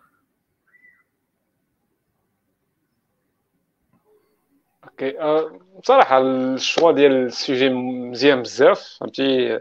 okay 4.84 5.20
أه 5.20 5.60
بصراحة 5.84 6.18
ال 6.22 6.34
choix 6.34 6.92
ديال 6.92 7.12
ال 7.12 7.22
sujet 7.22 7.70
مزيان 7.70 8.42
بزاف. 8.42 8.98
فهمتي؟ 9.00 9.60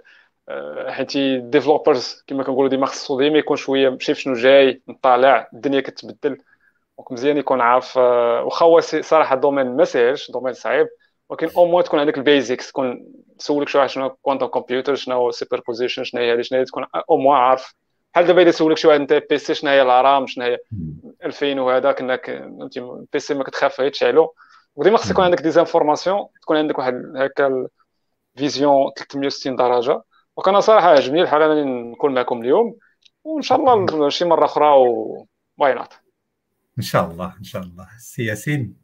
أه 0.48 0.90
حيت 0.90 1.16
developers 1.42 2.24
كما 2.26 2.42
كنقولوا 2.42 2.70
ديما 2.70 2.86
خصو 2.86 3.20
ديما 3.20 3.38
يكون 3.38 3.56
شوية 3.56 3.98
شايف 4.00 4.18
شنو 4.18 4.34
جاي 4.34 4.82
نطالع 4.88 5.48
الدنيا 5.52 5.80
كتبدل. 5.80 6.38
donc 6.98 7.12
مزيان 7.12 7.36
يكون 7.36 7.60
عارف 7.60 7.98
أه 7.98 8.44
واخا 8.44 8.66
هو 8.66 8.80
صراحة 8.80 9.36
domaine 9.36 9.76
ما 9.76 9.84
ساهلش 9.84 10.30
domaine 10.30 10.52
صعيب. 10.52 10.88
ولكن 11.28 11.50
au 11.56 11.66
moins 11.66 11.84
تكون 11.84 12.00
عندك 12.00 12.18
ال 12.18 12.25
basics 12.25 12.68
تكون 12.68 13.06
تسولك 13.38 13.68
شي 13.68 13.78
واحد 13.78 13.88
شنو 13.88 14.10
quantum 14.10 14.46
computer 14.46 14.94
شنو 14.94 15.30
superposition 15.30 16.04
شنو 16.04 16.20
هي 16.20 16.34
هذه 16.34 16.40
شنو 16.40 16.58
هي 16.58 16.64
تكون 16.64 16.86
au 17.10 17.16
moins 17.16 17.36
عارف. 17.36 17.74
بحال 18.12 18.26
دابا 18.26 18.42
اذا 18.42 18.50
سولك 18.50 18.76
شي 18.76 18.88
واحد 18.88 19.00
أنت 19.00 19.12
PC 19.30 19.54
شنو 19.54 19.70
هي 19.70 19.82
ال 19.82 19.93
RAM 19.93 20.26
شنو 20.26 20.44
هي 20.44 20.58
2000 21.24 21.60
وهذا 21.60 21.92
كنك 21.92 22.26
فهمتي 22.26 23.06
PC 23.12 23.34
ما 23.34 23.44
كتخاف 23.44 23.80
تشعلو 23.80 24.34
وديما 24.76 24.96
خص 24.98 25.10
يكون 25.10 25.24
عندك 25.24 25.40
des 25.40 25.50
informations 25.50 26.26
تكون 26.42 26.56
عندك 26.56 26.78
واحد 26.78 26.94
هكا 27.16 27.68
vision 28.36 28.92
360 28.96 29.56
درجة. 29.56 30.02
وكان 30.36 30.60
صراحة 30.60 30.88
عجبني 30.88 31.22
الحال 31.22 31.42
انني 31.42 31.92
نكون 31.92 32.14
معكم 32.14 32.42
اليوم. 32.42 32.76
وإن 33.24 33.42
شاء 33.42 33.58
الله 33.58 34.08
شي 34.08 34.24
مرة 34.24 34.44
أخرى 34.44 34.66
و 34.66 35.26
why 35.58 35.74
not 35.74 35.92
إن 36.78 36.82
شاء 36.82 37.10
الله 37.10 37.34
إن 37.38 37.44
شاء 37.44 37.62
الله. 37.62 37.88
سي 37.98 38.24
ياسين؟ 38.24 38.74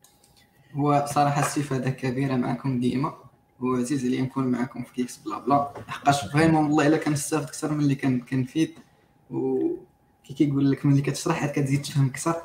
هو 0.74 1.06
صراحة 1.14 1.40
استفادة 1.40 1.90
كبيرة 1.90 2.36
معكم 2.36 2.80
ديما 2.80 3.14
وعزيز 3.60 4.04
عليا 4.04 4.22
نكون 4.22 4.46
معكم 4.46 4.82
في 4.82 4.92
Geeks 4.92 5.16
BlaBla. 5.16 5.72
لحقاش 5.88 6.26
vraiment 6.26 6.64
والله 6.64 6.86
إلا 6.86 6.96
كنستافد 6.96 7.42
أكثر 7.46 7.72
من 7.72 7.80
اللي 7.80 7.94
كنفيد 7.94 8.74
و 9.30 9.70
كي 10.24 10.34
كيقول 10.34 10.70
لك 10.70 10.86
ملي 10.86 11.02
كتشرح 11.02 11.46
كتزيد 11.46 11.82
تفهم 11.82 12.06
أكثر. 12.06 12.42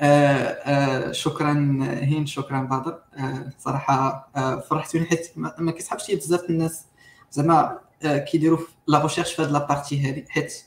آه، 0.00 0.36
آه، 0.36 1.12
شكرا 1.12 1.78
هين 1.82 2.26
شكرا 2.26 2.60
بدر 2.62 3.02
آه، 3.14 3.50
صراحة 3.58 4.28
فرحتوني 4.70 5.04
حيت 5.04 5.32
ما 5.36 5.70
كيسحبش 5.72 6.08
لي 6.08 6.16
بزاف 6.16 6.50
الناس. 6.50 6.84
زعما 7.30 7.78
كيديروا 8.02 8.58
la 8.86 9.02
recherche 9.02 9.32
في 9.34 9.42
هاد 9.42 9.50
la 9.50 9.65
partie 9.65 10.08
هادي. 10.08 10.24
حيت 10.28 10.64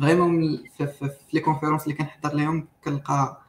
vraiment 0.00 0.64
في 0.76 1.10
les 1.32 1.40
conférences 1.40 1.82
اللي 1.82 1.94
كنحضر 1.94 2.34
لهم 2.34 2.68
كنلقى 2.84 3.45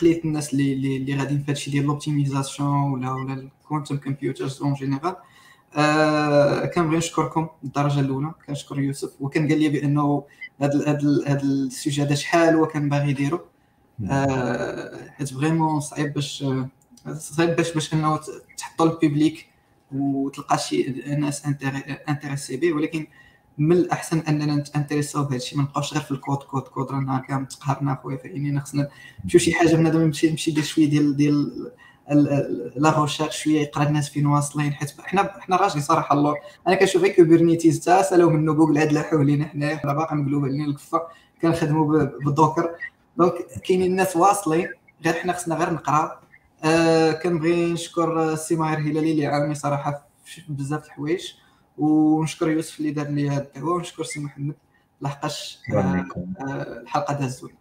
قليل 0.00 0.20
الناس 0.24 0.52
اللي 0.52 0.72
اللي, 0.72 0.96
اللي 0.96 1.16
غاديين 1.16 1.42
في 1.42 1.50
هادشي 1.50 1.70
ديال 1.70 1.84
l'optimisation 1.84 2.92
ولا 2.92 3.12
ولا 3.12 3.34
ال 3.34 3.42
quantum 3.42 3.96
computers 3.96 4.62
en 4.62 4.74
général 4.74 5.16
كنبغي 6.74 6.96
نشكركم 6.96 7.48
الدرجة 7.64 8.00
الأولى. 8.00 8.34
كنشكر 8.46 8.80
يوسف. 8.80 9.12
وكان 9.20 9.48
قال 9.48 9.60
لي 9.60 9.68
بأنه 9.68 10.24
هذا 10.60 10.88
هذا 11.26 11.42
ال 11.42 11.52
sujet 11.52 12.02
هذا 12.02 12.14
شحال 12.14 12.54
هو 12.54 12.66
كان 12.66 12.88
باغي 12.88 13.10
يديرو. 13.10 13.40
آه، 14.10 15.10
حيت 15.10 15.34
vraiment 15.34 15.80
صعيب 15.80 16.12
باش 16.14 16.44
صعيب 17.12 17.56
باش 17.56 17.74
باش 17.74 17.94
إنه 17.94 18.20
تحطو 18.56 18.84
لل 18.84 18.99
public 18.99 19.46
وتلقى 19.92 20.58
شي 20.58 20.82
ناس 21.18 21.46
intéressé 22.08 22.56
به 22.56 22.72
ولكن 22.72 23.06
من 23.58 23.76
الأحسن 23.76 24.18
أننا 24.18 24.56
نتأنتريساو 24.56 25.22
بهذا 25.22 25.36
الشيء 25.36 25.58
ما 25.58 25.64
نبقاوش 25.64 25.92
غير 25.94 26.02
في 26.02 26.10
ال 26.10 26.16
code 26.16 26.38
code 26.38 26.62
code 26.62 26.90
رانا 26.92 27.18
هكا 27.18 27.36
متقهرنا 27.36 27.98
خويا 28.02 28.16
فاهمين 28.16 28.60
خصنا 28.60 28.88
نمشيو 29.24 29.40
شي 29.40 29.54
حاجة 29.54 29.76
بنادم 29.76 30.02
يمشي 30.02 30.26
يمشي 30.26 30.50
يدير 30.50 30.64
شوية 30.64 30.90
ديال 30.90 31.16
ديال 31.16 31.70
la 32.76 33.02
recherche 33.02 33.42
شوية 33.42 33.60
يقرأ 33.60 33.82
الناس 33.82 34.08
فين 34.08 34.26
واصلين 34.26 34.72
حيت 34.72 35.00
حنا 35.00 35.40
حنا 35.40 35.56
راجلين 35.56 35.82
صراحة 35.82 36.14
الله 36.14 36.34
أنا 36.68 36.74
كنشوف 36.74 37.02
غير 37.02 37.12
Kubernetes 37.12 37.80
حتى 37.80 38.02
سالوا 38.02 38.30
منه 38.30 38.52
جوجل 38.54 38.78
هاد 38.78 38.92
لاحوا 38.92 39.24
لينا 39.24 39.44
حنايا 39.46 39.76
حنا 39.76 39.92
باقي 39.92 40.16
مقلوب 40.16 40.44
علينا 40.44 40.64
الكفه 40.64 41.02
كنخدموا 41.42 42.04
بال 42.04 42.20
Docker 42.20 42.70
donc 43.16 43.32
كاينين 43.64 43.90
الناس 43.90 44.16
واصلين 44.16 44.68
غير 45.04 45.14
حنا 45.14 45.32
خصنا 45.32 45.54
غير 45.54 45.72
نقرأ. 45.72 46.20
آه 46.64 47.12
كنبغي 47.12 47.72
نشكر 47.72 48.32
السي 48.32 48.56
ماهر 48.56 48.78
هلالي 48.78 49.12
اللي 49.12 49.26
عاوني 49.26 49.54
صراحة 49.54 50.06
بزاف 50.48 50.86
الحوايج. 50.86 51.32
ونشكر 51.78 52.50
يوسف 52.50 52.78
اللي 52.78 52.90
دار 52.90 53.06
لي 53.06 53.30
هذه 53.30 53.38
الدعوة 53.38 53.74
ونشكر 53.74 54.04
سي 54.04 54.20
محمد 54.20 54.54
لحقاش 55.00 55.58
آه 55.74 56.06
آه 56.40 56.80
الحلقة 56.80 57.14
دازت 57.14 57.40
زوين 57.40 57.54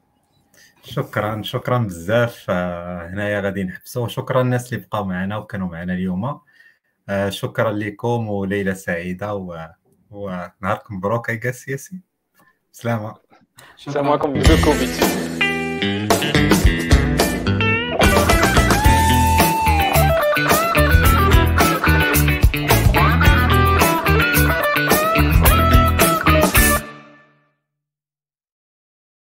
شكرا 0.83 1.41
شكرا 1.41 1.77
بزاف. 1.77 2.45
آه 2.49 3.09
هنايا 3.09 3.41
غادي 3.41 3.63
نحبسوا 3.63 4.07
شكرا 4.07 4.41
الناس 4.41 4.73
اللي 4.73 4.85
بقاو 4.85 5.05
معنا 5.05 5.37
وكانوا 5.37 5.67
معنا 5.67 5.93
اليوم. 5.93 6.39
آه 7.09 7.29
شكرا 7.29 7.71
لكم 7.71 8.27
وليله 8.29 8.73
سعيدة 8.73 9.35
و... 9.35 9.67
ونهاركم 10.11 10.95
مبروك 10.95 11.29
يا 11.29 11.51
سياسي 11.51 11.99
سلامة. 12.71 13.15
السلام 13.77 14.09
عليكم. 14.09 14.41